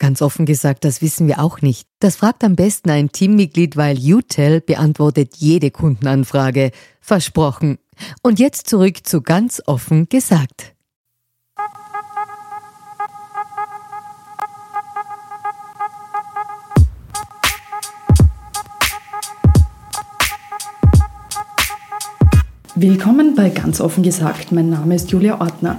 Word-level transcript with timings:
Ganz 0.00 0.22
offen 0.22 0.46
gesagt, 0.46 0.86
das 0.86 1.02
wissen 1.02 1.28
wir 1.28 1.40
auch 1.40 1.60
nicht. 1.60 1.86
Das 1.98 2.16
fragt 2.16 2.42
am 2.42 2.56
besten 2.56 2.88
ein 2.88 3.12
Teammitglied, 3.12 3.76
weil 3.76 3.98
UTEL 3.98 4.62
beantwortet 4.62 5.36
jede 5.36 5.70
Kundenanfrage. 5.70 6.70
Versprochen. 7.02 7.78
Und 8.22 8.38
jetzt 8.38 8.66
zurück 8.66 9.06
zu 9.06 9.20
ganz 9.20 9.62
offen 9.66 10.08
gesagt. 10.08 10.74
Willkommen 22.74 23.34
bei 23.34 23.50
Ganz 23.50 23.82
offen 23.82 24.02
gesagt. 24.02 24.50
Mein 24.50 24.70
Name 24.70 24.94
ist 24.94 25.10
Julia 25.10 25.38
Ortner. 25.38 25.76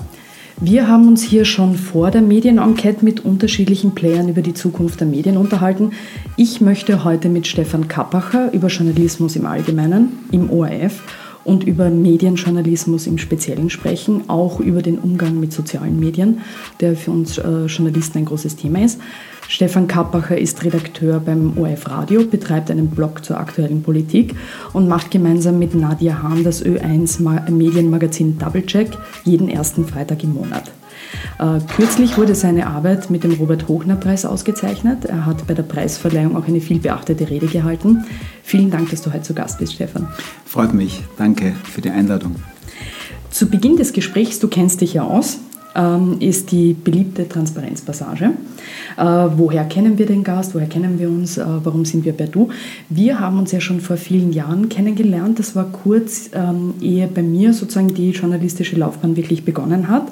Wir 0.64 0.88
haben 0.88 1.08
uns 1.08 1.24
hier 1.24 1.44
schon 1.44 1.74
vor 1.74 2.12
der 2.12 2.22
Medienenquete 2.22 3.04
mit 3.04 3.26
unterschiedlichen 3.26 3.96
Playern 3.96 4.30
über 4.30 4.44
die 4.44 4.54
Zukunft 4.54 5.00
der 5.00 5.08
Medien 5.08 5.36
unterhalten. 5.38 5.90
Ich 6.38 6.62
möchte 6.62 7.04
heute 7.04 7.30
mit 7.30 7.48
Stefan 7.48 7.88
Kappacher 7.88 8.54
über 8.54 8.68
Journalismus 8.68 9.36
im 9.36 9.48
Allgemeinen 9.48 10.20
im 10.32 10.52
ORF 10.52 11.02
und 11.44 11.64
über 11.64 11.90
Medienjournalismus 11.90 13.08
im 13.08 13.18
Speziellen 13.18 13.72
sprechen, 13.72 14.30
auch 14.30 14.60
über 14.60 14.84
den 14.84 15.00
Umgang 15.00 15.40
mit 15.40 15.52
sozialen 15.52 16.00
Medien, 16.00 16.42
der 16.80 16.96
für 16.96 17.10
uns 17.10 17.40
äh, 17.40 17.66
Journalisten 17.66 18.20
ein 18.20 18.26
großes 18.26 18.56
Thema 18.56 18.86
ist. 18.86 19.02
Stefan 19.52 19.86
Kappacher 19.86 20.38
ist 20.38 20.64
Redakteur 20.64 21.20
beim 21.20 21.58
ORF 21.58 21.90
Radio, 21.90 22.24
betreibt 22.24 22.72
einen 22.72 22.88
Blog 22.88 23.26
zur 23.26 23.38
aktuellen 23.38 23.84
Politik 23.84 24.34
und 24.72 24.88
macht 24.88 25.12
gemeinsam 25.12 25.60
mit 25.60 25.76
Nadia 25.76 26.24
Hahn 26.24 26.46
das 26.46 26.64
Ö1 26.64 27.52
Medienmagazin 27.52 28.38
Doublecheck 28.40 28.98
jeden 29.26 29.50
ersten 29.50 29.86
Freitag 29.86 30.24
im 30.24 30.36
Monat. 30.36 30.72
Äh, 31.38 31.60
kürzlich 31.76 32.18
wurde 32.18 32.34
seine 32.34 32.68
Arbeit 32.68 33.10
mit 33.10 33.26
dem 33.26 33.34
Robert-Hochner-Preis 33.34 34.24
ausgezeichnet. 34.24 35.04
Er 35.04 35.26
hat 35.26 35.46
bei 35.48 35.54
der 35.54 35.64
Preisverleihung 35.64 36.38
auch 36.38 36.48
eine 36.48 36.62
vielbeachtete 36.62 37.30
Rede 37.30 37.48
gehalten. 37.48 38.06
Vielen 38.44 38.72
Dank, 38.72 38.90
dass 38.92 39.02
du 39.02 39.12
heute 39.12 39.24
zu 39.24 39.34
Gast 39.34 39.60
bist, 39.60 39.74
Stefan. 39.74 40.08
Freut 40.46 40.74
mich. 40.74 41.04
Danke 41.18 41.54
für 41.66 41.82
die 41.82 41.90
Einladung. 41.90 42.38
Zu 43.32 43.48
Beginn 43.48 43.76
des 43.76 43.92
Gesprächs, 43.92 44.40
du 44.40 44.48
kennst 44.48 44.80
dich 44.80 44.94
ja 44.94 45.04
aus, 45.04 45.40
ist 46.20 46.52
die 46.52 46.74
beliebte 46.74 47.30
Transparenzpassage. 47.30 48.32
Äh, 48.98 49.04
woher 49.04 49.64
kennen 49.66 49.98
wir 49.98 50.06
den 50.06 50.24
Gast? 50.24 50.54
Woher 50.54 50.68
kennen 50.68 51.00
wir 51.00 51.10
uns? 51.10 51.38
Äh, 51.38 51.46
warum 51.64 51.86
sind 51.86 52.06
wir 52.06 52.14
per 52.14 52.28
Du? 52.28 52.50
Wir 52.90 53.20
haben 53.20 53.40
uns 53.40 53.52
ja 53.52 53.62
schon 53.62 53.80
vor 53.80 53.98
vielen 53.98 54.34
Jahren 54.34 54.70
kennengelernt. 54.70 55.40
Das 55.40 55.56
war 55.56 55.66
kurz, 55.66 56.30
ähm, 56.34 56.74
ehe 56.82 57.08
bei 57.08 57.24
mir 57.24 57.54
sozusagen 57.54 57.94
die 57.94 58.12
journalistische 58.12 58.76
Laufbahn 58.76 59.16
wirklich 59.16 59.46
begonnen 59.46 59.88
hat. 59.88 60.08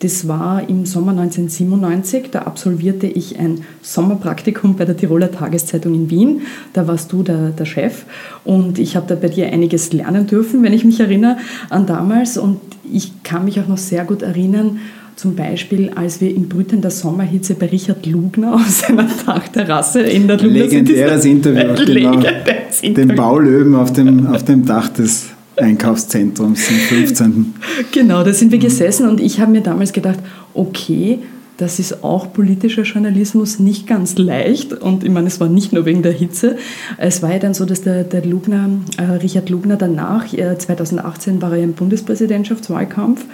Das 0.00 0.26
war 0.26 0.66
im 0.68 0.86
Sommer 0.86 1.12
1997. 1.12 2.30
Da 2.30 2.40
absolvierte 2.40 3.06
ich 3.06 3.38
ein 3.38 3.60
Sommerpraktikum 3.82 4.76
bei 4.76 4.86
der 4.86 4.96
Tiroler 4.96 5.30
Tageszeitung 5.30 5.94
in 5.94 6.10
Wien. 6.10 6.40
Da 6.72 6.88
warst 6.88 7.12
du 7.12 7.22
der, 7.22 7.50
der 7.50 7.66
Chef 7.66 8.04
und 8.44 8.78
ich 8.78 8.96
habe 8.96 9.06
da 9.06 9.14
bei 9.14 9.28
dir 9.28 9.52
einiges 9.52 9.92
lernen 9.92 10.26
dürfen, 10.26 10.62
wenn 10.62 10.72
ich 10.72 10.84
mich 10.84 11.00
erinnere 11.00 11.36
an 11.68 11.84
damals. 11.84 12.38
Und 12.38 12.60
ich 12.90 13.22
kann 13.24 13.44
mich 13.44 13.60
auch 13.60 13.68
noch 13.68 13.78
sehr 13.78 14.04
gut 14.04 14.22
erinnern, 14.22 14.80
zum 15.16 15.34
Beispiel, 15.34 15.90
als 15.94 16.22
wir 16.22 16.34
in 16.34 16.48
Brüten 16.48 16.80
der 16.80 16.90
Sommerhitze 16.90 17.54
bei 17.54 17.66
Richard 17.66 18.06
Lugner 18.06 18.54
auf 18.54 18.66
seiner 18.70 19.06
Dachterrasse 19.26 20.00
in 20.00 20.26
der 20.26 20.38
Lugner 20.38 20.60
Legendäres 20.60 21.26
Interview, 21.26 21.74
genau. 21.76 21.92
Legendäres 21.92 22.80
Interview. 22.80 23.08
Den 23.08 23.16
Baulöwen 23.16 23.74
auf 23.74 23.92
dem, 23.92 24.28
auf 24.28 24.44
dem 24.44 24.64
Dach 24.64 24.88
des 24.88 25.29
Einkaufszentrums 25.60 26.68
am 26.68 26.74
15. 26.74 27.54
Genau, 27.92 28.22
da 28.22 28.32
sind 28.32 28.52
wir 28.52 28.58
gesessen 28.58 29.08
und 29.08 29.20
ich 29.20 29.40
habe 29.40 29.52
mir 29.52 29.60
damals 29.60 29.92
gedacht, 29.92 30.18
okay, 30.54 31.20
das 31.56 31.78
ist 31.78 32.02
auch 32.02 32.32
politischer 32.32 32.82
Journalismus 32.82 33.58
nicht 33.58 33.86
ganz 33.86 34.16
leicht. 34.16 34.72
Und 34.72 35.04
ich 35.04 35.10
meine, 35.10 35.26
es 35.26 35.40
war 35.40 35.48
nicht 35.48 35.74
nur 35.74 35.84
wegen 35.84 36.02
der 36.02 36.12
Hitze. 36.12 36.56
Es 36.96 37.22
war 37.22 37.32
ja 37.32 37.38
dann 37.38 37.52
so, 37.52 37.66
dass 37.66 37.82
der, 37.82 38.04
der 38.04 38.24
Lugner, 38.24 38.70
äh, 38.96 39.02
Richard 39.02 39.50
Lugner 39.50 39.76
danach, 39.76 40.32
äh, 40.32 40.56
2018 40.56 41.42
war 41.42 41.52
er 41.52 41.62
im 41.62 41.74
Bundespräsidentschaftswahlkampf 41.74 43.26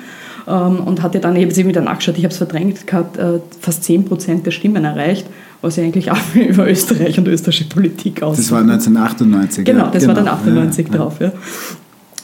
ähm, 0.48 0.80
und 0.80 1.02
hatte 1.04 1.20
dann, 1.20 1.36
habe 1.36 1.46
es 1.46 1.56
wieder 1.56 1.82
nachgeschaut, 1.82 2.18
ich 2.18 2.24
habe 2.24 2.32
es 2.32 2.38
verdrängt 2.38 2.84
gehabt, 2.84 3.16
äh, 3.16 3.38
fast 3.60 3.84
10 3.84 4.06
Prozent 4.06 4.44
der 4.44 4.50
Stimmen 4.50 4.84
erreicht 4.84 5.26
was 5.62 5.76
ja 5.76 5.84
eigentlich 5.84 6.10
auch 6.10 6.18
über 6.34 6.68
Österreich 6.68 7.18
und 7.18 7.28
österreichische 7.28 7.68
Politik 7.68 8.22
aussieht. 8.22 8.44
Das 8.44 8.52
war 8.52 8.60
1998. 8.60 9.64
Genau, 9.64 9.90
das 9.90 10.02
genau. 10.02 10.08
war 10.08 10.14
dann 10.14 10.28
98 10.28 10.88
ja, 10.88 10.96
drauf. 10.96 11.20
Ja. 11.20 11.32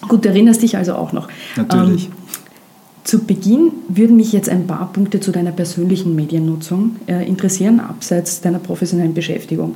Gut, 0.08 0.24
du 0.24 0.28
erinnerst 0.28 0.62
dich 0.62 0.76
also 0.76 0.94
auch 0.94 1.12
noch. 1.12 1.28
Natürlich. 1.56 2.06
Ähm, 2.06 2.12
zu 3.04 3.18
Beginn 3.18 3.72
würden 3.88 4.16
mich 4.16 4.32
jetzt 4.32 4.48
ein 4.48 4.66
paar 4.66 4.92
Punkte 4.92 5.18
zu 5.18 5.32
deiner 5.32 5.50
persönlichen 5.50 6.14
Mediennutzung 6.14 6.96
äh, 7.06 7.26
interessieren, 7.26 7.80
abseits 7.80 8.40
deiner 8.40 8.60
professionellen 8.60 9.12
Beschäftigung. 9.12 9.74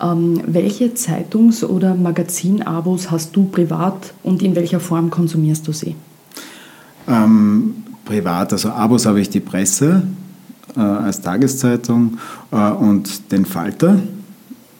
Ähm, 0.00 0.40
welche 0.46 0.94
Zeitungs- 0.94 1.64
oder 1.64 1.96
Magazinabos 1.96 3.10
hast 3.10 3.34
du 3.34 3.46
privat 3.46 4.14
und 4.22 4.42
in 4.42 4.54
welcher 4.54 4.78
Form 4.78 5.10
konsumierst 5.10 5.66
du 5.66 5.72
sie? 5.72 5.96
Ähm, 7.08 7.74
privat, 8.04 8.52
also 8.52 8.70
Abos 8.70 9.06
habe 9.06 9.20
ich 9.20 9.28
die 9.28 9.40
Presse 9.40 10.04
äh, 10.76 10.80
als 10.80 11.20
Tageszeitung 11.20 12.18
äh, 12.52 12.70
und 12.70 13.32
den 13.32 13.44
Falter. 13.44 13.98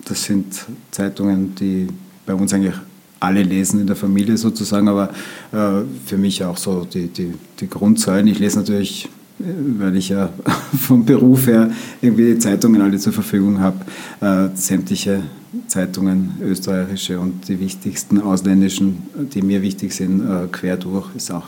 Das 0.04 0.22
sind 0.22 0.66
Zeitungen, 0.92 1.54
die 1.56 1.88
bei 2.24 2.34
uns 2.34 2.54
eigentlich 2.54 2.74
alle 3.20 3.42
lesen 3.42 3.80
in 3.80 3.86
der 3.86 3.96
Familie 3.96 4.36
sozusagen, 4.36 4.88
aber 4.88 5.10
äh, 5.52 5.82
für 6.06 6.16
mich 6.16 6.44
auch 6.44 6.56
so 6.56 6.84
die, 6.84 7.08
die, 7.08 7.34
die 7.60 7.68
Grundsäulen. 7.68 8.26
Ich 8.28 8.38
lese 8.38 8.58
natürlich, 8.58 9.08
äh, 9.40 9.44
weil 9.78 9.96
ich 9.96 10.10
ja 10.10 10.30
vom 10.78 11.04
Beruf 11.04 11.46
her 11.46 11.70
irgendwie 12.00 12.34
die 12.34 12.38
Zeitungen 12.38 12.80
alle 12.80 12.98
zur 12.98 13.12
Verfügung 13.12 13.60
habe, 13.60 13.78
äh, 14.20 14.54
sämtliche 14.54 15.22
Zeitungen, 15.66 16.34
österreichische 16.42 17.18
und 17.18 17.48
die 17.48 17.58
wichtigsten 17.58 18.20
ausländischen, 18.20 19.02
die 19.32 19.42
mir 19.42 19.62
wichtig 19.62 19.94
sind, 19.94 20.20
äh, 20.20 20.46
quer 20.52 20.76
durch, 20.76 21.06
ist 21.16 21.30
auch 21.30 21.46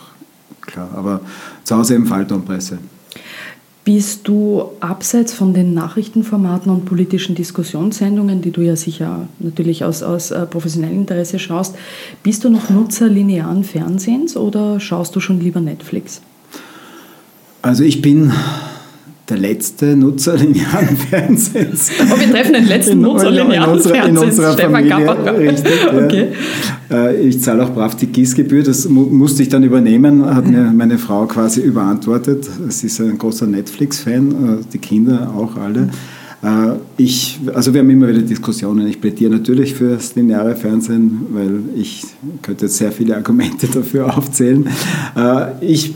klar. 0.61 0.91
Aber 0.95 1.21
zu 1.65 1.77
Hause 1.77 1.95
eben 1.95 2.07
Falter 2.07 2.35
und 2.35 2.45
Presse. 2.45 2.79
Bist 3.93 4.29
du 4.29 4.71
abseits 4.79 5.33
von 5.33 5.53
den 5.53 5.75
Nachrichtenformaten 5.75 6.71
und 6.71 6.85
politischen 6.85 7.35
Diskussionssendungen, 7.35 8.41
die 8.41 8.53
du 8.53 8.61
ja 8.61 8.77
sicher 8.77 9.27
natürlich 9.41 9.83
aus, 9.83 10.05
aus 10.05 10.31
äh, 10.31 10.47
professionellem 10.47 10.99
Interesse 10.99 11.41
schaust, 11.41 11.75
bist 12.23 12.45
du 12.45 12.51
noch 12.51 12.71
Nutzer 12.71 13.09
linearen 13.09 13.65
Fernsehens 13.65 14.37
oder 14.37 14.79
schaust 14.79 15.17
du 15.17 15.19
schon 15.19 15.41
lieber 15.41 15.61
Netflix? 15.61 16.23
Also 17.63 17.83
ich 17.83 18.01
bin 18.01 18.33
der 19.31 19.39
letzte 19.39 19.97
Nutzer 19.97 20.37
linearen 20.37 20.97
Fernsehens. 21.11 21.91
Oh, 22.13 22.19
wir 22.19 22.31
treffen 22.31 22.55
den 22.55 22.67
letzten 22.67 22.93
in, 22.93 23.01
Nutzer 23.01 23.31
linearen 23.31 23.77
in 23.77 23.83
Fernsehens. 23.83 24.09
In 24.09 24.19
unserer 24.19 24.53
Stefan 24.53 24.89
Familie, 24.89 25.53
richtig. 25.53 25.73
Okay. 25.93 26.29
Ja. 26.91 27.07
Äh, 27.09 27.21
ich 27.21 27.41
zahle 27.41 27.65
auch 27.65 27.71
brav 27.71 27.95
die 27.95 28.07
GIS-Gebühr, 28.07 28.63
das 28.63 28.89
musste 28.89 29.43
ich 29.43 29.49
dann 29.49 29.63
übernehmen, 29.63 30.25
hat 30.25 30.47
mir 30.47 30.73
meine 30.75 30.99
Frau 30.99 31.27
quasi 31.27 31.61
überantwortet. 31.61 32.49
Sie 32.69 32.87
ist 32.87 33.01
ein 33.01 33.17
großer 33.17 33.47
Netflix-Fan, 33.47 34.31
äh, 34.31 34.65
die 34.73 34.79
Kinder 34.79 35.33
auch 35.37 35.57
alle. 35.57 35.91
Äh, 36.43 36.77
ich, 36.97 37.39
also 37.55 37.73
wir 37.73 37.81
haben 37.81 37.91
immer 37.91 38.09
wieder 38.09 38.23
Diskussionen. 38.23 38.89
Ich 38.89 39.01
plädiere 39.01 39.31
natürlich 39.31 39.75
für 39.75 39.91
das 39.91 40.17
lineare 40.17 40.57
Fernsehen, 40.57 41.27
weil 41.31 41.61
ich 41.77 42.05
könnte 42.43 42.65
jetzt 42.67 42.79
sehr 42.79 42.91
viele 42.91 43.17
Argumente 43.17 43.67
dafür 43.73 44.17
aufzählen. 44.17 44.67
Ich 45.61 45.95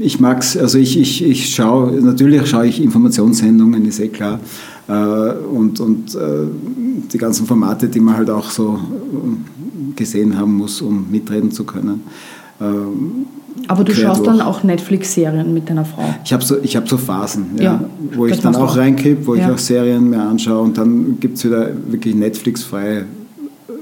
ich 0.00 0.20
mag 0.20 0.40
es, 0.40 0.56
also 0.56 0.78
ich, 0.78 0.98
ich, 0.98 1.22
ich 1.24 1.54
schaue, 1.54 1.92
natürlich 2.00 2.48
schaue 2.48 2.66
ich 2.66 2.82
Informationssendungen, 2.82 3.84
ist 3.84 4.00
eh 4.00 4.08
klar. 4.08 4.40
Äh, 4.88 4.92
und 4.92 5.78
und 5.80 6.14
äh, 6.14 6.18
die 7.12 7.18
ganzen 7.18 7.46
Formate, 7.46 7.88
die 7.88 8.00
man 8.00 8.16
halt 8.16 8.30
auch 8.30 8.50
so 8.50 8.78
äh, 8.78 9.94
gesehen 9.96 10.36
haben 10.38 10.54
muss, 10.54 10.80
um 10.82 11.06
mitreden 11.10 11.50
zu 11.50 11.64
können. 11.64 12.02
ähm, 12.60 13.26
Aber 13.68 13.84
du 13.84 13.92
schaust 13.94 14.20
durch. 14.20 14.28
dann 14.28 14.40
auch 14.40 14.62
Netflix-Serien 14.62 15.52
mit 15.54 15.68
deiner 15.68 15.84
Frau. 15.84 16.02
Ich 16.24 16.32
habe 16.32 16.42
so, 16.44 16.56
ich 16.62 16.76
hab 16.76 16.88
so 16.88 16.96
Phasen, 16.96 17.46
ja, 17.58 17.62
Ja, 17.64 17.84
wo 18.16 18.26
ich 18.26 18.40
dann 18.40 18.54
auch 18.56 18.72
auch. 18.72 18.76
reinkipp, 18.76 19.26
wo 19.26 19.34
ich 19.34 19.40
Ja. 19.42 19.52
auch 19.52 19.58
Serien 19.58 20.10
mir 20.10 20.22
anschaue 20.22 20.60
und 20.62 20.76
dann 20.78 21.18
gibt 21.20 21.36
es 21.38 21.44
wieder 21.44 21.70
wirklich 21.88 22.14
Netflix-freie 22.14 23.04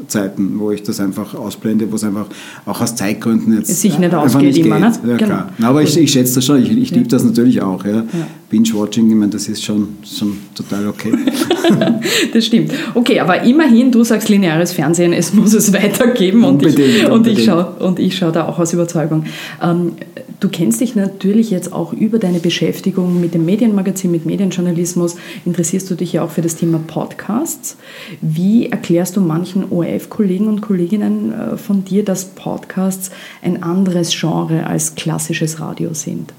Zeiten, 0.09 0.59
wo 0.59 0.71
ich 0.71 0.83
das 0.83 1.01
einfach 1.01 1.35
ausblende, 1.35 1.91
wo 1.91 1.97
es 1.97 2.05
einfach 2.05 2.27
auch 2.67 2.81
aus 2.81 2.95
Zeitgründen 2.97 3.57
jetzt 3.59 3.81
sich 3.81 3.99
nicht 3.99 4.13
einfach 4.15 4.41
nicht 4.41 4.59
immer, 4.59 4.81
geht. 4.81 5.05
ne? 5.05 5.11
Ja, 5.11 5.17
Genau. 5.17 5.27
klar. 5.35 5.53
Na, 5.59 5.69
aber 5.69 5.83
ich, 5.83 5.97
ich 5.97 6.11
schätze 6.11 6.37
das 6.37 6.45
schon, 6.45 6.63
ich, 6.63 6.71
ich 6.77 6.91
liebe 6.91 7.09
das 7.09 7.25
natürlich 7.25 7.63
auch. 7.63 7.85
Ja. 7.85 8.05
Binge-Watching, 8.51 9.11
ich 9.11 9.15
meine, 9.15 9.31
das 9.31 9.47
ist 9.47 9.63
schon, 9.63 9.99
schon 10.05 10.39
total 10.55 10.89
okay. 10.89 11.13
Das 12.33 12.47
stimmt. 12.47 12.73
Okay, 12.95 13.21
aber 13.21 13.43
immerhin, 13.43 13.93
du 13.93 14.03
sagst 14.03 14.31
lineares 14.31 14.73
Fernsehen, 14.73 15.13
es 15.13 15.35
muss 15.35 15.53
es 15.53 15.73
weitergeben 15.75 16.45
und 16.45 16.63
ich, 16.65 16.77
Unbedingt, 16.79 17.11
und 17.11 17.27
ich 17.27 17.45
schaue 17.45 17.67
und 17.81 17.99
ich 17.99 18.17
schaue 18.17 18.33
da 18.33 18.49
auch 18.49 18.59
aus 18.59 18.73
Überzeugung. 18.73 19.25
Ähm, 19.63 19.93
du 20.41 20.49
kennst 20.49 20.81
dich 20.81 20.95
natürlich 20.95 21.51
jetzt 21.51 21.75
auch 21.75 21.93
über 21.93 22.19
deine 22.19 22.39
Beschäftigung 22.39 23.21
mit 23.21 23.35
dem 23.35 23.45
Medienmagazin, 23.45 24.11
mit 24.11 24.25
Medienjournalismus, 24.25 25.17
interessierst 25.45 25.91
du 25.91 25.95
dich 25.95 26.15
ja 26.15 26.25
auch 26.25 26.31
für 26.31 26.43
das 26.43 26.57
Thema 26.57 26.79
Podcasts. 26.87 27.77
Wie 28.23 28.71
erklärst 28.71 29.17
du 29.17 29.21
manchen 29.21 29.71
ORF-Kollegen 29.71 30.47
und 30.47 30.63
Kolleginnen 30.63 31.33
äh, 31.33 31.57
von 31.59 31.85
dir, 31.85 32.03
dass 32.03 32.25
Podcasts 32.25 33.11
ein 33.43 33.63
anderes 33.63 34.19
Genre 34.19 34.67
als 34.67 34.95
klassisches 34.95 35.61
Radio 35.61 35.93
sind? 35.93 36.33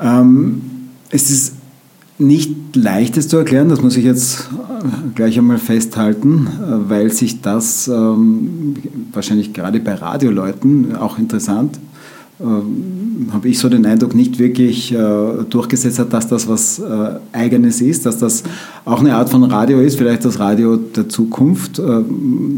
Ähm, 0.00 0.62
es 1.10 1.30
ist 1.30 1.54
nicht 2.18 2.76
leicht, 2.76 3.16
es 3.16 3.28
zu 3.28 3.38
erklären, 3.38 3.68
das 3.68 3.82
muss 3.82 3.96
ich 3.96 4.04
jetzt 4.04 4.48
äh, 4.50 5.14
gleich 5.14 5.38
einmal 5.38 5.58
festhalten, 5.58 6.46
äh, 6.46 6.90
weil 6.90 7.10
sich 7.10 7.40
das 7.40 7.88
ähm, 7.88 8.74
wahrscheinlich 9.12 9.52
gerade 9.52 9.80
bei 9.80 9.94
Radioleuten 9.94 10.96
auch 10.96 11.18
interessant, 11.18 11.78
ähm, 12.40 13.28
habe 13.32 13.48
ich 13.48 13.58
so 13.58 13.68
den 13.68 13.84
Eindruck, 13.84 14.14
nicht 14.14 14.38
wirklich 14.38 14.92
äh, 14.92 15.44
durchgesetzt 15.48 15.98
hat, 15.98 16.12
dass 16.12 16.28
das 16.28 16.48
was 16.48 16.78
äh, 16.78 17.18
Eigenes 17.32 17.80
ist, 17.80 18.06
dass 18.06 18.18
das 18.18 18.44
auch 18.84 19.00
eine 19.00 19.14
Art 19.14 19.28
von 19.28 19.44
Radio 19.44 19.80
ist, 19.80 19.96
vielleicht 19.96 20.24
das 20.24 20.38
Radio 20.38 20.76
der 20.76 21.08
Zukunft, 21.08 21.78
äh, 21.78 22.02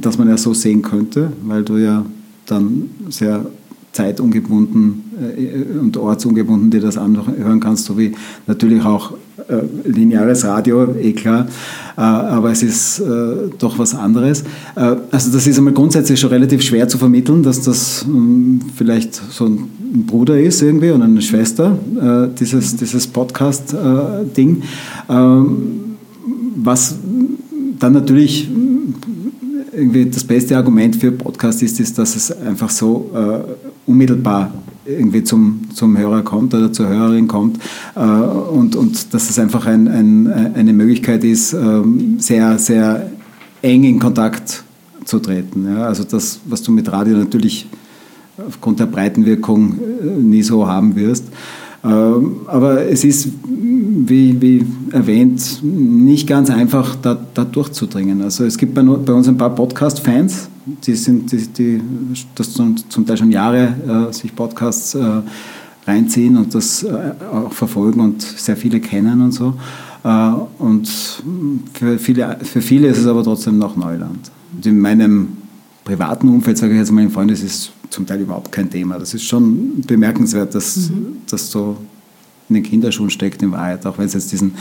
das 0.00 0.18
man 0.18 0.28
ja 0.28 0.36
so 0.36 0.54
sehen 0.54 0.82
könnte, 0.82 1.32
weil 1.44 1.64
du 1.64 1.78
ja 1.78 2.04
dann 2.46 2.90
sehr 3.08 3.46
zeitungebunden 3.92 5.04
äh, 5.36 5.78
und 5.78 5.96
ortsungebunden 5.96 6.70
dir 6.70 6.80
das 6.80 6.96
anhören 6.96 7.60
kannst, 7.60 7.84
so 7.84 7.98
wie 7.98 8.12
natürlich 8.46 8.82
auch 8.84 9.12
äh, 9.48 9.88
lineares 9.88 10.44
Radio, 10.44 10.94
eh 10.94 11.12
klar, 11.12 11.46
äh, 11.96 12.00
aber 12.00 12.52
es 12.52 12.62
ist 12.62 13.00
äh, 13.00 13.50
doch 13.58 13.78
was 13.78 13.94
anderes. 13.94 14.44
Äh, 14.76 14.96
also 15.10 15.30
das 15.32 15.46
ist 15.46 15.58
einmal 15.58 15.74
grundsätzlich 15.74 16.18
schon 16.18 16.30
relativ 16.30 16.62
schwer 16.62 16.88
zu 16.88 16.98
vermitteln, 16.98 17.42
dass 17.42 17.62
das 17.62 18.06
mh, 18.06 18.60
vielleicht 18.76 19.14
so 19.14 19.46
ein 19.46 19.68
Bruder 20.06 20.40
ist 20.40 20.62
irgendwie 20.62 20.90
und 20.90 21.02
eine 21.02 21.20
Schwester, 21.20 21.78
äh, 22.00 22.34
dieses, 22.38 22.76
dieses 22.76 23.06
Podcast-Ding. 23.06 24.62
Ähm, 25.08 25.80
was 26.56 26.96
dann 27.78 27.92
natürlich 27.92 28.48
irgendwie 29.72 30.06
das 30.06 30.24
beste 30.24 30.56
Argument 30.56 30.96
für 30.96 31.10
Podcast 31.12 31.62
ist, 31.62 31.80
ist, 31.80 31.98
dass 31.98 32.14
es 32.14 32.30
einfach 32.30 32.70
so 32.70 33.10
äh, 33.14 33.71
unmittelbar 33.86 34.52
irgendwie 34.84 35.22
zum, 35.22 35.68
zum 35.74 35.96
Hörer 35.96 36.22
kommt 36.22 36.54
oder 36.54 36.72
zur 36.72 36.88
Hörerin 36.88 37.28
kommt 37.28 37.58
äh, 37.94 38.00
und, 38.00 38.74
und 38.76 39.14
dass 39.14 39.30
es 39.30 39.38
einfach 39.38 39.66
ein, 39.66 39.88
ein, 39.88 40.54
eine 40.54 40.72
Möglichkeit 40.72 41.24
ist, 41.24 41.52
ähm, 41.52 42.16
sehr, 42.18 42.58
sehr 42.58 43.10
eng 43.62 43.84
in 43.84 43.98
Kontakt 43.98 44.64
zu 45.04 45.18
treten. 45.18 45.66
Ja? 45.66 45.86
Also 45.86 46.04
das, 46.04 46.40
was 46.46 46.62
du 46.62 46.72
mit 46.72 46.90
Radio 46.90 47.16
natürlich 47.16 47.68
aufgrund 48.46 48.80
der 48.80 48.86
Breitenwirkung 48.86 49.78
äh, 49.78 50.06
nie 50.20 50.42
so 50.42 50.66
haben 50.66 50.96
wirst. 50.96 51.26
Ähm, 51.84 52.36
aber 52.46 52.86
es 52.86 53.04
ist, 53.04 53.28
wie, 53.44 54.40
wie 54.40 54.66
erwähnt, 54.92 55.62
nicht 55.62 56.26
ganz 56.26 56.50
einfach, 56.50 56.96
da, 56.96 57.18
da 57.34 57.44
durchzudringen. 57.44 58.22
Also 58.22 58.44
es 58.44 58.56
gibt 58.56 58.74
bei, 58.74 58.82
bei 58.82 59.12
uns 59.12 59.28
ein 59.28 59.36
paar 59.36 59.54
Podcast-Fans, 59.54 60.48
die, 60.86 60.94
sind, 60.94 61.32
die, 61.32 61.46
die 61.48 61.80
das 62.34 62.52
zum, 62.52 62.76
zum 62.88 63.06
Teil 63.06 63.16
schon 63.16 63.30
Jahre 63.30 64.08
äh, 64.10 64.12
sich 64.12 64.34
Podcasts 64.34 64.94
äh, 64.94 65.22
reinziehen 65.86 66.36
und 66.36 66.54
das 66.54 66.82
äh, 66.82 67.12
auch 67.32 67.52
verfolgen 67.52 68.00
und 68.00 68.22
sehr 68.22 68.56
viele 68.56 68.80
kennen 68.80 69.20
und 69.20 69.32
so. 69.32 69.54
Äh, 70.04 70.32
und 70.58 70.88
für 71.72 71.98
viele, 71.98 72.38
für 72.42 72.60
viele 72.60 72.88
ist 72.88 72.98
es 72.98 73.06
aber 73.06 73.24
trotzdem 73.24 73.58
noch 73.58 73.76
Neuland. 73.76 74.30
Und 74.54 74.66
in 74.66 74.78
meinem 74.78 75.28
privaten 75.84 76.28
Umfeld, 76.28 76.58
sage 76.58 76.74
ich 76.74 76.78
jetzt 76.78 76.92
mal, 76.92 77.02
in 77.02 77.10
Freunden, 77.10 77.34
ist 77.34 77.42
es 77.42 77.70
zum 77.90 78.06
Teil 78.06 78.20
überhaupt 78.20 78.52
kein 78.52 78.70
Thema. 78.70 78.98
Das 78.98 79.14
ist 79.14 79.24
schon 79.24 79.80
bemerkenswert, 79.86 80.54
dass 80.54 80.90
das 81.28 81.50
so 81.50 81.76
in 82.48 82.54
den 82.54 82.62
Kinderschuhen 82.62 83.10
steckt 83.10 83.42
in 83.42 83.52
Wahrheit, 83.52 83.86
auch 83.86 83.98
wenn 83.98 84.06
es 84.06 84.14
jetzt 84.14 84.32
diesen 84.32 84.54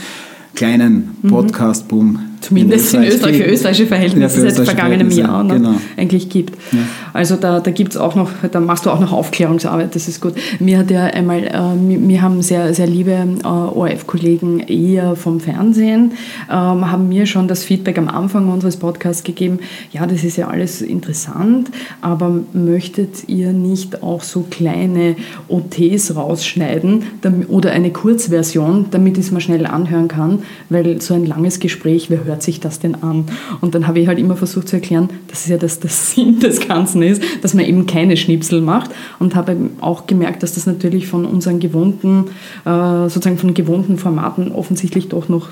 kleinen 0.54 1.16
Podcast-Boom 1.28 2.31
Zumindest 2.42 2.92
in 2.92 3.04
Österreich 3.04 3.36
für 3.36 3.44
österreichische 3.44 3.86
Verhältnisse 3.86 4.40
Ja, 4.40 4.44
für 4.44 4.50
seit 4.50 4.66
vergangenem 4.66 5.10
Jahr 5.10 5.44
noch 5.44 5.54
genau. 5.54 5.74
eigentlich 5.96 6.28
gibt. 6.28 6.56
Ja. 6.72 6.78
Also 7.12 7.36
da, 7.36 7.60
da 7.60 7.70
gibt's 7.70 7.96
auch 7.96 8.16
noch, 8.16 8.30
da 8.50 8.60
machst 8.60 8.84
du 8.84 8.90
auch 8.90 8.98
noch 8.98 9.12
Aufklärungsarbeit, 9.12 9.94
das 9.94 10.08
ist 10.08 10.20
gut. 10.20 10.34
Mir 10.58 10.78
hat 10.78 10.90
ja 10.90 11.04
einmal, 11.04 11.44
äh, 11.44 11.74
mir, 11.74 12.20
haben 12.20 12.42
sehr, 12.42 12.74
sehr 12.74 12.86
liebe 12.86 13.12
äh, 13.12 13.46
ORF-Kollegen 13.46 14.60
eher 14.60 15.14
vom 15.14 15.40
Fernsehen, 15.40 16.12
ähm, 16.50 16.90
haben 16.90 17.08
mir 17.08 17.26
schon 17.26 17.46
das 17.46 17.62
Feedback 17.62 17.96
am 17.96 18.08
Anfang 18.08 18.48
unseres 18.48 18.76
Podcasts 18.76 19.22
gegeben, 19.22 19.60
ja, 19.92 20.06
das 20.06 20.24
ist 20.24 20.36
ja 20.36 20.48
alles 20.48 20.82
interessant, 20.82 21.70
aber 22.00 22.40
möchtet 22.52 23.28
ihr 23.28 23.52
nicht 23.52 24.02
auch 24.02 24.22
so 24.22 24.44
kleine 24.50 25.16
OTs 25.48 26.16
rausschneiden 26.16 27.04
oder 27.48 27.70
eine 27.70 27.90
Kurzversion, 27.90 28.86
damit 28.90 29.18
ich 29.18 29.26
es 29.26 29.30
mal 29.30 29.40
schnell 29.40 29.66
anhören 29.66 30.08
kann, 30.08 30.40
weil 30.70 31.00
so 31.00 31.14
ein 31.14 31.26
langes 31.26 31.60
Gespräch, 31.60 32.10
wer 32.10 32.26
hört 32.32 32.42
sich 32.42 32.60
das 32.60 32.78
denn 32.78 33.02
an? 33.02 33.26
Und 33.60 33.74
dann 33.74 33.86
habe 33.86 34.00
ich 34.00 34.08
halt 34.08 34.18
immer 34.18 34.36
versucht 34.36 34.68
zu 34.68 34.76
erklären, 34.76 35.10
dass 35.28 35.42
es 35.42 35.48
ja 35.48 35.58
das, 35.58 35.80
das 35.80 36.12
Sinn 36.12 36.40
des 36.40 36.66
Ganzen 36.66 37.02
ist, 37.02 37.22
dass 37.42 37.54
man 37.54 37.64
eben 37.64 37.86
keine 37.86 38.16
Schnipsel 38.16 38.62
macht 38.62 38.90
und 39.18 39.34
habe 39.34 39.56
auch 39.80 40.06
gemerkt, 40.06 40.42
dass 40.42 40.54
das 40.54 40.66
natürlich 40.66 41.06
von 41.06 41.26
unseren 41.26 41.60
gewohnten, 41.60 42.24
äh, 42.64 43.08
sozusagen 43.08 43.38
von 43.38 43.54
gewohnten 43.54 43.98
Formaten 43.98 44.50
offensichtlich 44.50 45.08
doch 45.08 45.28
noch 45.28 45.50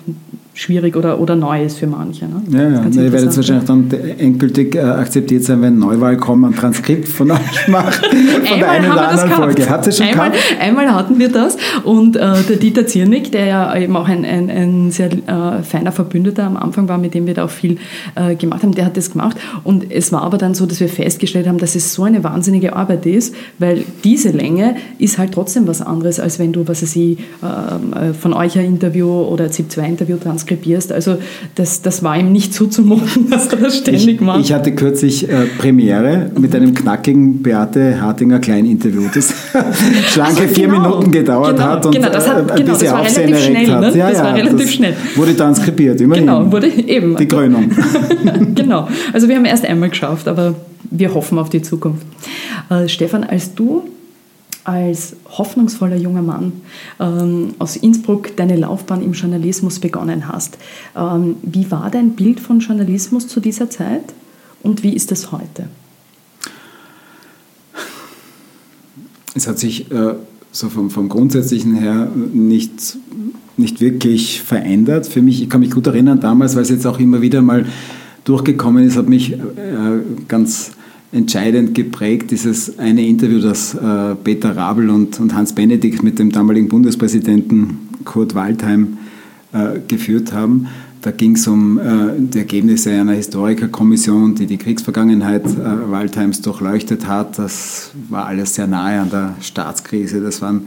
schwierig 0.55 0.97
oder, 0.97 1.21
oder 1.21 1.37
neu 1.37 1.65
ist 1.65 1.79
für 1.79 1.87
manche. 1.87 2.27
Ne? 2.27 2.43
Ja, 2.51 2.69
ja. 2.69 3.03
ihr 3.03 3.13
werdet 3.13 3.35
wahrscheinlich 3.37 3.65
dann 3.65 3.91
endgültig 4.19 4.75
äh, 4.75 4.81
akzeptiert 4.81 5.45
sein, 5.45 5.63
wenn 5.63 5.79
Neuwahlkommen 5.79 6.53
ein 6.53 6.57
Transkript 6.57 7.09
von 7.09 7.31
euch 7.31 7.69
macht, 7.69 8.05
von 8.05 8.59
der 8.59 8.71
Einmal 8.71 8.71
einen 8.71 8.89
haben 8.89 8.93
oder 8.93 9.09
wir 9.09 9.13
das 9.13 9.23
anderen. 9.23 9.45
Folge. 9.45 9.71
Habt 9.71 9.87
ihr 9.87 9.93
schon 9.93 10.07
einmal, 10.07 10.31
gehabt? 10.31 10.45
einmal 10.61 10.95
hatten 10.95 11.19
wir 11.19 11.29
das 11.31 11.57
und 11.85 12.17
äh, 12.17 12.43
der 12.49 12.57
Dieter 12.57 12.87
Ziernick, 12.87 13.33
der 13.33 13.47
ja 13.47 13.77
eben 13.77 13.97
auch 13.97 14.09
ein, 14.09 14.25
ein, 14.25 14.51
ein 14.51 14.91
sehr 14.91 15.11
äh, 15.13 15.63
feiner 15.63 15.93
Verbündeter 15.93 16.45
am 16.45 16.57
Anfang 16.57 16.89
war, 16.89 16.99
mit 16.99 17.15
dem 17.15 17.27
wir 17.27 17.35
da 17.35 17.45
auch 17.45 17.51
viel 17.51 17.79
äh, 18.17 18.35
gemacht 18.35 18.63
haben, 18.63 18.73
der 18.73 18.85
hat 18.85 18.97
das 18.97 19.13
gemacht 19.13 19.37
und 19.65 19.91
es 19.91 20.13
war 20.13 20.23
aber 20.23 20.37
dann 20.37 20.55
so, 20.55 20.67
dass 20.67 20.81
wir 20.81 20.89
festgestellt 20.89 21.47
haben, 21.47 21.59
dass 21.59 21.75
es 21.75 21.95
so 21.95 22.03
eine 22.03 22.25
wahnsinnige 22.25 22.75
Arbeit 22.75 23.07
ist, 23.07 23.35
weil 23.59 23.85
diese 24.05 24.31
Länge 24.31 24.77
ist 24.99 25.17
halt 25.19 25.33
trotzdem 25.33 25.67
was 25.67 25.81
anderes, 25.81 26.19
als 26.21 26.39
wenn 26.39 26.53
du, 26.53 26.67
was 26.67 26.83
weiß 26.83 26.97
ich, 26.97 27.19
ähm, 27.43 27.93
äh, 27.93 28.13
von 28.15 28.33
euch 28.33 28.59
ein 28.59 28.67
Interview 28.67 29.09
oder 29.09 29.45
ein 29.45 29.53
ZIP-2-Interview 29.53 30.17
transkribierst. 30.17 30.40
Also 30.93 31.19
das, 31.55 31.83
das 31.83 32.03
war 32.03 32.17
ihm 32.19 32.33
nicht 32.33 32.53
zuzumuten, 32.55 33.29
dass 33.31 33.49
er 33.49 33.59
das 33.59 33.79
ständig 33.79 34.07
Ich, 34.17 34.21
macht. 34.21 34.41
ich 34.41 34.53
hatte 34.53 34.73
kürzlich 34.75 35.29
äh, 35.29 35.47
Premiere 35.59 36.31
mit 36.39 36.55
einem 36.55 36.75
knackigen 36.75 37.43
Beate 37.43 38.01
Hartinger 38.01 38.39
Kleininterview, 38.39 39.03
das 39.15 39.33
schlanke 40.13 40.43
Also 40.43 40.55
vier 40.55 40.69
genau. 40.69 40.81
Minuten 40.81 41.11
gedauert 41.11 41.57
Genau, 41.57 41.69
hat 41.69 41.87
und 41.87 41.93
genau, 41.95 42.09
das 42.11 42.29
hat- 42.29 42.37
äh, 42.49 42.53
ein 42.53 42.57
genau, 42.59 42.73
bisschen 42.73 42.87
das 42.87 42.93
war 43.17 43.23
relativ 43.25 43.45
schnell, 43.45 43.71
hat. 43.71 43.81
ne? 43.81 43.99
Ja, 43.99 44.09
Das 44.11 44.19
ja, 44.19 44.25
war 44.25 44.35
relativ 44.35 44.71
schnell. 44.71 44.97
Wurde 45.17 45.37
transkribiert, 45.37 46.01
immerhin. 46.01 46.27
Genau, 46.27 46.51
wurde 46.53 46.69
eben. 46.69 47.17
Die 47.17 47.27
Krönung. 47.29 47.71
genau. 48.55 48.89
Also 49.13 49.29
wir 49.29 49.37
haben 49.37 49.45
erst 49.45 49.65
einmal 49.65 49.89
geschafft, 49.91 50.29
aber 50.29 50.55
wir 50.91 51.15
hoffen 51.15 51.39
auf 51.39 51.51
die 51.51 51.63
Zukunft. 51.63 52.07
Äh, 52.71 52.89
Stefan, 52.89 53.25
als 53.25 53.55
du 53.55 53.83
als 54.65 55.17
hoffnungsvoller 55.27 55.97
junger 55.97 56.23
Mann 56.23 56.53
ähm, 56.99 57.55
aus 57.59 57.77
Innsbruck 57.77 58.37
deine 58.37 58.57
Laufbahn 58.57 59.03
im 59.03 59.13
Journalismus 59.13 59.79
begonnen 59.79 60.29
hast, 60.29 60.59
ähm, 60.97 61.37
wie 61.43 61.71
war 61.71 61.91
dein 61.91 62.11
Bild 62.13 62.41
von 62.41 62.61
Journalismus 62.61 63.29
zu 63.29 63.41
dieser 63.41 63.71
Zeit 63.71 64.13
und 64.63 64.83
wie 64.83 64.95
ist 64.95 65.13
es 65.13 65.33
heute? 65.33 65.69
Es 69.35 69.47
hat 69.47 69.59
sich 69.59 69.91
äh, 69.91 70.15
so 70.53 70.69
vom, 70.69 70.91
vom 70.91 71.09
Grundsätzlichen 71.09 71.75
her 71.75 72.11
nicht, 72.33 72.99
nicht 73.57 73.81
wirklich 73.81 74.43
verändert. 74.43 75.07
Für 75.07 75.23
mich, 75.23 75.43
ich 75.43 75.49
kann 75.49 75.61
mich 75.61 75.71
gut 75.71 75.87
erinnern 75.87 76.21
damals, 76.21 76.57
weil 76.57 76.63
es 76.63 76.71
jetzt 76.71 76.87
auch 76.87 76.99
immer 76.99 77.21
wieder 77.21 77.41
mal 77.41 77.67
durchgekommen 78.25 78.85
ist, 78.85 78.97
hat 78.97 79.09
mich 79.09 79.33
äh, 79.33 79.39
ganz 80.29 80.73
entscheidend 81.13 81.75
geprägt, 81.75 82.31
dieses 82.31 82.79
eine 82.79 83.07
Interview, 83.07 83.41
das 83.41 83.75
äh, 83.75 84.15
Peter 84.23 84.57
Rabel 84.57 84.91
und, 84.91 85.19
und 85.19 85.35
Hans 85.35 85.53
Benedikt 85.55 86.03
mit 86.03 86.19
dem 86.19 86.31
damaligen 86.31 86.69
Bundespräsidenten 86.69 87.89
Kurt 88.05 88.35
Waldheim 88.35 88.99
äh, 89.53 89.81
geführt 89.89 90.33
haben. 90.33 90.69
da 91.03 91.11
ging 91.11 91.35
es 91.35 91.49
um 91.49 91.79
äh, 91.79 91.83
die 92.19 92.39
Ergebnisse 92.39 92.93
einer 92.93 93.15
Historikerkommission, 93.15 94.35
die 94.37 94.47
die 94.47 94.59
Kriegsvergangenheit 94.59 95.45
äh, 95.47 95.91
Waldheims 95.91 96.43
durchleuchtet 96.43 97.07
hat. 97.07 97.39
Das 97.39 97.91
war 98.09 98.27
alles 98.27 98.55
sehr 98.55 98.67
nahe 98.67 99.01
an 99.01 99.11
der 99.11 99.35
Staatskrise. 99.41 100.21
Das 100.21 100.41
waren 100.41 100.67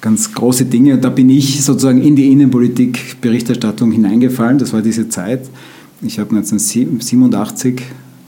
ganz 0.00 0.32
große 0.32 0.66
Dinge. 0.66 0.94
Und 0.94 1.04
da 1.04 1.10
bin 1.10 1.28
ich 1.28 1.62
sozusagen 1.62 2.00
in 2.00 2.16
die 2.16 2.30
Innenpolitik-Berichterstattung 2.32 3.92
hineingefallen. 3.92 4.58
Das 4.58 4.72
war 4.72 4.82
diese 4.82 5.08
Zeit. 5.08 5.48
Ich 6.00 6.18
habe 6.18 6.30
1987, 6.30 7.82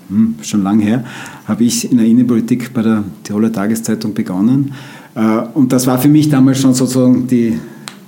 hm, 0.08 0.36
schon 0.42 0.62
lang 0.62 0.80
her, 0.80 1.04
habe 1.46 1.64
ich 1.64 1.90
in 1.90 1.98
der 1.98 2.06
Innenpolitik 2.06 2.72
bei 2.72 2.82
der 2.82 3.04
Tiroler 3.22 3.52
Tageszeitung 3.52 4.14
begonnen. 4.14 4.72
Äh, 5.14 5.42
und 5.54 5.72
das 5.72 5.86
war 5.86 5.98
für 5.98 6.08
mich 6.08 6.28
damals 6.28 6.60
schon 6.60 6.74
sozusagen 6.74 7.26
die, 7.26 7.58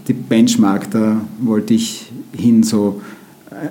die 0.08 0.12
Benchmark. 0.12 0.90
Da 0.90 1.20
wollte 1.40 1.74
ich 1.74 2.10
hin, 2.32 2.62
so 2.62 3.00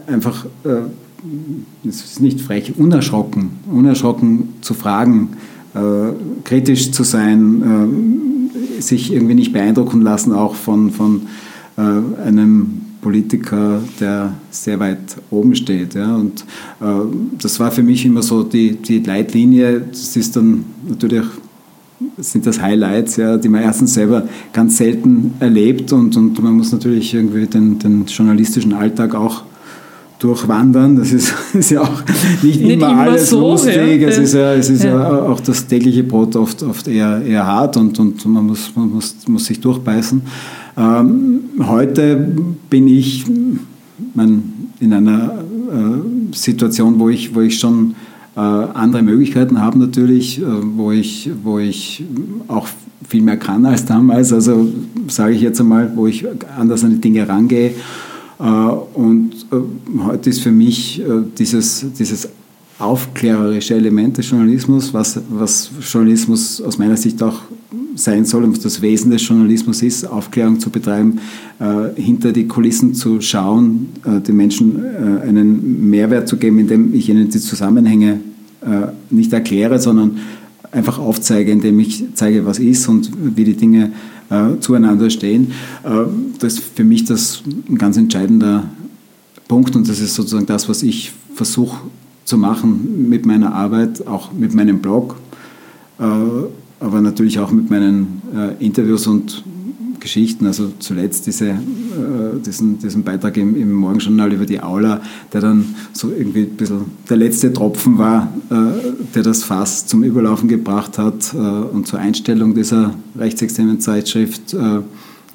einfach, 0.07 0.45
äh, 0.63 1.87
es 1.87 2.03
ist 2.03 2.21
nicht 2.21 2.41
frech, 2.41 2.73
unerschrocken, 2.77 3.51
unerschrocken 3.71 4.49
zu 4.61 4.73
fragen, 4.73 5.29
äh, 5.73 6.13
kritisch 6.43 6.91
zu 6.91 7.03
sein, 7.03 8.49
äh, 8.77 8.81
sich 8.81 9.13
irgendwie 9.13 9.35
nicht 9.35 9.53
beeindrucken 9.53 10.01
lassen, 10.01 10.33
auch 10.33 10.55
von, 10.55 10.91
von 10.91 11.21
einem 11.77 12.84
Politiker, 13.05 13.83
der 13.99 14.33
sehr 14.49 14.79
weit 14.79 15.17
oben 15.29 15.55
steht. 15.55 15.93
Ja. 15.93 16.15
Und 16.15 16.43
das 17.39 17.59
war 17.59 17.69
für 17.71 17.83
mich 17.83 18.03
immer 18.03 18.23
so 18.23 18.41
die, 18.41 18.77
die 18.77 18.97
Leitlinie. 18.97 19.81
Das 19.91 20.17
ist 20.17 20.35
dann 20.35 20.65
natürlich 20.89 21.25
sind 22.17 22.47
das 22.47 22.59
Highlights, 22.59 23.17
ja, 23.17 23.37
die 23.37 23.47
man 23.47 23.61
erstens 23.61 23.93
selber 23.93 24.27
ganz 24.53 24.77
selten 24.77 25.35
erlebt 25.39 25.93
und, 25.93 26.17
und 26.17 26.41
man 26.41 26.53
muss 26.53 26.71
natürlich 26.71 27.13
irgendwie 27.13 27.45
den, 27.45 27.77
den 27.77 28.05
journalistischen 28.05 28.73
Alltag 28.73 29.13
auch 29.13 29.43
durchwandern. 30.25 30.95
Das 30.97 31.11
ist, 31.11 31.33
ist 31.53 31.71
ja 31.71 31.81
auch 31.81 32.03
nicht, 32.41 32.61
nicht 32.61 32.61
immer, 32.61 32.89
immer, 32.89 33.01
alles 33.01 33.29
so, 33.29 33.39
lustig. 33.39 34.01
Ja. 34.01 34.07
Es 34.07 34.17
ist, 34.17 34.33
ja, 34.33 34.53
es 34.53 34.69
ist 34.69 34.83
ja. 34.83 34.97
ja. 34.97 35.21
auch 35.23 35.39
das 35.39 35.67
tägliche 35.67 36.03
Brot 36.03 36.35
oft, 36.35 36.63
oft 36.63 36.87
eher, 36.87 37.21
eher 37.21 37.45
hart 37.45 37.77
und, 37.77 37.97
und 37.99 38.25
man, 38.25 38.45
muss, 38.45 38.71
man 38.75 38.89
muss, 38.89 39.15
muss 39.27 39.45
sich 39.45 39.59
durchbeißen. 39.59 40.21
Ähm, 40.77 41.39
heute 41.59 42.27
bin 42.69 42.87
ich 42.87 43.25
mein, 44.13 44.43
in 44.79 44.93
einer 44.93 45.39
äh, 45.71 46.35
Situation, 46.35 46.99
wo 46.99 47.09
ich, 47.09 47.33
wo 47.33 47.41
ich 47.41 47.59
schon 47.59 47.95
äh, 48.35 48.39
andere 48.39 49.01
Möglichkeiten 49.01 49.61
habe 49.61 49.79
natürlich, 49.79 50.41
äh, 50.41 50.45
wo, 50.75 50.91
ich, 50.91 51.29
wo 51.43 51.59
ich 51.59 52.03
auch 52.47 52.67
viel 53.07 53.21
mehr 53.21 53.37
kann 53.37 53.65
als 53.65 53.85
damals. 53.85 54.33
Also 54.33 54.67
sage 55.07 55.33
ich 55.33 55.41
jetzt 55.41 55.59
einmal, 55.61 55.91
wo 55.95 56.07
ich 56.07 56.25
anders 56.57 56.83
an 56.83 56.91
die 56.91 57.01
Dinge 57.01 57.27
rangehe. 57.27 57.71
Äh, 58.39 58.43
und 58.43 59.31
äh, 59.51 60.01
heute 60.03 60.29
ist 60.29 60.41
für 60.41 60.51
mich 60.51 61.01
äh, 61.01 61.03
dieses, 61.37 61.85
dieses 61.97 62.29
aufklärerische 62.77 63.75
Element 63.75 64.17
des 64.17 64.29
Journalismus, 64.29 64.93
was, 64.93 65.19
was 65.29 65.69
Journalismus 65.81 66.61
aus 66.61 66.77
meiner 66.77 66.97
Sicht 66.97 67.21
auch 67.23 67.41
sein 67.95 68.25
soll 68.25 68.43
und 68.43 68.63
das 68.63 68.81
Wesen 68.81 69.11
des 69.11 69.27
Journalismus 69.27 69.81
ist, 69.81 70.05
Aufklärung 70.05 70.59
zu 70.59 70.69
betreiben, 70.69 71.19
äh, 71.59 72.01
hinter 72.01 72.31
die 72.31 72.47
Kulissen 72.47 72.93
zu 72.93 73.21
schauen, 73.21 73.89
äh, 74.05 74.19
den 74.19 74.35
Menschen 74.35 74.83
äh, 74.83 75.27
einen 75.27 75.89
Mehrwert 75.89 76.27
zu 76.27 76.37
geben, 76.37 76.59
indem 76.59 76.93
ich 76.93 77.09
ihnen 77.09 77.29
die 77.29 77.39
Zusammenhänge 77.39 78.19
nicht 79.11 79.31
erkläre, 79.31 79.77
sondern 79.77 80.17
einfach 80.71 80.99
aufzeige, 80.99 81.51
indem 81.51 81.79
ich 81.79 82.03
zeige, 82.13 82.45
was 82.45 82.59
ist 82.59 82.87
und 82.87 83.11
wie 83.35 83.43
die 83.43 83.55
Dinge 83.55 83.91
äh, 84.29 84.59
zueinander 84.59 85.09
stehen. 85.09 85.51
Äh, 85.83 85.89
das 86.39 86.53
ist 86.53 86.63
für 86.75 86.83
mich 86.83 87.05
das 87.05 87.43
ein 87.69 87.77
ganz 87.77 87.97
entscheidender 87.97 88.65
Punkt 89.47 89.75
und 89.75 89.87
das 89.87 89.99
ist 89.99 90.15
sozusagen 90.15 90.45
das, 90.45 90.67
was 90.69 90.83
ich 90.83 91.11
versuche 91.33 91.77
zu 92.23 92.37
machen 92.37 93.07
mit 93.09 93.25
meiner 93.25 93.53
Arbeit, 93.53 94.07
auch 94.07 94.31
mit 94.31 94.53
meinem 94.53 94.79
Blog, 94.79 95.15
äh, 95.99 96.03
aber 96.79 97.01
natürlich 97.01 97.39
auch 97.39 97.51
mit 97.51 97.69
meinen 97.69 98.21
äh, 98.35 98.63
Interviews 98.65 99.07
und 99.07 99.43
Geschichten. 100.05 100.45
Also 100.45 100.71
zuletzt 100.77 101.25
diese, 101.25 101.49
äh, 101.49 101.55
diesen, 102.45 102.77
diesen 102.77 103.03
Beitrag 103.03 103.37
im, 103.37 103.55
im 103.55 103.73
Morgenjournal 103.73 104.31
über 104.33 104.45
die 104.45 104.61
Aula, 104.61 105.01
der 105.33 105.41
dann 105.41 105.73
so 105.93 106.11
irgendwie 106.11 106.43
ein 106.43 106.55
bisschen 106.55 106.85
der 107.09 107.17
letzte 107.17 107.51
Tropfen 107.51 107.97
war, 107.97 108.31
äh, 108.51 108.55
der 109.15 109.23
das 109.23 109.43
Fass 109.43 109.87
zum 109.87 110.03
Überlaufen 110.03 110.47
gebracht 110.47 110.99
hat 110.99 111.33
äh, 111.33 111.37
und 111.37 111.87
zur 111.87 111.97
Einstellung 111.97 112.53
dieser 112.53 112.93
rechtsextremen 113.17 113.79
Zeitschrift 113.79 114.55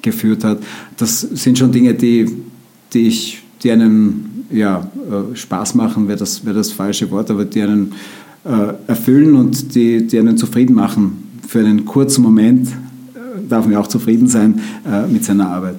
geführt 0.01 0.43
hat. 0.43 0.59
Das 0.97 1.21
sind 1.21 1.57
schon 1.57 1.71
Dinge, 1.71 1.93
die, 1.93 2.31
die, 2.93 3.07
ich, 3.07 3.43
die 3.61 3.71
einen 3.71 4.45
ja, 4.51 4.89
Spaß 5.33 5.75
machen, 5.75 6.07
wäre 6.07 6.17
das, 6.17 6.45
wär 6.45 6.53
das 6.53 6.71
falsche 6.71 7.09
Wort, 7.11 7.29
aber 7.29 7.45
die 7.45 7.61
einen 7.61 7.93
erfüllen 8.87 9.35
und 9.35 9.75
die, 9.75 10.07
die 10.07 10.19
einen 10.19 10.37
zufrieden 10.37 10.75
machen 10.75 11.23
für 11.47 11.59
einen 11.59 11.85
kurzen 11.85 12.23
Moment 12.23 12.69
darf 13.51 13.65
man 13.65 13.75
auch 13.75 13.87
zufrieden 13.87 14.27
sein 14.27 14.61
äh, 14.85 15.07
mit 15.07 15.23
seiner 15.25 15.49
Arbeit. 15.49 15.75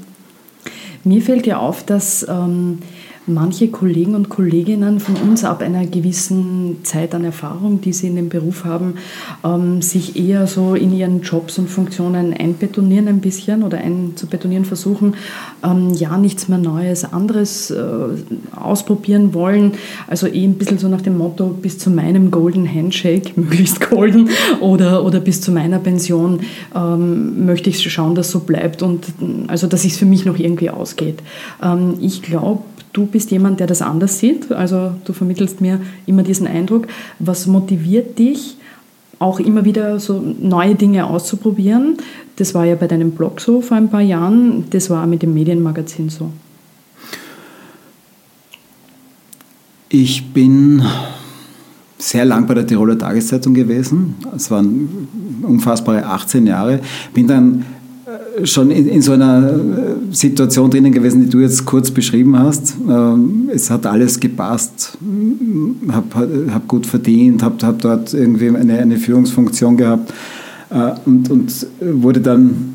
Mir 1.05 1.23
fällt 1.23 1.47
ja 1.47 1.59
auf, 1.59 1.85
dass 1.85 2.27
ähm, 2.29 2.79
manche 3.27 3.69
Kollegen 3.69 4.15
und 4.15 4.29
Kolleginnen 4.29 4.99
von 4.99 5.15
uns 5.17 5.45
ab 5.45 5.63
einer 5.63 5.87
gewissen 5.87 6.79
Zeit 6.83 7.15
an 7.15 7.25
Erfahrung, 7.25 7.81
die 7.81 7.93
sie 7.93 8.09
in 8.09 8.17
dem 8.17 8.29
Beruf 8.29 8.65
haben, 8.65 8.95
ähm, 9.45 9.81
sich 9.81 10.17
eher 10.17 10.47
so 10.47 10.75
in 10.75 10.93
ihren 10.93 11.23
Jobs 11.23 11.59
und 11.59 11.71
Funktionen 11.71 12.33
einbetonieren 12.35 13.09
ein 13.09 13.21
bisschen 13.21 13.63
oder 13.63 13.79
einzubetonieren 13.79 14.65
versuchen, 14.65 15.15
ähm, 15.65 15.93
ja 15.95 16.19
nichts 16.19 16.49
mehr 16.49 16.59
Neues, 16.59 17.13
anderes 17.13 17.71
äh, 17.71 17.83
ausprobieren 18.57 19.35
wollen. 19.35 19.73
Also 20.09 20.27
eh 20.27 20.45
ein 20.45 20.55
bisschen 20.55 20.79
so 20.79 20.89
nach 20.89 21.03
dem 21.03 21.17
Motto, 21.17 21.47
bis 21.47 21.79
zu 21.79 21.91
meinem 21.91 22.31
Golden 22.31 22.73
Handshake, 22.73 23.33
möglichst 23.37 23.89
golden, 23.89 24.31
oder, 24.61 25.05
oder 25.05 25.21
bis 25.21 25.41
zu 25.41 25.53
meiner 25.53 25.79
Pension 25.79 26.41
ähm, 26.75 27.47
möchte 27.47 27.71
ich 27.71 27.81
schauen, 27.83 28.15
dass 28.15 28.31
so 28.31 28.41
bleibt 28.41 28.83
und 28.83 29.07
also 29.47 29.67
dass 29.67 29.85
es 29.85 29.97
für 29.97 30.07
mich 30.07 30.25
noch 30.25 30.39
irgendwie 30.39 30.71
ausgeht. 30.71 31.19
Ich 32.01 32.23
glaube, 32.23 32.63
Du 32.93 33.07
bist 33.07 33.31
jemand, 33.31 33.59
der 33.59 33.67
das 33.67 33.81
anders 33.81 34.19
sieht, 34.19 34.53
also 34.53 34.93
du 35.05 35.13
vermittelst 35.13 35.61
mir 35.61 35.81
immer 36.05 36.23
diesen 36.23 36.47
Eindruck. 36.47 36.89
Was 37.19 37.47
motiviert 37.47 38.19
dich, 38.19 38.57
auch 39.19 39.41
immer 39.41 39.65
wieder 39.65 39.99
so 39.99 40.23
neue 40.41 40.75
Dinge 40.75 41.07
auszuprobieren? 41.07 41.97
Das 42.37 42.55
war 42.55 42.67
ja 42.67 42.75
bei 42.75 42.89
deinem 42.89 43.13
Blog 43.13 43.41
so 43.41 43.63
vor 43.63 43.77
ein 43.77 43.89
paar 43.89 44.03
Jahren, 44.03 44.65
das 44.71 44.91
war 44.91 45.07
mit 45.07 45.23
dem 45.23 45.33
Medienmagazin 45.33 46.11
so. 46.11 46.31
Ich 49.89 50.33
bin 50.33 50.83
sehr 51.99 52.25
lang 52.25 52.47
bei 52.47 52.55
der 52.55 52.67
Tiroler 52.67 52.99
Tageszeitung 52.99 53.55
gewesen. 53.55 54.17
Es 54.35 54.51
waren 54.51 54.89
unfassbare 55.43 56.05
18 56.05 56.47
Jahre. 56.47 56.81
Bin 57.15 57.27
dann 57.27 57.65
schon 58.45 58.71
in, 58.71 58.89
in, 58.89 59.03
so 59.03 59.13
einer 59.13 59.51
äh, 59.51 60.15
Situation 60.15 60.71
drinnen 60.71 60.93
gewesen, 60.93 61.23
die 61.23 61.29
du 61.29 61.41
jetzt 61.41 61.65
kurz 61.65 61.91
beschrieben 61.91 62.39
hast. 62.39 62.75
Ähm, 62.89 63.51
es 63.53 63.71
hat 63.71 63.87
alles 63.87 64.19
gepasst, 64.19 64.99
habe 65.89 66.51
hab 66.53 66.69
gut 66.69 66.87
verdient, 66.87 67.43
habe 67.43 67.67
hab 67.67 67.81
dort 67.81 68.15
irgendwie 68.15 68.49
eine, 68.49 68.79
eine 68.79 68.97
Führungsfunktion 68.97 69.77
gehabt 69.77 70.13
äh, 70.71 70.93
und, 71.05 71.31
und 71.31 71.67
wurde 71.81 72.21
dann 72.21 72.75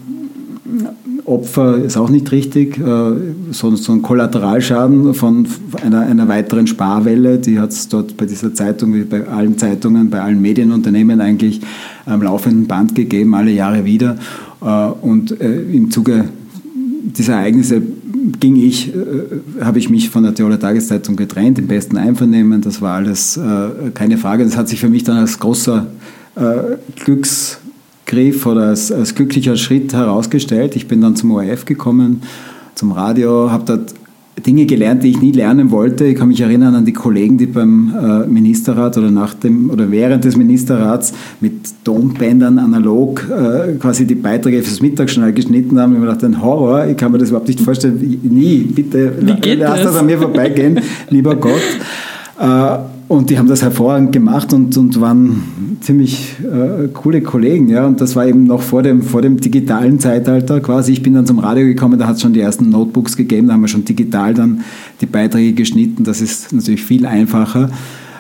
Opfer, 1.28 1.78
ist 1.84 1.98
auch 1.98 2.10
nicht 2.10 2.32
richtig, 2.32 2.78
äh, 2.78 3.12
so, 3.52 3.76
so 3.76 3.92
ein 3.92 4.02
Kollateralschaden 4.02 5.14
von 5.14 5.46
einer, 5.84 6.02
einer 6.02 6.28
weiteren 6.30 6.68
Sparwelle, 6.68 7.38
die 7.38 7.60
hat 7.60 7.72
es 7.72 7.90
dort 7.90 8.16
bei 8.16 8.26
dieser 8.26 8.54
Zeitung, 8.54 8.94
wie 8.94 9.04
bei 9.04 9.28
allen 9.28 9.58
Zeitungen, 9.58 10.10
bei 10.10 10.22
allen 10.22 10.42
Medienunternehmen 10.42 11.20
eigentlich 11.20 11.60
am 12.06 12.22
laufenden 12.22 12.68
Band 12.68 12.96
gegeben, 12.96 13.36
alle 13.36 13.52
Jahre 13.52 13.84
wieder. 13.84 14.18
Äh, 14.62 14.66
und 15.02 15.40
äh, 15.40 15.62
im 15.62 15.92
Zuge 15.92 16.26
dieser 17.04 17.34
Ereignisse 17.34 17.82
ging 18.40 18.56
ich, 18.56 18.94
äh, 18.94 19.62
habe 19.62 19.80
ich 19.80 19.90
mich 19.90 20.10
von 20.10 20.24
der 20.24 20.34
Tiroler 20.34 20.60
Tageszeitung 20.60 21.16
getrennt, 21.16 21.60
im 21.60 21.68
besten 21.68 21.98
Einvernehmen. 21.98 22.62
Das 22.62 22.82
war 22.82 22.96
alles 22.96 23.40
keine 23.94 24.18
Frage. 24.18 24.44
Das 24.44 24.58
hat 24.58 24.70
sich 24.70 24.80
für 24.80 24.90
mich 24.90 25.04
dann 25.04 25.18
als 25.18 25.40
großer 25.40 25.88
Glücksgriff 27.04 28.46
oder 28.46 28.68
als, 28.68 28.92
als 28.92 29.16
glücklicher 29.16 29.56
Schritt 29.56 29.94
herausgestellt. 29.94 30.76
Ich 30.76 30.88
bin 30.88 31.02
dann 31.02 31.16
zum 31.16 31.32
ORF 31.32 31.66
gekommen, 31.66 32.22
zum 32.76 32.92
Radio, 32.92 33.50
habe 33.50 33.64
dort 33.66 33.96
Dinge 34.46 34.66
gelernt, 34.66 35.04
die 35.04 35.10
ich 35.10 35.22
nie 35.22 35.32
lernen 35.32 35.72
wollte. 35.72 36.06
Ich 36.06 36.16
kann 36.16 36.28
mich 36.28 36.42
erinnern 36.42 36.76
an 36.76 36.86
die 36.86 36.94
Kollegen, 36.94 37.38
die 37.38 37.48
beim 37.48 37.94
äh, 37.96 38.28
Ministerrat 38.28 38.98
oder 38.98 39.10
nach 39.10 39.34
dem 39.34 39.70
oder 39.70 39.90
während 39.92 40.26
des 40.26 40.38
Ministerrats 40.38 41.14
mit 41.40 41.54
Tonbändern 41.84 42.60
analog 42.60 43.28
äh, 43.30 43.74
quasi 43.76 44.06
die 44.06 44.16
Beiträge 44.16 44.62
fürs 44.62 44.82
Mittagsjournal 44.82 45.34
geschnitten 45.34 45.80
haben. 45.80 45.94
Ich 45.94 45.98
habe 46.00 46.08
gedacht, 46.08 46.24
ein 46.24 46.42
Horror, 46.42 46.86
ich 46.86 46.98
kann 46.98 47.12
mir 47.12 47.18
das 47.18 47.30
überhaupt 47.30 47.48
nicht 47.48 47.62
vorstellen. 47.62 48.20
Nie, 48.24 48.60
bitte 48.60 49.14
lass 49.22 49.42
das? 49.42 49.84
das 49.84 49.96
an 49.98 50.06
mir 50.06 50.18
vorbeigehen, 50.18 50.80
lieber 51.10 51.36
Gott. 51.36 51.54
Äh, 52.40 52.78
und 53.08 53.30
die 53.30 53.38
haben 53.38 53.48
das 53.48 53.62
hervorragend 53.62 54.12
gemacht 54.12 54.52
und, 54.54 54.76
und 54.76 55.00
waren 55.00 55.78
ziemlich 55.82 56.36
äh, 56.42 56.90
coole 56.90 57.22
Kollegen. 57.22 57.70
Ja? 57.70 57.86
Und 57.86 58.02
das 58.02 58.16
war 58.16 58.28
eben 58.28 58.44
noch 58.44 58.62
vor 58.62 58.84
dem, 58.84 59.02
vor 59.02 59.22
dem 59.22 59.40
digitalen 59.40 60.00
Zeitalter 60.00 60.60
quasi. 60.60 60.92
Ich 60.92 61.04
bin 61.04 61.14
dann 61.14 61.26
zum 61.26 61.40
Radio 61.40 61.66
gekommen, 61.66 61.98
da 61.98 62.08
hat 62.08 62.16
es 62.16 62.22
schon 62.22 62.34
die 62.34 62.42
ersten 62.42 62.70
Notebooks 62.70 63.16
gegeben, 63.16 63.48
da 63.48 63.54
haben 63.54 63.62
wir 63.62 63.70
schon 63.70 63.86
digital 63.86 64.34
dann 64.34 64.62
die 65.00 65.06
Beiträge 65.06 65.54
geschnitten. 65.54 66.04
Das 66.04 66.20
ist 66.20 66.52
natürlich 66.52 66.84
viel 66.84 67.06
einfacher. 67.06 67.70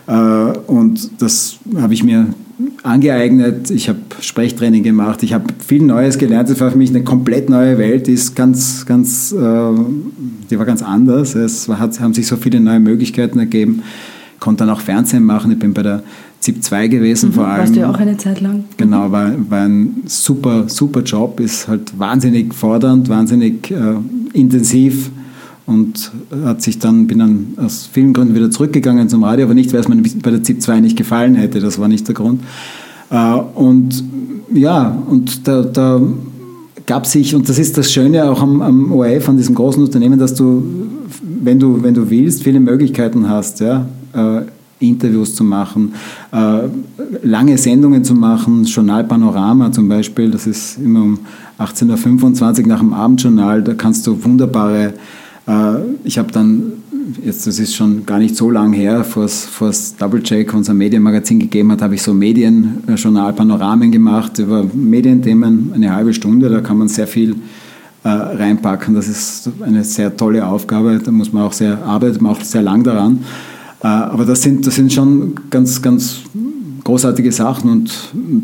Äh, 0.07 0.13
und 0.13 1.21
das 1.21 1.57
habe 1.75 1.93
ich 1.93 2.03
mir 2.03 2.27
angeeignet. 2.83 3.69
Ich 3.69 3.89
habe 3.89 3.99
Sprechtraining 4.21 4.83
gemacht. 4.83 5.21
Ich 5.21 5.33
habe 5.33 5.45
viel 5.65 5.83
Neues 5.83 6.17
gelernt. 6.17 6.49
Das 6.49 6.61
war 6.61 6.71
für 6.71 6.77
mich 6.77 6.91
eine 6.91 7.03
komplett 7.03 7.49
neue 7.49 7.77
Welt. 7.77 8.07
Die 8.07 8.13
ist 8.13 8.35
ganz, 8.35 8.85
ganz, 8.85 9.33
äh, 9.33 9.71
die 10.49 10.57
war 10.57 10.65
ganz 10.65 10.81
anders. 10.81 11.35
Es 11.35 11.67
hat, 11.67 11.99
haben 11.99 12.13
sich 12.13 12.25
so 12.25 12.37
viele 12.37 12.61
neue 12.61 12.79
Möglichkeiten 12.79 13.37
ergeben. 13.37 13.83
Konnte 14.39 14.65
dann 14.65 14.69
auch 14.69 14.81
Fernsehen 14.81 15.23
machen. 15.23 15.51
Ich 15.51 15.59
bin 15.59 15.73
bei 15.73 15.83
der 15.83 16.03
ZIP 16.39 16.63
2 16.63 16.87
gewesen 16.87 17.29
mhm, 17.29 17.33
vor 17.33 17.47
allem. 17.47 17.59
Warst 17.61 17.75
du 17.75 17.79
ja 17.79 17.89
auch 17.89 17.97
eine 17.97 18.17
Zeit 18.17 18.41
lang? 18.41 18.65
Genau, 18.77 19.11
war, 19.11 19.31
war 19.49 19.65
ein 19.65 20.03
super, 20.05 20.65
super 20.67 21.01
Job. 21.01 21.39
Ist 21.39 21.67
halt 21.67 21.97
wahnsinnig 21.97 22.53
fordernd, 22.53 23.09
wahnsinnig 23.09 23.71
äh, 23.71 23.95
intensiv 24.33 25.09
und 25.65 26.11
hat 26.45 26.61
sich 26.61 26.79
dann, 26.79 27.07
bin 27.07 27.19
dann 27.19 27.47
aus 27.57 27.89
vielen 27.91 28.13
Gründen 28.13 28.33
wieder 28.33 28.49
zurückgegangen 28.49 29.09
zum 29.09 29.23
Radio, 29.23 29.45
aber 29.45 29.53
nicht, 29.53 29.73
weil 29.73 29.81
es 29.81 29.87
mir 29.89 30.01
bei 30.23 30.31
der 30.31 30.41
ZIP 30.41 30.61
2 30.61 30.79
nicht 30.79 30.97
gefallen 30.97 31.35
hätte, 31.35 31.59
das 31.59 31.77
war 31.77 31.89
nicht 31.89 32.07
der 32.07 32.15
Grund. 32.15 32.41
Äh, 33.09 33.33
und 33.33 34.03
ja, 34.53 34.97
und 35.09 35.47
da, 35.47 35.63
da 35.63 36.01
gab 36.85 37.05
sich, 37.05 37.35
und 37.35 37.49
das 37.49 37.59
ist 37.59 37.77
das 37.77 37.91
Schöne 37.91 38.23
auch 38.29 38.41
am, 38.41 38.61
am 38.61 38.91
ORF, 38.93 39.27
an 39.27 39.37
diesem 39.37 39.55
großen 39.55 39.83
Unternehmen, 39.83 40.17
dass 40.17 40.33
du, 40.33 40.63
wenn 41.43 41.59
du, 41.59 41.83
wenn 41.83 41.93
du 41.93 42.09
willst, 42.09 42.43
viele 42.43 42.61
Möglichkeiten 42.61 43.29
hast, 43.29 43.59
ja, 43.59 43.87
Interviews 44.79 45.33
zu 45.33 45.43
machen, 45.43 45.93
äh, 46.31 46.59
lange 47.23 47.57
Sendungen 47.57 48.03
zu 48.03 48.13
machen, 48.13 48.65
Journal 48.65 49.03
Panorama 49.05 49.71
zum 49.71 49.87
Beispiel, 49.87 50.29
das 50.29 50.45
ist 50.45 50.77
immer 50.77 51.01
um 51.01 51.19
18.25 51.59 52.61
Uhr 52.61 52.67
nach 52.67 52.79
dem 52.79 52.93
Abendjournal, 52.93 53.63
da 53.63 53.73
kannst 53.73 54.05
du 54.05 54.23
wunderbare 54.23 54.93
äh, 55.47 55.77
ich 56.03 56.17
habe 56.17 56.31
dann, 56.31 56.73
jetzt 57.23 57.47
das 57.47 57.57
ist 57.57 57.75
schon 57.75 58.05
gar 58.05 58.19
nicht 58.19 58.35
so 58.35 58.51
lang 58.51 58.73
her, 58.73 59.03
vor 59.03 59.23
es 59.23 59.95
Double 59.97 60.21
Check 60.21 60.53
unser 60.53 60.73
Medienmagazin 60.73 61.39
gegeben 61.39 61.71
hat, 61.71 61.81
habe 61.81 61.95
ich 61.95 62.01
so 62.01 62.13
Medienjournal-Panoramen 62.13 63.91
gemacht 63.91 64.37
über 64.39 64.63
Medienthemen, 64.63 65.71
eine 65.73 65.95
halbe 65.95 66.13
Stunde, 66.13 66.49
da 66.49 66.59
kann 66.59 66.77
man 66.77 66.89
sehr 66.89 67.07
viel 67.07 67.35
äh, 68.03 68.09
reinpacken. 68.09 68.93
Das 68.93 69.07
ist 69.07 69.49
eine 69.61 69.83
sehr 69.83 70.15
tolle 70.15 70.45
Aufgabe, 70.45 70.99
da 71.03 71.11
muss 71.11 71.33
man 71.33 71.43
auch 71.43 71.53
sehr 71.53 71.83
arbeiten, 71.83 72.23
man 72.23 72.33
auch 72.33 72.41
sehr 72.41 72.61
lang 72.61 72.83
daran. 72.83 73.23
Äh, 73.83 73.87
aber 73.87 74.25
das 74.25 74.41
sind, 74.41 74.65
das 74.65 74.75
sind 74.75 74.91
schon 74.91 75.35
ganz, 75.49 75.81
ganz 75.81 76.21
großartige 76.83 77.31
Sachen 77.31 77.69
und 77.69 77.91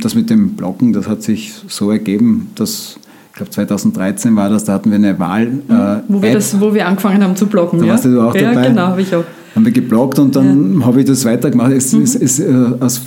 das 0.02 0.16
mit 0.16 0.30
dem 0.30 0.50
Blocken, 0.52 0.92
das 0.92 1.08
hat 1.08 1.24
sich 1.24 1.54
so 1.68 1.92
ergeben, 1.92 2.50
dass 2.56 2.98
ich 3.34 3.38
glaube 3.38 3.50
2013 3.50 4.36
war 4.36 4.50
das, 4.50 4.66
da 4.66 4.74
hatten 4.74 4.92
wir 4.92 4.98
eine 4.98 5.18
Wahl. 5.18 5.48
Mhm. 5.48 5.62
Äh, 5.70 6.02
wo, 6.08 6.22
wir 6.22 6.34
das, 6.34 6.60
wo 6.60 6.74
wir 6.74 6.86
angefangen 6.88 7.24
haben 7.24 7.36
zu 7.36 7.48
bloggen. 7.48 7.80
Da 7.80 7.86
ja? 7.86 7.92
warst 7.94 8.06
du 8.06 8.22
auch 8.22 8.36
ja, 8.36 8.54
dabei. 8.54 8.68
genau, 8.68 8.82
habe 8.88 9.02
ich 9.02 9.16
auch. 9.16 9.24
Haben 9.56 9.66
wir 9.66 9.72
gebloggt 9.72 10.20
und 10.20 10.36
dann 10.36 10.82
ja. 10.82 10.86
habe 10.86 11.00
ich 11.00 11.06
das 11.08 11.26
weitergemacht. 11.26 11.72
Es, 11.72 11.94
mhm. 11.94 12.04
es, 12.04 12.16
es, 12.16 12.40
äh, 12.40 12.54
aus 12.80 13.02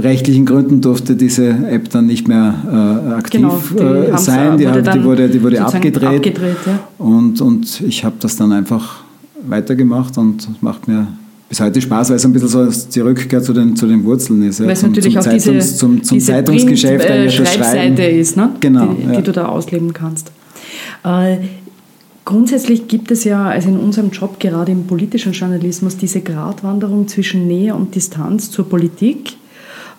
rechtlichen 0.00 0.46
Gründen 0.46 0.80
durfte 0.80 1.16
diese 1.16 1.48
App 1.48 1.90
dann 1.90 2.06
nicht 2.06 2.28
mehr 2.28 2.54
äh, 2.70 3.14
aktiv 3.14 3.40
genau, 3.40 3.60
die 3.72 4.12
äh, 4.12 4.18
sein. 4.18 4.58
Die, 4.58 4.66
wurde 4.66 4.82
die, 4.82 5.04
wurde, 5.04 5.28
die 5.28 5.42
wurde 5.42 5.64
abgedreht. 5.64 6.04
abgedreht 6.04 6.56
ja. 6.66 6.78
und, 6.98 7.40
und 7.40 7.80
ich 7.80 8.04
habe 8.04 8.16
das 8.20 8.36
dann 8.36 8.52
einfach 8.52 9.00
weitergemacht 9.48 10.18
und 10.18 10.62
macht 10.62 10.86
mir 10.88 11.08
bis 11.48 11.60
heute 11.60 11.80
Spaß, 11.80 12.10
weil 12.10 12.16
es 12.16 12.24
ein 12.24 12.32
bisschen 12.32 12.48
so 12.48 12.68
die 12.94 13.00
Rückkehr 13.00 13.42
zu 13.42 13.52
den, 13.52 13.74
zu 13.74 13.86
den 13.86 14.04
Wurzeln 14.04 14.42
ist. 14.46 14.60
Ja, 14.60 14.66
weil 14.66 14.72
es 14.72 14.82
natürlich 14.82 15.14
zum 15.14 15.20
auch 15.20 15.24
Zeitungs, 15.24 15.44
diese, 15.44 15.76
zum, 15.76 16.02
zum 16.02 16.18
diese 16.18 16.32
Zeitungsgeschäft 16.32 17.06
Print, 17.06 17.26
äh, 17.26 17.30
Schreibseite 17.30 18.02
ist, 18.02 18.36
ne? 18.36 18.50
genau, 18.60 18.94
die, 18.94 19.16
die 19.16 19.22
du 19.22 19.32
da 19.32 19.46
ausleben 19.46 19.92
kannst. 19.92 20.30
Äh, 21.04 21.38
grundsätzlich 22.24 22.88
gibt 22.88 23.10
es 23.10 23.24
ja, 23.24 23.46
also 23.46 23.68
in 23.70 23.78
unserem 23.78 24.10
Job, 24.10 24.38
gerade 24.38 24.72
im 24.72 24.86
politischen 24.86 25.32
Journalismus, 25.32 25.96
diese 25.96 26.20
Gratwanderung 26.20 27.08
zwischen 27.08 27.46
Nähe 27.46 27.74
und 27.74 27.94
Distanz 27.94 28.50
zur 28.50 28.68
Politik 28.68 29.38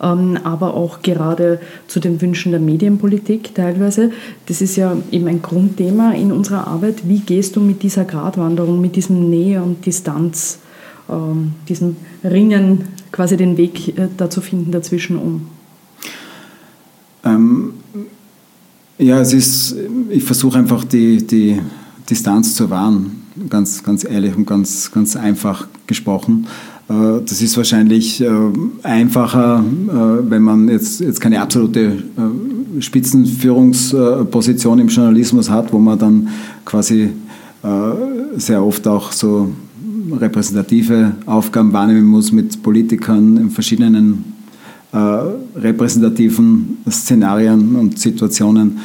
ähm, 0.02 0.38
aber 0.44 0.74
auch 0.74 1.02
gerade 1.02 1.60
zu 1.86 2.00
den 2.00 2.20
Wünschen 2.20 2.52
der 2.52 2.60
Medienpolitik 2.60 3.54
teilweise. 3.54 4.10
Das 4.46 4.60
ist 4.60 4.76
ja 4.76 4.96
eben 5.10 5.26
ein 5.28 5.42
Grundthema 5.42 6.12
in 6.12 6.32
unserer 6.32 6.66
Arbeit. 6.66 7.06
Wie 7.08 7.20
gehst 7.20 7.56
du 7.56 7.60
mit 7.60 7.82
dieser 7.82 8.04
Gratwanderung, 8.04 8.80
mit 8.80 8.96
diesem 8.96 9.28
Nähe 9.28 9.62
und 9.62 9.84
Distanz 9.84 10.60
ähm, 11.10 11.52
diesem 11.68 11.96
Ringen 12.24 12.84
quasi 13.12 13.36
den 13.36 13.56
Weg 13.56 13.98
äh, 13.98 14.08
da 14.16 14.30
zu 14.30 14.40
finden 14.40 14.70
dazwischen 14.70 15.16
um? 15.16 15.46
Ähm, 17.24 17.74
ja, 18.98 19.20
es 19.20 19.32
ist, 19.32 19.76
ich 20.10 20.24
versuche 20.24 20.58
einfach 20.58 20.84
die, 20.84 21.26
die 21.26 21.60
Distanz 22.08 22.54
zu 22.54 22.70
wahren, 22.70 23.22
ganz, 23.48 23.82
ganz 23.82 24.04
ehrlich 24.04 24.36
und 24.36 24.46
ganz, 24.46 24.90
ganz 24.92 25.16
einfach 25.16 25.66
gesprochen. 25.86 26.46
Äh, 26.90 27.22
das 27.24 27.40
ist 27.40 27.56
wahrscheinlich 27.56 28.20
äh, 28.20 28.30
einfacher, 28.82 29.64
äh, 29.64 30.30
wenn 30.30 30.42
man 30.42 30.68
jetzt, 30.68 31.00
jetzt 31.00 31.20
keine 31.20 31.40
absolute 31.40 32.02
Spitzenführungsposition 32.80 34.78
im 34.80 34.88
Journalismus 34.88 35.48
hat, 35.50 35.72
wo 35.72 35.78
man 35.78 35.98
dann 35.98 36.28
quasi 36.64 37.10
sehr 38.36 38.64
oft 38.64 38.88
auch 38.88 39.12
so 39.12 39.50
repräsentative 40.12 41.12
Aufgaben 41.26 41.72
wahrnehmen 41.72 42.06
muss 42.06 42.32
mit 42.32 42.62
Politikern 42.62 43.36
in 43.36 43.50
verschiedenen 43.50 44.24
äh, 44.92 44.96
repräsentativen 44.96 46.78
Szenarien 46.88 47.76
und 47.76 47.98
Situationen 47.98 48.78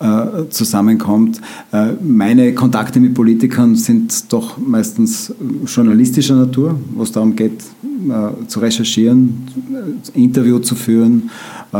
äh, 0.00 0.48
zusammenkommt. 0.48 1.40
Äh, 1.72 1.92
meine 2.02 2.54
Kontakte 2.54 3.00
mit 3.00 3.14
Politikern 3.14 3.76
sind 3.76 4.32
doch 4.32 4.56
meistens 4.58 5.34
journalistischer 5.66 6.36
Natur, 6.36 6.78
wo 6.94 7.02
es 7.02 7.12
darum 7.12 7.36
geht, 7.36 7.62
äh, 8.08 8.46
zu 8.46 8.60
recherchieren, 8.60 9.46
Interview 10.14 10.58
zu 10.60 10.74
führen, 10.74 11.30
äh, 11.72 11.76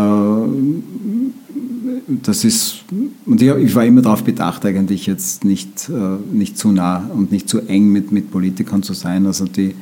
das 2.23 2.45
ist, 2.45 2.85
und 3.27 3.41
ich, 3.41 3.75
war 3.75 3.85
immer 3.85 4.03
darauf 4.03 4.25
bedacht, 4.25 4.65
eigentlich 4.67 5.07
jetzt 5.07 5.45
nicht, 5.45 5.89
äh, 5.89 6.17
nicht 6.33 6.59
zu 6.59 6.73
nah 6.73 7.09
und 7.15 7.31
nicht 7.31 7.49
zu 7.49 7.61
eng 7.61 7.91
mit, 7.91 8.11
mit 8.11 8.31
Politikern 8.31 8.83
zu 8.83 8.95
sein. 8.95 9.27
Also 9.27 9.45
die, 9.47 9.75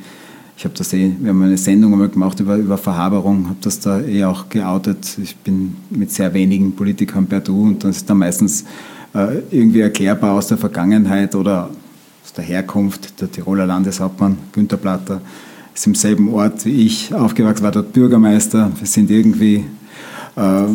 ich 0.57 0.65
habe 0.65 0.75
das 0.77 0.93
eh, 0.93 1.11
wir 1.19 1.29
haben 1.29 1.41
eine 1.41 1.57
Sendung 1.57 1.93
einmal 1.93 2.09
gemacht 2.09 2.39
über, 2.39 2.57
über 2.57 2.77
Verhaberung, 2.77 3.45
habe 3.45 3.57
das 3.61 3.79
da 3.79 3.99
eh 4.01 4.25
auch 4.25 4.49
geoutet. 4.49 5.17
Ich 5.21 5.35
bin 5.37 5.75
mit 5.89 6.11
sehr 6.11 6.33
wenigen 6.33 6.73
Politikern 6.73 7.25
per 7.25 7.39
Du 7.39 7.63
und 7.63 7.83
das 7.83 7.97
ist 7.97 8.09
dann 8.09 8.17
meistens 8.19 8.65
äh, 9.13 9.39
irgendwie 9.51 9.81
erklärbar 9.81 10.33
aus 10.33 10.47
der 10.47 10.57
Vergangenheit 10.57 11.33
oder 11.35 11.69
aus 12.23 12.33
der 12.33 12.43
Herkunft. 12.43 13.19
Der 13.21 13.31
Tiroler 13.31 13.65
Landeshauptmann 13.65 14.37
Günter 14.51 14.77
Platter 14.77 15.21
ist 15.73 15.87
im 15.87 15.95
selben 15.95 16.29
Ort 16.29 16.65
wie 16.65 16.85
ich 16.85 17.13
aufgewachsen, 17.13 17.63
war 17.63 17.71
dort 17.71 17.93
Bürgermeister. 17.93 18.71
Wir 18.77 18.87
sind 18.87 19.09
irgendwie 19.09 19.65
äh, 20.35 20.65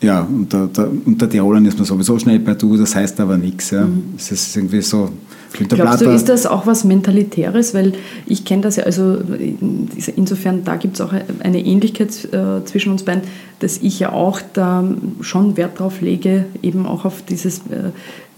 ja, 0.00 0.22
unter, 0.22 0.66
der, 0.66 0.90
unter 1.04 1.28
Tirolern 1.28 1.64
ist 1.66 1.78
man 1.78 1.86
sowieso 1.86 2.18
schnell 2.18 2.38
bei 2.38 2.54
Du, 2.54 2.76
das 2.76 2.94
heißt 2.94 3.20
aber 3.20 3.36
nichts. 3.36 3.70
Ja. 3.70 3.86
Mhm. 3.86 4.14
Es 4.16 4.30
ist 4.30 4.56
irgendwie 4.56 4.82
so. 4.82 5.10
Glaubst 5.52 6.00
du, 6.00 6.10
ist 6.10 6.28
das 6.28 6.46
auch 6.46 6.66
was 6.66 6.84
Mentalitäres? 6.84 7.74
Weil 7.74 7.94
ich 8.26 8.44
kenne 8.44 8.62
das 8.62 8.76
ja, 8.76 8.84
also 8.84 9.18
insofern, 10.16 10.64
da 10.64 10.76
gibt 10.76 10.94
es 10.94 11.00
auch 11.00 11.12
eine 11.42 11.64
Ähnlichkeit 11.64 12.28
äh, 12.32 12.64
zwischen 12.64 12.92
uns 12.92 13.02
beiden, 13.02 13.22
dass 13.58 13.78
ich 13.78 13.98
ja 14.00 14.12
auch 14.12 14.40
da 14.52 14.84
schon 15.20 15.56
Wert 15.56 15.78
drauf 15.78 16.00
lege, 16.00 16.46
eben 16.62 16.86
auch 16.86 17.04
auf 17.04 17.22
dieses 17.28 17.58
äh, 17.58 17.90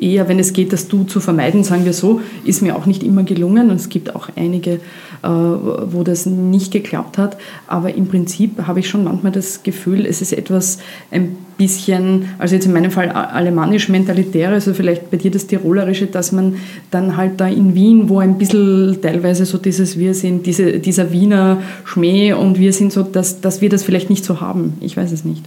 eher, 0.02 0.28
wenn 0.28 0.38
es 0.38 0.52
geht, 0.52 0.72
das 0.72 0.88
Du 0.88 1.04
zu 1.04 1.20
vermeiden, 1.20 1.64
sagen 1.64 1.84
wir 1.84 1.92
so, 1.92 2.20
ist 2.44 2.62
mir 2.62 2.76
auch 2.76 2.86
nicht 2.86 3.02
immer 3.02 3.22
gelungen 3.22 3.70
und 3.70 3.76
es 3.76 3.88
gibt 3.88 4.16
auch 4.16 4.28
einige 4.34 4.80
äh, 5.22 5.28
wo 5.28 6.02
das 6.02 6.26
nicht 6.26 6.72
geklappt 6.72 7.16
hat. 7.16 7.36
Aber 7.68 7.94
im 7.94 8.08
Prinzip 8.08 8.66
habe 8.66 8.80
ich 8.80 8.88
schon 8.88 9.04
manchmal 9.04 9.30
das 9.30 9.62
Gefühl, 9.62 10.04
es 10.04 10.20
ist 10.20 10.32
etwas 10.32 10.78
ein 11.12 11.36
bisschen, 11.56 12.26
also 12.38 12.54
jetzt 12.54 12.66
in 12.66 12.72
meinem 12.72 12.90
Fall 12.90 13.10
alemannisch-mentalitäre, 13.10 14.54
also 14.54 14.74
vielleicht 14.74 15.10
bei 15.10 15.16
dir 15.16 15.30
das 15.30 15.46
Tirolerische, 15.46 16.06
dass 16.06 16.32
man 16.32 16.56
dann 16.90 17.16
halt 17.16 17.40
da 17.40 17.48
in 17.48 17.74
Wien, 17.74 18.08
wo 18.08 18.18
ein 18.18 18.38
bisschen 18.38 18.98
teilweise 19.00 19.44
so 19.44 19.58
dieses, 19.58 19.98
wir 19.98 20.14
sind 20.14 20.46
diese, 20.46 20.78
dieser 20.78 21.12
Wiener 21.12 21.62
Schmäh 21.84 22.32
und 22.32 22.58
wir 22.58 22.72
sind 22.72 22.92
so, 22.92 23.02
dass, 23.02 23.40
dass 23.40 23.60
wir 23.60 23.68
das 23.68 23.82
vielleicht 23.82 24.10
nicht 24.10 24.24
so 24.24 24.40
haben. 24.40 24.74
Ich 24.80 24.96
weiß 24.96 25.12
es 25.12 25.24
nicht. 25.24 25.42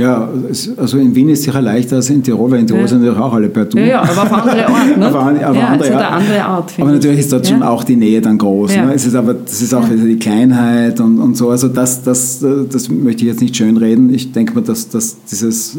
Ja, 0.00 0.30
also 0.78 0.96
in 0.96 1.14
Wien 1.14 1.28
ist 1.28 1.40
es 1.40 1.44
sicher 1.44 1.60
leichter 1.60 1.96
als 1.96 2.08
in 2.08 2.22
Tirol, 2.22 2.50
weil 2.50 2.60
in 2.60 2.66
Tirol 2.66 2.80
ja. 2.80 2.88
sind 2.88 3.02
natürlich 3.02 3.20
auch 3.20 3.34
alle 3.34 3.50
per 3.50 3.66
Du. 3.66 3.76
Ja, 3.78 3.86
ja, 3.86 4.02
aber 4.02 4.22
auf 4.22 4.32
andere 4.32 4.66
Art. 4.66 4.96
Ne? 4.96 5.06
aber, 5.06 5.18
aber 5.20 5.38
ja, 5.38 5.48
andere, 5.48 5.94
also 5.94 6.06
andere 6.06 6.42
Art. 6.42 6.72
Aber 6.80 6.92
natürlich 6.92 7.18
ist 7.18 7.32
dort 7.32 7.46
schon 7.46 7.62
auch 7.62 7.84
die 7.84 7.96
Nähe 7.96 8.22
dann 8.22 8.38
groß. 8.38 8.76
Ne? 8.76 8.94
Es 8.94 9.04
ist 9.04 9.14
aber, 9.14 9.34
das 9.34 9.60
ist 9.60 9.74
auch 9.74 9.84
die 9.86 10.16
Kleinheit 10.16 11.00
und, 11.00 11.18
und 11.18 11.36
so. 11.36 11.50
Also 11.50 11.68
das, 11.68 12.02
das, 12.02 12.42
das 12.70 12.88
möchte 12.88 13.24
ich 13.24 13.28
jetzt 13.28 13.42
nicht 13.42 13.54
schönreden. 13.54 14.14
Ich 14.14 14.32
denke 14.32 14.54
mal, 14.54 14.62
dass, 14.62 14.88
dass 14.88 15.22
dieses 15.30 15.76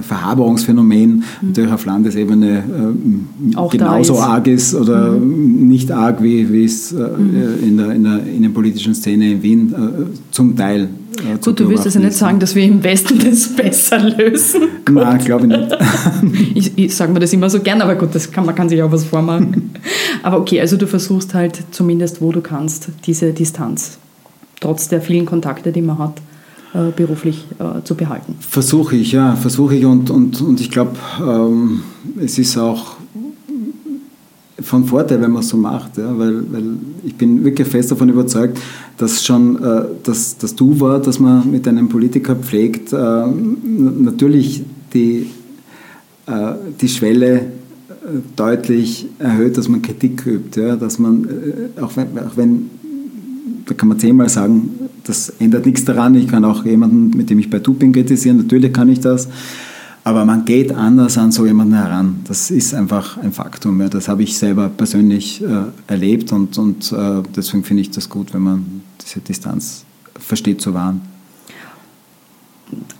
Verhaberungsphänomen 0.00 1.16
mhm. 1.16 1.22
natürlich 1.48 1.72
auf 1.72 1.84
Landesebene 1.84 2.58
äh, 2.58 3.68
genauso 3.70 4.20
arg 4.20 4.46
ist 4.46 4.72
oder 4.72 5.10
mhm. 5.10 5.66
nicht 5.66 5.90
arg, 5.90 6.22
wie, 6.22 6.50
wie 6.52 6.64
es 6.64 6.92
äh, 6.92 6.96
mhm. 6.96 7.34
in, 7.60 7.76
der, 7.76 7.90
in 7.90 8.04
der 8.04 8.20
innenpolitischen 8.24 8.94
Szene 8.94 9.32
in 9.32 9.42
Wien 9.42 9.72
äh, 9.72 10.04
zum 10.30 10.56
Teil 10.56 10.88
äh, 11.18 11.38
Gut, 11.42 11.60
du 11.60 11.68
willst 11.68 11.84
also 11.84 11.98
nicht 11.98 12.14
sagen, 12.14 12.38
dass 12.38 12.54
wir 12.54 12.64
im 12.64 12.82
Westen 12.82 13.18
das 13.24 13.48
besser 13.48 13.98
lösen? 13.98 14.62
Gut. 14.84 14.96
Nein, 14.96 15.18
glaube 15.24 15.46
ich 15.46 15.48
nicht. 15.48 15.76
ich, 16.54 16.78
ich 16.78 16.96
sage 16.96 17.12
mir 17.12 17.20
das 17.20 17.32
immer 17.32 17.50
so 17.50 17.60
gern, 17.60 17.82
aber 17.82 17.94
gut, 17.94 18.14
das 18.14 18.30
kann, 18.30 18.46
man 18.46 18.54
kann 18.54 18.68
sich 18.68 18.82
auch 18.82 18.92
was 18.92 19.04
vormachen. 19.04 19.70
aber 20.22 20.38
okay, 20.38 20.60
also 20.60 20.76
du 20.76 20.86
versuchst 20.86 21.34
halt 21.34 21.62
zumindest, 21.70 22.20
wo 22.20 22.32
du 22.32 22.40
kannst, 22.40 22.88
diese 23.06 23.32
Distanz, 23.32 23.98
trotz 24.60 24.88
der 24.88 25.00
vielen 25.00 25.26
Kontakte, 25.26 25.72
die 25.72 25.82
man 25.82 25.98
hat, 25.98 26.20
äh, 26.74 26.90
beruflich 26.94 27.44
äh, 27.58 27.82
zu 27.84 27.94
behalten. 27.94 28.36
Versuche 28.40 28.96
ich, 28.96 29.12
ja, 29.12 29.36
versuche 29.36 29.74
ich 29.74 29.84
und, 29.84 30.10
und, 30.10 30.40
und 30.40 30.60
ich 30.60 30.70
glaube, 30.70 30.96
ähm, 31.20 31.82
es 32.18 32.38
ist 32.38 32.56
auch 32.56 32.96
von 34.62 34.84
Vorteil, 34.84 35.20
wenn 35.20 35.30
man 35.30 35.42
es 35.42 35.48
so 35.48 35.56
macht, 35.56 35.98
ja, 35.98 36.16
weil, 36.18 36.50
weil 36.52 36.64
ich 37.04 37.14
bin 37.14 37.44
wirklich 37.44 37.68
fest 37.68 37.90
davon 37.90 38.08
überzeugt, 38.08 38.58
dass 39.02 39.24
schon 39.24 39.62
äh, 39.62 39.84
das, 40.04 40.38
das 40.38 40.54
Du 40.54 40.78
war, 40.78 41.00
dass 41.00 41.18
man 41.18 41.50
mit 41.50 41.66
einem 41.66 41.88
Politiker 41.88 42.36
pflegt, 42.36 42.92
äh, 42.92 42.96
natürlich 42.96 44.62
die, 44.94 45.26
äh, 46.26 46.52
die 46.80 46.88
Schwelle 46.88 47.34
äh, 47.34 47.42
deutlich 48.36 49.08
erhöht, 49.18 49.58
dass 49.58 49.68
man 49.68 49.82
Kritik 49.82 50.24
übt, 50.24 50.60
ja, 50.60 50.76
dass 50.76 51.00
man, 51.00 51.24
äh, 51.24 51.80
auch 51.80 51.96
wenn, 51.96 52.16
auch 52.20 52.36
wenn 52.36 52.70
da 53.66 53.74
kann 53.74 53.88
man 53.88 53.98
zehnmal 53.98 54.28
sagen, 54.28 54.70
das 55.04 55.30
ändert 55.40 55.66
nichts 55.66 55.84
daran. 55.84 56.14
Ich 56.14 56.28
kann 56.28 56.44
auch 56.44 56.64
jemanden, 56.64 57.16
mit 57.16 57.30
dem 57.30 57.38
ich 57.38 57.50
bei 57.50 57.58
Du 57.58 57.74
bin, 57.74 57.92
kritisieren. 57.92 58.36
Natürlich 58.36 58.72
kann 58.72 58.88
ich 58.88 59.00
das. 59.00 59.28
Aber 60.04 60.24
man 60.24 60.44
geht 60.44 60.72
anders 60.72 61.16
an 61.16 61.30
so 61.30 61.46
jemanden 61.46 61.74
heran. 61.74 62.20
Das 62.26 62.50
ist 62.50 62.74
einfach 62.74 63.18
ein 63.18 63.32
Faktum. 63.32 63.80
Ja. 63.80 63.88
Das 63.88 64.08
habe 64.08 64.24
ich 64.24 64.36
selber 64.36 64.68
persönlich 64.68 65.42
äh, 65.42 65.64
erlebt 65.86 66.32
und, 66.32 66.58
und 66.58 66.90
äh, 66.90 67.22
deswegen 67.36 67.62
finde 67.62 67.82
ich 67.82 67.90
das 67.90 68.08
gut, 68.08 68.34
wenn 68.34 68.42
man 68.42 68.82
diese 69.00 69.20
Distanz 69.20 69.84
versteht 70.18 70.60
zu 70.60 70.74
wahren 70.74 71.11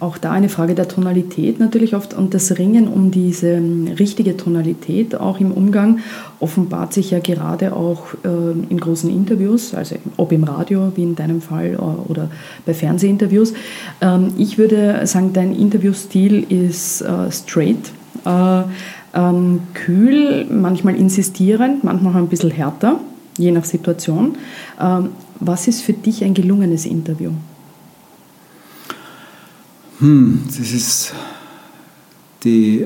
auch 0.00 0.18
da 0.18 0.32
eine 0.32 0.48
Frage 0.48 0.74
der 0.74 0.88
Tonalität 0.88 1.58
natürlich 1.58 1.94
oft 1.94 2.14
und 2.14 2.34
das 2.34 2.58
Ringen 2.58 2.88
um 2.88 3.10
diese 3.10 3.52
ähm, 3.52 3.88
richtige 3.98 4.36
Tonalität 4.36 5.14
auch 5.14 5.40
im 5.40 5.52
Umgang 5.52 6.00
offenbart 6.40 6.92
sich 6.92 7.10
ja 7.10 7.20
gerade 7.20 7.74
auch 7.74 8.14
äh, 8.24 8.52
in 8.68 8.78
großen 8.78 9.10
Interviews, 9.10 9.74
also 9.74 9.96
ob 10.16 10.32
im 10.32 10.44
Radio 10.44 10.92
wie 10.96 11.04
in 11.04 11.14
deinem 11.14 11.40
Fall 11.40 11.74
äh, 11.74 12.10
oder 12.10 12.30
bei 12.66 12.74
Fernsehinterviews. 12.74 13.54
Ähm, 14.00 14.32
ich 14.38 14.58
würde 14.58 15.06
sagen, 15.06 15.32
dein 15.32 15.54
Interviewstil 15.54 16.44
ist 16.48 17.02
äh, 17.02 17.30
straight, 17.30 17.92
ähm, 18.24 19.60
kühl, 19.74 20.46
manchmal 20.50 20.96
insistierend, 20.96 21.84
manchmal 21.84 22.16
ein 22.16 22.28
bisschen 22.28 22.50
härter, 22.50 23.00
je 23.36 23.50
nach 23.50 23.64
Situation. 23.64 24.36
Was 25.40 25.66
ist 25.66 25.82
für 25.82 25.92
dich 25.92 26.22
ein 26.22 26.34
gelungenes 26.34 26.86
Interview? 26.86 27.32
Hm, 30.02 30.40
das 30.48 30.72
ist 30.72 31.14
die 32.42 32.84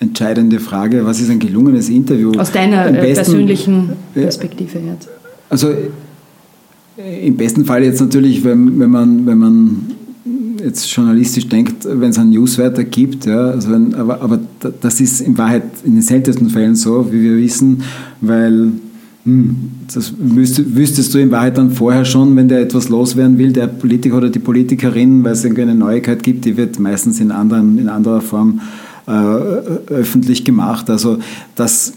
entscheidende 0.00 0.58
Frage. 0.58 1.04
Was 1.04 1.20
ist 1.20 1.30
ein 1.30 1.38
gelungenes 1.38 1.88
Interview? 1.88 2.32
Aus 2.38 2.50
deiner 2.50 2.90
besten, 2.90 3.14
persönlichen 3.14 3.90
Perspektive 4.14 4.78
jetzt. 4.78 5.08
Also 5.50 5.72
im 6.96 7.36
besten 7.36 7.64
Fall 7.64 7.84
jetzt 7.84 8.00
natürlich, 8.00 8.44
wenn, 8.44 8.80
wenn, 8.80 8.90
man, 8.90 9.26
wenn 9.26 9.38
man 9.38 9.86
jetzt 10.64 10.90
journalistisch 10.90 11.48
denkt, 11.48 11.84
wenn 11.84 12.10
es 12.10 12.18
einen 12.18 12.30
Newswriter 12.30 12.84
gibt, 12.84 13.26
ja, 13.26 13.50
also 13.50 13.70
wenn, 13.70 13.94
aber, 13.94 14.22
aber 14.22 14.40
das 14.80 15.00
ist 15.00 15.20
in 15.20 15.36
Wahrheit 15.36 15.64
in 15.84 15.94
den 15.94 16.02
seltensten 16.02 16.48
Fällen 16.48 16.76
so, 16.76 17.12
wie 17.12 17.22
wir 17.22 17.36
wissen, 17.36 17.82
weil 18.20 18.72
das 19.24 20.14
wüsstest, 20.18 20.74
wüsstest 20.74 21.14
du 21.14 21.18
in 21.18 21.30
Wahrheit 21.30 21.56
dann 21.56 21.70
vorher 21.70 22.04
schon, 22.04 22.34
wenn 22.34 22.48
der 22.48 22.60
etwas 22.60 22.88
loswerden 22.88 23.38
will, 23.38 23.52
der 23.52 23.68
Politiker 23.68 24.16
oder 24.16 24.30
die 24.30 24.40
Politikerin, 24.40 25.22
weil 25.22 25.32
es 25.32 25.44
irgendwie 25.44 25.62
eine 25.62 25.76
Neuigkeit 25.76 26.22
gibt, 26.22 26.44
die 26.44 26.56
wird 26.56 26.80
meistens 26.80 27.20
in, 27.20 27.30
anderen, 27.30 27.78
in 27.78 27.88
anderer 27.88 28.20
Form 28.20 28.60
äh, 29.06 29.12
öffentlich 29.12 30.44
gemacht. 30.44 30.90
Also 30.90 31.18
das 31.54 31.92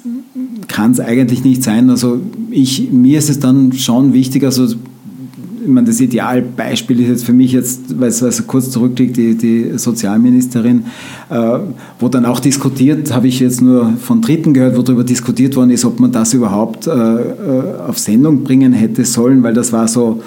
kann 0.68 0.92
es 0.92 1.00
eigentlich 1.00 1.44
nicht 1.44 1.64
sein. 1.64 1.90
Also 1.90 2.20
ich, 2.52 2.92
mir 2.92 3.18
ist 3.18 3.30
es 3.30 3.40
dann 3.40 3.74
schon 3.74 4.14
wichtig, 4.14 4.44
also 4.44 4.76
ich 5.66 5.72
meine, 5.72 5.88
das 5.88 6.00
Idealbeispiel 6.00 7.00
ist 7.02 7.08
jetzt 7.08 7.26
für 7.26 7.34
mich 7.34 7.52
jetzt, 7.52 8.00
weil 8.00 8.10
es, 8.10 8.22
weil 8.22 8.32
kurz 8.46 8.70
zurückliegt, 8.70 9.18
die, 9.18 9.36
die 9.36 9.78
Sozialministerin, 9.78 10.86
äh, 11.30 11.60
wo 12.00 12.08
dann 12.08 12.26
auch 12.26 12.40
diskutiert, 12.40 13.14
habe 13.14 13.28
ich 13.28 13.40
jetzt 13.40 13.62
nur 13.62 13.94
von 14.00 14.22
Dritten 14.22 14.54
gehört, 14.54 14.78
wo 14.78 14.84
darüber 14.84 15.04
diskutiert 15.04 15.56
worden 15.56 15.72
ist, 15.72 15.84
ob 15.84 16.00
man 16.00 16.12
das 16.12 16.34
überhaupt 16.34 16.88
äh, 16.88 16.92
äh 16.92 17.26
auf 17.88 17.98
Sendung 17.98 18.44
bringen 18.44 18.74
hätte 18.74 19.06
sollen, 19.06 19.42
weil 19.44 19.54
das 19.54 19.74
war 19.74 19.88
so 19.88 20.22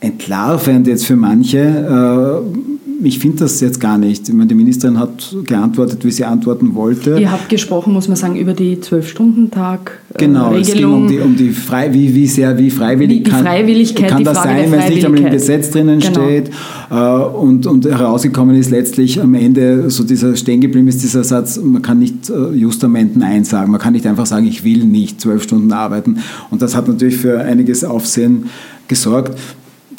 entlarvend 0.00 0.86
jetzt 0.86 1.06
für 1.06 1.16
manche. 1.16 1.58
Äh, 1.58 2.73
ich 3.04 3.18
finde 3.18 3.38
das 3.38 3.60
jetzt 3.60 3.80
gar 3.80 3.98
nicht. 3.98 4.28
Ich 4.28 4.34
meine, 4.34 4.48
die 4.48 4.54
Ministerin 4.54 4.98
hat 4.98 5.36
geantwortet, 5.44 6.04
wie 6.04 6.10
sie 6.10 6.24
antworten 6.24 6.74
wollte. 6.74 7.18
Ihr 7.18 7.30
habt 7.30 7.48
gesprochen, 7.48 7.92
muss 7.92 8.08
man 8.08 8.16
sagen, 8.16 8.36
über 8.36 8.52
die 8.54 8.80
Zwölf-Stunden-Tag. 8.80 10.00
Äh, 10.14 10.18
genau, 10.18 10.50
Regelung. 10.50 10.62
es 10.62 10.74
ging 10.74 10.92
um 10.92 11.08
die, 11.08 11.18
um 11.18 11.36
die 11.36 11.50
Frei, 11.50 11.92
wie, 11.92 12.14
wie 12.14 12.26
sehr, 12.26 12.56
wie 12.58 12.70
freiwillig 12.70 13.18
die, 13.18 13.24
die 13.24 13.30
kann, 13.30 13.44
Freiwilligkeit, 13.44 14.08
kann 14.08 14.24
das 14.24 14.42
sein, 14.42 14.70
wenn 14.70 14.80
es 14.80 14.88
nicht 14.88 15.04
einmal 15.04 15.20
im 15.20 15.30
Gesetz 15.30 15.70
drinnen 15.70 16.00
genau. 16.00 16.12
steht. 16.12 16.50
Äh, 16.90 16.94
und, 16.94 17.66
und 17.66 17.84
herausgekommen 17.84 18.56
ist 18.56 18.70
letztlich 18.70 19.20
am 19.20 19.34
Ende, 19.34 19.90
so 19.90 20.04
dieser 20.04 20.34
stehen 20.36 20.60
geblieben 20.60 20.88
ist 20.88 21.02
dieser 21.02 21.24
Satz, 21.24 21.60
man 21.62 21.82
kann 21.82 21.98
nicht 21.98 22.30
äh, 22.30 22.52
Justamenten 22.54 23.22
einsagen, 23.22 23.70
man 23.70 23.80
kann 23.80 23.92
nicht 23.92 24.06
einfach 24.06 24.26
sagen, 24.26 24.46
ich 24.46 24.64
will 24.64 24.84
nicht 24.84 25.20
zwölf 25.20 25.42
Stunden 25.42 25.72
arbeiten. 25.72 26.18
Und 26.50 26.62
das 26.62 26.74
hat 26.74 26.88
natürlich 26.88 27.16
für 27.16 27.40
einiges 27.40 27.84
Aufsehen 27.84 28.46
gesorgt. 28.88 29.38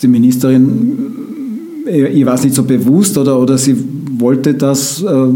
Die 0.02 0.08
Ministerin 0.08 1.45
ich 1.88 2.26
weiß 2.26 2.44
nicht 2.44 2.56
so 2.56 2.64
bewusst 2.64 3.18
oder, 3.18 3.40
oder 3.40 3.58
sie 3.58 3.76
wollte 4.18 4.54
das 4.54 5.04
äh, 5.04 5.28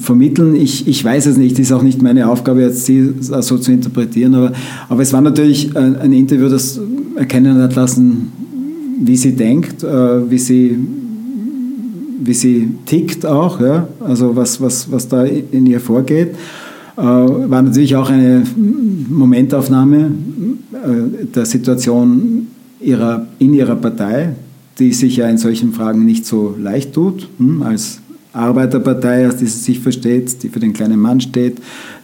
vermitteln. 0.00 0.54
Ich, 0.54 0.86
ich 0.86 1.04
weiß 1.04 1.26
es 1.26 1.36
nicht, 1.36 1.58
ist 1.58 1.72
auch 1.72 1.82
nicht 1.82 2.02
meine 2.02 2.28
Aufgabe, 2.28 2.62
jetzt 2.62 2.86
sie 2.86 3.14
so 3.20 3.58
zu 3.58 3.72
interpretieren. 3.72 4.34
Aber, 4.34 4.52
aber 4.88 5.02
es 5.02 5.12
war 5.12 5.20
natürlich 5.20 5.76
ein, 5.76 5.96
ein 5.96 6.12
Interview, 6.12 6.48
das 6.48 6.80
erkennen 7.16 7.60
hat 7.60 7.74
lassen, 7.74 8.32
wie 9.00 9.16
sie 9.16 9.34
denkt, 9.34 9.82
äh, 9.82 10.30
wie, 10.30 10.38
sie, 10.38 10.78
wie 12.20 12.34
sie 12.34 12.68
tickt 12.86 13.26
auch, 13.26 13.60
ja? 13.60 13.88
also 14.00 14.34
was, 14.34 14.60
was, 14.60 14.90
was 14.90 15.08
da 15.08 15.24
in 15.24 15.66
ihr 15.66 15.80
vorgeht. 15.80 16.34
Äh, 16.96 17.02
war 17.02 17.62
natürlich 17.62 17.94
auch 17.96 18.10
eine 18.10 18.42
Momentaufnahme 19.08 20.10
äh, 20.72 21.26
der 21.34 21.46
Situation 21.46 22.48
ihrer, 22.80 23.26
in 23.38 23.54
ihrer 23.54 23.76
Partei, 23.76 24.30
die 24.78 24.92
sich 24.92 25.16
ja 25.16 25.28
in 25.28 25.38
solchen 25.38 25.72
Fragen 25.72 26.04
nicht 26.04 26.26
so 26.26 26.54
leicht 26.58 26.92
tut, 26.94 27.28
hm, 27.38 27.62
als 27.62 28.00
Arbeiterpartei, 28.32 29.26
als 29.26 29.36
die 29.36 29.46
sich 29.46 29.80
versteht, 29.80 30.42
die 30.42 30.48
für 30.48 30.60
den 30.60 30.72
kleinen 30.72 31.00
Mann 31.00 31.20
steht, 31.20 31.58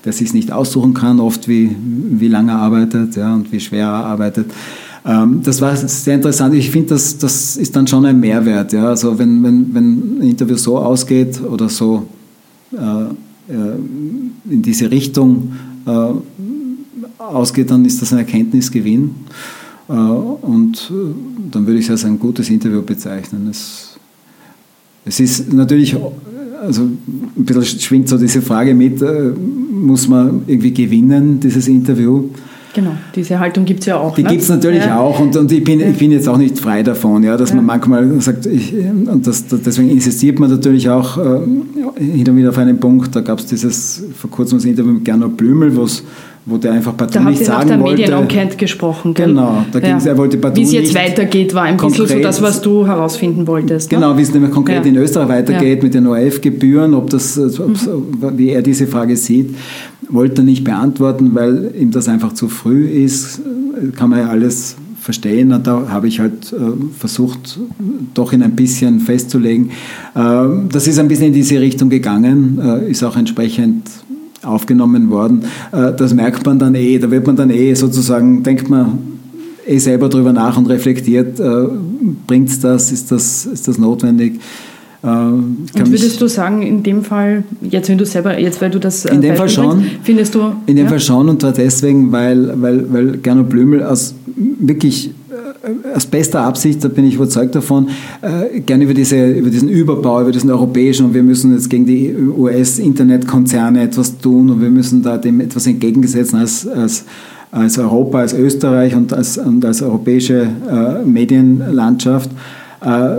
der 0.04 0.12
sich 0.12 0.34
nicht 0.34 0.50
aussuchen 0.50 0.94
kann, 0.94 1.20
oft 1.20 1.48
wie, 1.48 1.74
wie 1.78 2.28
lange 2.28 2.52
er 2.52 2.58
arbeitet 2.58 3.16
ja, 3.16 3.34
und 3.34 3.52
wie 3.52 3.60
schwer 3.60 3.86
er 3.86 4.06
arbeitet. 4.06 4.46
Ähm, 5.04 5.42
das 5.44 5.60
war 5.60 5.76
sehr 5.76 6.14
interessant. 6.14 6.54
Ich 6.54 6.70
finde, 6.70 6.90
das, 6.90 7.18
das 7.18 7.56
ist 7.56 7.76
dann 7.76 7.86
schon 7.86 8.04
ein 8.06 8.18
Mehrwert. 8.18 8.72
Ja. 8.72 8.88
Also 8.88 9.18
wenn, 9.18 9.42
wenn, 9.42 9.74
wenn 9.74 10.18
ein 10.18 10.22
Interview 10.22 10.56
so 10.56 10.78
ausgeht 10.78 11.40
oder 11.42 11.68
so 11.68 12.06
äh, 12.72 13.52
äh 13.52 13.76
in 14.50 14.60
diese 14.60 14.90
Richtung 14.90 15.52
äh, 15.86 15.90
ausgeht, 17.18 17.70
dann 17.70 17.84
ist 17.84 18.00
das 18.02 18.12
ein 18.12 18.18
Erkenntnisgewinn. 18.18 19.14
Äh, 19.88 19.92
und 19.92 20.90
äh, 20.90 21.50
dann 21.50 21.66
würde 21.66 21.78
ich 21.78 21.86
es 21.86 21.90
als 21.90 22.04
ein 22.04 22.18
gutes 22.18 22.50
Interview 22.50 22.82
bezeichnen. 22.82 23.48
Es, 23.50 23.96
es 25.04 25.20
ist 25.20 25.52
natürlich, 25.52 25.96
also 26.62 26.82
ein 26.82 27.44
bisschen 27.44 27.80
schwingt 27.80 28.08
so 28.08 28.16
diese 28.16 28.40
Frage 28.40 28.74
mit, 28.74 29.02
äh, 29.02 29.32
muss 29.70 30.08
man 30.08 30.42
irgendwie 30.46 30.72
gewinnen, 30.72 31.40
dieses 31.40 31.68
Interview? 31.68 32.30
Genau, 32.74 32.96
diese 33.14 33.38
Haltung 33.38 33.64
gibt 33.64 33.80
es 33.80 33.86
ja 33.86 33.96
auch. 33.98 34.16
Die 34.16 34.24
ne? 34.24 34.30
gibt 34.30 34.42
es 34.42 34.48
natürlich 34.48 34.84
ja. 34.84 34.98
auch 34.98 35.20
und, 35.20 35.36
und 35.36 35.52
ich, 35.52 35.62
bin, 35.62 35.80
ich 35.80 35.96
bin 35.96 36.10
jetzt 36.10 36.28
auch 36.28 36.36
nicht 36.36 36.58
frei 36.58 36.82
davon, 36.82 37.22
ja, 37.22 37.36
dass 37.36 37.50
ja. 37.50 37.56
man 37.56 37.66
manchmal 37.66 38.20
sagt, 38.20 38.46
ich, 38.46 38.74
und 38.74 39.24
das, 39.24 39.46
deswegen 39.46 39.90
insistiert 39.90 40.40
man 40.40 40.50
natürlich 40.50 40.88
auch 40.90 41.16
äh, 41.16 41.40
hin 42.00 42.28
und 42.28 42.36
wieder 42.36 42.48
auf 42.48 42.58
einen 42.58 42.80
Punkt, 42.80 43.14
da 43.14 43.20
gab 43.20 43.38
es 43.38 43.46
dieses, 43.46 44.02
vor 44.16 44.28
kurzem 44.28 44.58
das 44.58 44.64
Interview 44.64 44.92
mit 44.92 45.04
Gernot 45.04 45.36
Blümel, 45.36 45.76
wo 45.76 45.84
es 45.84 46.02
wo 46.46 46.58
der 46.58 46.72
einfach 46.72 46.96
partout 46.96 47.14
da 47.14 47.20
nicht 47.20 47.44
sagen 47.44 47.68
wollte. 47.68 47.68
Da 47.68 47.88
habt 47.88 47.98
ihr 47.98 48.04
nach 48.04 48.08
der 48.08 48.18
Medienenquete 48.18 48.56
gesprochen, 48.56 49.14
gell? 49.14 49.28
Genau, 49.28 49.64
da 49.72 49.80
ging 49.80 49.96
es, 49.96 50.06
er 50.06 50.18
wollte 50.18 50.36
partout 50.36 50.56
Wie 50.56 50.62
es 50.64 50.72
jetzt 50.72 50.94
weitergeht, 50.94 51.54
war 51.54 51.62
ein 51.62 51.76
bisschen 51.76 52.06
so 52.06 52.18
das, 52.20 52.42
was 52.42 52.60
du 52.60 52.86
herausfinden 52.86 53.46
wolltest. 53.46 53.90
Ne? 53.90 53.98
Genau, 53.98 54.16
wie 54.16 54.22
es 54.22 54.32
nämlich 54.32 54.50
konkret 54.50 54.84
ja. 54.84 54.90
in 54.90 54.96
Österreich 54.96 55.28
weitergeht 55.28 55.78
ja. 55.78 55.84
mit 55.84 55.94
den 55.94 56.06
ORF-Gebühren, 56.06 56.94
ob 56.94 57.10
das, 57.10 57.36
mhm. 57.36 57.74
wie 58.36 58.50
er 58.50 58.62
diese 58.62 58.86
Frage 58.86 59.16
sieht, 59.16 59.54
wollte 60.08 60.42
er 60.42 60.44
nicht 60.44 60.64
beantworten, 60.64 61.34
weil 61.34 61.72
ihm 61.78 61.90
das 61.90 62.08
einfach 62.08 62.34
zu 62.34 62.48
früh 62.48 62.86
ist, 62.86 63.40
kann 63.96 64.10
man 64.10 64.20
ja 64.20 64.28
alles 64.28 64.76
verstehen. 65.04 65.52
Und 65.52 65.66
da 65.66 65.88
habe 65.88 66.08
ich 66.08 66.18
halt 66.18 66.52
äh, 66.52 66.56
versucht, 66.98 67.58
doch 68.14 68.32
in 68.32 68.42
ein 68.42 68.56
bisschen 68.56 69.00
festzulegen. 69.00 69.70
Äh, 70.14 70.20
das 70.70 70.88
ist 70.88 70.98
ein 70.98 71.08
bisschen 71.08 71.28
in 71.28 71.32
diese 71.34 71.60
Richtung 71.60 71.90
gegangen, 71.90 72.58
äh, 72.60 72.90
ist 72.90 73.04
auch 73.04 73.16
entsprechend 73.16 73.82
aufgenommen 74.44 75.10
worden. 75.10 75.44
Äh, 75.72 75.92
das 75.92 76.14
merkt 76.14 76.44
man 76.46 76.58
dann 76.58 76.74
eh, 76.74 76.98
da 76.98 77.10
wird 77.10 77.26
man 77.26 77.36
dann 77.36 77.50
eh 77.50 77.74
sozusagen, 77.74 78.42
denkt 78.42 78.68
man 78.68 78.98
eh 79.66 79.78
selber 79.78 80.08
drüber 80.08 80.32
nach 80.32 80.56
und 80.56 80.66
reflektiert, 80.66 81.40
äh, 81.40 81.66
bringt 82.26 82.48
es 82.48 82.60
das, 82.60 82.92
ist 82.92 83.10
das, 83.10 83.46
ist 83.46 83.68
das 83.68 83.78
notwendig? 83.78 84.40
Äh, 85.02 85.06
und 85.06 85.70
würdest 85.74 86.20
du 86.20 86.28
sagen, 86.28 86.62
in 86.62 86.82
dem 86.82 87.02
Fall, 87.02 87.44
jetzt 87.60 87.88
wenn 87.88 87.98
du 87.98 88.06
selber, 88.06 88.38
jetzt 88.38 88.60
weil 88.62 88.70
du 88.70 88.80
das 88.80 89.04
in 89.04 89.20
dem 89.20 89.36
Fall 89.36 89.48
schon, 89.48 89.78
bringst, 89.80 89.96
findest 90.02 90.34
du? 90.34 90.52
In 90.66 90.76
dem 90.76 90.84
ja? 90.84 90.90
Fall 90.90 91.00
schon 91.00 91.28
und 91.28 91.40
zwar 91.40 91.52
deswegen, 91.52 92.10
weil, 92.12 92.60
weil, 92.60 92.92
weil 92.92 93.18
Gernot 93.18 93.50
Blümel 93.50 93.82
aus 93.82 94.14
wirklich 94.36 95.10
aus 95.94 96.06
bester 96.06 96.40
Absicht, 96.42 96.84
da 96.84 96.88
bin 96.88 97.04
ich 97.04 97.14
überzeugt 97.14 97.54
davon, 97.54 97.88
äh, 98.22 98.60
gerne 98.60 98.84
über, 98.84 98.94
diese, 98.94 99.30
über 99.30 99.50
diesen 99.50 99.68
Überbau, 99.68 100.20
über 100.20 100.32
diesen 100.32 100.50
europäischen 100.50 101.06
und 101.06 101.14
wir 101.14 101.22
müssen 101.22 101.52
jetzt 101.52 101.70
gegen 101.70 101.86
die 101.86 102.14
US-Internetkonzerne 102.14 103.82
etwas 103.82 104.18
tun 104.18 104.50
und 104.50 104.60
wir 104.60 104.70
müssen 104.70 105.02
da 105.02 105.18
dem 105.18 105.40
etwas 105.40 105.66
entgegensetzen 105.66 106.38
als, 106.38 106.66
als, 106.66 107.04
als 107.50 107.78
Europa, 107.78 108.20
als 108.20 108.32
Österreich 108.32 108.94
und 108.94 109.12
als, 109.12 109.38
und 109.38 109.64
als 109.64 109.82
europäische 109.82 110.48
äh, 110.68 111.04
Medienlandschaft. 111.04 112.30
Äh, 112.84 113.16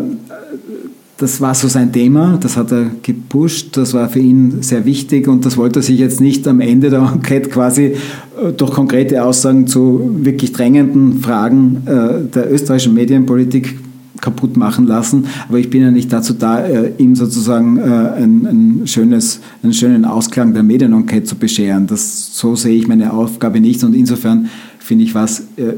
das 1.18 1.40
war 1.40 1.56
so 1.56 1.68
sein 1.70 1.94
Thema, 1.94 2.38
das 2.42 2.58
hat 2.58 2.72
er 2.72 2.92
gepusht, 3.02 3.78
das 3.78 3.94
war 3.94 4.10
für 4.10 4.20
ihn 4.20 4.62
sehr 4.62 4.86
wichtig 4.86 5.28
und 5.28 5.46
das 5.46 5.56
wollte 5.56 5.80
er 5.80 5.84
sich 5.84 5.98
jetzt 5.98 6.20
nicht 6.20 6.48
am 6.48 6.60
Ende 6.60 6.90
der 6.90 7.00
Enquete 7.14 7.50
quasi 7.50 7.84
äh, 7.84 8.52
durch 8.56 8.72
konkrete 8.72 9.24
Aussagen 9.24 9.68
zu 9.68 10.18
wirklich 10.20 10.52
drängenden 10.52 11.22
Fragen 11.22 11.84
äh, 11.86 12.30
der 12.34 12.52
österreichischen 12.52 12.94
Medienpolitik 12.94 13.80
kaputt 14.20 14.58
machen 14.58 14.88
lassen. 14.88 15.26
Aber 15.48 15.60
ich 15.60 15.70
bin 15.70 15.84
ja 15.84 15.92
nicht 15.92 16.12
dazu 16.12 16.34
da, 16.34 16.66
äh, 16.66 16.92
ihm 16.98 17.16
sozusagen 17.16 17.80
ein, 17.80 18.46
ein 18.46 18.88
schönes, 18.88 19.40
einen 19.62 19.74
schönen 19.74 20.04
Ausklang 20.04 20.54
der 20.54 20.64
Medienenquete 20.64 21.26
zu 21.26 21.36
bescheren. 21.36 21.86
Das, 21.86 22.36
so 22.36 22.56
sehe 22.56 22.76
ich 22.76 22.88
meine 22.88 23.14
Aufgabe 23.14 23.60
nicht 23.60 23.84
und 23.84 23.94
insofern 23.94 24.50
finde 24.86 25.04
ich, 25.04 25.16
was 25.16 25.40
äh, 25.58 25.74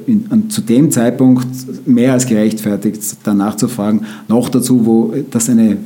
zu 0.50 0.60
dem 0.60 0.92
Zeitpunkt 0.92 1.48
mehr 1.88 2.12
als 2.12 2.26
gerechtfertigt, 2.26 3.02
danach 3.24 3.56
zu 3.56 3.70
fragen. 3.70 4.02
Noch 4.28 4.50
dazu, 4.50 4.86
wo 4.86 5.14
das 5.32 5.50
eine, 5.50 5.78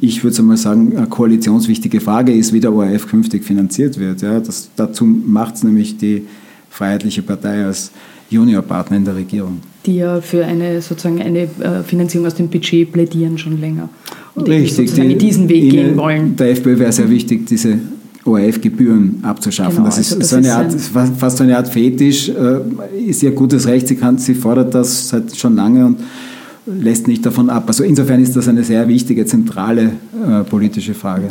ich 0.00 0.24
würde 0.24 0.42
mal 0.42 0.56
sagen, 0.56 0.96
eine 0.96 1.06
koalitionswichtige 1.06 2.00
Frage 2.00 2.32
ist, 2.32 2.52
wie 2.52 2.58
der 2.58 2.74
ORF 2.74 3.06
künftig 3.06 3.44
finanziert 3.44 4.00
wird. 4.00 4.22
Ja, 4.22 4.40
das, 4.40 4.70
dazu 4.74 5.04
macht 5.04 5.54
es 5.54 5.62
nämlich 5.62 5.98
die 5.98 6.24
Freiheitliche 6.68 7.22
Partei 7.22 7.64
als 7.64 7.92
Juniorpartner 8.28 8.96
in 8.96 9.04
der 9.04 9.14
Regierung. 9.14 9.60
Die 9.86 9.96
ja 9.96 10.20
für 10.20 10.44
eine 10.44 10.82
sozusagen 10.82 11.22
eine 11.22 11.44
äh, 11.44 11.84
Finanzierung 11.86 12.26
aus 12.26 12.34
dem 12.34 12.48
Budget 12.48 12.90
plädieren 12.90 13.38
schon 13.38 13.60
länger. 13.60 13.88
Und 14.34 14.48
Richtig, 14.48 14.92
die, 14.94 15.16
diesen 15.16 15.48
Weg 15.48 15.70
gehen 15.70 15.96
wollen. 15.96 16.34
Der 16.34 16.50
FPÖ 16.50 16.80
wäre 16.80 16.92
sehr 16.92 17.08
wichtig, 17.08 17.46
diese 17.46 17.78
ORF-Gebühren 18.28 19.20
abzuschaffen. 19.22 19.76
Genau, 19.76 19.86
das 19.86 19.98
ist, 19.98 20.12
also 20.12 20.20
das 20.20 20.30
so 20.30 20.36
eine 20.36 20.54
Art, 20.54 20.72
ein 20.72 21.14
fast 21.16 21.38
so 21.38 21.44
eine 21.44 21.56
Art 21.56 21.68
Fetisch, 21.68 22.28
äh, 22.28 22.60
ist 23.06 23.22
ihr 23.22 23.32
gutes 23.32 23.66
Recht, 23.66 23.88
sie, 23.88 23.96
kann, 23.96 24.18
sie 24.18 24.34
fordert 24.34 24.74
das 24.74 25.08
seit 25.08 25.36
schon 25.36 25.56
lange 25.56 25.86
und 25.86 25.98
lässt 26.66 27.08
nicht 27.08 27.24
davon 27.24 27.50
ab. 27.50 27.64
Also 27.66 27.84
insofern 27.84 28.22
ist 28.22 28.36
das 28.36 28.48
eine 28.48 28.64
sehr 28.64 28.88
wichtige, 28.88 29.24
zentrale 29.26 29.92
äh, 30.26 30.44
politische 30.44 30.94
Frage. 30.94 31.28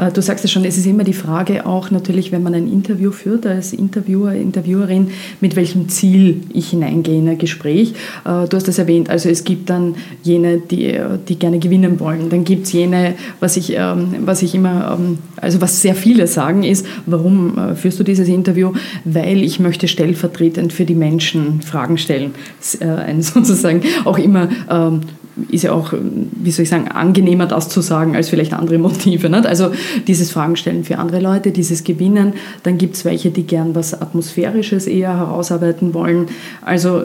Äh, 0.00 0.12
du 0.12 0.22
sagst 0.22 0.44
es 0.44 0.50
schon, 0.50 0.64
es 0.64 0.78
ist 0.78 0.86
immer 0.86 1.04
die 1.04 1.12
Frage 1.12 1.66
auch 1.66 1.90
natürlich, 1.90 2.32
wenn 2.32 2.42
man 2.42 2.54
ein 2.54 2.70
Interview 2.70 3.10
führt, 3.10 3.46
als 3.46 3.72
Interviewer, 3.72 4.32
Interviewerin, 4.32 5.08
mit 5.40 5.56
welchem 5.56 5.88
Ziel 5.88 6.42
ich 6.52 6.70
hineingehe 6.70 7.18
in 7.18 7.28
ein 7.28 7.38
Gespräch. 7.38 7.92
Äh, 8.24 8.48
du 8.48 8.56
hast 8.56 8.68
das 8.68 8.78
erwähnt, 8.78 9.10
also 9.10 9.28
es 9.28 9.44
gibt 9.44 9.70
dann 9.70 9.94
jene, 10.22 10.58
die, 10.58 10.98
die 11.28 11.38
gerne 11.38 11.58
gewinnen 11.58 12.00
wollen. 12.00 12.30
Dann 12.30 12.44
gibt 12.44 12.66
es 12.66 12.72
jene, 12.72 13.14
was 13.40 13.56
ich, 13.56 13.74
ähm, 13.76 14.14
was 14.20 14.42
ich 14.42 14.54
immer, 14.54 14.98
ähm, 14.98 15.18
also 15.36 15.60
was 15.60 15.82
sehr 15.82 15.94
viele 15.94 16.26
sagen 16.26 16.62
ist, 16.62 16.86
warum 17.06 17.58
äh, 17.58 17.74
führst 17.74 17.98
du 18.00 18.04
dieses 18.04 18.28
Interview? 18.28 18.72
Weil 19.04 19.42
ich 19.42 19.60
möchte 19.60 19.88
stellvertretend 19.88 20.72
für 20.72 20.84
die 20.84 20.94
Menschen 20.94 21.62
Fragen 21.62 21.98
stellen. 21.98 22.32
Ein 22.80 23.22
sozusagen 23.22 23.82
auch 24.04 24.18
immer 24.18 24.48
ähm, 24.70 25.00
ist 25.48 25.62
ja 25.62 25.72
auch, 25.72 25.92
wie 25.92 26.50
soll 26.50 26.64
ich 26.64 26.68
sagen, 26.68 26.88
angenehmer, 26.88 27.46
das 27.46 27.68
zu 27.68 27.80
sagen, 27.80 28.16
als 28.16 28.28
vielleicht 28.28 28.52
andere 28.52 28.78
Motive. 28.78 29.28
Nicht? 29.28 29.46
Also 29.46 29.70
dieses 30.06 30.30
Fragen 30.30 30.56
stellen 30.56 30.84
für 30.84 30.98
andere 30.98 31.20
Leute, 31.20 31.50
dieses 31.50 31.84
Gewinnen. 31.84 32.34
Dann 32.62 32.78
gibt 32.78 32.96
es 32.96 33.04
welche, 33.04 33.30
die 33.30 33.44
gern 33.44 33.74
was 33.74 34.00
Atmosphärisches 34.00 34.86
eher 34.86 35.16
herausarbeiten 35.16 35.94
wollen. 35.94 36.26
Also 36.62 37.02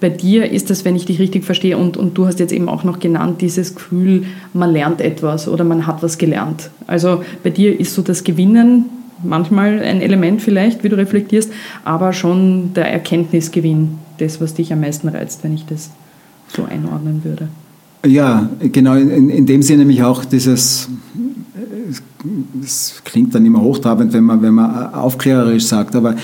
bei 0.00 0.08
dir 0.08 0.50
ist 0.50 0.70
das, 0.70 0.84
wenn 0.84 0.96
ich 0.96 1.04
dich 1.04 1.18
richtig 1.18 1.44
verstehe, 1.44 1.76
und, 1.76 1.96
und 1.96 2.16
du 2.16 2.26
hast 2.26 2.40
jetzt 2.40 2.52
eben 2.52 2.68
auch 2.68 2.84
noch 2.84 2.98
genannt, 2.98 3.40
dieses 3.40 3.74
Gefühl, 3.74 4.24
man 4.54 4.72
lernt 4.72 5.00
etwas 5.00 5.46
oder 5.46 5.64
man 5.64 5.86
hat 5.86 6.02
was 6.02 6.18
gelernt. 6.18 6.70
Also 6.86 7.22
bei 7.42 7.50
dir 7.50 7.78
ist 7.78 7.94
so 7.94 8.02
das 8.02 8.24
Gewinnen 8.24 8.86
manchmal 9.22 9.82
ein 9.82 10.00
Element 10.00 10.42
vielleicht, 10.42 10.82
wie 10.82 10.88
du 10.88 10.96
reflektierst, 10.96 11.52
aber 11.84 12.12
schon 12.12 12.72
der 12.74 12.90
Erkenntnisgewinn, 12.90 13.98
das, 14.18 14.40
was 14.40 14.54
dich 14.54 14.72
am 14.72 14.80
meisten 14.80 15.08
reizt, 15.08 15.44
wenn 15.44 15.54
ich 15.54 15.66
das 15.66 15.90
so 16.48 16.64
einordnen 16.64 17.24
würde. 17.24 17.48
Ja, 18.06 18.48
genau, 18.60 18.94
in, 18.94 19.28
in 19.28 19.46
dem 19.46 19.62
Sinne 19.62 19.80
nämlich 19.80 20.02
auch 20.02 20.24
dieses, 20.24 20.88
es 22.62 22.94
klingt 23.04 23.34
dann 23.34 23.44
immer 23.44 23.60
hochtrabend, 23.60 24.12
wenn 24.12 24.24
man, 24.24 24.40
wenn 24.42 24.54
man 24.54 24.94
aufklärerisch 24.94 25.64
sagt, 25.64 25.94
aber 25.94 26.16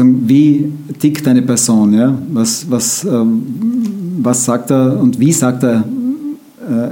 wie 0.00 0.72
tickt 0.98 1.26
eine 1.26 1.42
Person, 1.42 1.92
ja? 1.92 2.16
was, 2.32 2.70
was, 2.70 3.04
ähm, 3.04 3.42
was 4.20 4.44
sagt 4.44 4.70
er 4.70 4.98
und 5.00 5.18
wie 5.18 5.32
sagt 5.32 5.64
er 5.64 5.84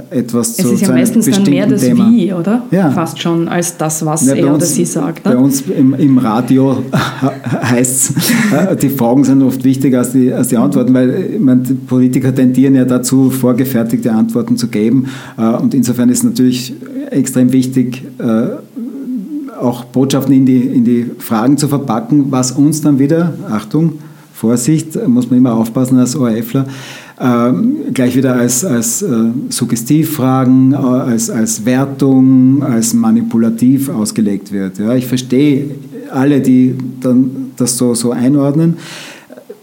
etwas 0.09 0.55
zu, 0.55 0.67
Es 0.67 0.73
ist 0.73 0.81
ja 0.81 0.93
meistens 0.93 1.29
dann 1.29 1.43
mehr 1.43 1.67
das 1.67 1.81
Thema. 1.81 2.09
Wie, 2.09 2.33
oder? 2.33 2.63
Ja. 2.71 2.91
Fast 2.91 3.21
schon, 3.21 3.47
als 3.47 3.77
das, 3.77 4.05
was 4.05 4.25
ja, 4.25 4.33
er 4.33 4.47
uns, 4.47 4.55
oder 4.57 4.65
sie 4.65 4.85
sagt. 4.85 5.25
Ne? 5.25 5.31
Bei 5.31 5.37
uns 5.37 5.61
im, 5.61 5.93
im 5.93 6.17
Radio 6.17 6.83
heißt 7.61 8.11
es, 8.17 8.31
äh, 8.53 8.75
die 8.75 8.89
Fragen 8.89 9.23
sind 9.23 9.41
oft 9.43 9.63
wichtiger 9.63 9.99
als 9.99 10.11
die, 10.11 10.33
als 10.33 10.47
die 10.47 10.57
Antworten, 10.57 10.93
weil 10.93 11.37
meine, 11.39 11.61
die 11.61 11.73
Politiker 11.73 12.33
tendieren 12.33 12.75
ja 12.75 12.85
dazu, 12.85 13.29
vorgefertigte 13.29 14.11
Antworten 14.11 14.57
zu 14.57 14.67
geben. 14.67 15.07
Äh, 15.37 15.47
und 15.47 15.73
insofern 15.73 16.09
ist 16.09 16.19
es 16.19 16.23
natürlich 16.23 16.73
extrem 17.11 17.53
wichtig, 17.53 18.03
auch 19.61 19.85
Botschaften 19.85 20.33
in 20.33 20.45
die, 20.45 20.57
in 20.57 20.83
die 20.83 21.09
Fragen 21.19 21.57
zu 21.57 21.67
verpacken, 21.67 22.25
was 22.31 22.51
uns 22.51 22.81
dann 22.81 22.99
wieder, 22.99 23.33
Achtung, 23.49 23.93
Vorsicht, 24.33 25.07
muss 25.07 25.29
man 25.29 25.39
immer 25.39 25.55
aufpassen 25.55 25.97
als 25.97 26.15
ORFler, 26.15 26.65
ähm, 27.19 27.77
gleich 27.93 28.15
wieder 28.15 28.35
als, 28.35 28.63
als 28.63 29.01
äh, 29.01 29.07
Suggestivfragen, 29.49 30.73
äh, 30.73 30.75
als, 30.75 31.29
als 31.29 31.65
Wertung, 31.65 32.61
als 32.63 32.93
manipulativ 32.93 33.89
ausgelegt 33.89 34.51
wird. 34.51 34.77
Ja, 34.77 34.93
ich 34.93 35.07
verstehe 35.07 35.71
alle, 36.11 36.41
die 36.41 36.75
dann 37.01 37.51
das 37.57 37.77
so, 37.77 37.95
so 37.95 38.11
einordnen. 38.11 38.77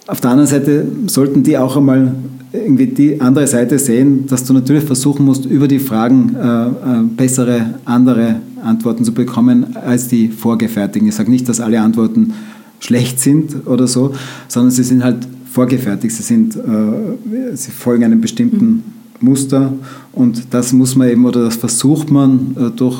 Auf 0.06 0.20
der 0.20 0.30
anderen 0.32 0.50
Seite 0.50 0.86
sollten 1.06 1.42
die 1.42 1.56
auch 1.56 1.76
einmal 1.76 2.14
irgendwie 2.52 2.86
die 2.86 3.20
andere 3.20 3.46
Seite 3.46 3.78
sehen, 3.78 4.26
dass 4.26 4.44
du 4.44 4.52
natürlich 4.52 4.84
versuchen 4.84 5.24
musst, 5.24 5.44
über 5.44 5.66
die 5.66 5.78
Fragen 5.78 6.36
äh, 6.36 6.66
äh 6.66 6.72
bessere, 7.16 7.74
andere 7.84 8.36
Antworten 8.64 9.04
zu 9.04 9.12
bekommen 9.12 9.76
als 9.76 10.08
die 10.08 10.28
vorgefertigten. 10.28 11.08
Ich 11.08 11.14
sage 11.14 11.30
nicht, 11.30 11.48
dass 11.48 11.60
alle 11.60 11.80
Antworten 11.80 12.34
schlecht 12.80 13.20
sind 13.20 13.66
oder 13.66 13.86
so, 13.86 14.14
sondern 14.48 14.70
sie 14.70 14.82
sind 14.82 15.02
halt 15.02 15.26
vorgefertigt. 15.54 16.14
Sie, 16.14 16.22
sind, 16.22 16.56
äh, 16.56 17.56
sie 17.56 17.70
folgen 17.70 18.04
einem 18.04 18.20
bestimmten 18.20 18.66
mhm. 18.66 18.82
Muster 19.20 19.72
und 20.12 20.52
das 20.52 20.72
muss 20.72 20.96
man 20.96 21.08
eben 21.08 21.24
oder 21.24 21.44
das 21.44 21.56
versucht 21.56 22.10
man 22.10 22.56
äh, 22.58 22.70
durch 22.70 22.98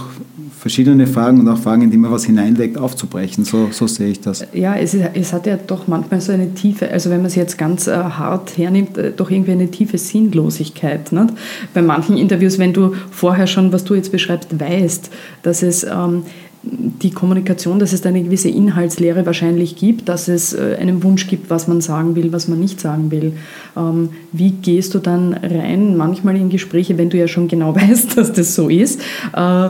verschiedene 0.65 1.07
Fragen 1.07 1.41
und 1.41 1.49
auch 1.51 1.59
Fragen, 1.59 1.83
in 1.83 1.91
die 1.91 1.99
man 1.99 2.11
was 2.11 2.25
hineinlegt, 2.25 2.79
aufzubrechen. 2.79 3.45
So, 3.45 3.69
so 3.71 3.87
sehe 3.87 4.09
ich 4.09 4.23
das. 4.23 4.47
Ja, 4.55 4.75
es, 4.75 4.95
ist, 4.95 5.05
es 5.13 5.35
hat 5.35 5.47
ja 5.47 5.59
doch 5.59 5.89
manchmal 5.89 6.23
so 6.23 6.33
eine 6.33 6.55
tiefe, 6.55 6.91
also 6.91 7.11
wenn 7.11 7.19
man 7.19 7.27
es 7.27 7.35
jetzt 7.35 7.59
ganz 7.59 7.87
äh, 7.87 7.93
hart 7.93 8.57
hernimmt, 8.57 8.97
äh, 8.97 9.13
doch 9.15 9.31
irgendwie 9.31 9.53
eine 9.53 9.71
tiefe 9.71 9.99
Sinnlosigkeit. 9.99 11.13
Nicht? 11.13 11.35
Bei 11.75 11.83
manchen 11.83 12.17
Interviews, 12.17 12.59
wenn 12.59 12.73
du 12.73 12.95
vorher 13.11 13.47
schon, 13.47 13.75
was 13.75 13.85
du 13.85 13.95
jetzt 13.95 14.11
beschreibst, 14.11 14.59
weißt, 14.59 15.11
dass 15.43 15.63
es 15.63 15.85
ähm, 15.85 16.23
die 16.67 17.11
Kommunikation, 17.11 17.79
dass 17.79 17.93
es 17.93 18.05
eine 18.07 18.23
gewisse 18.23 18.49
Inhaltslehre 18.49 19.27
wahrscheinlich 19.27 19.77
gibt, 19.77 20.09
dass 20.09 20.29
es 20.29 20.55
äh, 20.55 20.77
einen 20.81 21.03
Wunsch 21.03 21.27
gibt, 21.27 21.51
was 21.51 21.69
man 21.69 21.81
sagen 21.81 22.17
will, 22.17 22.33
was 22.33 22.49
man 22.49 22.59
nicht 22.59 22.81
sagen 22.81 23.11
will. 23.11 23.35
Ähm, 23.77 24.11
wie 24.33 24.51
gehst 24.51 24.95
du 24.95 24.99
dann 24.99 25.35
rein, 25.35 25.97
manchmal 25.97 26.37
in 26.37 26.49
Gespräche, 26.49 26.97
wenn 26.97 27.11
du 27.11 27.19
ja 27.19 27.29
schon 27.29 27.49
genau 27.49 27.75
weißt, 27.77 28.17
dass 28.17 28.33
das 28.33 28.55
so 28.55 28.69
ist? 28.69 29.01
Äh, 29.35 29.69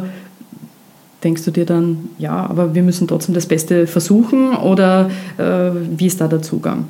denkst 1.24 1.44
du 1.44 1.50
dir 1.50 1.64
dann, 1.64 2.10
ja, 2.18 2.46
aber 2.46 2.74
wir 2.74 2.82
müssen 2.82 3.08
trotzdem 3.08 3.34
das 3.34 3.46
Beste 3.46 3.86
versuchen 3.86 4.54
oder 4.54 5.10
äh, 5.38 5.70
wie 5.96 6.06
ist 6.06 6.20
da 6.20 6.28
der 6.28 6.42
Zugang? 6.42 6.84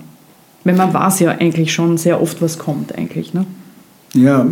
Wenn 0.64 0.76
man 0.76 0.92
weiß 0.92 1.20
ja 1.20 1.30
eigentlich 1.30 1.72
schon 1.72 1.98
sehr 1.98 2.20
oft, 2.20 2.42
was 2.42 2.58
kommt 2.58 2.96
eigentlich. 2.96 3.34
Ne? 3.34 3.44
Ja, 4.14 4.46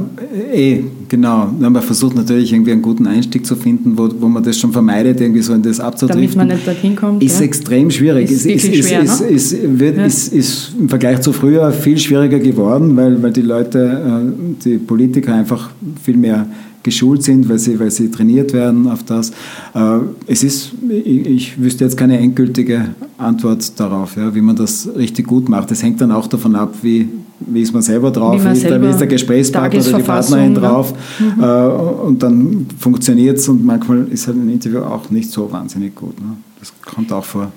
eh, 0.53 0.83
genau. 1.09 1.47
Man 1.59 1.81
versucht 1.83 2.17
natürlich 2.17 2.53
irgendwie 2.53 2.73
einen 2.73 2.83
guten 2.83 3.07
Einstieg 3.07 3.47
zu 3.47 3.55
finden, 3.55 3.97
wo, 3.97 4.09
wo 4.19 4.27
man 4.27 4.43
das 4.43 4.59
schon 4.59 4.73
vermeidet, 4.73 5.21
irgendwie 5.21 5.41
so 5.41 5.55
in 5.55 5.63
das 5.63 5.79
abzudriften. 5.79 6.21
Damit 6.21 6.37
man 6.37 6.49
nicht 6.49 6.67
dorthin 6.67 6.97
kommt. 6.97 7.23
Ist 7.23 7.39
ja. 7.39 7.47
extrem 7.47 7.91
schwierig. 7.91 8.31
Ist, 8.31 8.45
ist, 8.45 8.65
ist, 8.65 8.89
schwer, 8.89 9.03
ist, 9.03 9.21
ne? 9.21 9.27
ist, 9.29 9.57
wird, 9.79 9.97
ja. 9.99 10.05
ist, 10.05 10.33
ist 10.33 10.73
im 10.79 10.89
Vergleich 10.89 11.21
zu 11.21 11.33
früher 11.33 11.71
viel 11.71 11.97
schwieriger 11.97 12.41
geworden, 12.41 12.97
weil, 12.97 13.23
weil 13.23 13.31
die 13.31 13.43
Leute, 13.43 13.79
äh, 13.79 14.65
die 14.65 14.79
Politiker 14.79 15.35
einfach 15.35 15.71
viel 16.03 16.17
mehr 16.17 16.47
geschult 16.83 17.23
sind, 17.23 17.49
weil 17.49 17.59
sie, 17.59 17.79
weil 17.79 17.91
sie 17.91 18.11
trainiert 18.11 18.53
werden 18.53 18.89
auf 18.89 19.03
das. 19.05 19.31
Äh, 19.75 19.99
es 20.27 20.43
ist, 20.43 20.73
ich, 20.89 21.27
ich 21.27 21.63
wüsste 21.63 21.85
jetzt 21.85 21.97
keine 21.97 22.19
endgültige 22.19 22.91
Antwort 23.19 23.79
darauf, 23.79 24.17
ja, 24.17 24.35
wie 24.35 24.41
man 24.41 24.57
das 24.57 24.89
richtig 24.97 25.27
gut 25.27 25.49
macht. 25.49 25.71
Das 25.71 25.83
hängt 25.83 26.01
dann 26.01 26.13
auch 26.13 26.27
davon 26.27 26.57
ab, 26.57 26.75
wie, 26.83 27.09
wie 27.41 27.63
ist 27.63 27.73
man 27.73 27.83
selber 27.83 28.11
drauf, 28.11 28.43
wie, 28.43 28.49
wie, 28.49 28.53
ist, 28.53 28.65
der, 28.65 28.83
wie 28.83 28.87
ist, 28.87 28.99
der, 28.99 29.07
Gesprächspartner 29.07 29.81
oder 29.81 29.99
die 29.99 30.03
Partnerin 30.03 30.55
drauf. 30.55 30.93
Mhm. 31.19 31.43
Äh, 31.43 31.67
und 32.07 32.23
dann 32.23 32.67
funktioniert 32.79 33.39
es 33.39 33.49
und 33.49 33.65
manchmal 33.65 34.07
ist 34.09 34.27
halt 34.27 34.37
ein 34.37 34.49
Interview 34.49 34.81
auch 34.81 35.11
nicht 35.11 35.31
so 35.31 35.51
wahnsinnig 35.51 35.95
gut. 35.95 36.19
Ne? 36.21 36.37
Das 36.61 36.73
kommt 36.85 37.13
auch 37.13 37.25
vor. 37.25 37.53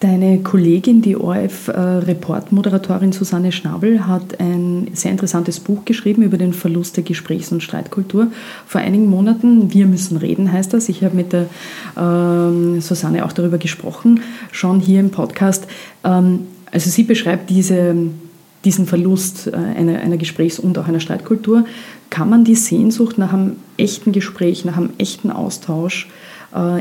Deine 0.00 0.40
Kollegin, 0.40 1.00
die 1.00 1.16
ORF-Reportmoderatorin 1.16 3.12
Susanne 3.12 3.50
Schnabel, 3.50 4.06
hat 4.06 4.38
ein 4.40 4.88
sehr 4.92 5.10
interessantes 5.10 5.58
Buch 5.58 5.86
geschrieben 5.86 6.20
über 6.20 6.36
den 6.36 6.52
Verlust 6.52 6.98
der 6.98 7.04
Gesprächs- 7.04 7.50
und 7.50 7.62
Streitkultur. 7.62 8.26
Vor 8.66 8.82
einigen 8.82 9.08
Monaten, 9.08 9.72
Wir 9.72 9.86
müssen 9.86 10.18
reden 10.18 10.52
heißt 10.52 10.74
das. 10.74 10.90
Ich 10.90 11.02
habe 11.02 11.16
mit 11.16 11.32
der 11.32 11.46
ähm, 11.96 12.82
Susanne 12.82 13.24
auch 13.24 13.32
darüber 13.32 13.56
gesprochen, 13.56 14.20
schon 14.52 14.80
hier 14.80 15.00
im 15.00 15.12
Podcast. 15.12 15.66
Ähm, 16.04 16.40
also 16.70 16.90
sie 16.90 17.04
beschreibt 17.04 17.48
diese, 17.48 17.96
diesen 18.66 18.84
Verlust 18.84 19.46
äh, 19.46 19.56
einer, 19.56 20.00
einer 20.00 20.18
Gesprächs- 20.18 20.58
und 20.58 20.76
auch 20.76 20.88
einer 20.88 21.00
Streitkultur. 21.00 21.64
Kann 22.10 22.28
man 22.28 22.44
die 22.44 22.54
Sehnsucht 22.54 23.16
nach 23.16 23.32
einem 23.32 23.56
echten 23.78 24.12
Gespräch, 24.12 24.66
nach 24.66 24.76
einem 24.76 24.90
echten 24.98 25.30
Austausch 25.30 26.06
äh, 26.06 26.25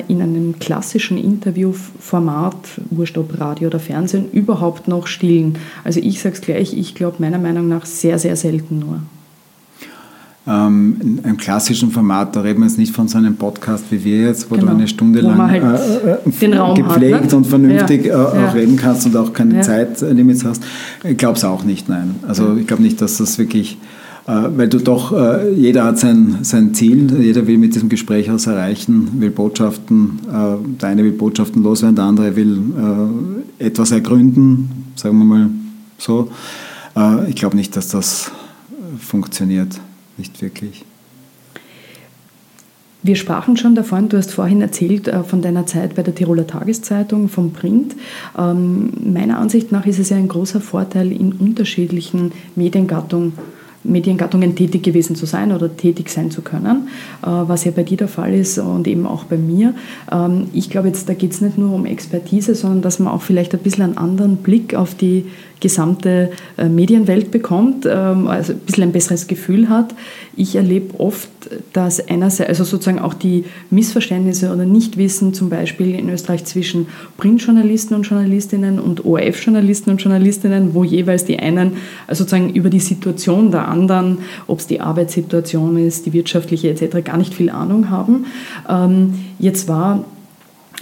in 0.07 0.21
einem 0.21 0.57
klassischen 0.59 1.17
Interviewformat, 1.17 2.55
wurscht 2.91 3.17
ob 3.17 3.39
Radio 3.39 3.67
oder 3.67 3.79
Fernsehen, 3.79 4.31
überhaupt 4.31 4.87
noch 4.87 5.07
stillen? 5.07 5.57
Also 5.83 5.99
ich 5.99 6.21
sage 6.21 6.35
es 6.35 6.41
gleich, 6.41 6.77
ich 6.77 6.95
glaube 6.95 7.17
meiner 7.19 7.39
Meinung 7.39 7.67
nach 7.67 7.85
sehr, 7.85 8.17
sehr 8.19 8.35
selten 8.35 8.79
nur. 8.79 9.01
Ähm, 10.47 10.97
in 11.01 11.25
einem 11.25 11.37
klassischen 11.37 11.89
Format, 11.89 12.35
da 12.35 12.41
reden 12.41 12.59
wir 12.59 12.67
jetzt 12.67 12.77
nicht 12.77 12.95
von 12.95 13.07
so 13.07 13.17
einem 13.17 13.35
Podcast 13.35 13.85
wie 13.89 14.03
wir 14.03 14.25
jetzt, 14.25 14.51
wo 14.51 14.55
genau. 14.55 14.67
du 14.67 14.77
eine 14.77 14.87
Stunde 14.87 15.21
lang 15.21 15.49
halt 15.49 15.63
äh, 15.63 16.11
äh 16.11 16.73
gepflegt 16.75 17.15
hat, 17.15 17.31
ne? 17.31 17.37
und 17.37 17.47
vernünftig 17.47 18.05
ja. 18.05 18.31
Äh, 18.31 18.41
ja. 18.41 18.51
reden 18.51 18.75
kannst 18.75 19.07
und 19.07 19.17
auch 19.17 19.33
keine 19.33 19.55
ja. 19.55 19.61
Zeitlimits 19.63 20.45
hast. 20.45 20.63
Ich 21.03 21.17
glaube 21.17 21.37
es 21.37 21.43
auch 21.43 21.63
nicht, 21.63 21.89
nein. 21.89 22.15
Also 22.27 22.55
ich 22.57 22.67
glaube 22.67 22.83
nicht, 22.83 23.01
dass 23.01 23.17
das 23.17 23.39
wirklich 23.39 23.73
äh, 23.73 24.04
weil 24.27 24.67
du 24.67 24.79
doch, 24.79 25.11
äh, 25.11 25.51
jeder 25.53 25.83
hat 25.85 25.99
sein, 25.99 26.39
sein 26.41 26.73
Ziel, 26.73 27.21
jeder 27.21 27.45
will 27.45 27.59
mit 27.59 27.75
diesem 27.75 27.89
Gespräch 27.89 28.31
was 28.31 28.47
erreichen, 28.47 29.19
will 29.19 29.29
Botschaften, 29.29 30.19
äh, 30.27 30.81
der 30.81 30.89
eine 30.89 31.03
will 31.03 31.11
Botschaften 31.11 31.61
loswerden, 31.61 31.95
der 31.95 32.05
andere 32.05 32.35
will 32.35 32.59
etwas 33.59 33.91
ergründen, 33.91 34.91
sagen 34.95 35.17
wir 35.19 35.25
mal 35.25 35.49
so. 35.97 36.29
Ich 37.27 37.35
glaube 37.35 37.55
nicht, 37.55 37.75
dass 37.75 37.89
das 37.89 38.31
funktioniert, 38.99 39.79
nicht 40.17 40.41
wirklich. 40.41 40.85
Wir 43.03 43.15
sprachen 43.15 43.57
schon 43.57 43.75
davon, 43.75 44.09
du 44.09 44.17
hast 44.17 44.31
vorhin 44.31 44.61
erzählt 44.61 45.11
von 45.27 45.41
deiner 45.41 45.65
Zeit 45.65 45.95
bei 45.95 46.01
der 46.03 46.15
Tiroler 46.15 46.47
Tageszeitung, 46.47 47.29
vom 47.29 47.51
Print. 47.51 47.95
Ähm, 48.37 48.89
meiner 49.13 49.37
Ansicht 49.37 49.71
nach 49.71 49.85
ist 49.85 49.99
es 49.99 50.09
ja 50.09 50.17
ein 50.17 50.27
großer 50.27 50.61
Vorteil, 50.61 51.11
in 51.11 51.33
unterschiedlichen 51.33 52.31
Mediengattungen 52.55 53.33
Mediengattungen 53.85 54.55
tätig 54.55 54.83
gewesen 54.83 55.15
zu 55.15 55.25
sein 55.25 55.51
oder 55.51 55.75
tätig 55.75 56.09
sein 56.09 56.31
zu 56.31 56.41
können, 56.41 56.89
äh, 57.23 57.27
was 57.27 57.65
ja 57.65 57.71
bei 57.71 57.83
dir 57.83 57.97
der 57.97 58.07
Fall 58.07 58.33
ist 58.33 58.57
und 58.57 58.87
eben 58.87 59.05
auch 59.05 59.25
bei 59.25 59.37
mir. 59.37 59.73
Ähm, 60.11 60.47
ich 60.53 60.69
glaube 60.69 60.87
jetzt, 60.87 61.07
da 61.07 61.13
geht 61.13 61.31
es 61.31 61.41
nicht 61.41 61.57
nur 61.57 61.73
um 61.73 61.85
Expertise, 61.85 62.55
sondern 62.55 62.81
dass 62.81 62.99
man 62.99 63.13
auch 63.13 63.21
vielleicht 63.21 63.53
ein 63.53 63.59
bisschen 63.59 63.83
einen 63.83 63.97
anderen 63.97 64.37
Blick 64.37 64.75
auf 64.75 64.95
die 64.95 65.25
gesamte 65.59 66.31
äh, 66.57 66.67
Medienwelt 66.67 67.31
bekommt, 67.31 67.85
ähm, 67.85 68.27
also 68.27 68.53
ein 68.53 68.59
bisschen 68.59 68.83
ein 68.83 68.91
besseres 68.91 69.27
Gefühl 69.27 69.69
hat. 69.69 69.95
Ich 70.35 70.55
erlebe 70.55 70.99
oft, 70.99 71.29
dass 71.73 72.05
einerseits, 72.07 72.49
also 72.49 72.63
sozusagen 72.63 72.99
auch 72.99 73.13
die 73.13 73.45
Missverständnisse 73.69 74.51
oder 74.53 74.65
Nichtwissen 74.65 75.33
zum 75.33 75.49
Beispiel 75.49 75.95
in 75.95 76.09
Österreich 76.09 76.43
zwischen 76.45 76.87
Printjournalisten 77.17 77.95
und 77.95 78.03
Journalistinnen 78.03 78.79
und 78.79 79.05
ORF-Journalisten 79.05 79.91
und 79.91 80.01
Journalistinnen, 80.01 80.73
wo 80.73 80.83
jeweils 80.83 81.25
die 81.25 81.39
einen 81.39 81.73
also 82.07 82.23
sozusagen 82.23 82.53
über 82.53 82.69
die 82.69 82.79
Situation 82.79 83.51
der 83.51 83.67
anderen, 83.67 84.19
ob 84.47 84.59
es 84.59 84.67
die 84.67 84.81
Arbeitssituation 84.81 85.77
ist, 85.77 86.05
die 86.05 86.13
wirtschaftliche 86.13 86.69
etc., 86.69 87.03
gar 87.03 87.17
nicht 87.17 87.33
viel 87.33 87.49
Ahnung 87.49 87.89
haben. 87.89 88.25
Ähm, 88.67 89.13
jetzt 89.39 89.67
war 89.67 90.05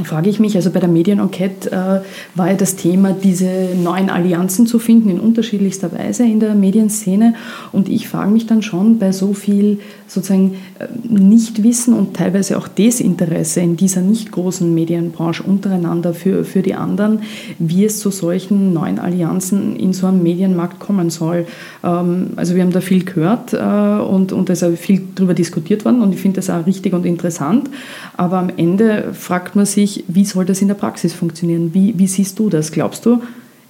frage 0.02 0.30
ich 0.30 0.40
mich, 0.40 0.56
also 0.56 0.72
bei 0.72 0.80
der 0.80 0.90
Medienenquete 0.90 1.72
äh, 1.72 2.38
war 2.38 2.50
ja 2.50 2.56
das 2.56 2.76
Thema, 2.76 3.14
diese 3.14 3.70
neuen 3.76 4.10
Allianzen 4.10 4.66
zu 4.66 4.80
finden 4.80 5.10
in 5.10 5.20
unterschiedlichster 5.20 5.92
Weise 5.92 6.24
in 6.24 6.40
der 6.40 6.56
Medienszene. 6.56 7.36
Und 7.72 7.90
ich 7.90 8.08
frage 8.08 8.32
mich 8.32 8.48
dann 8.48 8.64
schon 8.64 8.98
bei 8.98 9.12
so 9.12 9.34
viel 9.34 9.80
sozusagen 10.08 10.56
äh, 10.80 10.88
Nichtwissen 11.08 11.94
und 11.94 12.16
teilweise 12.16 12.58
auch 12.58 12.68
Desinteresse 12.68 13.62
in 13.62 13.78
dieser 13.78 14.02
nicht 14.02 14.32
großen 14.32 14.74
Medienbranche 14.74 15.44
untereinander 15.44 16.16
für, 16.16 16.44
für 16.44 16.64
die 16.64 16.74
anderen, 16.74 17.20
wie 17.60 17.86
es 17.86 18.00
zu 18.00 18.10
solchen 18.10 18.74
neuen 18.74 18.98
Allianzen 18.98 19.76
in 19.76 19.94
so 19.94 20.08
einem 20.08 20.24
Medienmarkt 20.24 20.80
kommen 20.80 21.12
soll. 21.12 21.46
Ähm, 21.84 22.32
also 22.36 22.56
wir 22.56 22.64
haben 22.64 22.72
da 22.72 22.82
viel 22.82 23.06
gehört 23.06 23.54
äh, 23.54 23.58
und, 23.58 24.32
und 24.32 24.50
es 24.50 24.64
ist 24.64 24.80
viel 24.80 25.04
darüber 25.14 25.36
diskutiert 25.36 25.86
worden 25.86 26.02
und 26.02 26.14
ich 26.14 26.20
finde 26.20 26.38
das 26.38 26.50
auch 26.50 26.66
richtig 26.66 26.94
und 26.94 27.06
interessant. 27.06 27.70
Aber 28.18 28.38
am 28.40 28.50
Ende 28.58 29.14
fragt 29.14 29.56
man 29.56 29.68
sich, 29.68 29.83
wie 30.08 30.26
soll 30.26 30.46
das 30.46 30.62
in 30.62 30.68
der 30.68 30.76
Praxis 30.76 31.14
funktionieren? 31.14 31.74
Wie, 31.74 31.94
wie 31.98 32.08
siehst 32.08 32.40
du 32.40 32.50
das? 32.50 32.72
Glaubst 32.72 33.06
du, 33.06 33.22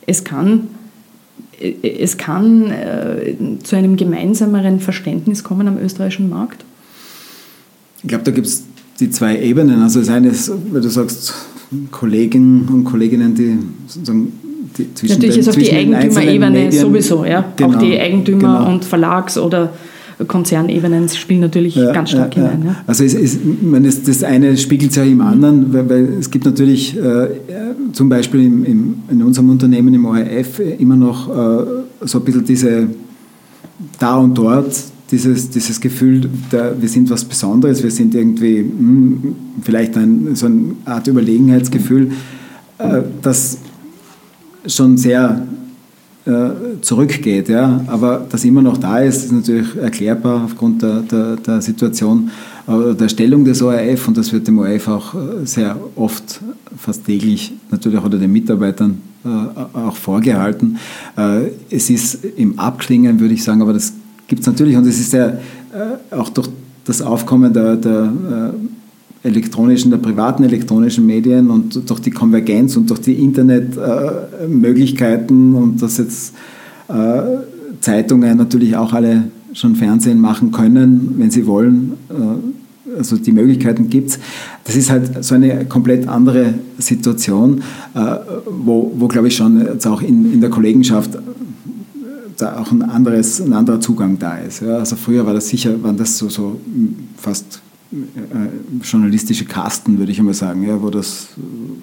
es 0.06 0.24
kann 0.24 0.68
es 1.82 2.18
kann 2.18 2.72
äh, 2.72 3.36
zu 3.64 3.76
einem 3.76 3.96
gemeinsameren 3.96 4.80
Verständnis 4.80 5.44
kommen 5.44 5.68
am 5.68 5.78
österreichischen 5.78 6.30
Markt? 6.30 6.66
Ich 8.02 8.10
glaube, 8.10 8.24
da 8.24 8.32
gibt 8.32 8.48
es 8.48 8.64
die 9.00 9.10
zwei 9.10 9.40
Ebenen. 9.40 9.82
Also 9.82 10.00
das 10.00 10.10
eine 10.10 10.30
ist, 10.30 10.52
wenn 10.72 10.82
du 10.82 10.90
sagst, 10.90 11.34
Kollegen 11.92 12.68
und 12.68 12.84
Kolleginnen, 12.84 13.34
die 13.34 13.58
sozusagen 13.88 14.34
die 14.78 14.94
zwischen 14.94 15.14
Natürlich 15.14 15.36
den, 15.36 15.42
ist 15.42 15.50
auch 15.50 15.56
die 15.56 15.72
Eigentümerebene 15.72 16.72
sowieso, 16.72 17.26
ja. 17.26 17.54
Genau, 17.56 17.76
auch 17.76 17.80
die 17.80 18.00
Eigentümer 18.00 18.60
genau. 18.60 18.72
und 18.72 18.86
Verlags- 18.86 19.38
oder 19.38 19.74
Konzernebenen 20.28 21.10
spielen 21.10 21.42
natürlich 21.42 21.76
ja, 21.76 21.92
ganz 21.92 22.12
stark 22.12 22.36
ja, 22.36 22.50
hinein. 22.50 22.64
Ja. 22.68 22.76
Also 22.88 23.04
es, 23.04 23.14
es, 23.14 23.38
meine, 23.62 23.90
das 23.90 24.24
eine 24.24 24.56
spiegelt 24.58 24.94
sich 24.94 25.04
ja 25.04 25.10
im 25.10 25.22
anderen, 25.22 25.74
weil, 25.74 25.90
weil 25.90 26.04
es 26.20 26.30
gibt 26.30 26.46
natürlich 26.46 26.98
äh, 26.98 27.28
zum 27.94 28.10
Beispiel 28.10 28.42
im, 28.42 28.66
im, 28.66 28.96
in 29.10 29.24
unserem 29.24 29.50
Unternehmen 29.50 29.94
im 29.94 30.06
ORF 30.06 30.60
immer 30.80 30.96
noch 30.96 31.30
äh, 31.30 31.66
so 32.02 32.20
ein 32.20 32.26
bisschen 32.26 32.46
diese 32.46 32.88
da 34.00 34.18
und 34.18 34.38
dort 34.38 34.74
dieses, 35.12 35.50
dieses 35.50 35.80
Gefühl, 35.80 36.30
der, 36.52 36.82
wir 36.82 36.90
sind 36.90 37.10
was 37.10 37.24
Besonderes, 37.24 37.84
wir 37.84 37.92
sind 37.92 38.16
irgendwie 38.16 38.64
mh, 38.64 38.70
hm, 38.70 39.36
vielleicht 39.62 39.96
ein, 39.98 40.36
so 40.36 40.48
eine 40.48 40.76
Art 40.86 41.08
Überlegenheitsgefühl, 41.08 42.12
äh, 42.80 43.02
das 43.22 43.60
schon 44.66 44.98
sehr 44.98 45.46
zurückgeht. 46.82 47.50
Ja? 47.50 47.82
Aber 47.88 48.26
dass 48.30 48.46
immer 48.46 48.62
noch 48.62 48.78
da 48.78 49.00
ist, 49.00 49.26
ist 49.26 49.32
natürlich 49.32 49.76
erklärbar 49.76 50.46
aufgrund 50.46 50.82
der, 50.82 51.02
der, 51.02 51.36
der 51.36 51.62
Situation 51.62 52.32
äh, 52.68 52.96
der 52.96 53.10
Stellung 53.10 53.44
des 53.44 53.62
ORF 53.62 54.08
und 54.08 54.18
das 54.18 54.32
wird 54.32 54.48
dem 54.48 54.60
ORF 54.60 54.88
auch 54.88 55.14
äh, 55.14 55.46
sehr 55.46 55.78
oft, 55.96 56.40
fast 56.78 57.06
täglich, 57.06 57.54
natürlich 57.72 58.02
unter 58.02 58.18
den 58.18 58.32
Mitarbeitern 58.32 59.02
auch 59.74 59.96
vorgehalten. 59.96 60.78
Es 61.70 61.90
ist 61.90 62.26
im 62.36 62.60
Abklingen, 62.60 63.22
würde 63.22 63.34
ich 63.34 63.42
sagen, 63.42 63.62
aber 63.62 63.72
das 63.72 63.94
gibt 64.28 64.42
es 64.42 64.48
natürlich 64.48 64.76
und 64.76 64.86
es 64.86 65.00
ist 65.00 65.14
ja 65.14 65.38
auch 66.12 66.28
durch 66.28 66.50
das 66.84 67.02
Aufkommen 67.02 67.54
der, 67.54 67.78
der 67.78 68.12
elektronischen, 69.24 69.92
der 69.92 69.98
privaten 69.98 70.44
elektronischen 70.44 71.06
Medien 71.06 71.50
und 71.50 71.90
durch 71.90 72.02
die 72.02 72.12
Konvergenz 72.12 72.76
und 72.76 72.90
durch 72.90 73.00
die 73.02 73.14
Internetmöglichkeiten 73.14 75.54
äh, 75.54 75.58
und 75.58 75.82
dass 75.82 75.98
jetzt 75.98 76.34
äh, 76.90 77.22
Zeitungen 77.80 78.38
natürlich 78.38 78.76
auch 78.76 78.92
alle 78.94 79.32
schon 79.54 79.76
Fernsehen 79.76 80.20
machen 80.20 80.52
können, 80.52 81.16
wenn 81.18 81.32
sie 81.32 81.48
wollen. 81.48 81.94
Äh, 82.10 82.14
also 82.98 83.16
die 83.18 83.32
Möglichkeiten 83.32 83.90
gibt 83.90 84.12
es. 84.12 84.20
Das 84.66 84.76
ist 84.76 84.92
halt 84.92 85.24
so 85.24 85.36
eine 85.36 85.66
komplett 85.66 86.08
andere 86.08 86.54
Situation, 86.78 87.64
äh, 87.96 88.18
wo, 88.46 88.92
wo 88.96 89.08
glaube 89.08 89.30
ich 89.30 89.36
schon 89.36 89.66
jetzt 89.66 89.88
auch 89.88 90.02
in, 90.02 90.34
in 90.34 90.42
der 90.42 90.50
Kollegenschaft 90.50 91.18
da 92.38 92.58
auch 92.58 92.72
ein, 92.72 92.82
anderes, 92.82 93.40
ein 93.40 93.54
anderer 93.54 93.80
Zugang 93.80 94.20
da 94.20 94.38
ist. 94.38 94.62
Ja, 94.62 94.78
also 94.78 94.96
früher 94.96 95.26
war 95.26 95.34
das 95.34 95.50
sicher, 95.50 95.82
waren 95.84 95.98
das 95.98 96.18
so, 96.18 96.30
so 96.30 96.60
fast 97.18 97.62
äh, 97.94 98.84
journalistische 98.84 99.46
Kasten, 99.46 100.00
würde 100.00 100.12
ich 100.12 100.20
einmal 100.20 100.34
sagen, 100.34 100.68
ja, 100.68 100.82
wo 100.82 100.90
das 100.90 101.28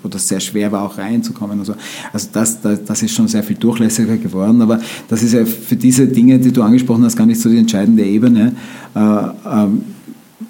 oder 0.02 0.18
sehr 0.18 0.40
schwer 0.40 0.72
war 0.72 0.82
auch 0.82 0.98
reinzukommen. 0.98 1.58
Also, 1.60 1.74
also 2.12 2.28
das, 2.32 2.60
das, 2.60 2.84
das 2.84 3.02
ist 3.02 3.14
schon 3.14 3.28
sehr 3.28 3.42
viel 3.42 3.56
durchlässiger 3.56 4.16
geworden, 4.16 4.60
aber 4.60 4.80
das 5.08 5.22
ist 5.22 5.32
ja 5.32 5.44
für 5.44 5.76
diese 5.76 6.06
Dinge, 6.08 6.38
die 6.38 6.52
du 6.52 6.62
angesprochen 6.62 7.04
hast, 7.04 7.16
gar 7.16 7.26
nicht 7.26 7.40
so 7.40 7.48
die 7.48 7.58
entscheidende 7.58 8.04
Ebene. 8.04 8.54
Äh, 8.94 8.98
ähm, 8.98 9.82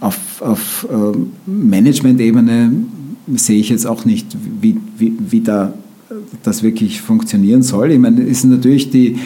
auf, 0.00 0.40
auf 0.40 0.86
äh, 0.90 1.50
Management-Ebene 1.50 2.72
sehe 3.34 3.60
ich 3.60 3.68
jetzt 3.68 3.86
auch 3.86 4.04
nicht, 4.04 4.34
wie, 4.60 4.78
wie, 4.96 5.12
wie 5.18 5.40
da 5.40 5.74
das 6.42 6.62
wirklich 6.62 7.00
funktionieren 7.00 7.62
soll. 7.62 7.92
Ich 7.92 7.98
meine, 7.98 8.22
ist 8.22 8.44
natürlich 8.44 8.90
die, 8.90 9.18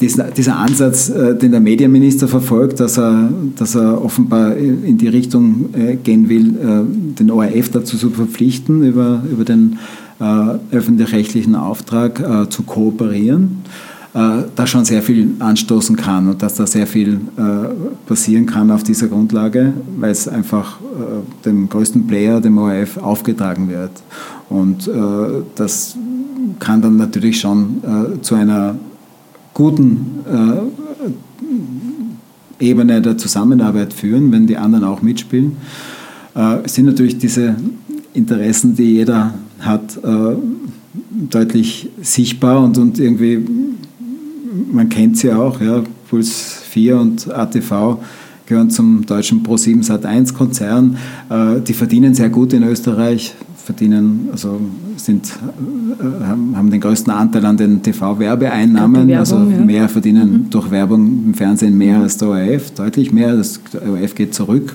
dieser 0.00 0.56
Ansatz, 0.56 1.10
äh, 1.10 1.36
den 1.36 1.50
der 1.50 1.60
Medienminister 1.60 2.26
verfolgt, 2.26 2.80
dass 2.80 2.98
er, 2.98 3.30
dass 3.56 3.74
er 3.74 4.02
offenbar 4.02 4.56
in 4.56 4.96
die 4.98 5.08
Richtung 5.08 5.74
äh, 5.74 5.96
gehen 5.96 6.28
will, 6.28 6.56
äh, 6.56 7.18
den 7.18 7.30
ORF 7.30 7.70
dazu 7.70 7.96
zu 7.96 8.10
verpflichten, 8.10 8.82
über, 8.82 9.22
über 9.30 9.44
den 9.44 9.78
öffentlich-rechtlichen 10.70 11.54
Auftrag 11.54 12.50
zu 12.50 12.62
kooperieren, 12.64 13.62
da 14.12 14.66
schon 14.66 14.84
sehr 14.84 15.00
viel 15.00 15.30
anstoßen 15.38 15.96
kann 15.96 16.28
und 16.28 16.42
dass 16.42 16.56
da 16.56 16.66
sehr 16.66 16.86
viel 16.86 17.20
passieren 18.04 18.44
kann 18.44 18.70
auf 18.70 18.82
dieser 18.82 19.08
Grundlage, 19.08 19.72
weil 19.98 20.10
es 20.10 20.28
einfach 20.28 20.78
dem 21.46 21.70
größten 21.70 22.06
Player, 22.06 22.42
dem 22.42 22.58
ORF, 22.58 22.98
aufgetragen 22.98 23.70
wird. 23.70 23.92
Und 24.50 24.90
das 25.54 25.96
kann 26.58 26.82
dann 26.82 26.98
natürlich 26.98 27.40
schon 27.40 27.80
zu 28.20 28.34
einer 28.34 28.74
guten 29.54 30.20
äh, 30.26 30.62
Ebene 32.64 33.00
der 33.00 33.16
Zusammenarbeit 33.18 33.92
führen, 33.92 34.30
wenn 34.32 34.46
die 34.46 34.56
anderen 34.56 34.84
auch 34.84 35.02
mitspielen. 35.02 35.56
Äh, 36.34 36.68
sind 36.68 36.86
natürlich 36.86 37.18
diese 37.18 37.56
Interessen, 38.12 38.76
die 38.76 38.94
jeder 38.94 39.34
hat, 39.60 39.98
äh, 40.02 40.36
deutlich 41.30 41.88
sichtbar 42.02 42.62
und, 42.62 42.76
und 42.78 42.98
irgendwie, 42.98 43.44
man 44.72 44.88
kennt 44.88 45.18
sie 45.18 45.32
auch, 45.32 45.60
ja, 45.60 45.82
Puls 46.08 46.62
4 46.70 46.98
und 46.98 47.32
ATV 47.32 47.98
gehören 48.46 48.70
zum 48.70 49.06
deutschen 49.06 49.44
Pro7 49.44 49.86
Sat1 49.86 50.34
Konzern. 50.34 50.96
Äh, 51.28 51.60
die 51.60 51.72
verdienen 51.72 52.14
sehr 52.14 52.30
gut 52.30 52.52
in 52.52 52.64
Österreich, 52.64 53.34
verdienen, 53.64 54.28
also 54.32 54.60
sind, 54.96 55.26
äh, 55.28 56.24
haben 56.24 56.70
den 56.70 56.80
größten 56.80 57.12
Anteil 57.12 57.44
an 57.44 57.56
den 57.56 57.82
TV-Werbeeinnahmen. 57.82 59.12
Also 59.14 59.38
mehr 59.38 59.88
verdienen 59.88 60.32
mhm. 60.32 60.50
durch 60.50 60.70
Werbung 60.70 61.24
im 61.26 61.34
Fernsehen 61.34 61.76
mehr 61.76 61.98
mhm. 61.98 62.02
als 62.02 62.16
der 62.16 62.28
ORF, 62.28 62.72
deutlich 62.72 63.12
mehr. 63.12 63.36
Das, 63.36 63.60
der 63.72 63.90
ORF 63.90 64.14
geht 64.14 64.34
zurück, 64.34 64.74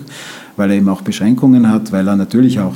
weil 0.55 0.71
er 0.71 0.77
eben 0.77 0.89
auch 0.89 1.01
Beschränkungen 1.01 1.69
hat, 1.69 1.91
weil 1.91 2.07
er 2.07 2.15
natürlich 2.15 2.59
auch 2.59 2.75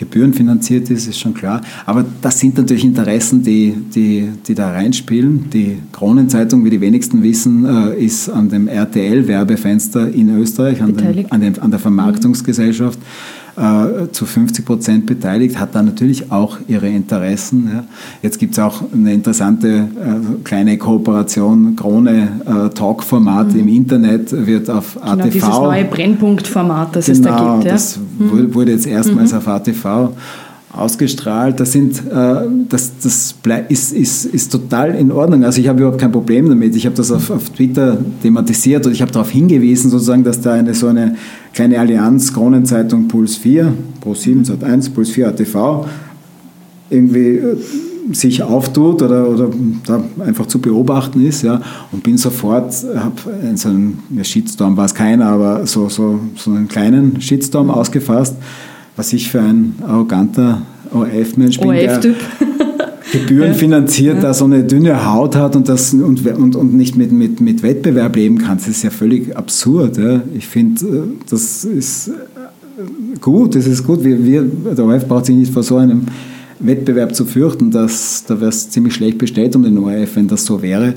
gebührenfinanziert 0.00 0.88
ist, 0.88 1.06
ist 1.06 1.18
schon 1.18 1.34
klar. 1.34 1.60
Aber 1.84 2.04
das 2.22 2.40
sind 2.40 2.56
natürlich 2.56 2.84
Interessen, 2.84 3.42
die, 3.42 3.76
die, 3.94 4.30
die 4.46 4.54
da 4.54 4.72
reinspielen. 4.72 5.50
Die 5.50 5.76
Kronenzeitung, 5.92 6.64
wie 6.64 6.70
die 6.70 6.80
wenigsten 6.80 7.22
wissen, 7.22 7.66
äh, 7.66 8.02
ist 8.02 8.30
an 8.30 8.48
dem 8.48 8.66
RTL-Werbefenster 8.66 10.10
in 10.10 10.34
Österreich, 10.38 10.82
an, 10.82 10.96
dem, 10.96 11.26
an, 11.28 11.40
dem, 11.42 11.54
an 11.60 11.70
der 11.70 11.80
Vermarktungsgesellschaft. 11.80 12.98
Äh, 13.56 14.12
zu 14.12 14.26
50 14.26 14.64
Prozent 14.64 15.06
beteiligt, 15.06 15.58
hat 15.58 15.74
da 15.74 15.82
natürlich 15.82 16.30
auch 16.30 16.58
ihre 16.68 16.88
Interessen. 16.88 17.70
Ja. 17.72 17.84
Jetzt 18.22 18.38
gibt 18.38 18.54
es 18.54 18.58
auch 18.58 18.82
eine 18.92 19.12
interessante 19.12 19.68
äh, 19.68 20.42
kleine 20.44 20.78
Kooperation, 20.78 21.74
Krone 21.74 22.28
äh, 22.46 22.68
Talk-Format 22.70 23.52
mhm. 23.52 23.60
im 23.60 23.68
Internet 23.68 24.46
wird 24.46 24.70
auf 24.70 24.94
genau, 24.94 25.12
ATV. 25.12 25.30
Dieses 25.32 25.48
neue 25.48 25.84
Brennpunktformat, 25.84 26.96
das 26.96 27.06
genau, 27.06 27.18
es 27.18 27.22
da 27.22 27.36
genau, 27.36 27.54
gibt. 27.54 27.64
Ja. 27.66 27.72
Das 27.72 27.98
mhm. 28.18 28.54
wurde 28.54 28.72
jetzt 28.72 28.86
erstmals 28.86 29.32
mhm. 29.32 29.38
auf 29.38 29.48
ATV 29.48 30.12
ausgestrahlt. 30.72 31.58
Das, 31.58 31.72
sind, 31.72 31.98
äh, 32.06 32.34
das, 32.68 32.92
das 33.02 33.34
ist, 33.68 33.92
ist, 33.92 34.24
ist 34.26 34.52
total 34.52 34.94
in 34.94 35.10
Ordnung. 35.10 35.44
Also 35.44 35.60
ich 35.60 35.68
habe 35.68 35.80
überhaupt 35.80 36.00
kein 36.00 36.12
Problem 36.12 36.48
damit. 36.48 36.76
Ich 36.76 36.86
habe 36.86 36.94
das 36.94 37.10
auf, 37.10 37.30
auf 37.30 37.50
Twitter 37.50 37.98
thematisiert 38.22 38.86
und 38.86 38.92
ich 38.92 39.02
habe 39.02 39.10
darauf 39.10 39.30
hingewiesen, 39.30 39.90
sozusagen, 39.90 40.22
dass 40.22 40.40
da 40.40 40.52
eine 40.52 40.74
so 40.74 40.86
eine 40.86 41.16
kleine 41.52 41.78
Allianz, 41.80 42.32
Kronenzeitung 42.32 43.08
Puls 43.08 43.36
4, 43.36 43.72
Pro 44.00 44.14
7 44.14 44.44
Sat 44.44 44.62
1, 44.62 44.90
Puls 44.90 45.10
4 45.10 45.28
ATV, 45.28 45.86
irgendwie 46.88 47.36
äh, 47.36 47.56
sich 48.12 48.42
auftut 48.42 49.02
oder, 49.02 49.28
oder 49.28 49.50
da 49.86 50.02
einfach 50.24 50.46
zu 50.46 50.60
beobachten 50.60 51.26
ist. 51.26 51.42
Ja, 51.42 51.60
und 51.90 52.04
bin 52.04 52.16
sofort, 52.16 52.72
habe 52.94 53.56
so 53.56 53.68
einen 53.68 53.98
Shitstorm 54.22 54.76
war 54.76 54.84
es 54.84 54.94
keiner, 54.94 55.26
aber 55.26 55.66
so, 55.66 55.88
so, 55.88 56.20
so 56.36 56.52
einen 56.52 56.68
kleinen 56.68 57.20
Shitstorm 57.20 57.70
ausgefasst 57.70 58.36
was 59.00 59.14
ich 59.14 59.30
für 59.30 59.40
ein 59.40 59.76
arroganter 59.80 60.60
ORF-Mensch 60.92 61.58
bin, 61.58 61.70
ORF 61.70 62.00
der 62.00 62.14
gebührenfinanziert 63.12 64.16
ja. 64.16 64.20
da 64.20 64.34
so 64.34 64.44
eine 64.44 64.62
dünne 64.62 65.10
Haut 65.10 65.36
hat 65.36 65.56
und, 65.56 65.70
das, 65.70 65.94
und, 65.94 66.26
und, 66.26 66.54
und 66.54 66.74
nicht 66.74 66.96
mit, 66.96 67.10
mit, 67.10 67.40
mit 67.40 67.62
Wettbewerb 67.62 68.14
leben 68.14 68.36
kann. 68.36 68.58
Das 68.58 68.68
ist 68.68 68.82
ja 68.82 68.90
völlig 68.90 69.34
absurd. 69.34 69.96
Ja. 69.96 70.20
Ich 70.36 70.46
finde, 70.46 70.86
äh, 70.86 71.00
das 71.30 71.64
ist 71.64 72.08
äh, 72.08 72.12
gut, 73.22 73.54
das 73.54 73.66
ist 73.66 73.86
gut. 73.86 74.04
Wir, 74.04 74.22
wir, 74.22 74.42
der 74.42 74.84
ORF 74.84 75.08
braucht 75.08 75.24
sich 75.24 75.34
nicht 75.34 75.50
vor 75.50 75.62
so 75.62 75.78
einem 75.78 76.02
Wettbewerb 76.58 77.14
zu 77.14 77.24
fürchten. 77.24 77.70
Dass, 77.70 78.24
da 78.26 78.38
wäre 78.38 78.50
es 78.50 78.68
ziemlich 78.68 78.92
schlecht 78.92 79.16
bestellt 79.16 79.56
um 79.56 79.62
den 79.62 79.78
ORF, 79.78 80.16
wenn 80.16 80.28
das 80.28 80.44
so 80.44 80.60
wäre. 80.60 80.94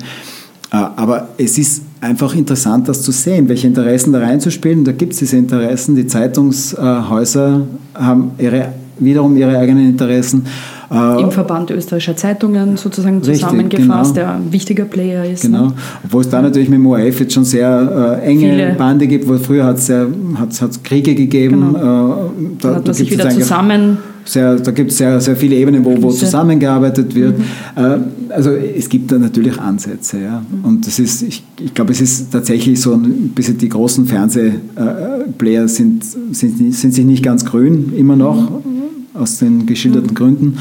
Äh, 0.74 0.78
aber 0.96 1.30
es 1.38 1.58
ist 1.58 1.84
einfach 2.02 2.36
interessant, 2.36 2.90
das 2.90 3.04
zu 3.04 3.12
sehen, 3.12 3.48
welche 3.48 3.68
Interessen 3.68 4.12
da 4.12 4.20
reinzuspielen. 4.20 4.84
Da 4.84 4.92
gibt 4.92 5.14
es 5.14 5.20
diese 5.20 5.38
Interessen. 5.38 5.96
Die 5.96 6.08
Zeitungshäuser 6.08 7.62
haben 7.94 8.32
ihre, 8.40 8.70
wiederum 8.98 9.38
ihre 9.38 9.58
eigenen 9.58 9.90
Interessen. 9.90 10.46
Äh, 10.92 11.22
Im 11.22 11.32
Verband 11.32 11.70
österreichischer 11.70 12.16
Zeitungen 12.16 12.76
sozusagen 12.76 13.20
Richtig, 13.20 13.42
zusammengefasst, 13.42 14.16
genau. 14.16 14.28
der 14.28 14.36
ein 14.36 14.52
wichtiger 14.52 14.86
Player 14.86 15.26
ist. 15.26 15.44
Genau, 15.44 15.68
ne? 15.68 15.74
obwohl 16.06 16.22
es 16.22 16.30
da 16.30 16.42
natürlich 16.42 16.70
mit 16.70 16.80
dem 16.80 16.88
ORF 16.88 17.20
jetzt 17.20 17.34
schon 17.34 17.46
sehr 17.46 18.20
äh, 18.22 18.26
enge 18.26 18.50
Viele. 18.50 18.76
Bande 18.76 19.08
gibt, 19.08 19.28
wo 19.28 19.38
früher 19.38 19.66
hat 19.66 19.78
es 19.78 20.84
Kriege 20.84 21.14
gegeben. 21.14 21.74
Genau. 21.74 21.78
Äh, 21.78 22.30
da, 22.60 22.70
da 22.70 22.76
hat 22.78 22.86
man 22.86 22.94
sich 22.96 23.12
wieder 23.12 23.30
zusammen 23.30 24.00
sehr, 24.26 24.56
da 24.56 24.72
gibt 24.72 24.92
es 24.92 24.98
sehr, 24.98 25.20
sehr 25.20 25.36
viele 25.36 25.56
Ebenen, 25.56 25.84
wo, 25.84 26.02
wo 26.02 26.12
zusammengearbeitet 26.12 27.14
wird. 27.16 27.38
Mhm. 27.38 27.44
Äh, 27.76 27.98
also 28.30 28.52
es 28.52 28.90
gibt 28.90 29.12
da 29.12 29.18
natürlich 29.18 29.60
Ansätze. 29.60 30.22
Ja. 30.22 30.42
Mhm. 30.50 30.66
Und 30.66 30.88
das 30.88 31.00
ist, 31.00 31.22
ich, 31.22 31.44
ich 31.60 31.74
glaube, 31.74 31.92
es 31.92 32.02
ist 32.02 32.32
tatsächlich 32.32 32.80
so 32.80 32.94
ein 32.94 33.30
bisschen 33.30 33.58
die 33.58 33.70
großen 33.70 34.06
Fernsehplayer 34.06 35.68
sind, 35.68 36.04
sind, 36.04 36.74
sind 36.74 36.94
sich 36.94 37.06
nicht 37.06 37.24
ganz 37.24 37.46
grün 37.46 37.94
immer 37.96 38.16
noch, 38.16 38.50
mhm. 38.50 39.20
aus 39.20 39.40
den 39.40 39.66
geschilderten 39.66 40.12
mhm. 40.12 40.16
Gründen. 40.16 40.58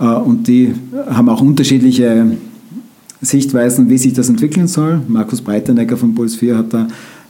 Äh, 0.00 0.04
und 0.04 0.48
die 0.48 0.72
haben 1.08 1.28
auch 1.28 1.40
unterschiedliche 1.40 2.26
Sichtweisen, 3.22 3.88
wie 3.88 3.98
sich 3.98 4.12
das 4.12 4.28
entwickeln 4.28 4.68
soll. 4.68 5.00
Markus 5.08 5.40
Breitenegger 5.40 5.96
von 5.96 6.14
Puls 6.14 6.36
4 6.36 6.58
hat 6.58 6.74
da 6.74 6.86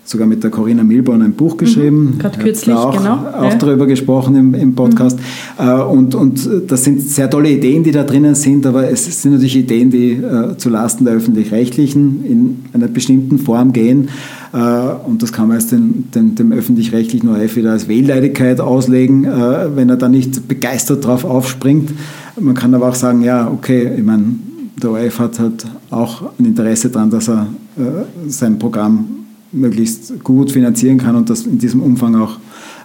sogar 0.07 0.27
mit 0.27 0.43
der 0.43 0.51
Corinna 0.51 0.85
Milborn 0.85 1.21
ein 1.21 1.33
Buch 1.33 1.57
geschrieben. 1.57 2.13
Mhm, 2.15 2.19
Gerade 2.19 2.39
kürzlich, 2.39 2.75
auch, 2.75 2.97
genau. 2.97 3.15
Auch 3.33 3.51
ja. 3.51 3.57
darüber 3.57 3.87
gesprochen 3.87 4.37
im, 4.37 4.55
im 4.55 4.75
Podcast. 4.75 5.19
Mhm. 5.59 5.69
Äh, 5.69 5.83
und, 5.83 6.15
und 6.15 6.49
das 6.69 6.85
sind 6.85 7.03
sehr 7.03 7.29
tolle 7.29 7.51
Ideen, 7.51 7.83
die 7.83 7.91
da 7.91 8.05
drinnen 8.05 8.37
sind, 8.37 8.65
aber 8.67 8.89
es 8.89 9.23
sind 9.23 9.33
natürlich 9.33 9.57
Ideen, 9.57 9.91
die 9.91 10.13
äh, 10.13 10.57
zu 10.57 10.69
Lasten 10.69 11.05
der 11.05 11.15
Öffentlich-Rechtlichen 11.15 12.25
in 12.25 12.65
einer 12.73 12.87
bestimmten 12.87 13.39
Form 13.39 13.73
gehen. 13.73 14.09
Äh, 14.53 14.59
und 14.59 15.23
das 15.23 15.33
kann 15.33 15.49
man 15.49 15.59
jetzt 15.59 15.73
den, 15.73 16.09
den, 16.15 16.37
dem 16.37 16.53
Öffentlich-Rechtlichen 16.53 17.29
ORF 17.29 17.57
wieder 17.57 17.73
als 17.73 17.89
Wählleidigkeit 17.89 18.61
auslegen, 18.61 19.25
äh, 19.25 19.77
wenn 19.77 19.89
er 19.89 19.97
da 19.97 20.09
nicht 20.09 20.47
begeistert 20.47 21.05
drauf 21.05 21.25
aufspringt. 21.25 21.91
Man 22.39 22.55
kann 22.55 22.75
aber 22.75 22.89
auch 22.89 22.95
sagen, 22.95 23.23
ja, 23.23 23.51
okay, 23.51 23.91
ich 23.97 24.05
meine, 24.05 24.37
der 24.81 24.91
ORF 24.91 25.19
hat 25.19 25.41
halt 25.41 25.67
auch 25.91 26.23
ein 26.39 26.45
Interesse 26.45 26.91
daran, 26.91 27.11
dass 27.11 27.29
er 27.29 27.49
äh, 27.77 28.29
sein 28.29 28.59
Programm 28.59 29.16
möglichst 29.57 30.23
gut 30.23 30.53
finanzieren 30.53 30.99
kann 30.99 31.17
und 31.17 31.31
das 31.31 31.47
in 31.47 31.59
diesem 31.59 31.83
Umfang 31.83 32.15
auch 32.17 32.39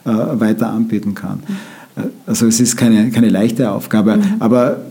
äh, 0.06 0.10
weiter 0.10 0.70
anbieten 0.70 1.14
kann. 1.14 1.40
Mhm. 1.48 2.04
Also 2.26 2.48
es 2.48 2.60
ist 2.60 2.78
keine, 2.78 3.12
keine 3.12 3.30
leichte 3.30 3.72
Aufgabe, 3.72 4.18
mhm. 4.18 4.24
aber 4.40 4.82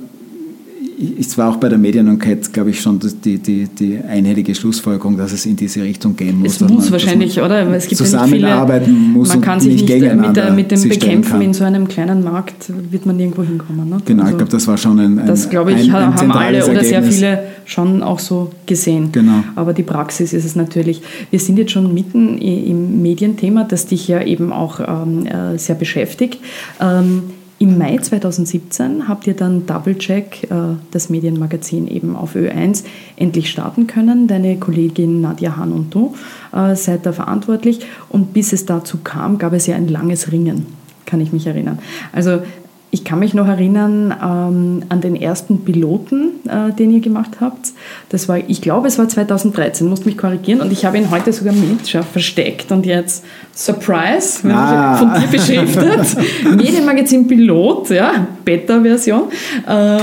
es 1.19 1.39
war 1.39 1.51
auch 1.51 1.57
bei 1.57 1.69
der 1.69 1.79
Medienenquete, 1.79 2.51
glaube 2.51 2.71
ich, 2.71 2.81
schon 2.81 3.01
die, 3.25 3.39
die, 3.39 3.67
die 3.67 3.99
einhellige 3.99 4.55
Schlussfolgerung, 4.55 5.17
dass 5.17 5.33
es 5.33 5.47
in 5.47 5.57
diese 5.57 5.83
Richtung 5.83 6.15
gehen 6.15 6.39
muss. 6.39 6.55
Es 6.55 6.61
muss 6.61 6.71
man, 6.71 6.93
wahrscheinlich, 6.93 7.41
oder? 7.41 7.67
Es 7.75 7.87
gibt 7.87 7.99
zusammenarbeiten 7.99 8.85
viele, 8.85 8.97
muss 8.97 9.29
man 9.29 9.41
kann 9.41 9.61
sich 9.61 9.83
nicht, 9.83 9.89
nicht 9.89 10.15
mit, 10.17 10.37
der, 10.37 10.53
mit 10.53 10.71
dem 10.71 10.89
Bekämpfen 10.89 11.41
in 11.41 11.55
so 11.55 11.65
einem 11.65 11.89
kleinen 11.89 12.23
Markt 12.23 12.71
wird 12.91 13.07
man 13.07 13.17
nirgendwo 13.17 13.43
hinkommen. 13.43 13.89
Ne? 13.89 13.99
Genau, 14.05 14.23
also, 14.23 14.33
ich 14.33 14.39
glaube, 14.39 14.53
das 14.53 14.67
war 14.67 14.77
schon 14.77 14.99
ein, 14.99 15.19
ein 15.19 15.27
Das, 15.27 15.49
glaube 15.49 15.73
ich, 15.73 15.91
ein, 15.91 15.95
ein 15.95 16.15
haben 16.15 16.33
alle 16.33 16.67
oder 16.69 16.85
sehr 16.85 17.03
viele 17.03 17.45
schon 17.65 18.03
auch 18.03 18.19
so 18.19 18.51
gesehen. 18.67 19.11
Genau. 19.13 19.45
Aber 19.57 19.73
die 19.73 19.85
Praxis 19.85 20.33
ist 20.33 20.45
es 20.45 20.57
natürlich. 20.57 21.03
Wir 21.31 21.39
sind 21.39 21.59
jetzt 21.59 21.73
schon 21.73 21.95
mitten 21.95 22.39
im 22.39 23.01
Medienthema, 23.01 23.65
das 23.65 23.87
dich 23.87 24.09
ja 24.09 24.23
eben 24.23 24.53
auch 24.53 24.81
ähm, 24.81 25.27
äh, 25.27 25.57
sehr 25.57 25.77
beschäftigt. 25.77 26.41
Ähm, 26.81 27.23
im 27.61 27.77
Mai 27.77 27.99
2017 27.99 29.07
habt 29.07 29.27
ihr 29.27 29.35
dann 29.35 29.67
Double 29.67 29.97
Check, 29.99 30.45
äh, 30.45 30.77
das 30.93 31.11
Medienmagazin 31.11 31.89
eben 31.89 32.17
auf 32.17 32.35
Ö1, 32.35 32.85
endlich 33.17 33.51
starten 33.51 33.87
können. 33.87 34.27
Deine 34.27 34.59
Kollegin 34.59 35.21
Nadja 35.21 35.59
Hahn 35.59 35.73
und 35.73 35.95
du 35.95 36.15
äh, 36.55 36.75
seid 36.75 37.05
da 37.05 37.13
verantwortlich. 37.13 37.81
Und 38.09 38.33
bis 38.33 38.55
es 38.55 38.65
dazu 38.65 39.01
kam, 39.05 39.37
gab 39.37 39.53
es 39.53 39.67
ja 39.67 39.77
ein 39.77 39.89
langes 39.89 40.33
Ringen, 40.33 40.69
kann 41.05 41.21
ich 41.21 41.35
mich 41.35 41.47
erinnern. 41.47 41.79
Also 42.13 42.41
ich 42.93 43.05
kann 43.05 43.21
mich 43.21 43.35
noch 43.35 43.47
erinnern 43.47 44.13
ähm, 44.23 44.83
an 44.89 45.01
den 45.01 45.15
ersten 45.15 45.65
Piloten, 45.65 46.33
äh, 46.49 46.73
den 46.73 46.91
ihr 46.91 47.01
gemacht 47.01 47.37
habt. 47.41 47.69
Das 48.09 48.29
war, 48.29 48.39
ich 48.39 48.61
glaube, 48.61 48.89
es 48.89 48.99
war 48.99 49.09
2013, 49.09 49.89
musst 49.89 50.07
mich 50.07 50.19
korrigieren. 50.19 50.61
Und 50.61 50.73
ich 50.73 50.85
habe 50.85 50.99
ihn 50.99 51.11
heute 51.11 51.33
sogar 51.33 51.55
mit, 51.55 51.89
schau, 51.89 52.03
versteckt. 52.03 52.73
Und 52.73 52.87
jetzt, 52.87 53.25
Surprise, 53.55 54.41
ah. 54.53 54.97
von 54.97 55.21
dir 55.21 55.29
beschriftet. 55.29 56.17
Medienmagazin 56.57 57.29
Pilot, 57.29 57.91
ja, 57.91 58.27
Beta-Version. 58.45 59.25
Äh, 59.69 59.99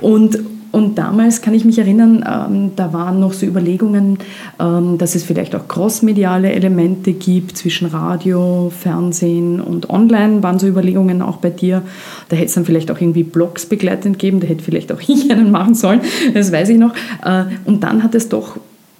und 0.00 0.38
und 0.70 0.98
damals 0.98 1.40
kann 1.40 1.54
ich 1.54 1.64
mich 1.64 1.78
erinnern, 1.78 2.24
ähm, 2.28 2.72
da 2.76 2.92
waren 2.92 3.20
noch 3.20 3.32
so 3.32 3.46
Überlegungen, 3.46 4.18
ähm, 4.60 4.98
dass 4.98 5.14
es 5.14 5.24
vielleicht 5.24 5.54
auch 5.54 5.66
crossmediale 5.66 6.52
Elemente 6.52 7.12
gibt 7.12 7.56
zwischen 7.56 7.86
Radio, 7.86 8.70
Fernsehen 8.76 9.60
und 9.60 9.88
Online, 9.88 10.42
waren 10.42 10.58
so 10.58 10.66
Überlegungen 10.66 11.22
auch 11.22 11.38
bei 11.38 11.50
dir. 11.50 11.82
Da 12.28 12.36
hätte 12.36 12.46
es 12.46 12.54
dann 12.54 12.66
vielleicht 12.66 12.90
auch 12.90 13.00
irgendwie 13.00 13.22
Blogs 13.22 13.66
begleitend 13.66 14.18
geben, 14.18 14.40
da 14.40 14.46
hätte 14.46 14.62
vielleicht 14.62 14.92
auch 14.92 15.00
ich 15.06 15.30
einen 15.30 15.50
machen 15.50 15.74
sollen, 15.74 16.00
das 16.34 16.52
weiß 16.52 16.68
ich 16.68 16.78
noch. 16.78 16.94
Äh, 17.24 17.44
und 17.64 17.82
dann 17.82 18.02
hat 18.02 18.14
es 18.14 18.28
doch 18.28 18.58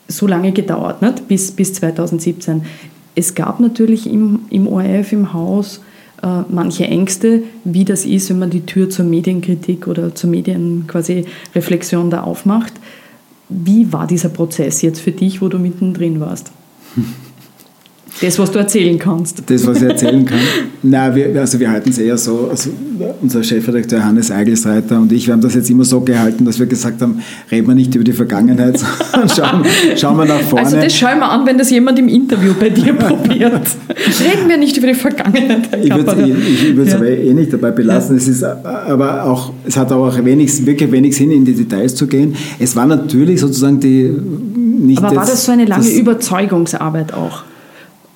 so 0.09 0.27
lange 0.27 0.53
gedauert, 0.53 1.03
nicht? 1.03 1.29
Bis, 1.29 1.53
bis 1.53 1.75
2017. 1.75 2.63
Es 3.15 3.35
gab 3.35 3.61
natürlich 3.61 4.11
im, 4.11 4.41
im 4.49 4.67
ORF, 4.67 5.13
im 5.13 5.35
Haus, 5.35 5.83
manche 6.23 6.85
Ängste, 6.85 7.43
wie 7.65 7.85
das 7.85 8.05
ist, 8.05 8.31
wenn 8.31 8.39
man 8.39 8.51
die 8.51 8.67
Tür 8.67 8.91
zur 8.91 9.05
Medienkritik 9.05 9.87
oder 9.87 10.15
zur 10.15 10.31
Medien 10.31 10.85
quasi 10.87 11.25
Reflexion 11.55 12.11
da 12.11 12.23
aufmacht. 12.23 12.73
Wie 13.49 13.93
war 13.93 14.07
dieser 14.07 14.29
Prozess 14.29 14.83
jetzt 14.83 15.01
für 15.01 15.13
dich, 15.13 15.41
wo 15.41 15.49
du 15.49 15.59
mittendrin 15.59 16.21
warst? 16.21 16.51
Das, 18.21 18.39
was 18.39 18.51
du 18.51 18.59
erzählen 18.59 18.99
kannst. 18.99 19.43
Das, 19.47 19.67
was 19.67 19.79
ich 19.79 19.89
erzählen 19.89 20.25
kann. 20.25 20.39
Nein, 20.83 21.15
wir, 21.15 21.41
also 21.41 21.61
wir 21.61 21.71
halten 21.71 21.91
es 21.91 21.99
eher 21.99 22.19
so, 22.19 22.49
also 22.51 22.71
unser 23.23 23.43
Chefredakteur 23.43 24.05
Hannes 24.05 24.31
Eigelsreiter 24.31 24.99
und 24.99 25.13
ich, 25.13 25.27
wir 25.27 25.35
haben 25.35 25.41
das 25.41 25.55
jetzt 25.55 25.71
immer 25.71 25.85
so 25.85 26.01
gehalten, 26.01 26.45
dass 26.45 26.59
wir 26.59 26.67
gesagt 26.67 27.01
haben, 27.01 27.21
reden 27.51 27.69
wir 27.69 27.75
nicht 27.75 27.95
über 27.95 28.05
die 28.05 28.13
Vergangenheit, 28.13 28.79
sondern 29.13 29.29
schauen, 29.29 29.63
schauen 29.97 30.17
wir 30.17 30.25
nach 30.25 30.41
vorne. 30.41 30.67
Also 30.67 30.77
das 30.77 30.97
schauen 30.97 31.19
wir 31.19 31.31
an, 31.31 31.47
wenn 31.47 31.59
das 31.59 31.71
jemand 31.71 31.99
im 31.99 32.09
Interview 32.09 32.55
bei 32.59 32.71
dir 32.71 32.93
probiert. 32.95 33.53
Reden 33.53 34.49
wir 34.49 34.57
nicht 34.57 34.77
über 34.77 34.89
die 34.89 34.95
Vergangenheit. 34.95 35.69
Ich 35.83 35.95
würde 35.95 36.83
es 36.83 36.91
ja. 36.91 36.97
aber 36.97 37.09
eh 37.09 37.35
nicht 37.35 37.53
dabei 37.53 37.71
belassen. 37.71 38.17
Ja. 38.17 38.23
Es 38.23 38.29
ist 38.29 38.43
aber 38.43 39.25
auch, 39.25 39.53
es 39.65 39.77
hat 39.77 39.93
auch 39.93 40.25
wenig, 40.25 40.67
wirklich 40.67 40.91
wenig 40.91 41.17
Sinn, 41.17 41.31
in 41.31 41.45
die 41.45 41.55
Details 41.55 41.95
zu 41.95 42.07
gehen. 42.07 42.35
Es 42.59 42.75
war 42.75 42.87
natürlich 42.87 43.41
sozusagen 43.41 43.79
die 43.81 44.13
nicht 44.79 45.03
Aber 45.03 45.17
war 45.17 45.27
das 45.27 45.45
so 45.45 45.53
eine 45.53 45.65
lange 45.65 45.89
Überzeugungsarbeit 45.89 47.13
auch? 47.13 47.43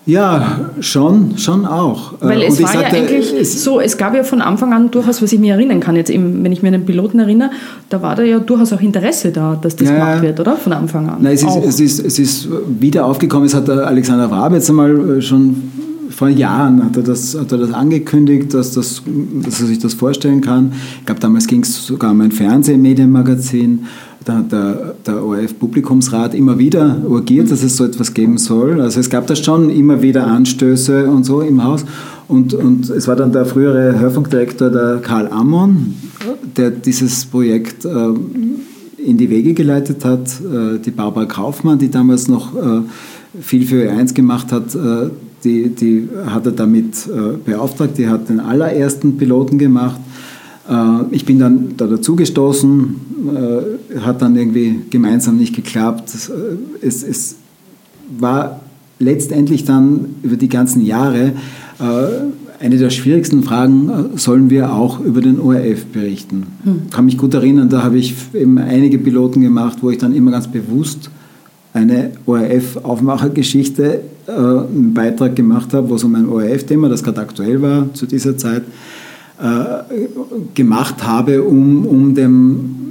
Ja, 0.05 0.71
schon, 0.81 1.39
schon 1.39 1.65
auch. 1.65 2.15
Äh, 2.15 2.27
Weil 2.27 2.43
es 2.43 2.61
war 2.61 2.69
sagte, 2.73 2.97
ja 2.97 3.03
eigentlich 3.03 3.33
es 3.33 3.63
so, 3.63 3.81
es 3.81 3.97
gab 3.97 4.15
ja 4.15 4.25
von 4.25 4.43
Anfang 4.43 4.73
an 4.73 4.91
durchaus, 4.91 5.23
was 5.23 5.33
ich 5.33 5.39
mir 5.39 5.55
erinnern 5.55 5.79
kann, 5.79 5.95
jetzt 5.95 6.11
eben, 6.11 6.43
wenn 6.43 6.51
ich 6.51 6.63
mir 6.63 6.69
an 6.69 6.75
den 6.75 6.87
Piloten 6.87 7.21
erinnere, 7.21 7.51
da 7.89 8.03
war 8.03 8.17
da 8.17 8.23
ja 8.23 8.41
durchaus 8.41 8.73
auch 8.73 8.81
Interesse 8.81 9.31
da, 9.31 9.57
dass 9.61 9.77
das 9.77 9.89
ja, 9.89 9.95
gemacht 9.95 10.23
wird, 10.23 10.41
oder? 10.41 10.57
Von 10.57 10.73
Anfang 10.73 11.09
an. 11.09 11.19
Nein, 11.21 11.35
es 11.35 11.43
ist, 11.43 11.57
es, 11.65 11.81
ist, 11.81 12.05
es 12.05 12.19
ist 12.19 12.49
wieder 12.81 13.07
aufgekommen, 13.07 13.47
es 13.47 13.55
hat 13.55 13.69
der 13.69 13.87
Alexander 13.87 14.29
Wrabetz 14.31 14.69
einmal 14.69 15.19
äh, 15.19 15.23
schon 15.23 15.71
vor 16.13 16.29
Jahren 16.29 16.85
hat 16.85 16.97
er 16.97 17.03
das, 17.03 17.37
hat 17.39 17.51
er 17.53 17.59
das 17.59 17.73
angekündigt, 17.73 18.53
dass, 18.55 18.73
das, 18.73 19.03
dass 19.43 19.61
er 19.61 19.67
sich 19.67 19.79
das 19.79 19.95
vorstellen 19.95 20.41
kann. 20.41 20.73
Ich 21.01 21.07
glaube, 21.07 21.21
damals 21.21 21.47
ging 21.47 21.63
es 21.63 21.87
sogar 21.87 22.11
um 22.13 22.21
ein 22.21 22.31
Fernsehmedienmagazin. 22.31 23.81
Da 23.81 23.87
hat 24.29 24.53
der, 24.53 24.95
der 25.07 25.25
ORF-Publikumsrat 25.25 26.35
immer 26.35 26.59
wieder 26.59 27.03
urgiert, 27.07 27.51
dass 27.51 27.63
es 27.63 27.77
so 27.77 27.85
etwas 27.85 28.15
geben 28.15 28.39
soll. 28.39 28.81
Also 28.81 29.01
es 29.01 29.11
gab 29.11 29.27
da 29.27 29.37
schon 29.37 29.71
immer 29.71 30.03
wieder 30.03 30.27
Anstöße 30.27 31.09
und 31.09 31.25
so 31.25 31.41
im 31.41 31.63
Haus. 31.65 31.85
Und, 32.29 32.55
und 32.55 32.89
es 32.89 33.09
war 33.09 33.17
dann 33.17 33.33
der 33.33 33.47
frühere 33.47 33.99
Hörfunkdirektor, 33.99 34.71
der 34.71 35.01
Karl 35.03 35.29
Ammon, 35.29 35.95
der 36.57 36.71
dieses 36.71 37.27
Projekt 37.27 37.85
äh, 37.85 37.89
in 39.05 39.19
die 39.19 39.29
Wege 39.29 39.55
geleitet 39.55 40.05
hat. 40.05 40.29
Äh, 40.41 40.79
die 40.79 40.91
Barbara 40.91 41.27
Kaufmann, 41.27 41.79
die 41.79 41.91
damals 41.91 42.29
noch 42.29 42.55
äh, 42.55 42.83
viel 43.41 43.67
für 43.67 43.91
E1 43.91 44.15
gemacht 44.15 44.53
hat, 44.53 44.75
äh, 44.75 45.11
die, 45.45 45.71
die 45.71 46.09
hat 46.27 46.47
er 46.47 46.53
damit 46.53 47.07
äh, 47.07 47.37
beauftragt. 47.45 47.99
Die 47.99 48.09
hat 48.09 48.29
den 48.29 48.41
allerersten 48.41 49.17
Piloten 49.17 49.59
gemacht. 49.59 50.01
Äh, 50.69 51.15
ich 51.15 51.25
bin 51.25 51.39
dann 51.39 51.77
da 51.77 51.87
dazugestoßen, 51.87 52.95
äh, 53.35 54.01
hat 54.01 54.23
dann 54.23 54.37
irgendwie 54.37 54.81
gemeinsam 54.91 55.37
nicht 55.37 55.55
geklappt. 55.55 56.13
Äh, 56.15 56.87
es, 56.87 57.03
es, 57.03 57.37
war 58.19 58.61
letztendlich 58.99 59.65
dann 59.65 60.17
über 60.23 60.37
die 60.37 60.51
ganzen 60.51 60.85
Jahre 60.85 61.33
eine 62.61 62.77
der 62.77 62.91
schwierigsten 62.91 63.43
Fragen, 63.43 64.11
sollen 64.17 64.51
wir 64.51 64.75
auch 64.75 65.01
über 65.01 65.23
den 65.23 65.41
ORF 65.41 65.87
berichten? 65.87 66.47
Hm. 66.65 66.83
Ich 66.85 66.93
kann 66.93 67.07
mich 67.07 67.17
gut 67.17 67.33
erinnern, 67.33 67.71
da 67.71 67.83
habe 67.83 67.97
ich 67.97 68.15
eben 68.35 68.59
einige 68.59 68.99
Piloten 68.99 69.41
gemacht, 69.41 69.79
wo 69.81 69.89
ich 69.89 69.97
dann 69.97 70.15
immer 70.15 70.31
ganz 70.31 70.47
bewusst 70.47 71.11
eine 71.73 72.11
ORF-Aufmachergeschichte, 72.27 74.03
äh, 74.27 74.31
einen 74.31 74.93
Beitrag 74.93 75.35
gemacht 75.37 75.73
habe, 75.73 75.89
wo 75.89 75.95
es 75.95 76.05
um 76.05 76.15
ein 76.15 76.29
ORF-Thema, 76.29 76.89
das 76.91 77.03
gerade 77.03 77.21
aktuell 77.21 77.63
war 77.63 77.93
zu 77.95 78.07
dieser 78.07 78.37
Zeit, 78.37 78.63
gemacht 80.55 81.05
habe, 81.05 81.43
um, 81.43 81.85
um 81.87 82.15
dem 82.15 82.83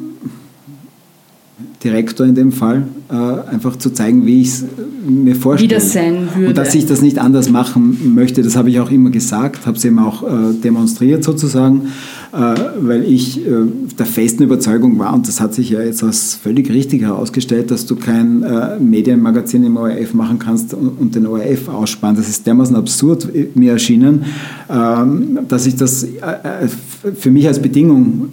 Direktor 1.84 2.26
in 2.26 2.36
dem 2.36 2.52
Fall, 2.52 2.80
äh, 2.80 3.01
einfach 3.12 3.76
zu 3.76 3.90
zeigen, 3.90 4.26
wie 4.26 4.42
ich 4.42 4.48
es 4.48 4.66
mir 5.06 5.36
vorstelle. 5.36 5.70
Wie 5.70 5.74
das 5.74 5.94
sein 5.94 6.30
würde. 6.34 6.50
Und 6.50 6.58
dass 6.58 6.76
ich 6.76 6.86
das 6.86 7.02
nicht 7.02 7.20
anders 7.20 7.50
machen 7.50 8.14
möchte, 8.16 8.42
das 8.42 8.56
habe 8.56 8.70
ich 8.70 8.80
auch 8.80 8.92
immer 8.92 9.10
gesagt, 9.10 9.66
habe 9.66 9.78
es 9.78 9.86
eben 9.86 10.00
auch 10.00 10.24
äh, 10.24 10.54
demonstriert 10.54 11.24
sozusagen, 11.24 11.90
äh, 12.34 12.38
weil 12.80 13.04
ich 13.04 13.46
äh, 13.46 13.52
der 13.98 14.06
festen 14.06 14.44
Überzeugung 14.44 14.98
war, 15.00 15.14
und 15.14 15.28
das 15.28 15.42
hat 15.42 15.54
sich 15.54 15.72
ja 15.72 15.82
jetzt 15.82 16.04
als 16.04 16.36
völlig 16.36 16.70
richtig 16.70 17.02
herausgestellt, 17.02 17.72
dass 17.72 17.86
du 17.86 17.96
kein 17.96 18.44
äh, 18.44 18.80
Medienmagazin 18.80 19.64
im 19.64 19.78
ORF 19.78 20.14
machen 20.14 20.40
kannst 20.40 20.74
und, 20.74 21.16
den 21.16 21.28
ORF 21.28 21.68
ausspannen. 21.68 22.16
Das 22.16 22.30
ist 22.30 22.48
dermaßen 22.48 22.76
absurd 22.76 23.28
mir 23.56 23.74
erschienen, 23.74 24.24
ähm, 24.70 25.40
dass 25.48 25.66
ich 25.66 25.76
das 25.76 26.04
äh, 26.04 26.68
für 27.16 27.32
mich 27.32 27.48
als 27.48 27.62
Bedingung 27.62 28.30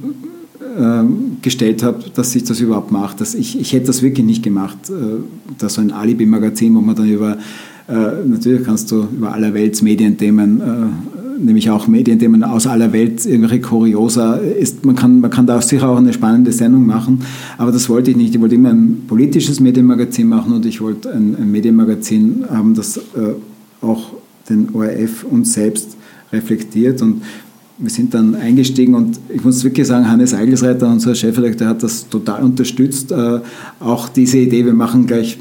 gestellt 1.42 1.82
habe, 1.82 2.04
dass 2.14 2.34
ich 2.36 2.44
das 2.44 2.60
überhaupt 2.60 2.92
mache. 2.92 3.16
Dass 3.18 3.34
ich, 3.34 3.58
ich 3.60 3.72
hätte 3.72 3.86
das 3.86 4.02
wirklich 4.02 4.24
nicht 4.24 4.42
gemacht. 4.42 4.78
Äh, 4.88 5.22
da 5.58 5.68
so 5.68 5.80
ein 5.80 5.90
Alibi-Magazin, 5.90 6.74
wo 6.74 6.80
man 6.80 6.94
dann 6.94 7.08
über, 7.08 7.36
äh, 7.88 8.26
natürlich 8.26 8.64
kannst 8.64 8.90
du 8.92 9.08
über 9.16 9.32
aller 9.32 9.54
Welt 9.54 9.82
Medienthemen, 9.82 10.60
äh, 10.60 11.44
nämlich 11.44 11.70
auch 11.70 11.88
Medienthemen 11.88 12.44
aus 12.44 12.66
aller 12.66 12.92
Welt, 12.92 13.26
irgendwelche 13.26 13.60
Kuriosa, 13.60 14.36
ist, 14.36 14.84
man, 14.84 14.94
kann, 14.94 15.20
man 15.20 15.30
kann 15.30 15.46
da 15.46 15.60
sicher 15.60 15.88
auch 15.88 15.96
eine 15.96 16.12
spannende 16.12 16.52
Sendung 16.52 16.86
machen, 16.86 17.20
aber 17.58 17.72
das 17.72 17.88
wollte 17.88 18.10
ich 18.10 18.16
nicht. 18.16 18.34
Ich 18.34 18.40
wollte 18.40 18.56
immer 18.56 18.70
ein 18.70 19.04
politisches 19.06 19.60
Medienmagazin 19.60 20.28
machen 20.28 20.52
und 20.52 20.66
ich 20.66 20.80
wollte 20.80 21.12
ein, 21.12 21.36
ein 21.36 21.50
Medienmagazin 21.50 22.44
haben, 22.50 22.74
das 22.74 23.00
auch 23.80 24.12
den 24.48 24.74
ORF 24.74 25.24
uns 25.24 25.52
selbst 25.52 25.96
reflektiert 26.32 27.02
und 27.02 27.22
wir 27.78 27.90
sind 27.90 28.12
dann 28.12 28.34
eingestiegen 28.34 28.94
und 28.94 29.20
ich 29.28 29.44
muss 29.44 29.62
wirklich 29.62 29.86
sagen, 29.86 30.10
Hannes 30.10 30.34
Eigelsreiter, 30.34 30.88
unser 30.88 31.14
Chefredakteur, 31.14 31.68
hat 31.68 31.82
das 31.82 32.08
total 32.08 32.42
unterstützt. 32.42 33.12
Äh, 33.12 33.40
auch 33.78 34.08
diese 34.08 34.38
Idee, 34.38 34.64
wir 34.64 34.74
machen 34.74 35.06
gleich 35.06 35.38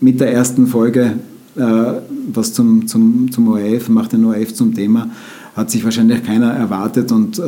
mit 0.00 0.20
der 0.20 0.32
ersten 0.32 0.68
Folge 0.68 1.14
äh, 1.56 1.92
was 2.32 2.52
zum, 2.52 2.86
zum, 2.86 3.30
zum 3.32 3.48
ORF, 3.48 3.88
macht 3.88 4.12
den 4.12 4.24
ORF 4.24 4.54
zum 4.54 4.72
Thema, 4.72 5.10
hat 5.56 5.70
sich 5.70 5.82
wahrscheinlich 5.82 6.22
keiner 6.22 6.52
erwartet 6.52 7.10
und 7.10 7.40
äh, 7.40 7.42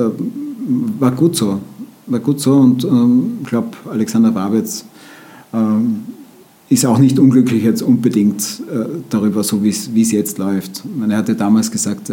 war 0.99 1.13
gut 1.13 1.37
so. 1.37 1.61
War 2.07 2.19
gut 2.19 2.41
so 2.41 2.57
und 2.57 2.83
ähm, 2.83 3.39
ich 3.43 3.49
glaube, 3.49 3.69
Alexander 3.89 4.35
Wabitz 4.35 4.85
ähm, 5.55 6.01
ist 6.69 6.85
auch 6.85 6.99
nicht 6.99 7.19
unglücklich 7.21 7.63
jetzt 7.63 7.83
unbedingt 7.83 8.63
darüber, 9.11 9.45
so 9.45 9.63
wie 9.63 9.69
es 9.69 10.13
jetzt 10.13 10.39
läuft. 10.39 10.83
Er 11.07 11.19
hatte 11.19 11.35
damals 11.35 11.71
gesagt, 11.71 12.11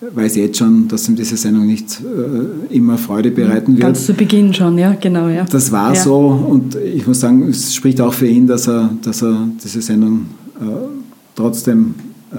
weiß 0.00 0.36
jetzt 0.36 0.58
schon, 0.58 0.88
dass 0.88 1.08
ihm 1.08 1.16
diese 1.16 1.36
Sendung 1.36 1.66
nicht 1.66 2.00
äh, 2.00 2.74
immer 2.74 2.96
Freude 2.96 3.30
bereiten 3.30 3.72
wird. 3.72 3.82
Ganz 3.82 4.06
zu 4.06 4.14
Beginn 4.14 4.54
schon, 4.54 4.78
ja, 4.78 4.96
genau. 4.98 5.28
Ja. 5.28 5.44
Das 5.44 5.70
war 5.70 5.94
ja. 5.94 6.00
so 6.00 6.18
und 6.18 6.74
ich 6.74 7.06
muss 7.06 7.20
sagen, 7.20 7.46
es 7.48 7.74
spricht 7.74 8.00
auch 8.00 8.14
für 8.14 8.26
ihn, 8.26 8.46
dass 8.46 8.66
er, 8.66 8.90
dass 9.02 9.22
er 9.22 9.48
diese 9.62 9.82
Sendung 9.82 10.26
äh, 10.60 10.64
trotzdem 11.34 11.94
äh, 12.32 12.36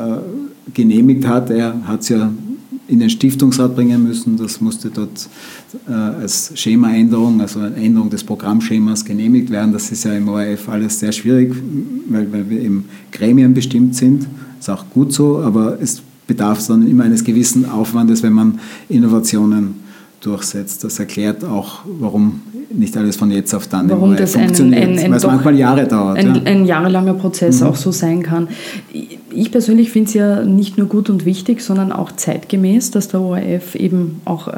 genehmigt 0.73 1.27
hat. 1.27 1.49
Er 1.51 1.75
hat 1.85 2.01
es 2.01 2.09
ja 2.09 2.31
in 2.87 2.99
den 2.99 3.09
Stiftungsrat 3.09 3.75
bringen 3.75 4.03
müssen. 4.03 4.37
Das 4.37 4.59
musste 4.59 4.89
dort 4.89 5.29
äh, 5.87 5.93
als 5.93 6.51
Schemaänderung, 6.55 7.41
also 7.41 7.59
eine 7.59 7.75
Änderung 7.75 8.09
des 8.09 8.23
Programmschemas 8.23 9.05
genehmigt 9.05 9.49
werden. 9.49 9.71
Das 9.71 9.91
ist 9.91 10.03
ja 10.03 10.13
im 10.13 10.27
ORF 10.27 10.67
alles 10.67 10.99
sehr 10.99 11.11
schwierig, 11.11 11.53
weil, 12.09 12.31
weil 12.33 12.49
wir 12.49 12.61
im 12.61 12.85
Gremien 13.11 13.53
bestimmt 13.53 13.95
sind. 13.95 14.27
Ist 14.59 14.69
auch 14.69 14.85
gut 14.89 15.13
so, 15.13 15.39
aber 15.39 15.77
es 15.79 16.01
bedarf 16.31 16.59
es 16.59 16.67
dann 16.67 16.87
immer 16.87 17.03
eines 17.03 17.25
gewissen 17.25 17.69
Aufwandes, 17.69 18.23
wenn 18.23 18.31
man 18.31 18.59
Innovationen 18.87 19.75
durchsetzt. 20.21 20.83
Das 20.85 20.97
erklärt 20.97 21.43
auch, 21.43 21.79
warum 21.99 22.41
nicht 22.73 22.95
alles 22.95 23.17
von 23.17 23.31
jetzt 23.31 23.53
auf 23.53 23.67
dann 23.67 23.89
warum 23.89 24.15
das 24.15 24.33
funktioniert, 24.33 24.81
ein, 24.81 24.89
ein, 24.93 24.99
ein 24.99 25.11
weil 25.11 25.17
es 25.17 25.25
manchmal 25.25 25.57
Jahre 25.57 25.85
dauert. 25.87 26.17
Ein, 26.17 26.35
ja. 26.35 26.41
ein 26.43 26.65
jahrelanger 26.65 27.15
Prozess 27.15 27.59
mhm. 27.59 27.67
auch 27.67 27.75
so 27.75 27.91
sein 27.91 28.23
kann. 28.23 28.47
ich 29.33 29.51
persönlich 29.51 29.91
finde 29.91 30.07
es 30.07 30.13
ja 30.13 30.45
nicht 30.45 30.77
nur 30.77 30.87
gut 30.87 31.09
und 31.09 31.25
wichtig, 31.25 31.59
sondern 31.61 31.91
auch 31.91 32.13
zeitgemäß, 32.13 32.91
dass 32.91 33.09
der 33.09 33.19
ORF 33.19 33.75
eben 33.75 34.21
auch 34.23 34.47
äh, 34.47 34.53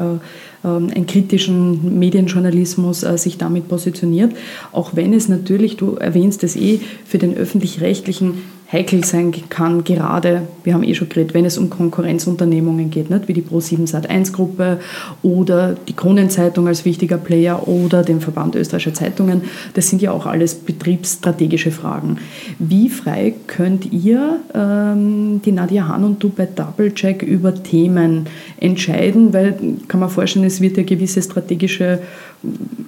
ähm, 0.64 0.90
einen 0.94 1.06
kritischen 1.06 1.98
Medienjournalismus 1.98 3.02
äh, 3.02 3.18
sich 3.18 3.36
damit 3.36 3.66
positioniert. 3.68 4.32
Auch 4.70 4.94
wenn 4.94 5.12
es 5.12 5.28
natürlich, 5.28 5.76
du 5.76 5.96
erwähnst 5.96 6.44
es 6.44 6.54
eh, 6.54 6.78
für 7.04 7.18
den 7.18 7.36
öffentlich-rechtlichen 7.36 8.34
heikel 8.74 9.04
sein 9.04 9.32
kann, 9.48 9.84
gerade, 9.84 10.42
wir 10.64 10.74
haben 10.74 10.82
eh 10.82 10.94
schon 10.94 11.08
geredet, 11.08 11.32
wenn 11.32 11.44
es 11.44 11.56
um 11.56 11.70
Konkurrenzunternehmungen 11.70 12.90
geht, 12.90 13.08
nicht? 13.08 13.28
wie 13.28 13.32
die 13.32 13.42
Pro7 13.42 13.88
Sat1 13.88 14.32
Gruppe 14.32 14.80
oder 15.22 15.76
die 15.88 15.92
Kronenzeitung 15.92 16.66
als 16.66 16.84
wichtiger 16.84 17.16
Player 17.16 17.68
oder 17.68 18.02
den 18.02 18.20
Verband 18.20 18.56
österreichischer 18.56 18.94
Zeitungen. 18.94 19.42
Das 19.74 19.88
sind 19.88 20.02
ja 20.02 20.10
auch 20.10 20.26
alles 20.26 20.56
betriebsstrategische 20.56 21.70
Fragen. 21.70 22.18
Wie 22.58 22.88
frei 22.88 23.34
könnt 23.46 23.92
ihr, 23.92 24.40
ähm, 24.52 25.40
die 25.44 25.52
Nadia 25.52 25.86
Hahn 25.86 26.04
und 26.04 26.22
du 26.22 26.28
bei 26.28 26.46
Doublecheck, 26.46 27.22
über 27.22 27.54
Themen 27.54 28.26
entscheiden? 28.58 29.32
Weil, 29.32 29.56
kann 29.86 30.00
man 30.00 30.10
vorstellen, 30.10 30.44
es 30.44 30.60
wird 30.60 30.76
ja 30.76 30.82
gewisse 30.82 31.22
strategische 31.22 32.00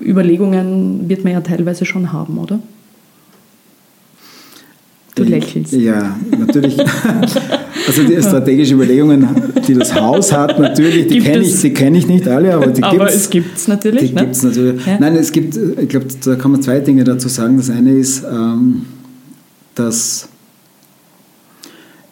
Überlegungen, 0.05 1.09
wird 1.09 1.23
man 1.23 1.33
ja 1.33 1.41
teilweise 1.41 1.85
schon 1.85 2.13
haben, 2.13 2.39
oder? 2.39 2.59
Du 5.17 5.25
lächelst. 5.25 5.73
Ja, 5.73 6.17
natürlich. 6.39 6.77
Also 7.87 8.03
die 8.03 8.21
strategischen 8.21 8.75
Überlegungen, 8.79 9.29
die 9.69 9.75
das 9.75 9.95
Haus 9.95 10.33
hat, 10.33 10.59
natürlich, 10.59 11.07
die 11.07 11.21
kenne 11.21 11.45
ich, 11.45 11.75
kenn 11.75 11.95
ich 11.95 12.09
nicht 12.09 12.27
alle, 12.27 12.53
aber 12.55 12.67
die 12.67 12.83
aber 12.83 13.09
es 13.09 13.31
gibt 13.31 13.57
es 13.57 13.69
natürlich. 13.69 14.09
Die 14.09 14.15
ne? 14.15 14.23
gibt's 14.23 14.43
natürlich. 14.43 14.85
Ja. 14.85 14.99
Nein, 14.99 15.15
es 15.15 15.31
gibt, 15.31 15.57
ich 15.57 15.89
glaube, 15.89 16.07
da 16.25 16.35
kann 16.35 16.51
man 16.51 16.63
zwei 16.63 16.81
Dinge 16.81 17.05
dazu 17.05 17.29
sagen. 17.29 17.59
Das 17.59 17.71
eine 17.71 17.93
ist, 17.93 18.25
ähm, 18.25 18.87
dass 19.77 20.29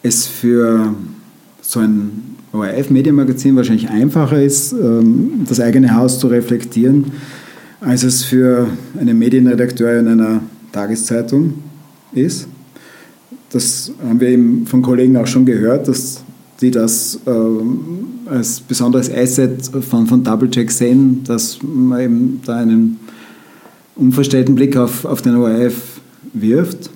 es 0.01 0.27
für 0.27 0.93
so 1.61 1.81
ein 1.81 2.37
ORF-Medienmagazin 2.53 3.57
wahrscheinlich 3.57 3.89
einfacher 3.89 4.41
ist, 4.41 4.71
ähm, 4.71 5.43
das 5.45 5.59
eigene 5.59 5.93
Haus 5.93 6.19
zu 6.19 6.27
reflektieren, 6.27 7.11
als 7.81 8.03
es 8.03 8.23
für 8.23 8.69
einen 8.97 9.19
Medienredakteur 9.19 9.99
in 9.99 10.07
einer 10.07 10.39
Tageszeitung 10.71 11.55
ist 12.13 12.47
das 13.49 13.91
haben 14.07 14.19
wir 14.19 14.29
eben 14.29 14.65
von 14.65 14.81
Kollegen 14.81 15.17
auch 15.17 15.27
schon 15.27 15.45
gehört, 15.45 15.87
dass 15.87 16.23
die 16.61 16.71
das 16.71 17.19
äh, 17.25 18.29
als 18.29 18.59
besonderes 18.61 19.11
Asset 19.11 19.69
von, 19.87 20.07
von 20.07 20.23
Doublecheck 20.23 20.71
sehen, 20.71 21.23
dass 21.25 21.59
man 21.61 21.99
eben 21.99 22.41
da 22.45 22.57
einen 22.57 22.99
unverstellten 23.95 24.55
Blick 24.55 24.77
auf, 24.77 25.05
auf 25.05 25.21
den 25.21 25.35
ORF 25.35 26.01
wirft. 26.33 26.89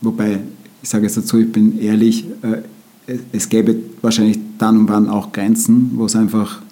Wobei, 0.00 0.40
ich 0.82 0.88
sage 0.88 1.04
jetzt 1.04 1.16
dazu, 1.16 1.38
ich 1.38 1.50
bin 1.50 1.78
ehrlich, 1.80 2.26
äh, 2.42 3.16
es 3.32 3.48
gäbe 3.48 3.76
wahrscheinlich 4.00 4.38
dann 4.58 4.78
und 4.78 4.88
wann 4.88 5.08
auch 5.08 5.32
Grenzen, 5.32 5.92
wo 5.94 6.06
es 6.06 6.16
einfach 6.16 6.62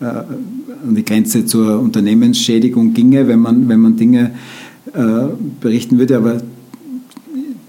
äh, 0.00 0.04
an 0.04 0.94
die 0.94 1.04
Grenze 1.04 1.46
zur 1.46 1.80
Unternehmensschädigung 1.80 2.94
ginge, 2.94 3.28
wenn 3.28 3.40
man, 3.40 3.68
wenn 3.68 3.80
man 3.80 3.96
Dinge 3.96 4.32
äh, 4.92 5.26
berichten 5.60 5.98
würde. 5.98 6.16
Aber 6.16 6.42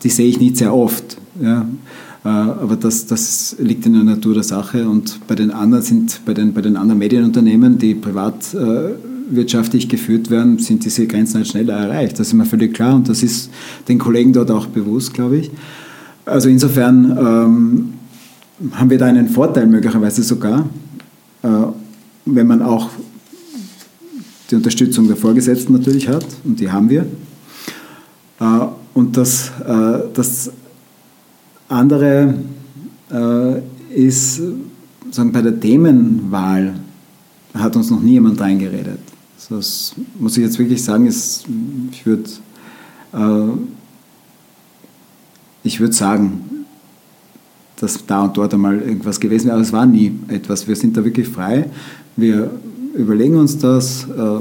die 0.04 0.10
sehe 0.10 0.28
ich 0.28 0.40
nicht 0.40 0.58
sehr 0.58 0.74
oft. 0.74 1.18
Ja. 1.42 1.68
Äh, 2.24 2.28
aber 2.28 2.76
das, 2.76 3.06
das 3.06 3.56
liegt 3.60 3.86
in 3.86 3.94
der 3.94 4.04
Natur 4.04 4.34
der 4.34 4.44
Sache. 4.44 4.88
Und 4.88 5.20
bei 5.28 5.36
den 5.36 5.52
anderen 5.52 5.84
sind, 5.84 6.22
bei 6.26 6.34
den, 6.34 6.54
bei 6.54 6.62
den 6.62 6.76
anderen 6.76 7.00
Medienunternehmen, 7.00 7.78
die 7.78 7.96
privat 7.96 8.54
äh, 8.54 8.94
geführt 9.88 10.30
werden, 10.30 10.58
sind 10.60 10.86
diese 10.86 11.08
Grenzen 11.08 11.38
halt 11.38 11.48
schneller 11.48 11.74
erreicht. 11.74 12.20
Das 12.20 12.28
ist 12.28 12.34
mir 12.34 12.46
völlig 12.46 12.74
klar 12.74 12.96
und 12.96 13.10
das 13.10 13.24
ist 13.24 13.50
den 13.88 13.98
Kollegen 13.98 14.34
dort 14.34 14.52
auch 14.52 14.68
bewusst, 14.68 15.14
glaube 15.14 15.38
ich. 15.38 15.52
Also 16.26 16.50
insofern 16.50 17.18
ähm, 17.18 17.94
haben 18.74 18.90
wir 18.90 18.98
da 18.98 19.06
einen 19.06 19.30
Vorteil 19.30 19.68
möglicherweise 19.68 20.24
sogar, 20.24 20.70
äh, 21.44 21.48
wenn 22.26 22.48
man 22.48 22.62
auch 22.62 22.90
die 24.50 24.56
Unterstützung 24.56 25.08
der 25.08 25.18
Vorgesetzten 25.18 25.74
natürlich 25.74 26.08
hat 26.08 26.26
und 26.44 26.60
die 26.60 26.72
haben 26.72 26.90
wir. 26.90 27.06
Äh, 28.40 28.68
und 28.98 29.16
das, 29.16 29.52
äh, 29.64 30.00
das 30.12 30.52
andere 31.70 32.34
äh, 33.12 33.62
ist, 33.94 34.42
sagen, 35.12 35.32
bei 35.32 35.44
der 35.44 35.60
Themenwahl 35.60 36.74
hat 37.54 37.76
uns 37.76 37.92
noch 37.92 38.02
nie 38.02 38.14
jemand 38.14 38.42
reingeredet. 38.42 38.98
Das 39.50 39.94
muss 40.18 40.36
ich 40.36 40.44
jetzt 40.44 40.58
wirklich 40.58 40.84
sagen, 40.84 41.06
ist, 41.06 41.46
ich 41.92 42.08
würde 42.08 42.28
äh, 43.14 43.50
würd 45.80 45.94
sagen, 45.94 46.66
dass 47.76 48.04
da 48.04 48.24
und 48.24 48.36
dort 48.36 48.56
einmal 48.56 48.82
irgendwas 48.82 49.20
gewesen 49.20 49.46
wäre, 49.46 49.58
aber 49.58 49.64
es 49.64 49.72
war 49.72 49.86
nie 49.86 50.12
etwas. 50.28 50.68
Wir 50.68 50.76
sind 50.76 50.98
da 50.98 51.06
wirklich 51.06 51.28
frei. 51.28 51.70
Wir 52.16 52.50
überlegen 52.96 53.36
uns 53.36 53.60
das, 53.60 54.06
äh, 54.06 54.40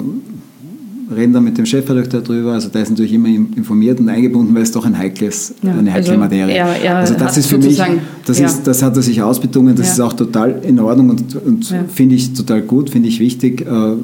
reden 1.14 1.32
dann 1.32 1.44
mit 1.44 1.57
dem 1.59 1.66
Chefredakteur 1.66 2.20
drüber. 2.20 2.52
Also 2.52 2.68
der 2.68 2.82
ist 2.82 2.90
natürlich 2.90 3.12
immer 3.12 3.28
informiert 3.28 4.00
und 4.00 4.09
eingebunden, 4.09 4.54
weil 4.54 4.62
es 4.62 4.72
doch 4.72 4.84
ein 4.84 4.96
heikles, 4.96 5.54
ja, 5.62 5.72
eine 5.72 5.92
heikle 5.92 6.11
also 6.11 6.20
Materie. 6.20 6.54
Er, 6.54 6.82
er 6.82 6.96
also 6.96 7.14
das 7.14 7.36
ist 7.36 7.46
für 7.46 7.59
mich, 7.59 7.80
das, 8.24 8.38
ja. 8.38 8.46
ist, 8.46 8.66
das 8.66 8.82
hat 8.82 8.96
er 8.96 9.02
sich 9.02 9.22
ausbedungen, 9.22 9.76
das 9.76 9.86
ja. 9.86 9.92
ist 9.92 10.00
auch 10.00 10.12
total 10.12 10.61
in 10.62 10.78
Ordnung 10.80 11.11
und, 11.11 11.36
und 11.36 11.74
finde 11.88 12.14
ich 12.14 12.32
total 12.32 12.62
gut, 12.62 12.90
finde 12.90 13.09
ich 13.09 13.20
wichtig. 13.20 13.62
Äh, 13.62 13.94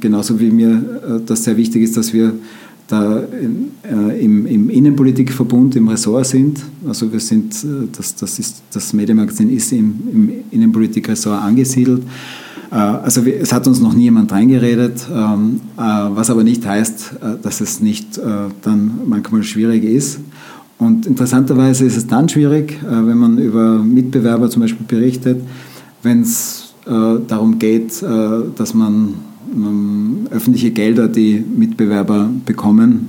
genauso 0.00 0.40
wie 0.40 0.50
mir 0.50 0.70
äh, 0.70 1.20
das 1.24 1.44
sehr 1.44 1.56
wichtig 1.56 1.82
ist, 1.82 1.96
dass 1.96 2.12
wir 2.12 2.32
da 2.88 3.20
äh, 3.20 4.24
im, 4.24 4.46
im 4.46 4.70
Innenpolitikverbund, 4.70 5.76
im 5.76 5.88
Ressort 5.88 6.26
sind. 6.26 6.60
Also 6.86 7.12
wir 7.12 7.20
sind, 7.20 7.54
äh, 7.62 7.86
das, 7.94 8.14
das, 8.16 8.38
ist, 8.38 8.62
das 8.72 8.92
Medienmagazin 8.94 9.50
ist 9.54 9.72
im, 9.72 9.94
im 10.10 10.30
Innenpolitikressort 10.50 11.42
angesiedelt. 11.42 12.02
Äh, 12.70 12.74
also 12.74 13.22
es 13.22 13.52
hat 13.52 13.66
uns 13.66 13.80
noch 13.80 13.94
nie 13.94 14.04
jemand 14.04 14.32
reingeredet, 14.32 15.06
ähm, 15.12 15.60
äh, 15.76 15.80
was 15.80 16.30
aber 16.30 16.44
nicht 16.44 16.66
heißt, 16.66 17.12
äh, 17.20 17.42
dass 17.42 17.60
es 17.60 17.80
nicht 17.80 18.20
dann 18.62 19.00
manchmal 19.06 19.42
schwierig 19.42 19.84
ist. 19.84 20.20
Und 20.78 21.06
interessanterweise 21.06 21.84
ist 21.84 21.96
es 21.96 22.06
dann 22.06 22.28
schwierig, 22.28 22.78
wenn 22.82 23.18
man 23.18 23.38
über 23.38 23.78
Mitbewerber 23.78 24.48
zum 24.48 24.62
Beispiel 24.62 24.86
berichtet, 24.86 25.40
wenn 26.02 26.22
es 26.22 26.72
darum 26.84 27.58
geht, 27.58 28.00
dass 28.56 28.74
man 28.74 29.14
öffentliche 30.30 30.70
Gelder, 30.70 31.08
die 31.08 31.40
Mitbewerber 31.40 32.30
bekommen, 32.46 33.08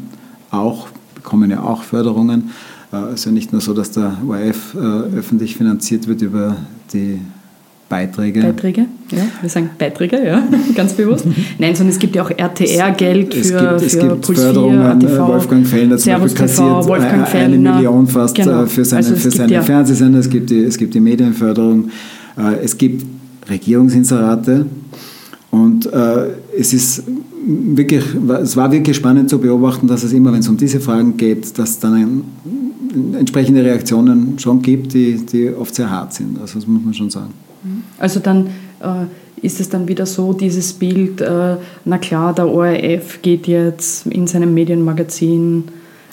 auch 0.49 0.87
bekommen 1.13 1.51
ja 1.51 1.61
auch 1.61 1.83
Förderungen. 1.83 2.49
Es 2.91 3.19
ist 3.19 3.25
ja 3.25 3.31
nicht 3.31 3.51
nur 3.51 3.61
so, 3.61 3.73
dass 3.73 3.91
der 3.91 4.17
ORF 4.27 4.75
öffentlich 4.75 5.55
finanziert 5.55 6.07
wird 6.07 6.23
über 6.23 6.57
die 6.91 7.19
Beiträge. 7.89 8.41
Beiträge, 8.41 8.85
ja. 9.11 9.23
Wir 9.41 9.49
sagen 9.49 9.71
Beiträge, 9.77 10.23
ja, 10.23 10.43
ganz 10.75 10.93
bewusst. 10.93 11.25
Nein, 11.57 11.75
sondern 11.75 11.93
es 11.93 11.99
gibt 11.99 12.15
ja 12.15 12.23
auch 12.23 12.29
RTR-Geld 12.29 13.33
für, 13.33 13.39
es 13.39 13.49
gibt, 13.49 13.81
es 13.81 13.93
für 13.93 14.07
gibt 14.07 14.21
Puls 14.21 14.39
4, 14.39 14.49
ATV, 14.49 15.27
Wolfgang 15.27 15.67
Fellner 15.67 15.97
zum 15.97 16.03
Servus 16.03 16.33
Beispiel 16.33 16.47
kassiert 16.47 16.87
Wolfgang 16.87 17.35
eine 17.35 17.57
Million 17.57 18.07
fast 18.07 18.35
genau. 18.35 18.67
für 18.67 18.85
seine, 18.85 19.07
also 19.07 19.15
für 19.15 19.31
seine 19.31 19.53
ja. 19.53 19.61
Fernsehsender. 19.63 20.19
Es 20.19 20.29
gibt, 20.29 20.51
die, 20.51 20.63
es 20.63 20.77
gibt 20.77 20.93
die 20.93 20.99
Medienförderung. 20.99 21.89
Äh, 22.37 22.63
es 22.63 22.77
gibt 22.77 23.05
Regierungsinserate. 23.49 24.67
Und 25.51 25.91
äh, 25.91 26.27
es 26.57 26.73
ist 26.73 27.03
wirklich, 27.45 28.03
es 28.43 28.55
war 28.55 28.71
wirklich 28.71 28.95
spannend 28.95 29.31
zu 29.31 29.39
beobachten, 29.39 29.87
dass 29.87 30.03
es 30.03 30.13
immer, 30.13 30.31
wenn 30.31 30.41
es 30.41 30.47
um 30.47 30.57
diese 30.57 30.79
Fragen 30.79 31.17
geht, 31.17 31.57
dass 31.57 31.79
dann 31.79 31.93
ein, 31.95 32.23
entsprechende 33.17 33.63
Reaktionen 33.63 34.37
schon 34.37 34.61
gibt, 34.61 34.93
die, 34.93 35.17
die 35.25 35.49
oft 35.49 35.73
sehr 35.73 35.89
hart 35.89 36.13
sind. 36.13 36.39
Also 36.39 36.59
das 36.59 36.67
muss 36.67 36.83
man 36.83 36.93
schon 36.93 37.09
sagen. 37.09 37.33
Also 37.97 38.19
dann 38.19 38.47
äh, 38.81 39.05
ist 39.41 39.59
es 39.59 39.69
dann 39.69 39.87
wieder 39.87 40.05
so, 40.05 40.33
dieses 40.33 40.73
Bild, 40.73 41.21
äh, 41.21 41.55
na 41.85 41.97
klar, 41.97 42.33
der 42.33 42.47
ORF 42.47 43.21
geht 43.21 43.47
jetzt 43.47 44.07
in 44.07 44.27
seinem 44.27 44.53
Medienmagazin 44.53 45.65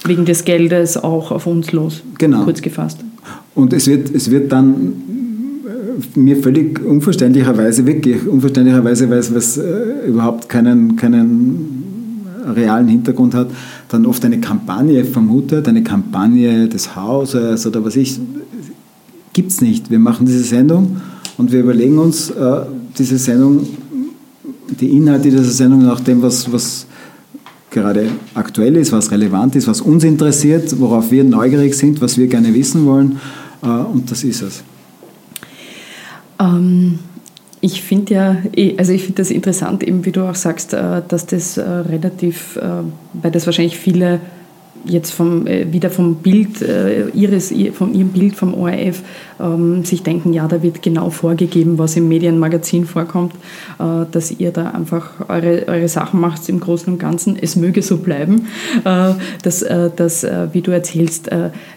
wegen 0.05 0.24
des 0.24 0.44
Geldes 0.44 0.97
auch 0.97 1.32
auf 1.32 1.47
uns 1.47 1.72
los, 1.72 2.03
genau. 2.18 2.44
kurz 2.44 2.62
gefasst. 2.62 2.99
Und 3.55 3.72
es 3.72 3.86
wird, 3.86 4.14
es 4.14 4.30
wird 4.30 4.53
dann 4.53 4.92
äh, 6.14 6.18
mir 6.18 6.36
völlig 6.36 6.84
unverständlicherweise, 6.84 7.86
wirklich 7.86 8.26
unverständlicherweise, 8.26 9.11
weil 9.11 9.18
es 9.18 9.57
äh, 9.57 10.07
überhaupt 10.07 10.49
keinen, 10.49 10.97
keinen 10.97 11.84
realen 12.55 12.86
Hintergrund 12.86 13.34
hat, 13.34 13.49
dann 13.88 14.07
oft 14.07 14.24
eine 14.24 14.38
Kampagne 14.38 15.05
vermutet, 15.05 15.66
eine 15.66 15.82
Kampagne 15.82 16.68
des 16.68 16.94
Hauses 16.94 17.66
oder 17.66 17.84
was 17.84 17.97
ich, 17.97 18.20
gibt 19.32 19.51
es 19.51 19.61
nicht. 19.61 19.90
Wir 19.90 19.99
machen 19.99 20.26
diese 20.26 20.44
Sendung 20.44 21.01
und 21.39 21.53
wir 21.53 21.61
überlegen 21.61 21.99
uns 21.99 22.30
äh, 22.30 22.61
diese 22.99 23.18
Sendung, 23.18 23.66
die 24.80 24.97
Inhalte 24.97 25.30
dieser 25.30 25.45
Sendung 25.45 25.84
nach 25.84 26.01
dem, 26.01 26.22
was, 26.22 26.51
was 26.53 26.87
gerade 27.70 28.09
aktuell 28.34 28.76
ist, 28.76 28.93
was 28.93 29.11
relevant 29.11 29.55
ist, 29.57 29.68
was 29.68 29.80
uns 29.80 30.05
interessiert, 30.05 30.78
worauf 30.80 31.11
wir 31.11 31.24
neugierig 31.24 31.74
sind, 31.74 32.01
was 32.01 32.16
wir 32.16 32.26
gerne 32.26 32.55
wissen 32.55 32.87
wollen. 32.87 33.20
Äh, 33.62 33.66
und 33.66 34.11
das 34.11 34.24
ist 34.24 34.43
es. 34.43 34.62
Ähm, 36.39 36.99
ich 37.61 37.82
finde 37.82 38.14
ja, 38.14 38.37
eh, 38.55 38.76
also 38.78 38.93
ich 38.93 39.03
finde 39.03 39.22
das 39.22 39.30
interessant, 39.30 39.82
eben 39.82 40.05
wie 40.05 40.12
du 40.12 40.28
auch 40.28 40.34
sagst, 40.34 40.72
äh, 40.72 41.03
dass 41.07 41.26
das 41.26 41.59
äh, 41.59 41.62
relativ, 41.62 42.57
äh, 42.57 42.82
weil 43.14 43.30
das 43.30 43.47
wahrscheinlich 43.47 43.76
viele 43.76 44.20
jetzt 44.89 45.12
vom, 45.12 45.47
äh, 45.47 45.72
wieder 45.72 45.91
vom 45.91 46.16
Bild 46.16 46.62
äh, 46.62 47.09
ihres, 47.09 47.53
von 47.74 47.95
ihrem 47.95 48.09
Bild 48.09 48.34
vom 48.34 48.55
ORF 48.55 49.03
ähm, 49.41 49.84
sich 49.84 50.03
denken, 50.03 50.32
ja, 50.32 50.47
da 50.49 50.62
wird 50.62 50.82
genau 50.82 51.11
vorgegeben, 51.11 51.78
was 51.78 51.97
im 51.97 52.09
Medienmagazin 52.09 52.87
vorkommt, 52.87 53.34
äh, 53.78 54.07
dass 54.11 54.30
ihr 54.30 54.53
da 54.53 54.70
einfach 54.70 55.28
eure, 55.28 55.66
eure 55.68 55.89
Sachen 55.89 56.20
macht 56.20 56.49
im 56.49 56.61
Großen 56.61 56.93
und 56.93 56.99
Ganzen. 56.99 57.37
Es 57.41 57.57
möge 57.57 57.82
so 57.82 57.99
bleiben, 57.99 58.49
äh, 58.84 59.12
dass, 59.43 59.62
äh, 59.62 59.91
dass 59.95 60.24
äh, 60.24 60.49
wie 60.53 60.62
du 60.62 60.70
erzählst, 60.70 61.30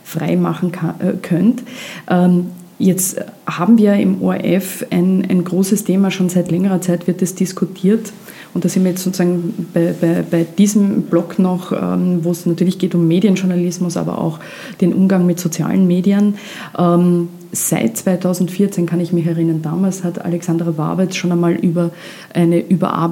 frei 0.04 0.36
machen 0.36 0.72
kann, 0.72 1.22
könnt. 1.22 1.64
Ähm, 2.10 2.48
Jetzt 2.80 3.18
haben 3.46 3.78
wir 3.78 3.94
im 3.96 4.22
ORF 4.22 4.86
ein, 4.90 5.26
ein 5.30 5.44
großes 5.44 5.84
Thema, 5.84 6.12
schon 6.12 6.30
seit 6.30 6.50
längerer 6.50 6.80
Zeit 6.80 7.08
wird 7.08 7.22
es 7.22 7.36
diskutiert. 7.36 8.14
Und 8.54 8.64
da 8.64 8.70
sind 8.70 8.84
wir 8.84 8.92
jetzt 8.92 9.04
sozusagen 9.04 9.68
bei, 9.74 9.94
bei, 10.00 10.24
bei 10.30 10.46
diesem 10.58 11.04
Blog 11.04 11.38
noch, 11.40 11.74
ähm, 11.74 12.24
wo 12.24 12.32
es 12.32 12.46
natürlich 12.46 12.80
geht 12.80 12.96
um 12.96 13.06
Medienjournalismus, 13.06 13.98
aber 13.98 14.18
auch 14.18 14.40
den 14.80 14.94
Umgang 14.94 15.26
mit 15.26 15.42
sozialen 15.42 15.88
Medien. 15.88 16.36
Ähm, 16.78 17.28
seit 17.52 17.98
2014 17.98 18.86
kann 18.86 19.02
ich 19.02 19.12
mich 19.12 19.28
erinnern, 19.28 19.62
damals 19.62 20.06
hat 20.06 20.24
Alexandra 20.24 20.78
Wawitz 20.78 21.18
schon 21.18 21.34
einmal 21.34 21.54
über 21.54 21.92
eine 22.34 22.64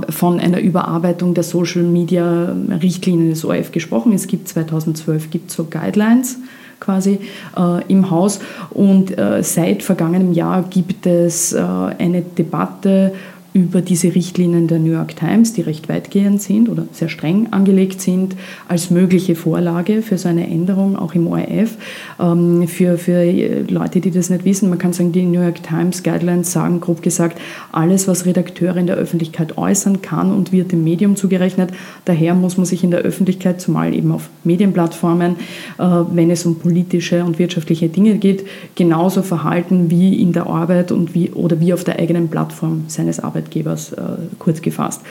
von 0.10 0.40
einer 0.40 0.62
Überarbeitung 0.62 1.34
der 1.34 1.44
Social 1.44 1.84
Media 1.84 2.56
Richtlinien 2.82 3.32
des 3.32 3.44
ORF 3.44 3.74
gesprochen. 3.74 4.14
Es 4.14 4.28
gibt 4.28 4.48
2012 4.48 5.30
gibt 5.30 5.52
so 5.52 5.66
Guidelines 5.66 6.38
quasi 6.80 7.20
äh, 7.58 7.84
im 7.88 8.10
Haus. 8.10 8.40
Und 8.72 9.18
äh, 9.18 9.44
seit 9.44 9.84
vergangenem 9.84 10.34
Jahr 10.34 10.64
gibt 10.64 11.06
es 11.06 11.54
äh, 11.54 11.60
eine 11.60 12.22
Debatte 12.22 13.14
über 13.58 13.82
diese 13.82 14.14
Richtlinien 14.14 14.68
der 14.68 14.78
New 14.78 14.92
York 14.92 15.16
Times, 15.16 15.52
die 15.52 15.62
recht 15.62 15.90
weitgehend 15.90 16.44
sind 16.44 16.70
oder 16.70 16.86
sehr 16.92 17.10
streng 17.10 17.48
angelegt 17.50 18.02
sind, 18.02 18.36
als 18.68 18.92
mögliche 18.92 19.36
Vorlage 19.36 20.04
für 20.04 20.20
so 20.20 20.30
eine 20.30 20.48
Änderung 20.48 20.96
auch 20.96 21.16
im 21.16 21.26
ORF. 21.26 21.76
Ähm, 22.20 22.68
für, 22.68 23.00
für 23.00 23.24
Leute, 23.68 24.00
die 24.00 24.12
das 24.12 24.30
nicht 24.30 24.46
wissen, 24.46 24.70
man 24.70 24.78
kann 24.78 24.94
sagen, 24.94 25.12
die 25.12 25.24
New 25.24 25.42
York 25.42 25.64
Times 25.64 26.04
Guidelines 26.04 26.52
sagen, 26.52 26.82
grob 26.82 27.02
gesagt, 27.02 27.42
alles, 27.72 28.08
was 28.08 28.28
Redakteure 28.28 28.78
in 28.78 28.86
der 28.86 28.98
Öffentlichkeit 28.98 29.58
äußern 29.58 30.04
kann 30.04 30.32
und 30.32 30.52
wird 30.52 30.72
dem 30.72 30.84
Medium 30.84 31.16
zugerechnet. 31.16 31.72
Daher 32.06 32.36
muss 32.36 32.58
man 32.58 32.68
sich 32.68 32.84
in 32.84 32.92
der 32.92 33.00
Öffentlichkeit, 33.00 33.60
zumal 33.60 33.96
eben 33.96 34.12
auf 34.12 34.30
Medienplattformen, 34.44 35.36
äh, 35.80 35.84
wenn 36.12 36.30
es 36.30 36.46
um 36.46 36.60
politische 36.60 37.24
und 37.26 37.40
wirtschaftliche 37.40 37.90
Dinge 37.90 38.18
geht, 38.18 38.46
genauso 38.76 39.24
verhalten 39.24 39.90
wie 39.90 40.22
in 40.22 40.32
der 40.32 40.46
Arbeit 40.46 40.92
und 40.92 41.16
wie, 41.16 41.32
oder 41.32 41.60
wie 41.60 41.74
auf 41.74 41.84
der 41.84 41.98
eigenen 41.98 42.28
Plattform 42.28 42.84
seines 42.86 43.20
Arbeitgebers. 43.20 43.47
Arbeitgebers 43.48 43.94
äh, 43.94 44.02
kurz 44.40 44.62
gefasst. 44.62 45.02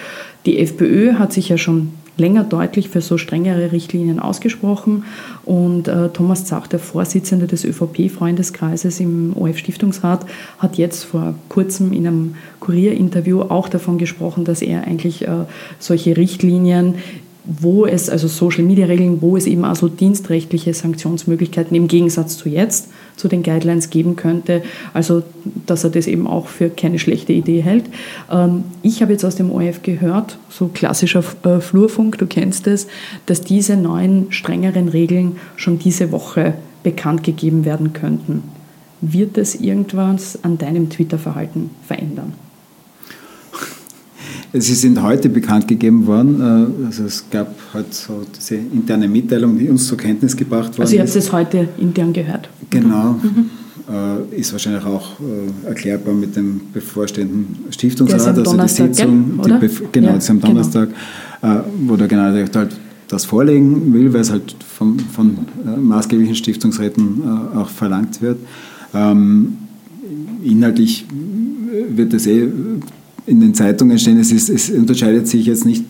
Die 0.45 0.59
FPÖ 0.59 1.15
hat 1.15 1.33
sich 1.33 1.49
ja 1.49 1.59
schon 1.59 1.93
länger 2.19 2.45
deutlich 2.45 2.89
für 2.89 3.03
so 3.03 3.19
strengere 3.19 3.73
Richtlinien 3.73 4.21
ausgesprochen 4.21 5.05
und 5.45 5.87
äh, 5.87 6.09
Thomas 6.09 6.47
Zach, 6.47 6.67
der 6.67 6.79
Vorsitzende 6.79 7.47
des 7.47 7.65
ÖVP-Freundeskreises 7.65 9.01
im 9.01 9.37
OF-Stiftungsrat, 9.37 10.25
hat 10.59 10.79
jetzt 10.79 11.05
vor 11.05 11.35
kurzem 11.51 11.93
in 11.93 12.07
einem 12.07 12.35
Kurierinterview 12.61 13.43
auch 13.43 13.69
davon 13.69 13.99
gesprochen, 13.99 14.45
dass 14.45 14.63
er 14.63 14.85
eigentlich 14.85 15.29
äh, 15.29 15.45
solche 15.79 16.17
Richtlinien 16.17 16.95
wo 17.49 17.87
es, 17.87 18.11
also 18.11 18.27
Social-Media-Regeln, 18.27 19.23
wo 19.23 19.37
es 19.37 19.47
eben 19.47 19.65
also 19.65 19.87
dienstrechtliche 19.87 20.75
Sanktionsmöglichkeiten 20.75 21.77
im 21.77 21.87
Gegensatz 21.87 22.37
zu 22.37 22.49
jetzt, 22.49 22.89
zu 23.17 23.29
den 23.29 23.43
Guidelines 23.43 23.91
geben 23.91 24.17
könnte. 24.17 24.63
Also, 24.95 25.23
dass 25.67 25.85
er 25.85 25.91
das 25.91 26.07
eben 26.07 26.27
auch 26.27 26.47
für 26.47 26.69
keine 26.71 26.99
schlechte 26.99 27.33
Idee 27.33 27.63
hält. 27.63 27.85
Ähm, 28.31 28.65
ich 28.83 29.03
habe 29.03 29.13
jetzt 29.13 29.25
aus 29.25 29.37
dem 29.37 29.51
ORF 29.51 29.83
gehört, 29.83 30.39
so 30.51 30.69
klassischer 30.69 31.25
äh, 31.45 31.61
Flurfunk, 31.61 32.19
du 32.19 32.27
kennst 32.27 32.67
es, 32.67 32.87
dass 33.27 33.41
diese 33.41 33.77
neuen, 33.77 34.31
strengeren 34.31 34.89
Regeln 34.89 35.37
schon 35.57 35.79
diese 35.79 36.13
Woche 36.13 36.55
bekannt 36.83 37.25
gegeben 37.25 37.65
werden 37.65 37.93
könnten. 37.93 38.45
Wird 39.01 39.37
das 39.37 39.55
irgendwas 39.55 40.39
an 40.43 40.59
deinem 40.59 40.89
Twitter-Verhalten 40.89 41.71
verändern? 41.87 42.33
Sie 44.61 44.75
sind 44.75 45.03
heute 45.03 45.29
bekannt 45.29 45.69
gegeben 45.69 46.07
worden. 46.07 46.41
Äh, 46.41 46.87
also 46.87 47.05
es 47.05 47.25
gab 47.31 47.55
halt 47.73 47.93
so 47.93 48.23
diese 48.37 48.57
interne 48.57 49.09
Mitteilung, 49.09 49.59
die 49.59 49.69
uns 49.69 49.87
zur 49.87 49.99
Kenntnis 49.99 50.37
gebracht 50.37 50.71
worden 50.73 50.83
Also 50.83 50.95
ihr 50.95 51.03
habt 51.03 51.15
es 51.15 51.33
heute 51.33 51.69
intern 51.79 52.13
gehört? 52.13 52.49
Genau. 52.71 53.13
Mhm. 53.23 53.51
Äh, 53.89 54.41
ist 54.41 54.53
wahrscheinlich 54.53 54.85
auch 54.85 55.21
äh, 55.21 55.69
erklärbar 55.69 56.15
mit 56.15 56.35
dem 56.35 56.61
bevorstehenden 56.73 57.57
Stiftungsrat, 57.71 58.37
also 58.37 58.57
die 58.57 58.69
Sitzung, 58.69 59.41
gell, 59.43 59.61
die 59.61 59.69
genau, 59.93 60.09
ja, 60.09 60.15
das 60.15 60.25
ist 60.25 60.31
am 60.31 60.41
genau. 60.41 60.49
Donnerstag, 60.49 60.89
genau. 61.41 61.65
wo 61.87 61.97
der 61.97 62.09
Generaldirektor 62.09 62.63
halt 62.63 62.77
das 63.07 63.25
vorlegen 63.25 63.95
will, 63.95 64.13
weil 64.13 64.23
es 64.23 64.33
halt 64.33 64.57
von, 64.65 64.99
von 64.99 65.39
maßgeblichen 65.81 66.35
Stiftungsräten 66.35 67.23
auch 67.55 67.69
verlangt 67.69 68.21
wird. 68.21 68.39
Ähm, 68.93 69.59
inhaltlich 70.43 71.07
wird 71.89 72.13
es 72.15 72.27
eh 72.27 72.49
in 73.27 73.41
den 73.41 73.55
Zeitungen 73.55 73.99
stehen, 73.99 74.19
es, 74.19 74.31
ist, 74.31 74.49
es 74.49 74.71
unterscheidet 74.71 75.27
sich 75.27 75.47
jetzt 75.47 75.67
nicht 75.67 75.85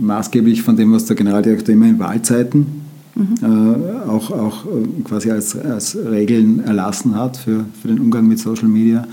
maßgeblich 0.00 0.62
von 0.62 0.76
dem, 0.76 0.92
was 0.92 1.04
der 1.04 1.16
Generaldirektor 1.16 1.74
immer 1.74 1.86
in 1.86 1.98
Wahlzeiten 1.98 2.66
mhm. 3.14 3.34
äh, 3.42 4.08
auch, 4.08 4.30
auch 4.30 4.64
äh, 4.64 5.02
quasi 5.04 5.30
als, 5.30 5.56
als 5.56 5.96
Regeln 5.96 6.60
erlassen 6.60 7.16
hat 7.16 7.36
für, 7.36 7.64
für 7.80 7.88
den 7.88 8.00
Umgang 8.00 8.26
mit 8.26 8.38
Social 8.38 8.68
Media. 8.68 9.06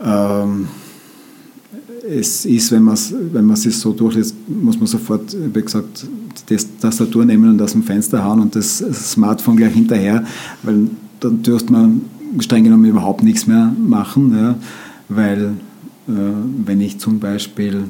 Ähm, 0.00 0.68
es 2.08 2.44
ist, 2.46 2.72
wenn 2.72 2.82
man 2.82 2.94
es 2.94 3.14
wenn 3.32 3.54
sich 3.54 3.76
so 3.76 3.92
durchlässt, 3.92 4.34
muss 4.48 4.76
man 4.78 4.86
sofort, 4.86 5.36
wie 5.54 5.62
gesagt, 5.62 6.06
die 6.48 6.56
Tastatur 6.80 7.24
nehmen 7.24 7.50
und 7.50 7.62
aus 7.62 7.72
dem 7.72 7.82
Fenster 7.82 8.24
hauen 8.24 8.40
und 8.40 8.56
das 8.56 8.78
Smartphone 8.78 9.56
gleich 9.56 9.74
hinterher, 9.74 10.24
weil 10.62 10.88
dann 11.20 11.42
dürfte 11.42 11.72
man 11.72 12.02
streng 12.40 12.64
genommen 12.64 12.86
überhaupt 12.86 13.22
nichts 13.22 13.46
mehr 13.46 13.72
machen, 13.78 14.34
ja, 14.36 14.54
weil 15.08 15.54
wenn 16.06 16.80
ich 16.80 16.98
zum 16.98 17.20
Beispiel 17.20 17.84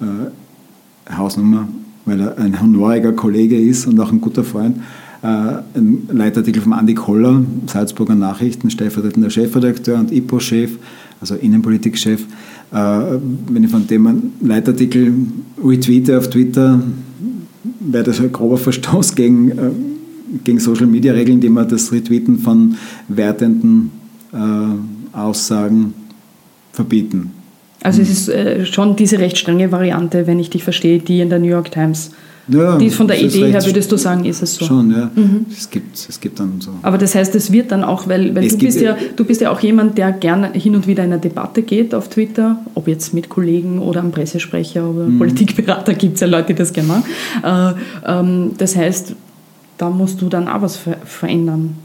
äh, 0.00 1.14
Hausnummer, 1.16 1.68
weil 2.04 2.20
er 2.20 2.38
ein 2.38 2.60
honoriger 2.60 3.12
Kollege 3.12 3.58
ist 3.58 3.86
und 3.86 3.98
auch 4.00 4.12
ein 4.12 4.20
guter 4.20 4.44
Freund, 4.44 4.78
äh, 5.22 5.26
ein 5.26 6.08
Leitartikel 6.10 6.62
von 6.62 6.72
Andi 6.72 6.94
Koller, 6.94 7.44
Salzburger 7.66 8.14
Nachrichten, 8.14 8.70
stellvertretender 8.70 9.30
Chefredakteur 9.30 9.98
und 9.98 10.12
IPO-Chef, 10.12 10.72
also 11.20 11.34
Innenpolitik-Chef. 11.34 12.24
Wenn 12.70 13.64
ich 13.64 13.70
von 13.70 13.86
dem 13.86 14.06
einen 14.06 14.32
Leitartikel 14.40 15.12
retweete 15.62 16.16
auf 16.16 16.30
Twitter, 16.30 16.82
wäre 17.80 18.04
das 18.04 18.18
ein 18.18 18.32
grober 18.32 18.56
Verstoß 18.56 19.14
gegen, 19.14 19.52
gegen 20.42 20.58
Social-Media-Regeln, 20.58 21.38
die 21.38 21.50
man 21.50 21.68
das 21.68 21.92
Retweeten 21.92 22.38
von 22.38 22.76
wertenden 23.08 23.90
Aussagen 25.12 25.92
verbieten. 26.72 27.32
Also 27.82 28.00
es 28.00 28.10
ist 28.10 28.28
äh, 28.28 28.64
schon 28.64 28.96
diese 28.96 29.18
recht 29.18 29.38
strenge 29.38 29.72
Variante, 29.72 30.26
wenn 30.26 30.38
ich 30.38 30.50
dich 30.50 30.62
verstehe, 30.64 30.98
die 30.98 31.20
in 31.20 31.30
der 31.30 31.38
New 31.38 31.48
York 31.48 31.70
Times. 31.70 32.10
Ja, 32.48 32.76
die 32.76 32.90
von 32.90 33.06
der 33.06 33.20
Idee 33.20 33.52
her 33.52 33.64
würdest 33.64 33.92
du 33.92 33.96
sagen, 33.96 34.24
ist 34.24 34.42
es 34.42 34.56
so? 34.56 34.64
Schon, 34.64 34.90
ja. 34.90 35.10
Mhm. 35.14 35.46
Es, 35.56 35.70
gibt, 35.70 35.94
es 35.96 36.20
gibt 36.20 36.40
dann 36.40 36.60
so. 36.60 36.72
Aber 36.82 36.98
das 36.98 37.14
heißt, 37.14 37.36
es 37.36 37.52
wird 37.52 37.70
dann 37.70 37.84
auch, 37.84 38.08
weil, 38.08 38.34
weil 38.34 38.48
du, 38.48 38.58
bist 38.58 38.80
ja, 38.80 38.96
du 39.14 39.24
bist 39.24 39.40
ja 39.40 39.52
auch 39.52 39.60
jemand, 39.60 39.96
der 39.96 40.10
gerne 40.10 40.52
hin 40.52 40.74
und 40.74 40.88
wieder 40.88 41.04
in 41.04 41.12
eine 41.12 41.20
Debatte 41.20 41.62
geht 41.62 41.94
auf 41.94 42.08
Twitter, 42.08 42.58
ob 42.74 42.88
jetzt 42.88 43.14
mit 43.14 43.28
Kollegen 43.28 43.78
oder 43.78 44.00
einem 44.00 44.10
Pressesprecher 44.10 44.88
oder 44.88 45.04
mhm. 45.04 45.18
Politikberater, 45.18 45.94
gibt 45.94 46.14
es 46.14 46.20
ja 46.20 46.26
Leute, 46.26 46.48
die 46.48 46.54
das 46.54 46.72
gerne 46.72 46.88
machen. 46.88 47.76
Äh, 48.06 48.10
ähm, 48.10 48.50
das 48.58 48.74
heißt, 48.74 49.14
da 49.78 49.90
musst 49.90 50.20
du 50.20 50.28
dann 50.28 50.48
auch 50.48 50.62
was 50.62 50.76
ver 50.76 50.96
verändern. 51.04 51.76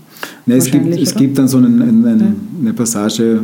Nee, 0.47 0.55
es, 0.55 0.71
gibt, 0.71 0.95
es 0.95 1.13
gibt 1.13 1.37
dann 1.37 1.47
so 1.49 1.57
einen, 1.57 1.81
einen, 1.81 2.35
eine 2.61 2.73
Passage, 2.73 3.33
äh, 3.33 3.39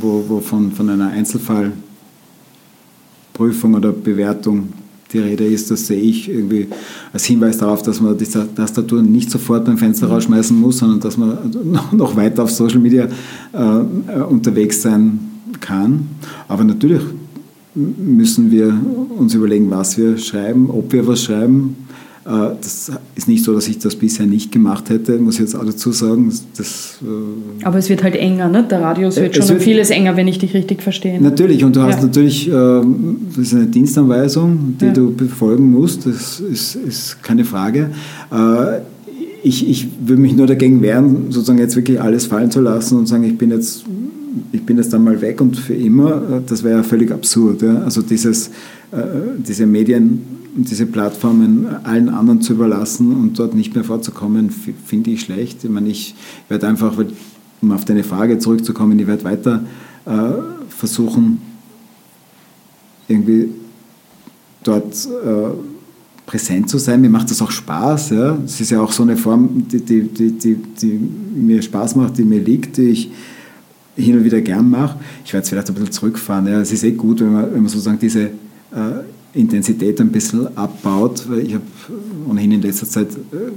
wo, 0.00 0.24
wo 0.28 0.38
von, 0.38 0.70
von 0.70 0.88
einer 0.88 1.08
Einzelfallprüfung 1.08 3.74
oder 3.74 3.90
Bewertung 3.90 4.68
die 5.12 5.18
Rede 5.18 5.44
ist, 5.44 5.72
das 5.72 5.88
sehe 5.88 6.00
ich 6.00 6.28
irgendwie 6.28 6.68
als 7.12 7.24
Hinweis 7.24 7.58
darauf, 7.58 7.82
dass 7.82 8.00
man 8.00 8.16
die 8.16 8.26
Tastatur 8.26 9.02
nicht 9.02 9.28
sofort 9.30 9.64
beim 9.64 9.76
Fenster 9.76 10.06
rausschmeißen 10.06 10.56
muss, 10.56 10.78
sondern 10.78 11.00
dass 11.00 11.16
man 11.16 11.36
noch 11.92 12.14
weiter 12.14 12.44
auf 12.44 12.52
Social 12.52 12.78
Media 12.78 13.08
äh, 13.52 14.20
unterwegs 14.20 14.82
sein 14.82 15.18
kann. 15.58 16.06
Aber 16.46 16.62
natürlich 16.62 17.02
müssen 17.74 18.52
wir 18.52 18.72
uns 19.16 19.34
überlegen, 19.34 19.68
was 19.68 19.98
wir 19.98 20.16
schreiben, 20.16 20.70
ob 20.70 20.92
wir 20.92 21.04
was 21.08 21.24
schreiben. 21.24 21.74
äh, 21.87 21.87
das 22.24 22.92
ist 23.14 23.28
nicht 23.28 23.44
so, 23.44 23.54
dass 23.54 23.68
ich 23.68 23.78
das 23.78 23.96
bisher 23.96 24.26
nicht 24.26 24.52
gemacht 24.52 24.90
hätte, 24.90 25.18
muss 25.18 25.34
ich 25.34 25.40
jetzt 25.40 25.54
auch 25.54 25.64
dazu 25.64 25.92
sagen. 25.92 26.30
Das, 26.56 26.98
äh 27.02 27.64
Aber 27.64 27.78
es 27.78 27.88
wird 27.88 28.02
halt 28.02 28.16
enger, 28.16 28.48
ne? 28.48 28.64
Der 28.68 28.82
Radius 28.82 29.16
wird 29.16 29.36
schon 29.36 29.48
wird 29.48 29.62
vieles 29.62 29.90
enger, 29.90 30.16
wenn 30.16 30.28
ich 30.28 30.38
dich 30.38 30.52
richtig 30.52 30.82
verstehe. 30.82 31.20
Natürlich, 31.22 31.64
und 31.64 31.76
du 31.76 31.82
hast 31.82 32.02
natürlich, 32.02 32.48
ähm, 32.48 33.18
das 33.34 33.46
ist 33.46 33.54
eine 33.54 33.66
Dienstanweisung, 33.66 34.76
die 34.80 34.86
ja. 34.86 34.92
du 34.92 35.14
befolgen 35.14 35.70
musst, 35.70 36.06
das 36.06 36.40
ist, 36.40 36.74
ist 36.76 37.22
keine 37.22 37.44
Frage. 37.44 37.90
Äh, 38.30 38.80
ich, 39.42 39.68
ich 39.68 39.88
würde 40.04 40.20
mich 40.20 40.34
nur 40.34 40.46
dagegen 40.46 40.82
wehren, 40.82 41.30
sozusagen 41.30 41.58
jetzt 41.58 41.76
wirklich 41.76 42.00
alles 42.00 42.26
fallen 42.26 42.50
zu 42.50 42.60
lassen 42.60 42.98
und 42.98 43.06
sagen, 43.06 43.24
ich 43.24 43.38
bin 43.38 43.50
jetzt, 43.50 43.84
ich 44.52 44.62
bin 44.64 44.76
jetzt 44.76 44.92
dann 44.92 45.04
mal 45.04 45.20
weg 45.22 45.40
und 45.40 45.56
für 45.56 45.74
immer. 45.74 46.42
Das 46.46 46.62
wäre 46.62 46.78
ja 46.78 46.82
völlig 46.82 47.10
absurd. 47.12 47.62
Ja? 47.62 47.82
Also 47.82 48.02
dieses, 48.02 48.50
diese 49.46 49.66
Medien 49.66 50.37
diese 50.54 50.86
Plattformen 50.86 51.66
allen 51.84 52.08
anderen 52.08 52.40
zu 52.40 52.54
überlassen 52.54 53.12
und 53.12 53.38
dort 53.38 53.54
nicht 53.54 53.74
mehr 53.74 53.84
vorzukommen, 53.84 54.50
finde 54.50 55.10
ich 55.10 55.22
schlecht. 55.22 55.64
Ich 55.64 55.70
meine, 55.70 55.88
ich 55.88 56.14
werde 56.48 56.68
einfach, 56.68 56.94
um 57.60 57.72
auf 57.72 57.84
deine 57.84 58.04
Frage 58.04 58.38
zurückzukommen, 58.38 58.98
ich 58.98 59.06
werde 59.06 59.24
weiter 59.24 59.64
äh, 60.04 60.32
versuchen, 60.68 61.40
irgendwie 63.08 63.48
dort 64.62 65.06
äh, 65.06 65.50
präsent 66.26 66.68
zu 66.68 66.78
sein. 66.78 67.00
Mir 67.00 67.10
macht 67.10 67.30
das 67.30 67.40
auch 67.40 67.50
Spaß. 67.50 68.10
Ja. 68.10 68.38
Es 68.44 68.60
ist 68.60 68.70
ja 68.70 68.80
auch 68.80 68.92
so 68.92 69.02
eine 69.02 69.16
Form, 69.16 69.66
die, 69.68 69.80
die, 69.80 70.02
die, 70.02 70.56
die, 70.56 71.00
mir 71.34 71.62
Spaß 71.62 71.96
macht, 71.96 72.18
die 72.18 72.24
mir 72.24 72.40
liegt, 72.40 72.76
die 72.76 72.90
ich 72.90 73.10
hin 73.96 74.16
und 74.16 74.24
wieder 74.24 74.40
gern 74.40 74.68
mache. 74.68 74.98
Ich 75.24 75.32
werde 75.32 75.42
jetzt 75.42 75.48
vielleicht 75.48 75.68
ein 75.68 75.74
bisschen 75.74 75.92
zurückfahren. 75.92 76.46
Ja. 76.46 76.60
Es 76.60 76.70
ist 76.70 76.84
eh 76.84 76.92
gut, 76.92 77.20
wenn 77.20 77.32
man, 77.32 77.44
wenn 77.52 77.62
man 77.62 77.68
sozusagen 77.68 77.98
diese 77.98 78.24
äh, 78.24 79.02
Intensität 79.34 80.00
ein 80.00 80.10
bisschen 80.10 80.56
abbaut, 80.56 81.24
weil 81.28 81.40
ich 81.40 81.54
habe 81.54 81.64
ohnehin 82.28 82.52
in 82.52 82.62
letzter 82.62 82.86
Zeit 82.86 83.08
äh, 83.32 83.52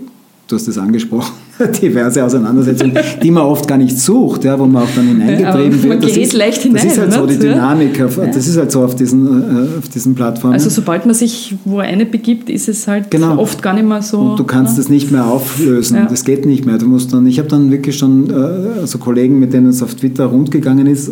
du 0.52 0.58
hast 0.58 0.68
es 0.68 0.78
angesprochen, 0.78 1.34
diverse 1.82 2.24
Auseinandersetzungen, 2.24 2.98
die 3.22 3.32
man 3.32 3.44
oft 3.44 3.68
gar 3.68 3.78
nicht 3.78 3.98
sucht, 3.98 4.44
ja, 4.44 4.60
wo 4.60 4.66
man 4.66 4.84
auch 4.84 4.90
dann 4.96 5.08
hineingetrieben 5.08 5.78
ja, 5.78 5.84
wird. 5.84 6.04
Das 6.04 6.18
ist, 6.18 6.34
leicht 6.34 6.62
hinein, 6.62 6.84
das 6.84 6.94
ist 6.94 7.00
halt 7.00 7.14
so 7.14 7.26
die 7.26 7.38
Dynamik, 7.38 7.98
ja. 7.98 8.08
das 8.08 8.48
ist 8.48 8.58
halt 8.58 8.72
so 8.72 8.84
auf 8.84 8.96
diesen, 8.96 9.28
äh, 9.28 9.78
auf 9.78 9.88
diesen 9.88 10.16
Plattformen. 10.16 10.54
Also 10.54 10.70
sobald 10.70 11.06
man 11.06 11.16
sich 11.16 11.56
wo 11.64 11.80
eine 11.80 12.06
begibt, 12.06 12.50
ist 12.50 12.68
es 12.68 12.88
halt 12.88 13.10
genau. 13.10 13.38
oft 13.38 13.62
gar 13.62 13.74
nicht 13.74 13.88
mehr 13.88 14.02
so. 14.02 14.20
Und 14.20 14.40
du 14.40 14.44
kannst 14.44 14.78
es 14.78 14.90
nicht 14.90 15.12
mehr 15.12 15.26
auflösen, 15.26 15.98
ja. 15.98 16.06
das 16.06 16.26
geht 16.26 16.46
nicht 16.46 16.66
mehr. 16.66 16.78
Du 16.78 16.88
musst 16.88 17.14
dann, 17.14 17.26
ich 17.28 17.40
habe 17.40 17.48
dann 17.48 17.72
wirklich 17.72 17.98
schon 17.98 18.30
äh, 18.30 18.86
so 18.86 18.98
Kollegen, 18.98 19.40
mit 19.40 19.54
denen 19.54 19.68
es 19.68 19.82
auf 19.82 19.96
Twitter 19.96 20.26
rundgegangen 20.26 20.88
ist, 20.88 21.12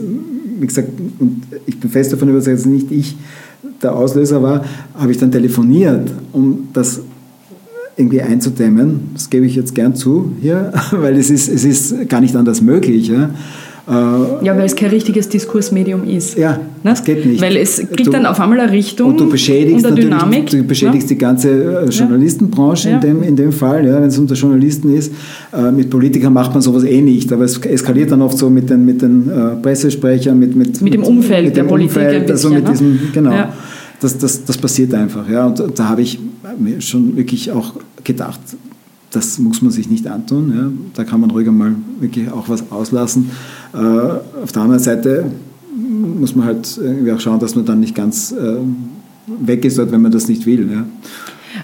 wie 0.59 0.67
gesagt, 0.67 0.89
und 1.19 1.43
ich 1.65 1.79
bin 1.79 1.89
fest 1.89 2.11
davon 2.11 2.27
überzeugt, 2.29 2.57
dass 2.57 2.65
nicht 2.65 2.91
ich 2.91 3.15
der 3.81 3.95
Auslöser 3.95 4.41
war, 4.41 4.63
habe 4.95 5.11
ich 5.11 5.17
dann 5.17 5.31
telefoniert, 5.31 6.11
um 6.31 6.69
das 6.73 7.01
irgendwie 7.97 8.21
einzudämmen. 8.21 9.11
Das 9.13 9.29
gebe 9.29 9.45
ich 9.45 9.55
jetzt 9.55 9.75
gern 9.75 9.95
zu 9.95 10.31
hier, 10.41 10.71
weil 10.91 11.17
es 11.17 11.29
ist, 11.29 11.49
es 11.49 11.65
ist 11.65 12.09
gar 12.09 12.21
nicht 12.21 12.35
anders 12.35 12.61
möglich. 12.61 13.09
Ja, 13.09 13.29
ja 13.89 14.55
weil 14.55 14.65
es 14.65 14.75
kein 14.75 14.89
richtiges 14.89 15.29
Diskursmedium 15.29 16.03
ist. 16.07 16.37
Ja, 16.37 16.53
ne? 16.53 16.59
das 16.83 17.03
geht 17.03 17.25
nicht. 17.25 17.41
Weil 17.41 17.57
es 17.57 17.77
kriegt 17.77 18.07
du, 18.07 18.11
dann 18.11 18.25
auf 18.25 18.39
einmal 18.39 18.59
eine 18.59 18.71
Richtung 18.71 19.11
und 19.11 19.19
du 19.19 19.29
beschädigst 19.29 19.85
und 19.85 19.97
Dynamik. 19.97 20.49
Du 20.49 20.63
beschädigst 20.63 21.09
ja? 21.09 21.15
die 21.15 21.17
ganze 21.17 21.49
äh, 21.49 21.89
Journalistenbranche 21.89 22.89
ja. 22.89 22.95
in, 22.95 23.01
dem, 23.01 23.23
in 23.23 23.35
dem 23.35 23.51
Fall, 23.51 23.85
ja, 23.85 23.95
wenn 23.95 24.09
es 24.09 24.17
unter 24.17 24.35
Journalisten 24.35 24.95
ist. 24.95 25.11
Äh, 25.51 25.71
mit 25.71 25.89
Politikern 25.89 26.33
macht 26.33 26.53
man 26.53 26.61
sowas 26.61 26.83
eh 26.83 27.01
nicht, 27.01 27.31
aber 27.33 27.45
es 27.45 27.57
eskaliert 27.57 28.11
dann 28.11 28.21
oft 28.21 28.37
so 28.37 28.49
mit 28.49 28.69
den, 28.69 28.85
mit 28.85 29.01
den 29.01 29.29
Pressesprechern, 29.61 30.37
mit, 30.37 30.55
mit, 30.55 30.81
mit 30.81 30.93
dem 30.93 31.03
Umfeld 31.03 31.45
mit 31.45 31.57
dem 31.57 31.67
der. 31.67 31.75
Umfeld, 31.75 32.29
also 32.29 32.49
mit 32.49 32.63
ne? 32.63 32.71
diesem, 32.71 32.99
genau. 33.13 33.33
Das, 33.99 34.17
das, 34.17 34.45
das 34.45 34.57
passiert 34.57 34.93
einfach. 34.93 35.27
Ja. 35.29 35.47
Und 35.47 35.61
da 35.75 35.89
habe 35.89 36.01
ich 36.01 36.19
mir 36.57 36.79
schon 36.79 37.17
wirklich 37.17 37.51
auch 37.51 37.73
gedacht, 38.03 38.39
das 39.11 39.39
muss 39.39 39.61
man 39.61 39.71
sich 39.71 39.89
nicht 39.89 40.07
antun. 40.07 40.53
Ja. 40.55 40.71
Da 40.93 41.03
kann 41.03 41.21
man 41.21 41.31
ruhig 41.31 41.47
einmal 41.47 41.75
wirklich 41.99 42.31
auch 42.31 42.49
was 42.49 42.71
auslassen. 42.71 43.31
Äh, 43.73 43.77
auf 43.77 44.51
der 44.51 44.61
anderen 44.61 44.81
Seite 44.81 45.31
muss 45.75 46.35
man 46.35 46.45
halt 46.45 46.77
irgendwie 46.77 47.11
auch 47.11 47.19
schauen, 47.19 47.39
dass 47.39 47.55
man 47.55 47.65
dann 47.65 47.79
nicht 47.79 47.95
ganz 47.95 48.31
äh, 48.31 48.57
weg 49.39 49.65
ist, 49.65 49.77
wenn 49.77 50.01
man 50.01 50.11
das 50.11 50.27
nicht 50.27 50.45
will. 50.45 50.71
Ja. 50.71 50.85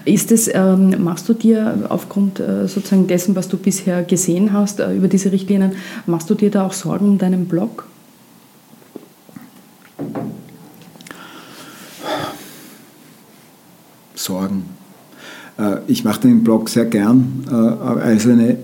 Ist 0.04 0.30
das, 0.30 0.50
ähm, 0.52 0.94
machst 1.02 1.28
du 1.28 1.34
dir 1.34 1.86
aufgrund 1.88 2.40
äh, 2.40 2.66
sozusagen 2.66 3.06
dessen, 3.06 3.36
was 3.36 3.48
du 3.48 3.56
bisher 3.56 4.02
gesehen 4.02 4.52
hast 4.52 4.80
äh, 4.80 4.94
über 4.94 5.08
diese 5.08 5.30
Richtlinien, 5.30 5.72
machst 6.06 6.28
du 6.28 6.34
dir 6.34 6.50
da 6.50 6.66
auch 6.66 6.72
Sorgen 6.72 7.08
um 7.10 7.18
deinen 7.18 7.46
Blog? 7.46 7.86
Sorgen. 14.14 14.75
Äh, 15.58 15.78
ich 15.86 16.04
mache 16.04 16.22
den 16.22 16.42
Blog 16.44 16.68
sehr 16.68 16.84
gern, 16.84 17.44
äh, 17.48 17.54
als 17.54 18.26
eine 18.26 18.58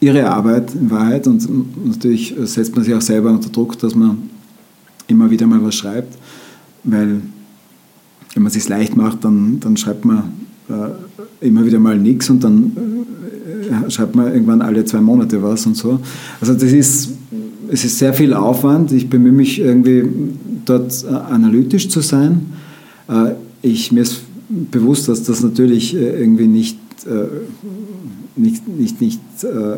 irre 0.00 0.28
Arbeit 0.28 0.74
in 0.74 0.90
Wahrheit 0.90 1.26
und 1.26 1.48
natürlich 1.86 2.34
setzt 2.44 2.74
man 2.76 2.84
sich 2.84 2.94
auch 2.94 3.00
selber 3.00 3.30
unter 3.30 3.48
Druck, 3.48 3.78
dass 3.78 3.94
man 3.94 4.18
immer 5.08 5.30
wieder 5.30 5.46
mal 5.46 5.62
was 5.64 5.74
schreibt, 5.74 6.18
weil 6.84 7.22
wenn 8.34 8.42
man 8.42 8.48
es 8.48 8.52
sich 8.52 8.68
leicht 8.68 8.94
macht, 8.94 9.24
dann, 9.24 9.58
dann 9.60 9.76
schreibt 9.78 10.04
man 10.04 10.32
äh, 10.68 11.46
immer 11.46 11.64
wieder 11.64 11.78
mal 11.78 11.96
nichts 11.96 12.28
und 12.28 12.44
dann 12.44 12.72
schreibt 13.88 14.14
man 14.14 14.32
irgendwann 14.32 14.60
alle 14.60 14.84
zwei 14.84 15.00
Monate 15.00 15.42
was 15.42 15.66
und 15.66 15.76
so. 15.76 15.98
Also 16.40 16.52
das 16.52 16.72
ist, 16.72 17.10
es 17.68 17.84
ist 17.84 17.98
sehr 17.98 18.12
viel 18.12 18.34
Aufwand. 18.34 18.92
Ich 18.92 19.08
bemühe 19.08 19.32
mich 19.32 19.58
irgendwie 19.58 20.04
dort 20.64 21.04
analytisch 21.04 21.88
zu 21.88 22.00
sein. 22.00 22.46
Ich, 23.62 23.90
mir 23.90 24.02
ist 24.02 24.25
bewusst, 24.48 25.08
dass 25.08 25.22
das 25.22 25.42
natürlich 25.42 25.94
äh, 25.94 26.20
irgendwie 26.20 26.46
nicht, 26.46 26.78
äh, 27.06 27.26
nicht, 28.36 28.68
nicht, 28.68 29.00
nicht 29.00 29.20
äh, 29.42 29.76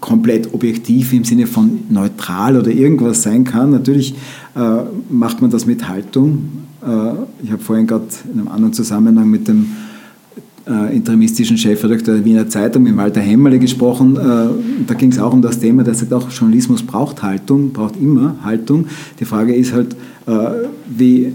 komplett 0.00 0.52
objektiv 0.54 1.12
im 1.12 1.24
Sinne 1.24 1.46
von 1.46 1.80
neutral 1.90 2.56
oder 2.56 2.70
irgendwas 2.70 3.22
sein 3.22 3.44
kann. 3.44 3.70
Natürlich 3.70 4.14
macht 5.10 5.42
man 5.42 5.50
das 5.50 5.64
mit 5.64 5.86
Haltung. 5.86 6.48
ich 7.42 7.52
habe 7.52 7.62
vorhin 7.62 7.86
gerade 7.86 8.06
in 8.32 8.40
einem 8.40 8.48
anderen 8.48 8.72
Zusammenhang 8.72 9.30
mit 9.30 9.46
dem 9.46 9.66
interimistischen 10.90 11.56
Chefredakteur 11.56 12.16
der 12.16 12.24
Wiener 12.24 12.48
Zeitung, 12.48 12.82
mit 12.82 12.96
Walter 12.96 13.20
Hemmerle, 13.20 13.60
gesprochen. 13.60 14.14
da 14.14 14.94
ging 14.94 15.12
es 15.12 15.20
auch 15.20 15.32
um 15.32 15.42
das 15.42 15.60
Thema, 15.60 15.84
der 15.84 15.94
sagt 15.94 16.12
auch, 16.12 16.28
Journalismus 16.30 16.82
braucht 16.82 17.22
Haltung, 17.22 17.72
braucht 17.72 17.94
immer 17.96 18.36
Haltung. 18.42 18.86
Die 19.20 19.24
Frage 19.24 19.54
ist 19.54 19.72
halt, 19.72 19.94
wie 20.88 21.32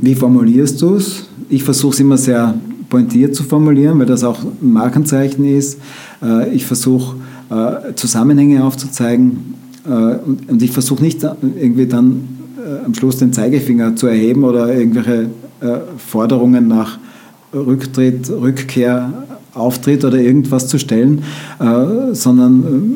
wie 0.00 0.14
formulierst 0.14 0.80
du 0.82 0.94
es? 0.94 1.24
Ich 1.48 1.64
versuche 1.64 1.94
es 1.94 2.00
immer 2.00 2.16
sehr 2.16 2.54
pointiert 2.88 3.34
zu 3.34 3.42
formulieren, 3.42 3.98
weil 3.98 4.06
das 4.06 4.24
auch 4.24 4.42
ein 4.42 4.72
Markenzeichen 4.72 5.44
ist. 5.44 5.78
Äh, 6.22 6.54
ich 6.54 6.66
versuche 6.66 7.16
äh, 7.50 7.94
Zusammenhänge 7.94 8.64
aufzuzeigen 8.64 9.54
äh, 9.84 9.90
und 10.50 10.62
ich 10.62 10.72
versuche 10.72 11.02
nicht 11.02 11.22
irgendwie 11.22 11.86
dann 11.86 12.38
am 12.84 12.92
Schluss 12.92 13.16
den 13.16 13.32
Zeigefinger 13.32 13.96
zu 13.96 14.08
erheben 14.08 14.44
oder 14.44 14.74
irgendwelche 14.74 15.30
Forderungen 15.96 16.68
nach 16.68 16.98
Rücktritt, 17.54 18.28
Rückkehr, 18.28 19.10
Auftritt 19.54 20.04
oder 20.04 20.18
irgendwas 20.18 20.68
zu 20.68 20.78
stellen, 20.78 21.22
sondern 22.12 22.92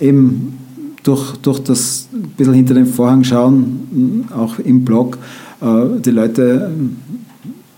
eben 0.00 0.54
durch, 1.02 1.36
durch 1.42 1.58
das 1.58 2.08
bisschen 2.36 2.54
hinter 2.54 2.74
den 2.74 2.86
Vorhang 2.86 3.22
schauen, 3.24 4.24
auch 4.34 4.58
im 4.58 4.84
Blog, 4.84 5.18
die 5.62 6.10
Leute 6.10 6.70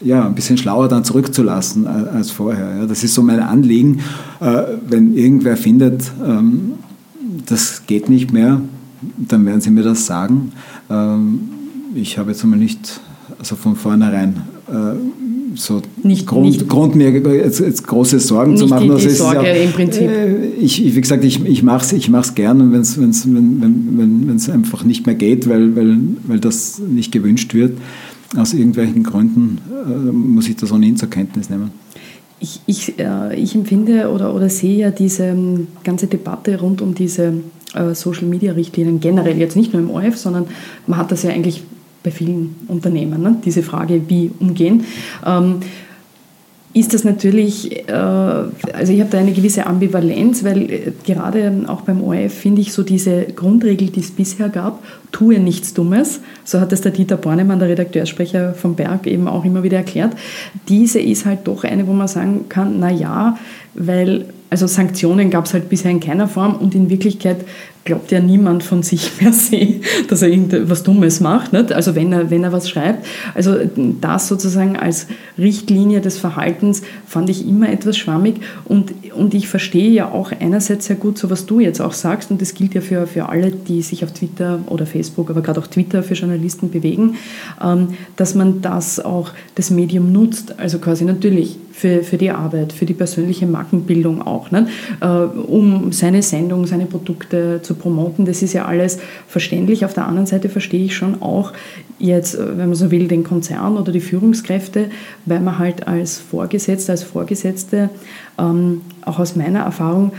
äh, 0.02 0.06
ja, 0.06 0.26
ein 0.26 0.34
bisschen 0.34 0.58
schlauer 0.58 0.88
dann 0.88 1.04
zurückzulassen 1.04 1.86
als 1.86 2.30
vorher. 2.30 2.86
Das 2.86 3.04
ist 3.04 3.14
so 3.14 3.22
mein 3.22 3.40
Anliegen. 3.40 4.00
Äh, 4.40 4.62
wenn 4.86 5.14
irgendwer 5.14 5.56
findet, 5.56 6.10
ähm, 6.24 6.74
das 7.46 7.86
geht 7.86 8.08
nicht 8.08 8.32
mehr, 8.32 8.60
dann 9.16 9.46
werden 9.46 9.60
sie 9.60 9.70
mir 9.70 9.82
das 9.82 10.06
sagen. 10.06 10.52
Ähm, 10.90 11.48
ich 11.94 12.18
habe 12.18 12.30
jetzt 12.32 12.42
einmal 12.42 12.58
nicht 12.58 13.00
also 13.38 13.56
von 13.56 13.76
vornherein 13.76 14.42
so 15.54 15.82
nicht, 16.02 16.26
Grund, 16.26 16.46
nicht, 16.46 16.68
Grund, 16.68 16.94
mir 16.94 17.10
jetzt, 17.10 17.60
jetzt 17.60 17.86
große 17.86 18.20
Sorgen 18.20 18.56
zu 18.56 18.66
machen. 18.66 18.82
Die, 18.82 18.88
die 18.88 18.94
also 18.94 19.08
Sorge 19.10 19.40
auch, 19.40 19.64
im 19.64 19.72
Prinzip. 19.72 20.10
Ich, 20.58 20.94
wie 20.94 21.00
gesagt, 21.00 21.24
ich, 21.24 21.44
ich 21.44 21.62
mache 21.62 21.84
es 21.84 21.92
ich 21.92 22.08
mach's 22.08 22.34
gern, 22.34 22.60
und 22.60 22.72
wenn's, 22.72 23.00
wenn's, 23.00 23.26
wenn 23.26 24.32
es 24.34 24.48
wenn, 24.48 24.54
einfach 24.54 24.84
nicht 24.84 25.06
mehr 25.06 25.14
geht, 25.14 25.48
weil, 25.48 25.74
weil, 25.76 25.96
weil 26.26 26.40
das 26.40 26.78
nicht 26.78 27.12
gewünscht 27.12 27.54
wird, 27.54 27.78
aus 28.36 28.54
irgendwelchen 28.54 29.02
Gründen, 29.02 29.58
äh, 29.70 30.12
muss 30.12 30.48
ich 30.48 30.56
das 30.56 30.72
ohnehin 30.72 30.96
zur 30.96 31.10
Kenntnis 31.10 31.50
nehmen. 31.50 31.70
Ich, 32.40 32.60
ich, 32.66 32.98
äh, 32.98 33.34
ich 33.36 33.54
empfinde 33.54 34.10
oder, 34.10 34.34
oder 34.34 34.48
sehe 34.48 34.76
ja 34.76 34.90
diese 34.90 35.24
ähm, 35.24 35.68
ganze 35.84 36.06
Debatte 36.06 36.60
rund 36.60 36.82
um 36.82 36.94
diese 36.94 37.34
äh, 37.74 37.94
Social-Media-Richtlinien 37.94 39.00
generell, 39.00 39.38
jetzt 39.38 39.56
nicht 39.56 39.72
nur 39.72 39.82
im 39.82 39.90
ORF, 39.90 40.16
sondern 40.16 40.46
man 40.86 40.98
hat 40.98 41.12
das 41.12 41.22
ja 41.22 41.30
eigentlich 41.30 41.62
bei 42.04 42.12
vielen 42.12 42.54
Unternehmen, 42.68 43.20
ne? 43.20 43.36
diese 43.44 43.64
Frage, 43.64 44.02
wie 44.08 44.30
umgehen. 44.38 44.84
Ähm, 45.26 45.56
ist 46.76 46.92
das 46.92 47.04
natürlich, 47.04 47.88
äh, 47.88 47.92
also 47.92 48.92
ich 48.92 49.00
habe 49.00 49.08
da 49.10 49.18
eine 49.18 49.32
gewisse 49.32 49.64
Ambivalenz, 49.64 50.42
weil 50.44 50.70
äh, 50.70 50.92
gerade 51.06 51.64
auch 51.68 51.82
beim 51.82 52.02
ORF 52.02 52.34
finde 52.34 52.60
ich 52.60 52.72
so 52.72 52.82
diese 52.82 53.22
Grundregel, 53.22 53.88
die 53.88 54.00
es 54.00 54.10
bisher 54.10 54.48
gab, 54.48 54.82
tue 55.12 55.38
nichts 55.38 55.72
Dummes, 55.72 56.20
so 56.44 56.60
hat 56.60 56.72
es 56.72 56.80
der 56.80 56.90
Dieter 56.90 57.16
Bornemann, 57.16 57.60
der 57.60 57.68
Redakteurssprecher 57.68 58.54
vom 58.54 58.74
Berg, 58.74 59.06
eben 59.06 59.28
auch 59.28 59.44
immer 59.44 59.62
wieder 59.62 59.78
erklärt. 59.78 60.14
Diese 60.68 61.00
ist 61.00 61.26
halt 61.26 61.40
doch 61.44 61.62
eine, 61.62 61.86
wo 61.86 61.92
man 61.92 62.08
sagen 62.08 62.48
kann, 62.48 62.80
na 62.80 62.90
ja, 62.90 63.38
weil 63.74 64.26
also 64.50 64.66
Sanktionen 64.66 65.30
gab 65.30 65.46
es 65.46 65.54
halt 65.54 65.68
bisher 65.68 65.90
in 65.90 66.00
keiner 66.00 66.28
Form 66.28 66.56
und 66.56 66.74
in 66.74 66.90
Wirklichkeit 66.90 67.38
glaubt 67.84 68.10
ja 68.10 68.20
niemand 68.20 68.62
von 68.62 68.82
sich 68.82 69.10
per 69.18 69.32
se, 69.32 69.80
dass 70.08 70.22
er 70.22 70.28
irgendwas 70.28 70.82
Dummes 70.82 71.20
macht. 71.20 71.52
Nicht? 71.52 71.72
Also 71.72 71.94
wenn 71.94 72.12
er, 72.12 72.30
wenn 72.30 72.42
er 72.42 72.52
was 72.52 72.68
schreibt. 72.68 73.06
Also 73.34 73.56
das 74.00 74.28
sozusagen 74.28 74.76
als 74.76 75.06
Richtlinie 75.38 76.00
des 76.00 76.18
Verhaltens 76.18 76.82
fand 77.06 77.28
ich 77.30 77.46
immer 77.46 77.70
etwas 77.70 77.96
schwammig. 77.96 78.36
Und, 78.64 78.92
und 79.14 79.34
ich 79.34 79.48
verstehe 79.48 79.90
ja 79.90 80.10
auch 80.10 80.32
einerseits 80.32 80.86
sehr 80.86 80.96
gut, 80.96 81.18
so 81.18 81.30
was 81.30 81.46
du 81.46 81.60
jetzt 81.60 81.80
auch 81.80 81.92
sagst, 81.92 82.30
und 82.30 82.40
das 82.40 82.54
gilt 82.54 82.74
ja 82.74 82.80
für, 82.80 83.06
für 83.06 83.28
alle, 83.28 83.50
die 83.50 83.82
sich 83.82 84.04
auf 84.04 84.12
Twitter 84.12 84.60
oder 84.66 84.86
Facebook, 84.86 85.30
aber 85.30 85.42
gerade 85.42 85.60
auch 85.60 85.66
Twitter 85.66 86.02
für 86.02 86.14
Journalisten 86.14 86.70
bewegen, 86.70 87.16
ähm, 87.62 87.88
dass 88.16 88.34
man 88.34 88.62
das 88.62 89.00
auch, 89.00 89.30
das 89.54 89.70
Medium 89.70 90.12
nutzt. 90.12 90.58
Also 90.58 90.78
quasi 90.78 91.04
natürlich 91.04 91.58
für, 91.74 92.04
für 92.04 92.16
die 92.16 92.30
Arbeit, 92.30 92.72
für 92.72 92.86
die 92.86 92.94
persönliche 92.94 93.46
Markenbildung 93.46 94.22
auch, 94.22 94.50
nicht? 94.52 94.68
Äh, 95.00 95.06
um 95.06 95.92
seine 95.92 96.22
Sendung, 96.22 96.66
seine 96.66 96.86
Produkte 96.86 97.60
zu 97.62 97.73
promoten. 97.74 98.24
Das 98.24 98.42
ist 98.42 98.52
ja 98.52 98.64
alles 98.64 98.98
verständlich. 99.26 99.84
Auf 99.84 99.94
der 99.94 100.06
anderen 100.06 100.26
Seite 100.26 100.48
verstehe 100.48 100.84
ich 100.84 100.96
schon 100.96 101.22
auch 101.22 101.52
jetzt, 101.98 102.34
äh, 102.34 102.58
wenn 102.58 102.68
man 102.68 102.74
so 102.74 102.90
will, 102.90 103.08
den 103.08 103.24
Konzern 103.24 103.76
oder 103.76 103.92
die 103.92 104.00
Führungskräfte, 104.00 104.90
weil 105.26 105.40
man 105.40 105.58
halt 105.58 105.86
als 105.86 106.18
Vorgesetzter, 106.18 106.92
als 106.92 107.02
Vorgesetzte, 107.02 107.90
ähm, 108.38 108.82
auch 109.04 109.18
aus 109.18 109.36
meiner 109.36 109.60
Erfahrung, 109.60 110.12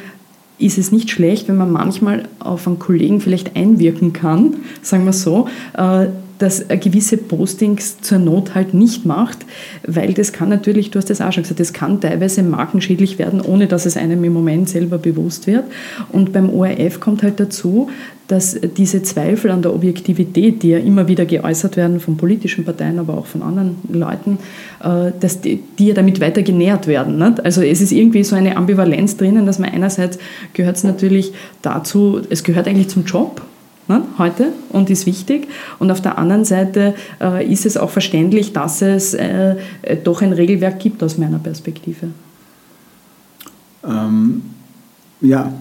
ist 0.58 0.78
es 0.78 0.91
nicht 0.91 1.12
schlecht, 1.12 1.47
wenn 1.47 1.58
man 1.58 1.72
manchmal 1.72 2.24
auf 2.39 2.68
einen 2.68 2.80
Kollegen 2.80 3.20
vielleicht 3.20 3.56
einwirken 3.56 4.14
kann, 4.14 4.56
sagen 4.82 5.06
wir 5.06 5.14
so, 5.14 5.47
äh, 5.78 6.08
dass 6.38 6.60
er 6.60 6.78
gewisse 6.78 7.18
Postings 7.18 8.02
zur 8.02 8.20
Not 8.20 8.56
halt 8.56 8.74
nicht 8.74 9.06
macht, 9.06 9.40
weil 9.86 10.14
das 10.14 10.34
kann 10.34 10.50
natürlich, 10.50 10.92
du 10.92 11.00
hast 11.00 11.10
das 11.10 11.22
auch 11.22 11.32
schon 11.32 11.44
gesagt, 11.44 11.60
das 11.60 11.74
kann 11.74 12.02
teilweise 12.02 12.44
markenschädlich 12.44 13.20
werden, 13.20 13.42
ohne 13.42 13.68
dass 13.68 13.86
es 13.86 13.98
einem 13.98 14.24
im 14.24 14.34
Moment 14.34 14.70
selber 14.70 14.98
bewusst 14.98 15.48
wird. 15.48 15.66
Und 16.12 16.34
beim 16.34 16.50
ORF 16.50 17.00
kommt 17.00 17.24
halt 17.24 17.40
dazu, 17.40 17.90
dass 18.28 18.60
diese 18.76 19.04
Zweifel 19.04 19.52
an 19.52 19.62
der 19.62 19.74
Objektivität, 19.74 20.64
die 20.64 20.70
ja 20.70 20.80
immer 20.80 21.08
wieder 21.08 21.26
geäußert 21.26 21.78
werden 21.78 22.00
von 22.00 22.18
politischen 22.18 22.66
Parteien, 22.66 22.98
aber 22.98 23.18
auch 23.18 23.28
von 23.28 23.44
anderen 23.44 23.78
Leuten, 23.92 24.40
äh, 24.84 25.12
dass 25.20 25.42
die, 25.42 25.62
die 25.78 25.88
ja 25.88 25.94
damit 25.94 26.20
weiter 26.20 26.42
genährt 26.42 26.88
werden. 26.88 27.18
Nicht? 27.20 27.46
Also 27.46 27.62
es 27.62 27.82
ist 27.82 27.92
irgendwie 27.92 28.24
so 28.24 28.36
eine 28.36 28.58
Ambivalenz 28.58 29.18
drinnen, 29.18 29.46
dass 29.46 29.60
man 29.60 29.70
einerseits 29.70 30.18
gehört 30.54 30.78
es 30.78 30.84
natürlich 30.84 31.34
dazu, 31.62 32.20
es 32.30 32.44
gehört 32.44 32.68
eigentlich 32.68 32.90
zum 32.90 33.06
Job, 33.06 33.42
ne, 33.88 34.04
heute 34.18 34.54
und 34.70 34.90
ist 34.90 35.06
wichtig. 35.06 35.48
Und 35.80 35.92
auf 35.92 36.02
der 36.02 36.18
anderen 36.18 36.46
Seite 36.46 36.96
äh, 37.22 37.52
ist 37.52 37.66
es 37.66 37.78
auch 37.78 37.90
verständlich, 37.90 38.54
dass 38.54 38.82
es 38.82 39.14
äh, 39.14 39.56
äh, 39.82 39.98
doch 40.04 40.22
ein 40.22 40.34
Regelwerk 40.34 40.80
gibt 40.80 41.04
aus 41.04 41.18
meiner 41.18 41.40
Perspektive. 41.40 42.08
Ähm, 43.88 44.42
ja, 45.22 45.52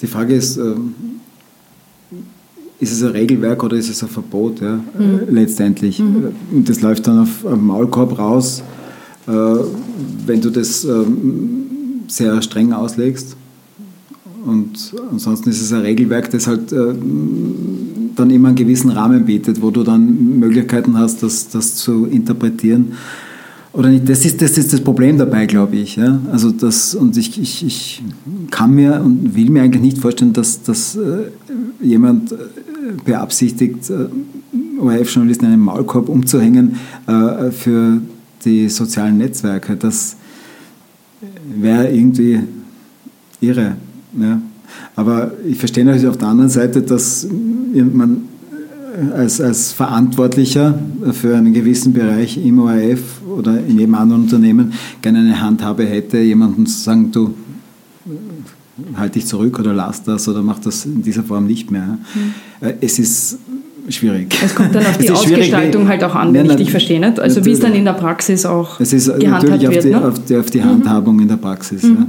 die 0.00 0.06
Frage 0.06 0.34
ist, 0.34 0.56
ähm, 0.56 0.94
ist 2.80 2.92
es 2.92 3.02
ein 3.02 3.10
Regelwerk 3.10 3.62
oder 3.62 3.76
ist 3.76 3.88
es 3.88 4.02
ein 4.02 4.08
Verbot 4.08 4.60
ja, 4.60 4.74
mhm. 4.76 5.20
letztendlich? 5.30 5.98
Mhm. 6.00 6.34
Das 6.64 6.80
läuft 6.82 7.06
dann 7.06 7.20
auf 7.20 7.46
einen 7.46 7.64
Maulkorb 7.64 8.18
raus, 8.18 8.62
äh, 9.26 9.30
wenn 9.30 10.40
du 10.40 10.50
das 10.50 10.84
ähm, 10.84 11.66
sehr 12.08 12.40
streng 12.42 12.72
auslegst. 12.72 13.36
Und 14.44 14.94
ansonsten 15.10 15.50
ist 15.50 15.60
es 15.60 15.72
ein 15.72 15.80
Regelwerk, 15.80 16.30
das 16.30 16.46
halt 16.46 16.72
äh, 16.72 16.94
dann 18.14 18.30
immer 18.30 18.48
einen 18.48 18.56
gewissen 18.56 18.90
Rahmen 18.90 19.24
bietet, 19.24 19.62
wo 19.62 19.70
du 19.70 19.82
dann 19.82 20.38
Möglichkeiten 20.38 20.98
hast, 20.98 21.22
das, 21.22 21.48
das 21.48 21.74
zu 21.76 22.06
interpretieren. 22.06 22.92
Oder 23.72 23.88
nicht, 23.88 24.08
das 24.08 24.24
ist, 24.24 24.40
das 24.40 24.56
ist 24.56 24.72
das 24.72 24.80
Problem 24.80 25.18
dabei, 25.18 25.46
glaube 25.46 25.76
ich. 25.76 25.96
Ja? 25.96 26.20
Also 26.30 26.52
das, 26.52 26.94
und 26.94 27.16
ich, 27.16 27.40
ich, 27.40 27.66
ich 27.66 28.02
kann 28.50 28.72
mir 28.72 29.02
und 29.04 29.34
will 29.34 29.50
mir 29.50 29.62
eigentlich 29.62 29.82
nicht 29.82 29.98
vorstellen, 29.98 30.32
dass, 30.32 30.62
dass 30.62 30.94
äh, 30.94 31.24
jemand 31.82 32.30
äh, 32.30 32.36
beabsichtigt, 33.04 33.90
äh, 33.90 34.06
ORF-Journalisten 34.80 35.46
einen 35.46 35.60
Maulkorb 35.60 36.08
umzuhängen 36.08 36.76
äh, 37.06 37.50
für 37.50 38.00
die 38.44 38.68
sozialen 38.68 39.18
Netzwerke. 39.18 39.76
Das 39.76 40.16
wäre 41.56 41.90
irgendwie 41.90 42.40
irre. 43.40 43.76
Ja. 44.18 44.40
Aber 44.96 45.32
ich 45.46 45.58
verstehe 45.58 45.84
natürlich 45.84 46.08
auf 46.08 46.18
der 46.18 46.28
anderen 46.28 46.50
Seite, 46.50 46.82
dass 46.82 47.26
man 47.74 48.22
als, 49.14 49.40
als 49.40 49.72
Verantwortlicher 49.72 50.78
für 51.12 51.36
einen 51.36 51.52
gewissen 51.52 51.92
Bereich 51.92 52.38
im 52.38 52.58
ORF 52.60 53.22
oder 53.26 53.58
in 53.58 53.78
jedem 53.78 53.94
anderen 53.94 54.22
Unternehmen 54.22 54.72
gerne 55.02 55.20
eine 55.20 55.40
Handhabe 55.40 55.84
hätte, 55.84 56.18
jemandem 56.18 56.66
zu 56.66 56.78
sagen, 56.78 57.10
du 57.10 57.34
halt 58.96 59.14
dich 59.14 59.26
zurück 59.26 59.58
oder 59.58 59.72
lass 59.72 60.02
das 60.02 60.28
oder 60.28 60.42
mach 60.42 60.58
das 60.58 60.84
in 60.84 61.02
dieser 61.02 61.22
Form 61.22 61.46
nicht 61.46 61.70
mehr. 61.70 61.98
Mhm. 62.14 62.74
Es 62.80 62.98
ist 62.98 63.38
schwierig. 63.88 64.34
Es 64.42 64.54
kommt 64.54 64.74
dann 64.74 64.86
auf 64.86 64.98
die 64.98 65.10
Ausgestaltung 65.10 65.88
halt 65.88 66.02
auch 66.04 66.14
an, 66.14 66.32
wenn 66.34 66.46
ich 66.46 66.56
dich 66.56 66.70
verstehe. 66.70 67.00
Nicht? 67.00 67.20
Also 67.20 67.44
wie 67.44 67.52
es 67.52 67.60
dann 67.60 67.74
in 67.74 67.84
der 67.84 67.92
Praxis 67.92 68.46
auch 68.46 68.80
es 68.80 68.92
ist 68.92 69.06
gehandhabt 69.18 69.48
natürlich 69.48 69.62
wird. 69.62 69.76
Auf 69.76 69.82
die, 69.84 69.90
ne? 69.90 70.08
auf 70.08 70.24
die, 70.24 70.36
auf 70.36 70.50
die 70.50 70.62
Handhabung 70.62 71.16
mhm. 71.16 71.22
in 71.22 71.28
der 71.28 71.36
Praxis. 71.36 71.82
Mhm. 71.82 71.96
Ja. 71.96 72.06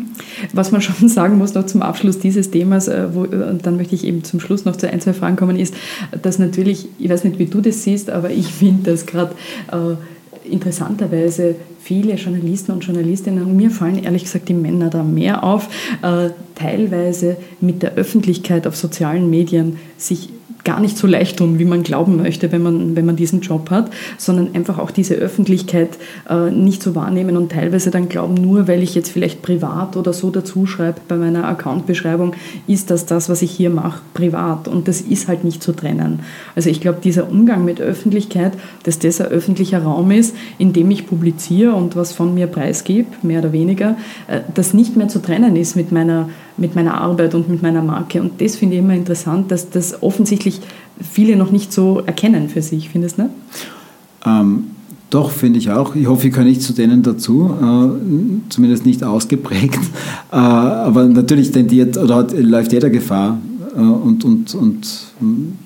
Was 0.54 0.72
man 0.72 0.82
schon 0.82 1.10
sagen 1.10 1.38
muss 1.38 1.54
noch 1.54 1.66
zum 1.66 1.82
Abschluss 1.82 2.20
dieses 2.20 2.52
Themas, 2.52 2.88
äh, 2.88 3.08
wo, 3.14 3.22
und 3.22 3.66
dann 3.66 3.78
möchte 3.78 3.96
ich 3.96 4.06
eben 4.06 4.24
zum 4.24 4.40
Schluss 4.40 4.66
noch 4.66 4.76
zu 4.76 4.90
ein, 4.90 5.02
zwei 5.02 5.14
Fragen 5.14 5.36
kommen, 5.36 5.58
ist, 5.58 5.74
dass 6.22 6.40
natürlich, 6.40 6.88
ich 7.00 7.10
weiß 7.10 7.24
nicht, 7.24 7.40
wie 7.40 7.46
du 7.46 7.62
das 7.62 7.84
siehst, 7.84 8.10
aber 8.10 8.32
ich 8.32 8.48
finde, 8.52 8.92
dass 8.92 9.06
gerade 9.06 9.34
äh, 9.72 9.96
interessanterweise 10.50 11.56
viele 11.82 12.16
Journalisten 12.16 12.72
und 12.72 12.84
Journalistinnen, 12.84 13.44
und 13.44 13.56
mir 13.56 13.70
fallen 13.70 14.04
ehrlich 14.04 14.24
gesagt 14.24 14.50
die 14.50 14.54
Männer 14.54 14.90
da 14.90 15.04
mehr 15.04 15.44
auf, 15.44 15.70
äh, 16.02 16.30
teilweise 16.56 17.38
mit 17.62 17.84
der 17.84 17.94
Öffentlichkeit 17.94 18.66
auf 18.66 18.76
sozialen 18.76 19.30
Medien 19.30 19.78
sich 19.98 20.30
gar 20.66 20.80
nicht 20.80 20.98
so 20.98 21.08
leicht 21.08 21.38
tun, 21.38 21.60
wie 21.60 21.66
man 21.66 21.84
glauben 21.84 22.18
möchte, 22.18 22.52
wenn 22.52 22.64
man, 22.64 22.96
wenn 22.96 23.06
man 23.06 23.16
diesen 23.16 23.42
Job 23.42 23.70
hat, 23.70 23.92
sondern 24.18 24.54
einfach 24.56 24.80
auch 24.80 24.92
diese 24.92 25.14
Öffentlichkeit 25.14 25.92
äh, 26.30 26.50
nicht 26.50 26.82
so 26.82 26.96
wahrnehmen 26.96 27.38
und 27.38 27.52
teilweise 27.52 27.92
dann 27.92 28.10
glauben, 28.10 28.34
nur 28.34 28.68
weil 28.68 28.82
ich 28.82 28.96
jetzt 28.96 29.12
vielleicht 29.12 29.44
privat 29.44 29.96
oder 29.96 30.12
so 30.12 30.32
dazu 30.32 30.66
schreibe 30.66 31.00
bei 31.08 31.16
meiner 31.16 31.48
Accountbeschreibung, 31.48 32.34
ist 32.68 32.90
das 32.90 33.06
das, 33.06 33.30
was 33.30 33.44
ich 33.44 33.52
hier 33.52 33.70
mache, 33.70 34.02
privat. 34.14 34.68
Und 34.68 34.88
das 34.88 35.02
ist 35.02 35.28
halt 35.28 35.44
nicht 35.44 35.62
zu 35.62 35.72
trennen. 35.72 36.22
Also 36.56 36.70
ich 36.70 36.82
glaube, 36.82 37.00
dieser 37.02 37.30
Umgang 37.30 37.64
mit 37.64 37.80
Öffentlichkeit, 37.80 38.54
dass 38.84 38.98
das 38.98 39.22
ein 39.22 39.28
öffentlicher 39.28 39.84
Raum 39.84 40.10
ist, 40.10 40.36
in 40.58 40.74
dem 40.74 40.90
ich 40.90 41.06
publiziere 41.06 41.74
und 41.74 41.96
was 41.96 42.12
von 42.12 42.34
mir 42.34 42.48
preisgebe, 42.48 43.08
mehr 43.22 43.40
oder 43.40 43.52
weniger, 43.52 43.98
äh, 44.28 44.42
das 44.56 44.74
nicht 44.74 44.98
mehr 44.98 45.10
zu 45.10 45.22
trennen 45.22 45.56
ist 45.56 45.76
mit 45.76 45.92
meiner 45.92 46.30
mit 46.58 46.76
meiner 46.76 47.00
Arbeit 47.00 47.36
und 47.36 47.50
mit 47.50 47.62
meiner 47.62 47.82
Marke. 47.82 48.22
Und 48.22 48.40
das 48.42 48.56
finde 48.56 48.76
ich 48.76 48.82
immer 48.82 48.94
interessant, 48.94 49.52
dass 49.52 49.70
das 49.70 50.02
offensichtlich 50.02 50.62
viele 51.02 51.36
noch 51.36 51.52
nicht 51.52 51.74
so 51.74 52.02
erkennen 52.06 52.50
für 52.50 52.62
sich. 52.62 52.90
Findest 52.90 53.18
du 53.18 53.24
nicht? 53.24 53.34
Ähm, 54.26 54.66
doch, 55.10 55.32
finde 55.32 55.60
ich 55.60 55.70
auch. 55.70 55.96
Ich 55.96 56.08
hoffe, 56.08 56.28
ich 56.28 56.34
kann 56.34 56.46
nicht 56.46 56.62
zu 56.62 56.74
denen 56.74 57.04
dazu, 57.04 57.52
äh, 57.62 58.50
zumindest 58.50 58.86
nicht 58.86 59.04
ausgeprägt. 59.04 59.80
Äh, 60.32 60.38
aber 60.38 61.06
natürlich 61.06 61.52
tendiert 61.52 61.96
oder 61.98 62.16
hat, 62.16 62.38
läuft 62.38 62.74
jeder 62.74 62.90
Gefahr. 62.90 63.38
Äh, 63.74 63.80
und, 63.80 64.26
und, 64.26 64.54
und 64.56 64.88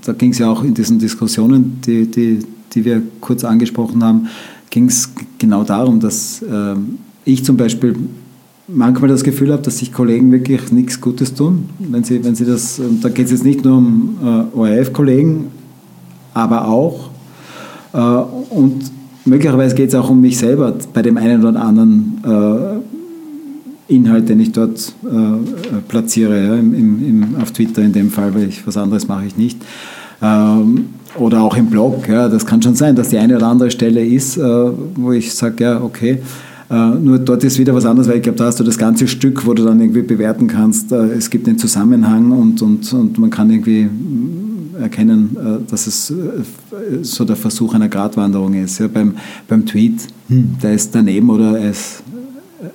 da 0.05 0.13
ging 0.13 0.31
es 0.31 0.37
ja 0.37 0.51
auch 0.51 0.63
in 0.63 0.75
diesen 0.75 0.99
Diskussionen, 0.99 1.79
die, 1.85 2.05
die, 2.05 2.39
die 2.73 2.85
wir 2.85 3.01
kurz 3.19 3.43
angesprochen 3.43 4.03
haben, 4.03 4.27
ging 4.69 4.87
es 4.87 5.09
genau 5.39 5.63
darum, 5.63 5.99
dass 5.99 6.43
äh, 6.43 6.75
ich 7.25 7.43
zum 7.43 7.57
Beispiel 7.57 7.95
manchmal 8.71 9.09
das 9.09 9.23
Gefühl 9.23 9.51
habe, 9.51 9.61
dass 9.61 9.79
sich 9.79 9.91
Kollegen 9.91 10.31
wirklich 10.31 10.71
nichts 10.71 11.01
Gutes 11.01 11.33
tun. 11.33 11.69
Wenn 11.79 12.03
sie, 12.03 12.23
wenn 12.23 12.35
sie 12.35 12.45
das, 12.45 12.81
da 13.01 13.09
geht 13.09 13.25
es 13.25 13.31
jetzt 13.31 13.43
nicht 13.43 13.65
nur 13.65 13.77
um 13.77 14.17
äh, 14.23 14.57
ORF-Kollegen, 14.57 15.47
aber 16.33 16.67
auch. 16.67 17.09
Äh, 17.93 17.97
und 17.97 18.91
möglicherweise 19.25 19.75
geht 19.75 19.89
es 19.89 19.95
auch 19.95 20.09
um 20.09 20.21
mich 20.21 20.37
selber 20.37 20.75
bei 20.93 21.01
dem 21.01 21.17
einen 21.17 21.45
oder 21.45 21.61
anderen 21.61 22.21
äh, 23.89 23.93
Inhalt, 23.93 24.29
den 24.29 24.39
ich 24.39 24.51
dort 24.51 24.93
äh, 25.03 25.81
platziere, 25.87 26.45
ja, 26.45 26.55
im, 26.55 26.73
im, 26.73 27.35
auf 27.41 27.51
Twitter 27.51 27.81
in 27.81 27.91
dem 27.91 28.11
Fall, 28.11 28.33
weil 28.35 28.49
ich 28.49 28.65
was 28.67 28.77
anderes 28.77 29.07
mache 29.07 29.25
ich 29.25 29.35
nicht. 29.35 29.57
Ähm, 30.21 30.89
oder 31.17 31.41
auch 31.41 31.57
im 31.57 31.67
Blog. 31.67 32.07
Ja, 32.07 32.29
das 32.29 32.45
kann 32.45 32.61
schon 32.61 32.75
sein, 32.75 32.95
dass 32.95 33.09
die 33.09 33.17
eine 33.17 33.37
oder 33.37 33.47
andere 33.47 33.71
Stelle 33.71 34.05
ist, 34.05 34.37
äh, 34.37 34.41
wo 34.95 35.11
ich 35.11 35.33
sage, 35.33 35.63
ja, 35.63 35.81
okay, 35.81 36.11
äh, 36.11 36.48
nur 36.75 37.17
dort 37.17 37.43
ist 37.43 37.57
wieder 37.57 37.73
was 37.73 37.85
anderes, 37.85 38.07
weil 38.07 38.17
ich 38.17 38.23
glaube, 38.23 38.37
da 38.37 38.45
hast 38.45 38.59
du 38.59 38.63
das 38.63 38.77
ganze 38.77 39.07
Stück, 39.07 39.45
wo 39.45 39.53
du 39.53 39.63
dann 39.63 39.79
irgendwie 39.79 40.03
bewerten 40.03 40.47
kannst. 40.47 40.91
Äh, 40.91 41.13
es 41.13 41.29
gibt 41.29 41.47
einen 41.47 41.57
Zusammenhang 41.57 42.31
und, 42.31 42.61
und, 42.61 42.93
und 42.93 43.17
man 43.17 43.29
kann 43.31 43.49
irgendwie 43.49 43.85
mm, 43.85 44.75
erkennen, 44.79 45.35
äh, 45.35 45.69
dass 45.69 45.87
es 45.87 46.13
so 47.01 47.25
der 47.25 47.35
Versuch 47.35 47.73
einer 47.73 47.89
Gratwanderung 47.89 48.53
ist. 48.53 48.79
Ja, 48.79 48.87
beim, 48.87 49.15
beim 49.47 49.65
Tweet, 49.65 50.07
hm, 50.27 50.57
der 50.61 50.73
ist 50.73 50.93
daneben 50.93 51.29
oder 51.29 51.59
er 51.59 51.71
ist 51.71 52.03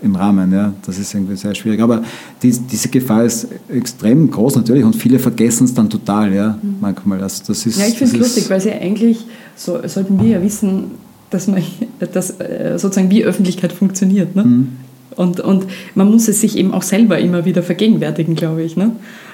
im 0.02 0.16
Rahmen. 0.16 0.52
Ja, 0.52 0.72
das 0.84 0.98
ist 0.98 1.14
irgendwie 1.14 1.36
sehr 1.36 1.54
schwierig. 1.54 1.80
Aber 1.80 2.02
die, 2.42 2.50
diese 2.50 2.88
Gefahr 2.88 3.24
ist 3.24 3.48
extrem 3.68 4.30
groß 4.30 4.56
natürlich 4.56 4.84
und 4.84 4.96
viele 4.96 5.18
vergessen 5.18 5.64
es 5.64 5.74
dann 5.74 5.90
total, 5.90 6.32
ja, 6.34 6.58
mhm. 6.60 6.76
manchmal. 6.80 7.22
Also 7.22 7.44
das 7.46 7.66
ist, 7.66 7.78
ja, 7.78 7.86
ich 7.86 7.98
finde 7.98 8.14
es 8.14 8.18
lustig, 8.18 8.50
weil 8.50 8.60
sie 8.60 8.72
eigentlich, 8.72 9.26
so, 9.56 9.78
sollten 9.86 10.20
wir 10.20 10.28
ja 10.28 10.42
wissen, 10.42 10.92
dass 11.34 11.46
man 11.46 11.62
dass, 11.98 12.40
äh, 12.40 12.78
sozusagen 12.78 13.10
wie 13.10 13.24
Öffentlichkeit 13.24 13.72
funktioniert. 13.72 14.34
Ne? 14.36 14.44
Mhm. 14.44 14.68
Und, 15.16 15.40
und 15.40 15.66
man 15.94 16.10
muss 16.10 16.26
es 16.28 16.40
sich 16.40 16.56
eben 16.56 16.74
auch 16.74 16.82
selber 16.82 17.18
immer 17.18 17.44
wieder 17.44 17.62
vergegenwärtigen, 17.62 18.34
glaube 18.34 18.62
ich. 18.62 18.76
Ne? 18.76 18.92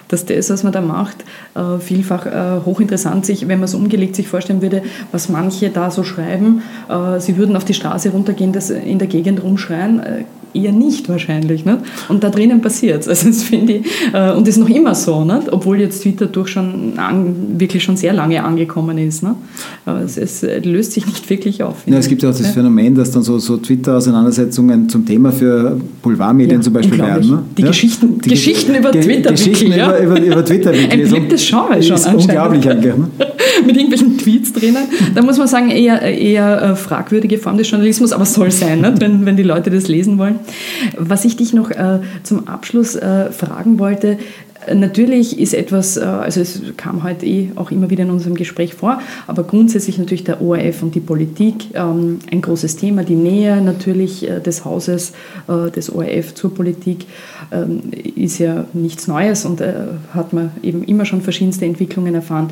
Dass 0.08 0.26
das, 0.26 0.50
was 0.50 0.62
man 0.62 0.72
da 0.72 0.80
macht, 0.80 1.24
äh, 1.54 1.78
vielfach 1.78 2.26
äh, 2.26 2.64
hochinteressant 2.64 3.24
sich, 3.24 3.48
wenn 3.48 3.60
man 3.60 3.64
es 3.64 3.74
umgelegt 3.74 4.16
sich 4.16 4.28
vorstellen 4.28 4.60
würde, 4.60 4.82
was 5.12 5.28
manche 5.28 5.70
da 5.70 5.90
so 5.90 6.02
schreiben, 6.02 6.62
sie 7.18 7.36
würden 7.36 7.56
auf 7.56 7.64
die 7.64 7.74
Straße 7.74 8.10
runtergehen, 8.10 8.52
das 8.52 8.70
in 8.70 8.98
der 8.98 9.08
Gegend 9.08 9.42
rumschreien, 9.42 10.02
eher 10.54 10.72
nicht 10.72 11.08
wahrscheinlich. 11.08 11.64
Nicht? 11.64 11.78
Und 12.08 12.22
da 12.24 12.30
drinnen 12.30 12.60
passiert 12.60 13.02
es. 13.02 13.08
Also 13.08 13.28
das 13.28 13.42
finde 13.42 13.74
ich, 13.74 13.86
äh, 14.12 14.32
und 14.32 14.46
ist 14.48 14.58
noch 14.58 14.68
immer 14.68 14.94
so, 14.94 15.24
nicht? 15.24 15.52
obwohl 15.52 15.80
jetzt 15.80 16.02
Twitter 16.02 16.26
durch 16.26 16.48
schon 16.48 16.98
an, 16.98 17.58
wirklich 17.58 17.82
schon 17.82 17.96
sehr 17.96 18.12
lange 18.12 18.42
angekommen 18.42 18.98
ist. 18.98 19.22
Nicht? 19.22 19.34
Aber 19.86 20.00
es, 20.00 20.16
es, 20.16 20.44
löst 20.64 20.92
sich 20.92 21.06
nicht 21.06 21.28
wirklich 21.30 21.62
auf. 21.62 21.76
Ja, 21.86 21.98
es 21.98 22.08
gibt 22.08 22.22
ja 22.22 22.30
auch 22.30 22.36
das 22.36 22.46
ja. 22.46 22.52
Phänomen, 22.52 22.94
dass 22.94 23.10
dann 23.10 23.22
so, 23.22 23.38
so 23.38 23.56
Twitter-Auseinandersetzungen 23.56 24.88
zum 24.88 25.04
Thema 25.06 25.32
für 25.32 25.80
Boulevardmedien 26.02 26.58
ja, 26.58 26.62
zum 26.62 26.72
Beispiel 26.72 26.98
werden. 26.98 27.30
Ne? 27.30 27.42
Die? 27.56 27.62
Geschichten, 27.62 28.20
die 28.20 28.30
Geschichten 28.30 28.74
über 28.74 28.90
Ge 28.90 29.02
Twitter. 29.02 29.30
Geschichten 29.30 29.72
über, 29.72 29.98
über, 29.98 30.20
über 30.20 30.44
Twitter. 30.44 30.70
Ein 30.90 31.02
beliebtes 31.02 31.46
Genre 31.48 31.82
schon 31.82 31.96
ist 31.96 32.06
unglaublich 32.06 32.68
eigentlich. 32.68 32.96
Ne? 32.96 33.08
Mit 33.66 33.76
irgendwelchen 33.76 34.18
Tweets 34.18 34.52
drinnen. 34.52 34.84
Da 35.14 35.22
muss 35.22 35.38
man 35.38 35.46
sagen, 35.46 35.70
eher, 35.70 36.00
eher 36.02 36.62
äh, 36.62 36.76
fragwürdige 36.76 37.38
Form 37.38 37.56
des 37.58 37.70
Journalismus, 37.70 38.12
aber 38.12 38.24
soll 38.24 38.50
sein, 38.50 38.80
nicht? 38.80 39.00
Wenn, 39.00 39.26
wenn 39.26 39.36
die 39.36 39.42
Leute 39.42 39.70
das 39.70 39.88
lesen 39.88 40.18
wollen. 40.18 40.39
Was 40.96 41.24
ich 41.24 41.36
dich 41.36 41.52
noch 41.52 41.70
äh, 41.70 42.00
zum 42.22 42.48
Abschluss 42.48 42.96
äh, 42.96 43.30
fragen 43.30 43.78
wollte, 43.78 44.18
Natürlich 44.72 45.38
ist 45.38 45.54
etwas, 45.54 45.96
äh, 45.96 46.00
also 46.00 46.40
es 46.40 46.62
kam 46.76 47.02
heute 47.02 47.24
eh 47.24 47.50
auch 47.56 47.70
immer 47.70 47.88
wieder 47.88 48.04
in 48.04 48.10
unserem 48.10 48.34
Gespräch 48.34 48.74
vor, 48.74 49.00
aber 49.26 49.44
grundsätzlich 49.44 49.96
natürlich 49.96 50.24
der 50.24 50.42
ORF 50.42 50.82
und 50.82 50.94
die 50.94 51.00
Politik 51.00 51.74
ähm, 51.74 52.18
ein 52.30 52.42
großes 52.42 52.76
Thema, 52.76 53.02
die 53.02 53.14
Nähe 53.14 53.62
natürlich 53.62 54.28
äh, 54.28 54.40
des 54.40 54.64
Hauses 54.64 55.12
äh, 55.48 55.70
des 55.70 55.90
ORF 55.90 56.34
zur 56.34 56.54
Politik 56.54 57.06
ähm, 57.52 57.80
ist 58.14 58.38
ja 58.38 58.66
nichts 58.74 59.08
Neues 59.08 59.44
und 59.44 59.62
hat 60.14 60.32
man 60.32 60.50
eben 60.62 60.84
immer 60.84 61.04
schon 61.04 61.22
verschiedenste 61.22 61.64
Entwicklungen 61.64 62.14
erfahren. 62.14 62.50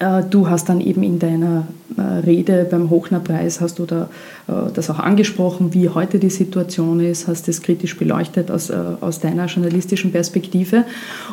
Äh, 0.00 0.22
du 0.28 0.48
hast 0.48 0.68
dann 0.68 0.80
eben 0.80 1.02
in 1.02 1.18
deiner 1.18 1.68
äh, 1.96 2.00
Rede 2.00 2.66
beim 2.68 2.90
Hochner-Preis, 2.90 3.60
hast 3.60 3.78
du 3.78 3.84
da 3.84 4.08
äh, 4.48 4.72
das 4.74 4.90
auch 4.90 4.98
angesprochen, 4.98 5.72
wie 5.74 5.90
heute 5.90 6.18
die 6.18 6.30
Situation 6.30 7.00
ist, 7.00 7.28
hast 7.28 7.48
es 7.48 7.62
kritisch 7.62 7.96
beleuchtet 7.96 8.50
aus, 8.50 8.70
aus 8.70 9.20
deiner 9.20 9.46
journalistischen 9.46 10.10
Perspektive 10.10 10.84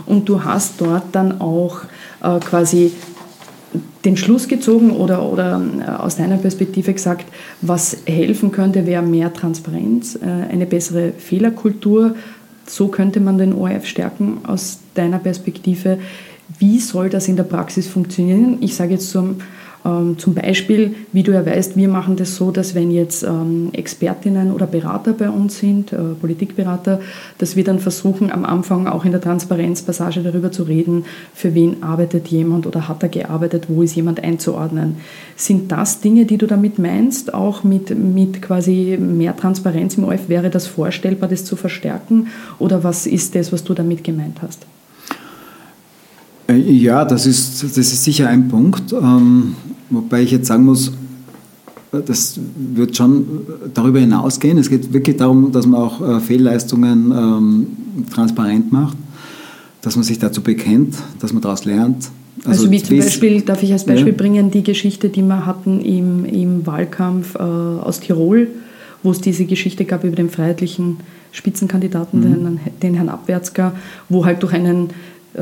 und 0.05 0.29
du 0.29 0.43
hast 0.43 0.81
dort 0.81 1.03
dann 1.13 1.39
auch 1.39 1.81
quasi 2.19 2.91
den 4.03 4.17
Schluss 4.17 4.47
gezogen 4.47 4.91
oder, 4.91 5.23
oder 5.23 5.61
aus 5.99 6.17
deiner 6.17 6.37
Perspektive 6.37 6.93
gesagt, 6.93 7.25
was 7.61 7.97
helfen 8.05 8.51
könnte, 8.51 8.85
wäre 8.85 9.03
mehr 9.03 9.31
Transparenz, 9.33 10.17
eine 10.21 10.65
bessere 10.65 11.11
Fehlerkultur. 11.17 12.15
So 12.65 12.87
könnte 12.87 13.19
man 13.19 13.37
den 13.37 13.53
ORF 13.53 13.85
stärken 13.85 14.39
aus 14.45 14.79
deiner 14.95 15.19
Perspektive. 15.19 15.99
Wie 16.59 16.79
soll 16.79 17.09
das 17.09 17.27
in 17.27 17.35
der 17.35 17.43
Praxis 17.43 17.87
funktionieren? 17.87 18.57
Ich 18.61 18.75
sage 18.75 18.93
jetzt 18.93 19.09
zum, 19.09 19.37
ähm, 19.87 20.17
zum 20.17 20.33
Beispiel, 20.33 20.95
wie 21.11 21.23
du 21.23 21.31
ja 21.33 21.45
weißt, 21.45 21.77
wir 21.77 21.87
machen 21.87 22.15
das 22.15 22.35
so, 22.35 22.51
dass 22.51 22.75
wenn 22.75 22.91
jetzt 22.91 23.23
ähm, 23.23 23.69
Expertinnen 23.73 24.51
oder 24.51 24.65
Berater 24.65 25.13
bei 25.13 25.29
uns 25.29 25.59
sind, 25.59 25.93
äh, 25.93 25.97
Politikberater, 26.19 26.99
dass 27.37 27.55
wir 27.55 27.63
dann 27.63 27.79
versuchen, 27.79 28.31
am 28.31 28.45
Anfang 28.45 28.87
auch 28.87 29.05
in 29.05 29.11
der 29.11 29.21
Transparenzpassage 29.21 30.21
darüber 30.21 30.51
zu 30.51 30.63
reden, 30.63 31.05
für 31.33 31.53
wen 31.53 31.83
arbeitet 31.83 32.27
jemand 32.27 32.65
oder 32.65 32.87
hat 32.87 33.03
er 33.03 33.09
gearbeitet, 33.09 33.65
wo 33.67 33.81
ist 33.81 33.95
jemand 33.95 34.23
einzuordnen. 34.23 34.97
Sind 35.35 35.71
das 35.71 36.01
Dinge, 36.01 36.25
die 36.25 36.37
du 36.37 36.47
damit 36.47 36.79
meinst, 36.79 37.33
auch 37.33 37.63
mit, 37.63 37.97
mit 37.97 38.41
quasi 38.41 38.97
mehr 38.99 39.35
Transparenz 39.35 39.97
im 39.97 40.05
OF? 40.05 40.27
Wäre 40.27 40.49
das 40.49 40.67
vorstellbar, 40.67 41.29
das 41.29 41.45
zu 41.45 41.55
verstärken? 41.55 42.27
Oder 42.59 42.83
was 42.83 43.05
ist 43.05 43.35
das, 43.35 43.51
was 43.51 43.63
du 43.63 43.73
damit 43.73 44.03
gemeint 44.03 44.41
hast? 44.41 44.65
Äh, 46.47 46.57
ja, 46.57 47.05
das 47.05 47.25
ist, 47.25 47.63
das 47.63 47.77
ist 47.77 48.03
sicher 48.03 48.27
ein 48.27 48.47
Punkt. 48.47 48.93
Ähm, 48.93 49.55
wobei 49.89 50.21
ich 50.21 50.31
jetzt 50.31 50.47
sagen 50.47 50.65
muss, 50.65 50.91
das 51.91 52.39
wird 52.55 52.95
schon 52.95 53.25
darüber 53.73 53.99
hinausgehen. 53.99 54.57
Es 54.57 54.69
geht 54.69 54.93
wirklich 54.93 55.17
darum, 55.17 55.51
dass 55.51 55.65
man 55.65 55.81
auch 55.81 56.01
äh, 56.01 56.19
Fehlleistungen 56.19 57.11
ähm, 57.11 57.67
transparent 58.13 58.71
macht, 58.71 58.97
dass 59.81 59.95
man 59.95 60.03
sich 60.03 60.19
dazu 60.19 60.41
bekennt, 60.41 60.95
dass 61.19 61.33
man 61.33 61.41
daraus 61.41 61.65
lernt. 61.65 62.09
Also, 62.39 62.63
also 62.63 62.71
wie 62.71 62.83
zum 62.83 62.99
Beispiel, 62.99 63.41
darf 63.41 63.63
ich 63.63 63.73
als 63.73 63.85
Beispiel 63.85 64.11
ja. 64.11 64.17
bringen, 64.17 64.51
die 64.51 64.63
Geschichte, 64.63 65.09
die 65.09 65.21
wir 65.21 65.45
hatten 65.45 65.81
im, 65.81 66.25
im 66.25 66.65
Wahlkampf 66.67 67.35
äh, 67.35 67.39
aus 67.39 67.99
Tirol, 67.99 68.47
wo 69.01 69.11
es 69.11 69.21
diese 69.21 69.45
Geschichte 69.45 69.85
gab 69.85 70.03
über 70.03 70.15
den 70.15 70.29
freiheitlichen 70.29 70.97
Spitzenkandidaten, 71.31 72.19
mhm. 72.19 72.23
den, 72.23 72.59
den 72.81 72.93
Herrn 72.93 73.09
Abwärtsger, 73.09 73.73
wo 74.07 74.25
halt 74.25 74.43
durch 74.43 74.53
einen 74.53 74.89
äh, 75.33 75.41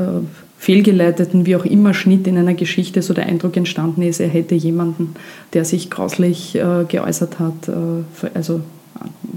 fehlgeleiteten, 0.58 1.46
wie 1.46 1.56
auch 1.56 1.64
immer, 1.64 1.94
Schnitt 1.94 2.26
in 2.26 2.38
einer 2.38 2.54
Geschichte 2.54 3.02
so 3.02 3.14
der 3.14 3.26
Eindruck 3.26 3.56
entstanden 3.56 4.02
ist, 4.02 4.20
er 4.20 4.28
hätte 4.28 4.54
jemanden, 4.54 5.14
der 5.52 5.64
sich 5.64 5.90
grauslich 5.90 6.56
äh, 6.56 6.84
geäußert 6.88 7.38
hat, 7.38 7.68
äh, 7.68 8.30
also 8.34 8.60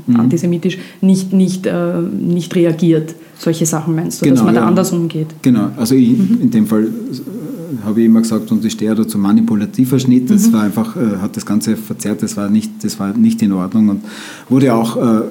mhm. 0.08 0.20
antisemitisch, 0.20 0.78
nicht, 1.02 1.34
nicht, 1.34 1.66
äh, 1.66 2.00
nicht 2.02 2.56
reagiert. 2.56 3.16
Solche 3.38 3.66
Sachen 3.66 3.96
meinst 3.96 4.22
du, 4.22 4.26
genau, 4.26 4.36
dass 4.36 4.46
man 4.46 4.56
ja. 4.56 4.62
da 4.62 4.68
anders 4.68 4.92
umgeht? 4.92 5.28
Genau, 5.42 5.70
also 5.78 5.96
ich, 5.96 6.18
mhm. 6.18 6.40
in 6.42 6.52
dem 6.52 6.68
Fall 6.68 6.86
äh, 6.86 7.86
habe 7.86 8.00
ich 8.00 8.06
immer 8.06 8.22
gesagt, 8.22 8.52
und 8.52 8.64
ich 8.64 8.74
stehe 8.74 8.96
da 8.96 9.08
zum 9.08 9.22
manipulativer 9.22 10.00
Schnitt, 10.00 10.30
das 10.30 10.48
mhm. 10.48 10.54
war 10.54 10.64
einfach, 10.64 10.96
äh, 10.96 11.18
hat 11.22 11.36
das 11.36 11.46
Ganze 11.46 11.76
verzerrt, 11.76 12.24
das 12.24 12.38
war 12.38 12.50
nicht, 12.50 12.72
das 12.82 13.00
war 13.00 13.16
nicht 13.16 13.42
in 13.42 13.52
Ordnung 13.52 13.90
und 13.90 14.02
wurde 14.48 14.74
auch 14.74 14.98
äh, 14.98 15.22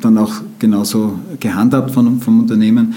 dann 0.00 0.18
auch 0.18 0.34
genauso 0.58 1.18
gehandhabt 1.38 1.92
von, 1.92 2.20
vom 2.20 2.40
Unternehmen 2.40 2.94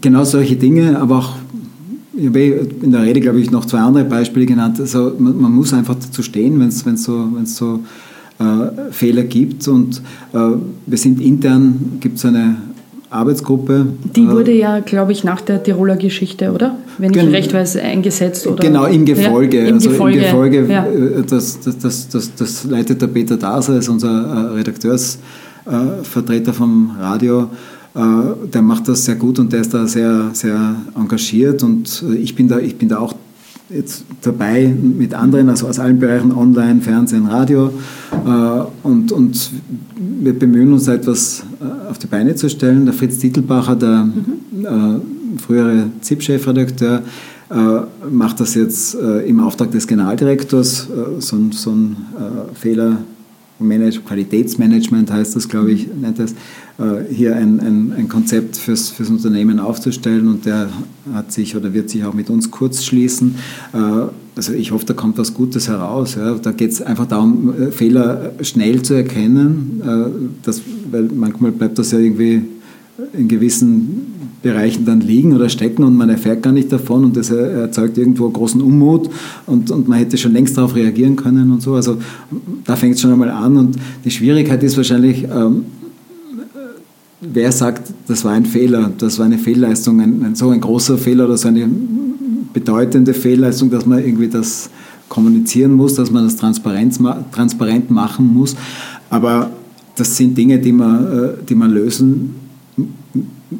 genau 0.00 0.24
solche 0.24 0.56
Dinge, 0.56 0.98
aber 0.98 1.18
auch 1.18 1.32
ich 2.16 2.26
habe 2.26 2.40
eh 2.40 2.60
in 2.82 2.90
der 2.92 3.02
Rede, 3.02 3.20
glaube 3.20 3.40
ich, 3.40 3.50
noch 3.50 3.66
zwei 3.66 3.78
andere 3.78 4.04
Beispiele 4.04 4.46
genannt. 4.46 4.80
Also 4.80 5.12
man, 5.18 5.38
man 5.40 5.52
muss 5.52 5.74
einfach 5.74 5.96
dazu 5.96 6.22
stehen, 6.22 6.58
wenn 6.58 6.68
es 6.68 6.84
so, 7.04 7.28
wenn's 7.34 7.56
so 7.56 7.80
äh, 8.38 8.90
Fehler 8.90 9.24
gibt. 9.24 9.68
Und 9.68 10.00
äh, 10.32 10.38
wir 10.86 10.98
sind 10.98 11.20
intern, 11.20 11.98
gibt 12.00 12.16
es 12.16 12.24
eine 12.24 12.56
Arbeitsgruppe. 13.10 13.86
Die 14.14 14.24
äh, 14.24 14.30
wurde 14.30 14.52
ja, 14.52 14.80
glaube 14.80 15.12
ich, 15.12 15.22
nach 15.24 15.42
der 15.42 15.62
Tiroler 15.62 15.96
Geschichte, 15.96 16.52
oder? 16.52 16.76
Wenn 16.98 17.12
ich 17.12 17.32
recht 17.32 17.52
weiß, 17.52 17.76
eingesetzt. 17.76 18.46
Oder? 18.46 18.64
Genau, 18.64 18.86
im 18.86 19.04
Gefolge. 19.04 19.58
Ja, 19.58 19.66
im 19.68 19.74
also 19.74 19.90
Gefolge, 19.90 20.16
im 20.18 20.24
Gefolge 20.24 20.66
ja. 20.68 20.86
Äh, 20.86 21.22
das, 21.28 21.60
das, 21.60 21.76
das, 21.78 22.08
das, 22.08 22.34
das 22.34 22.64
leitet 22.64 23.02
der 23.02 23.08
Peter 23.08 23.36
Daser, 23.36 23.76
ist 23.78 23.90
unser 23.90 24.08
äh, 24.08 24.54
Redakteursvertreter 24.54 26.54
vom 26.54 26.92
Radio. 26.98 27.50
Äh, 27.96 28.48
der 28.52 28.60
macht 28.60 28.88
das 28.88 29.06
sehr 29.06 29.14
gut 29.14 29.38
und 29.38 29.52
der 29.52 29.62
ist 29.62 29.72
da 29.72 29.86
sehr, 29.86 30.30
sehr 30.34 30.76
engagiert 30.94 31.62
und 31.62 32.04
äh, 32.06 32.16
ich 32.16 32.34
bin 32.34 32.46
da, 32.46 32.58
ich 32.58 32.76
bin 32.76 32.90
da 32.90 32.98
auch 32.98 33.14
jetzt 33.70 34.04
dabei 34.20 34.68
mit 34.68 35.14
anderen, 35.14 35.48
also 35.48 35.66
aus 35.66 35.78
allen 35.78 35.98
Bereichen 35.98 36.30
Online, 36.30 36.82
Fernsehen, 36.82 37.26
Radio 37.26 37.72
äh, 38.12 38.86
und, 38.86 39.12
und 39.12 39.50
wir 40.20 40.38
bemühen 40.38 40.74
uns 40.74 40.88
etwas 40.88 41.42
auf 41.88 41.98
die 41.98 42.06
Beine 42.06 42.34
zu 42.34 42.50
stellen. 42.50 42.84
Der 42.84 42.94
Fritz 42.94 43.18
Titelbacher, 43.18 43.76
der 43.76 44.04
mhm. 44.04 45.38
frühere 45.38 45.90
ZIP-Chefredakteur, 46.00 47.02
macht 48.10 48.40
das 48.40 48.54
jetzt 48.54 48.94
im 48.94 49.40
Auftrag 49.40 49.70
des 49.70 49.86
Generaldirektors, 49.86 50.88
so, 51.18 51.36
so 51.52 51.70
ein 51.70 51.96
Fehler 52.54 52.98
Manage, 53.58 54.00
Qualitätsmanagement 54.00 55.10
heißt 55.10 55.36
das, 55.36 55.48
glaube 55.48 55.72
ich, 55.72 55.88
nennt 55.88 56.18
das, 56.18 56.32
äh, 56.78 57.04
hier 57.10 57.36
ein, 57.36 57.60
ein, 57.60 57.92
ein 57.96 58.08
Konzept 58.08 58.56
fürs, 58.56 58.90
fürs 58.90 59.08
Unternehmen 59.08 59.58
aufzustellen 59.58 60.28
und 60.28 60.44
der 60.44 60.68
hat 61.14 61.32
sich 61.32 61.56
oder 61.56 61.72
wird 61.72 61.88
sich 61.88 62.04
auch 62.04 62.12
mit 62.12 62.28
uns 62.28 62.50
kurz 62.50 62.84
schließen. 62.84 63.36
Äh, 63.72 63.78
also 64.36 64.52
ich 64.52 64.72
hoffe, 64.72 64.84
da 64.84 64.92
kommt 64.92 65.16
was 65.16 65.32
Gutes 65.32 65.68
heraus. 65.68 66.16
Ja. 66.16 66.34
Da 66.34 66.52
geht 66.52 66.72
es 66.72 66.82
einfach 66.82 67.06
darum, 67.06 67.54
äh, 67.58 67.70
Fehler 67.70 68.32
schnell 68.42 68.82
zu 68.82 68.94
erkennen, 68.94 70.34
das, 70.42 70.60
weil 70.90 71.04
manchmal 71.14 71.52
bleibt 71.52 71.78
das 71.78 71.92
ja 71.92 71.98
irgendwie 71.98 72.42
in 73.12 73.28
gewissen 73.28 74.15
Bereichen 74.46 74.84
dann 74.84 75.00
liegen 75.00 75.34
oder 75.34 75.48
stecken 75.48 75.82
und 75.82 75.96
man 75.96 76.08
erfährt 76.08 76.42
gar 76.42 76.52
nicht 76.52 76.70
davon 76.70 77.04
und 77.04 77.16
das 77.16 77.30
erzeugt 77.30 77.98
irgendwo 77.98 78.30
großen 78.30 78.60
Unmut 78.60 79.10
und, 79.46 79.72
und 79.72 79.88
man 79.88 79.98
hätte 79.98 80.16
schon 80.16 80.32
längst 80.32 80.56
darauf 80.56 80.76
reagieren 80.76 81.16
können 81.16 81.50
und 81.50 81.62
so. 81.62 81.74
Also 81.74 81.96
da 82.64 82.76
fängt 82.76 82.94
es 82.94 83.00
schon 83.00 83.12
einmal 83.12 83.30
an 83.30 83.56
und 83.56 83.76
die 84.04 84.10
Schwierigkeit 84.10 84.62
ist 84.62 84.76
wahrscheinlich, 84.76 85.24
ähm, 85.24 85.64
wer 87.20 87.50
sagt, 87.50 87.92
das 88.06 88.24
war 88.24 88.32
ein 88.32 88.46
Fehler, 88.46 88.92
das 88.96 89.18
war 89.18 89.26
eine 89.26 89.38
Fehlleistung, 89.38 90.00
ein, 90.00 90.24
ein, 90.24 90.34
so 90.36 90.50
ein 90.50 90.60
großer 90.60 90.96
Fehler 90.96 91.24
oder 91.24 91.36
so 91.36 91.48
eine 91.48 91.68
bedeutende 92.52 93.14
Fehlleistung, 93.14 93.70
dass 93.70 93.84
man 93.84 93.98
irgendwie 93.98 94.28
das 94.28 94.70
kommunizieren 95.08 95.72
muss, 95.72 95.94
dass 95.94 96.12
man 96.12 96.24
das 96.24 96.36
transparent 96.36 97.90
machen 97.90 98.32
muss. 98.32 98.54
Aber 99.10 99.50
das 99.96 100.16
sind 100.16 100.38
Dinge, 100.38 100.60
die 100.60 100.72
man, 100.72 101.06
äh, 101.06 101.28
die 101.48 101.54
man 101.56 101.72
lösen 101.72 102.36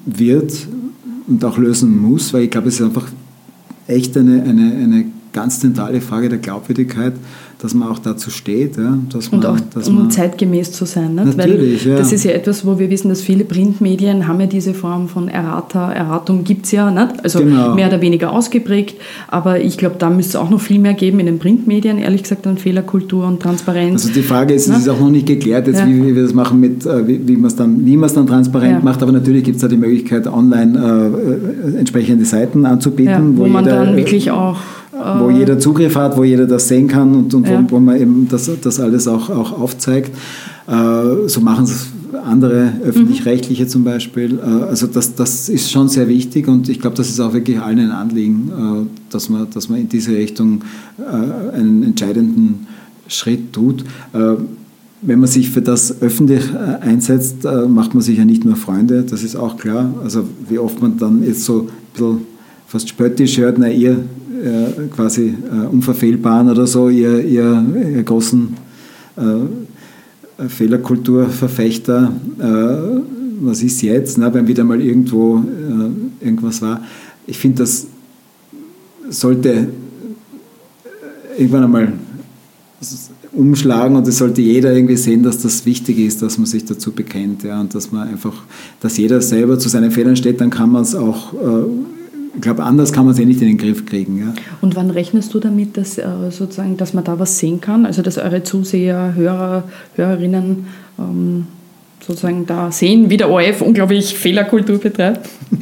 wird 0.04 0.68
und 1.26 1.44
auch 1.44 1.58
lösen 1.58 2.00
muss, 2.00 2.32
weil 2.32 2.44
ich 2.44 2.50
glaube, 2.50 2.68
es 2.68 2.76
ist 2.76 2.82
einfach 2.82 3.08
echt 3.86 4.16
eine, 4.16 4.42
eine, 4.42 4.74
eine 4.74 5.04
ganz 5.36 5.60
zentrale 5.60 6.00
Frage 6.00 6.30
der 6.30 6.38
Glaubwürdigkeit, 6.38 7.12
dass 7.60 7.74
man 7.74 7.88
auch 7.88 7.98
dazu 7.98 8.30
steht. 8.30 8.76
Ja, 8.78 8.98
dass 9.12 9.28
und 9.28 9.42
man, 9.42 9.52
auch 9.52 9.60
dass 9.74 9.86
um 9.88 9.96
man, 9.96 10.10
zeitgemäß 10.10 10.72
zu 10.72 10.86
sein. 10.86 11.14
Nicht? 11.14 11.36
Natürlich, 11.36 11.84
Weil 11.84 11.92
ja. 11.92 11.98
Das 11.98 12.10
ist 12.10 12.24
ja 12.24 12.32
etwas, 12.32 12.66
wo 12.66 12.78
wir 12.78 12.88
wissen, 12.90 13.10
dass 13.10 13.20
viele 13.20 13.44
Printmedien 13.44 14.26
haben 14.26 14.40
ja 14.40 14.46
diese 14.46 14.72
Form 14.72 15.08
von 15.08 15.28
Errata, 15.28 15.92
Erratung 15.92 16.42
gibt 16.42 16.64
es 16.64 16.72
ja 16.72 16.90
nicht. 16.90 17.22
Also 17.22 17.40
Genau. 17.40 17.74
mehr 17.74 17.88
oder 17.88 18.00
weniger 18.00 18.32
ausgeprägt. 18.32 18.96
Aber 19.28 19.60
ich 19.60 19.76
glaube, 19.76 19.96
da 19.98 20.08
müsste 20.08 20.30
es 20.30 20.36
auch 20.36 20.48
noch 20.50 20.60
viel 20.60 20.78
mehr 20.78 20.94
geben 20.94 21.20
in 21.20 21.26
den 21.26 21.38
Printmedien, 21.38 21.98
ehrlich 21.98 22.22
gesagt, 22.22 22.46
an 22.46 22.56
Fehlerkultur 22.56 23.26
und 23.26 23.40
Transparenz. 23.40 24.02
Also 24.06 24.14
die 24.14 24.22
Frage 24.22 24.54
ist, 24.54 24.68
es 24.68 24.78
ist 24.78 24.88
auch 24.88 25.00
noch 25.00 25.10
nicht 25.10 25.26
geklärt, 25.26 25.66
jetzt, 25.66 25.80
Ja. 25.80 25.86
wie, 25.86 26.06
wie 26.06 26.14
wir 26.14 26.22
das 26.22 26.32
machen, 26.32 26.60
mit, 26.60 26.86
äh, 26.86 27.06
wie, 27.06 27.28
wie 27.28 27.36
man 27.36 27.46
es 27.46 27.56
dann, 27.56 27.84
wie 27.84 27.96
dann 27.96 28.26
transparent 28.26 28.82
macht. 28.82 29.02
Aber 29.02 29.12
natürlich 29.12 29.44
gibt 29.44 29.56
es 29.56 29.62
da 29.62 29.68
die 29.68 29.76
Möglichkeit, 29.76 30.26
online 30.26 30.72
äh, 31.74 31.78
entsprechende 31.78 32.24
Seiten 32.24 32.64
anzubieten, 32.64 33.32
ja, 33.34 33.38
wo, 33.38 33.46
man 33.46 33.64
dann 33.64 33.94
äh, 33.94 33.96
wirklich 33.98 34.30
auch. 34.30 34.56
Wo 35.18 35.30
äh, 35.30 35.38
jeder 35.38 35.58
Zugriff 35.58 35.94
hat, 35.96 36.16
wo 36.16 36.24
jeder 36.24 36.46
das 36.46 36.68
sehen 36.68 36.88
kann 36.88 37.14
und, 37.14 37.34
und 37.34 37.46
Ja. 37.46 37.64
wo, 37.68 37.76
wo 37.76 37.80
man 37.80 38.00
eben 38.00 38.28
das, 38.30 38.50
das 38.60 38.80
alles 38.80 39.06
auch, 39.08 39.30
auch 39.30 39.58
aufzeigt. 39.58 40.10
Äh, 40.66 41.28
so 41.28 41.40
machen 41.40 41.64
es 41.64 41.86
andere 42.24 42.72
öffentlich-rechtliche 42.84 43.66
zum 43.66 43.84
Beispiel. 43.84 44.38
Äh, 44.38 44.64
also 44.64 44.86
das, 44.86 45.14
das 45.14 45.48
ist 45.48 45.70
schon 45.70 45.88
sehr 45.88 46.08
wichtig 46.08 46.48
und 46.48 46.68
ich 46.68 46.80
glaube, 46.80 46.96
das 46.96 47.08
ist 47.08 47.20
auch 47.20 47.32
wirklich 47.32 47.60
allen 47.60 47.78
ein 47.78 47.90
Anliegen, 47.90 48.50
äh, 48.50 48.86
dass, 49.12 49.28
man, 49.28 49.46
dass 49.52 49.68
man 49.68 49.80
in 49.80 49.88
diese 49.88 50.12
Richtung 50.12 50.62
äh, 50.98 51.56
einen 51.56 51.82
entscheidenden 51.84 52.66
Schritt 53.08 53.52
tut. 53.52 53.84
Wenn 55.02 55.20
man 55.20 55.28
sich 55.28 55.50
für 55.50 55.62
das 55.62 56.02
öffentlich 56.02 56.42
einsetzt, 56.80 57.46
macht 57.68 57.94
man 57.94 58.02
sich 58.02 58.18
ja 58.18 58.24
nicht 58.24 58.44
nur 58.44 58.56
Freunde, 58.56 59.04
das 59.08 59.22
ist 59.22 59.36
auch 59.36 59.58
klar. 59.58 59.94
Also 60.02 60.24
wie 60.48 60.58
oft 60.58 60.82
man 60.82 60.98
dann 60.98 61.22
jetzt 61.22 61.44
so 61.44 61.60
ein 61.60 61.68
bisschen 61.92 62.18
fast 62.66 62.88
spöttisch 62.88 63.38
hört, 63.38 63.58
na 63.58 63.68
ihr 63.70 63.98
äh, 64.44 64.86
quasi 64.94 65.34
äh, 65.50 65.66
Unverfehlbaren 65.66 66.50
oder 66.50 66.66
so, 66.66 66.88
ihr, 66.88 67.24
ihr, 67.24 67.64
ihr 67.94 68.02
großen 68.02 68.56
äh, 69.16 70.48
Fehlerkulturverfechter, 70.48 72.12
äh, 72.38 73.00
was 73.40 73.62
ist 73.62 73.82
jetzt, 73.82 74.18
ne, 74.18 74.32
wenn 74.32 74.46
wieder 74.46 74.64
mal 74.64 74.80
irgendwo 74.80 75.38
äh, 75.38 76.24
irgendwas 76.24 76.62
war. 76.62 76.82
Ich 77.26 77.38
finde, 77.38 77.58
das 77.58 77.86
sollte 79.08 79.68
irgendwann 81.36 81.64
einmal 81.64 81.92
umschlagen 83.32 83.96
und 83.96 84.08
es 84.08 84.18
sollte 84.18 84.40
jeder 84.40 84.72
irgendwie 84.72 84.96
sehen, 84.96 85.22
dass 85.22 85.38
das 85.38 85.66
wichtig 85.66 85.98
ist, 85.98 86.22
dass 86.22 86.38
man 86.38 86.46
sich 86.46 86.64
dazu 86.64 86.92
bekennt 86.92 87.42
ja, 87.42 87.60
und 87.60 87.74
dass 87.74 87.92
man 87.92 88.08
einfach, 88.08 88.34
dass 88.80 88.96
jeder 88.96 89.20
selber 89.20 89.58
zu 89.58 89.68
seinen 89.68 89.90
Fehlern 89.90 90.16
steht, 90.16 90.40
dann 90.40 90.50
kann 90.50 90.70
man 90.70 90.82
es 90.82 90.94
auch, 90.94 91.34
äh, 91.34 91.66
ich 92.36 92.42
glaube, 92.42 92.62
anders 92.62 92.92
kann 92.92 93.04
man 93.04 93.14
es 93.14 93.20
eh 93.20 93.24
nicht 93.24 93.40
in 93.42 93.48
den 93.48 93.58
Griff 93.58 93.84
kriegen. 93.86 94.18
Ja. 94.18 94.34
Und 94.60 94.76
wann 94.76 94.90
rechnest 94.90 95.34
du 95.34 95.40
damit, 95.40 95.76
dass, 95.76 95.98
äh, 95.98 96.04
sozusagen, 96.30 96.76
dass 96.76 96.92
man 96.94 97.02
da 97.02 97.18
was 97.18 97.38
sehen 97.38 97.60
kann? 97.60 97.84
Also 97.86 98.02
dass 98.02 98.18
eure 98.18 98.42
Zuseher, 98.44 99.14
Hörer, 99.16 99.64
Hörerinnen 99.96 100.66
ähm, 100.98 101.46
sozusagen 102.06 102.46
da 102.46 102.70
sehen, 102.70 103.10
wie 103.10 103.16
der 103.16 103.30
ORF 103.30 103.62
unglaublich 103.62 104.14
Fehlerkultur 104.16 104.78
betreibt? 104.78 105.28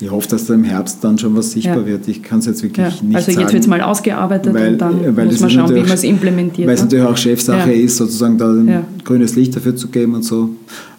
Ich 0.00 0.08
hoffe, 0.12 0.28
dass 0.28 0.46
da 0.46 0.54
im 0.54 0.62
Herbst 0.62 1.02
dann 1.02 1.18
schon 1.18 1.36
was 1.36 1.50
sichtbar 1.50 1.78
Ja. 1.80 1.86
wird. 1.86 2.06
Ich 2.06 2.22
kann 2.22 2.38
es 2.38 2.46
jetzt 2.46 2.62
wirklich 2.62 2.86
Ja. 2.86 2.92
nicht 3.04 3.16
Also 3.16 3.32
sagen. 3.32 3.40
jetzt 3.40 3.52
wird 3.52 3.62
es 3.64 3.68
mal 3.68 3.80
ausgearbeitet 3.80 4.54
weil, 4.54 4.74
und 4.74 4.78
dann 4.78 5.16
weil 5.16 5.26
muss 5.26 5.40
man 5.40 5.50
schauen, 5.50 5.74
wie 5.74 5.80
man 5.80 5.90
es 5.90 6.04
implementiert. 6.04 6.68
Weil 6.68 6.74
es 6.76 6.82
ne? 6.82 6.86
natürlich 6.86 7.04
auch 7.04 7.16
Chefsache 7.16 7.72
Ja. 7.72 7.76
ist, 7.84 7.96
sozusagen 7.96 8.38
da 8.38 8.48
ein 8.48 8.84
grünes 9.02 9.34
Licht 9.34 9.56
dafür 9.56 9.74
zu 9.74 9.88
geben 9.88 10.14
und 10.14 10.22
so. 10.22 10.50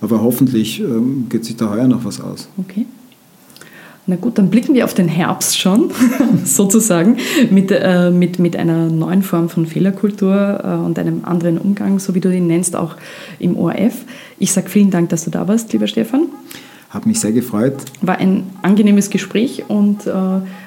Aber 0.02 0.22
hoffentlich 0.22 0.82
ähm, 0.82 1.28
geht 1.30 1.46
sich 1.46 1.56
da 1.56 1.70
heuer 1.70 1.88
noch 1.88 2.04
was 2.04 2.20
aus. 2.20 2.50
Okay. 2.58 2.86
Na 4.10 4.16
gut, 4.16 4.40
dann 4.40 4.50
blicken 4.50 4.74
wir 4.74 4.86
auf 4.86 4.96
den 4.96 5.08
Herbst 5.08 5.60
schon, 5.60 5.92
sozusagen, 6.44 7.18
mit, 7.52 7.70
äh, 7.70 8.10
mit, 8.10 8.40
mit 8.40 8.56
einer 8.56 8.88
neuen 8.88 9.22
Form 9.22 9.50
von 9.50 9.68
Fehlerkultur 9.68 10.62
äh, 10.64 10.84
und 10.84 10.98
einem 10.98 11.26
anderen 11.26 11.60
Umgang, 11.60 12.00
so 12.00 12.16
wie 12.16 12.20
du 12.20 12.36
ihn 12.36 12.48
nennst, 12.48 12.76
auch 12.76 12.96
im 13.38 13.56
ORF. 13.56 13.94
Ich 14.40 14.52
sage 14.52 14.68
vielen 14.68 14.90
Dank, 14.90 15.10
dass 15.10 15.26
du 15.26 15.30
da 15.30 15.48
warst, 15.48 15.72
lieber 15.74 15.86
Stefan. 15.86 16.24
Hat 16.90 17.06
mich 17.06 17.20
sehr 17.20 17.32
gefreut. 17.32 17.76
War 18.02 18.18
ein 18.18 18.48
angenehmes 18.64 19.12
Gespräch 19.12 19.66
und 19.68 20.08
äh, 20.08 20.12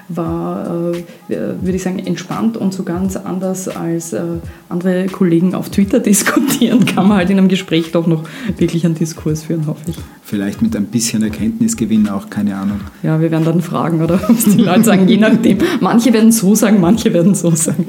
war, 0.09 0.93
äh, 0.93 1.03
würde 1.29 1.73
ich 1.73 1.83
sagen, 1.83 1.99
entspannt 1.99 2.57
und 2.57 2.73
so 2.73 2.85
ganz 2.85 3.17
anders 3.17 3.69
als 3.69 4.13
äh, 4.13 4.23
andere 4.69 5.07
Kollegen 5.07 5.55
auf 5.55 5.71
Twitter 5.71 5.99
diskutieren, 6.01 6.85
kann 6.87 7.09
man 7.09 7.19
halt 7.19 7.31
in 7.31 7.39
einem 7.39 7.49
Gespräch 7.49 7.91
doch 7.91 8.07
noch 8.07 8.23
wirklich 8.57 8.85
einen 8.85 8.95
Diskurs 8.95 9.43
führen, 9.43 9.67
hoffe 9.67 9.83
ich. 9.89 9.97
Vielleicht 10.23 10.63
mit 10.63 10.77
ein 10.77 10.87
bisschen 10.87 11.25
Erkenntnisgewinn 11.25 12.09
auch, 12.09 12.31
keine 12.31 12.57
Ahnung. 12.57 12.81
Ja, 13.03 13.21
wir 13.21 13.31
werden 13.33 13.45
dann 13.45 13.61
fragen, 13.61 14.01
oder 14.01 14.21
was 14.29 14.45
die 14.45 14.63
Leute 14.63 14.85
sagen, 14.85 15.09
je 15.09 15.17
nachdem. 15.17 15.59
Manche 15.81 16.13
werden 16.13 16.31
so 16.31 16.55
sagen, 16.55 16.81
manche 16.81 17.13
werden 17.13 17.35
so 17.35 17.51
sagen. 17.55 17.87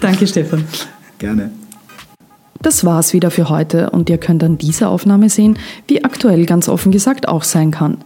Danke, 0.00 0.26
Stefan. 0.26 0.64
Gerne. 1.18 1.50
Das 2.64 2.82
war's 2.82 3.12
wieder 3.12 3.30
für 3.30 3.50
heute 3.50 3.90
und 3.90 4.08
ihr 4.08 4.16
könnt 4.16 4.42
an 4.42 4.56
dieser 4.56 4.88
Aufnahme 4.88 5.28
sehen, 5.28 5.58
wie 5.86 6.02
aktuell 6.02 6.46
ganz 6.46 6.66
offen 6.66 6.92
gesagt 6.92 7.28
auch 7.28 7.42
sein 7.42 7.70
kann. 7.70 7.98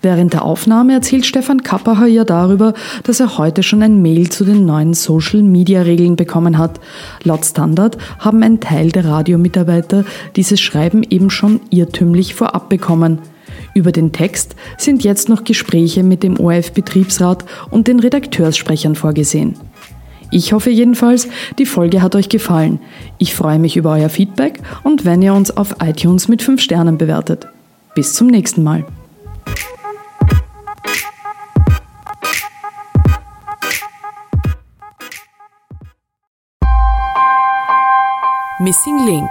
Während 0.00 0.32
der 0.32 0.46
Aufnahme 0.46 0.94
erzählt 0.94 1.26
Stefan 1.26 1.62
Kappacher 1.62 2.06
ja 2.06 2.24
darüber, 2.24 2.72
dass 3.02 3.20
er 3.20 3.36
heute 3.36 3.62
schon 3.62 3.82
ein 3.82 4.00
Mail 4.00 4.30
zu 4.30 4.46
den 4.46 4.64
neuen 4.64 4.94
Social-Media-Regeln 4.94 6.16
bekommen 6.16 6.56
hat. 6.56 6.80
Laut 7.22 7.44
Standard 7.44 7.98
haben 8.18 8.42
ein 8.42 8.60
Teil 8.60 8.92
der 8.92 9.04
Radiomitarbeiter 9.04 10.06
dieses 10.36 10.58
Schreiben 10.58 11.02
eben 11.10 11.28
schon 11.28 11.60
irrtümlich 11.68 12.34
vorab 12.34 12.70
bekommen. 12.70 13.18
Über 13.74 13.92
den 13.92 14.12
Text 14.12 14.56
sind 14.78 15.04
jetzt 15.04 15.28
noch 15.28 15.44
Gespräche 15.44 16.02
mit 16.02 16.22
dem 16.22 16.40
ORF-Betriebsrat 16.40 17.44
und 17.70 17.88
den 17.88 18.00
Redakteurssprechern 18.00 18.94
vorgesehen. 18.94 19.56
Ich 20.30 20.52
hoffe 20.52 20.70
jedenfalls, 20.70 21.28
die 21.58 21.66
Folge 21.66 22.02
hat 22.02 22.14
euch 22.14 22.28
gefallen. 22.28 22.80
Ich 23.16 23.34
freue 23.34 23.58
mich 23.58 23.76
über 23.76 23.92
euer 23.92 24.10
Feedback 24.10 24.60
und 24.82 25.04
wenn 25.04 25.22
ihr 25.22 25.32
uns 25.32 25.56
auf 25.56 25.76
iTunes 25.82 26.28
mit 26.28 26.42
5 26.42 26.60
Sternen 26.60 26.98
bewertet. 26.98 27.48
Bis 27.94 28.14
zum 28.14 28.26
nächsten 28.26 28.62
Mal. 28.62 28.84
Missing 38.60 39.06
Link 39.06 39.30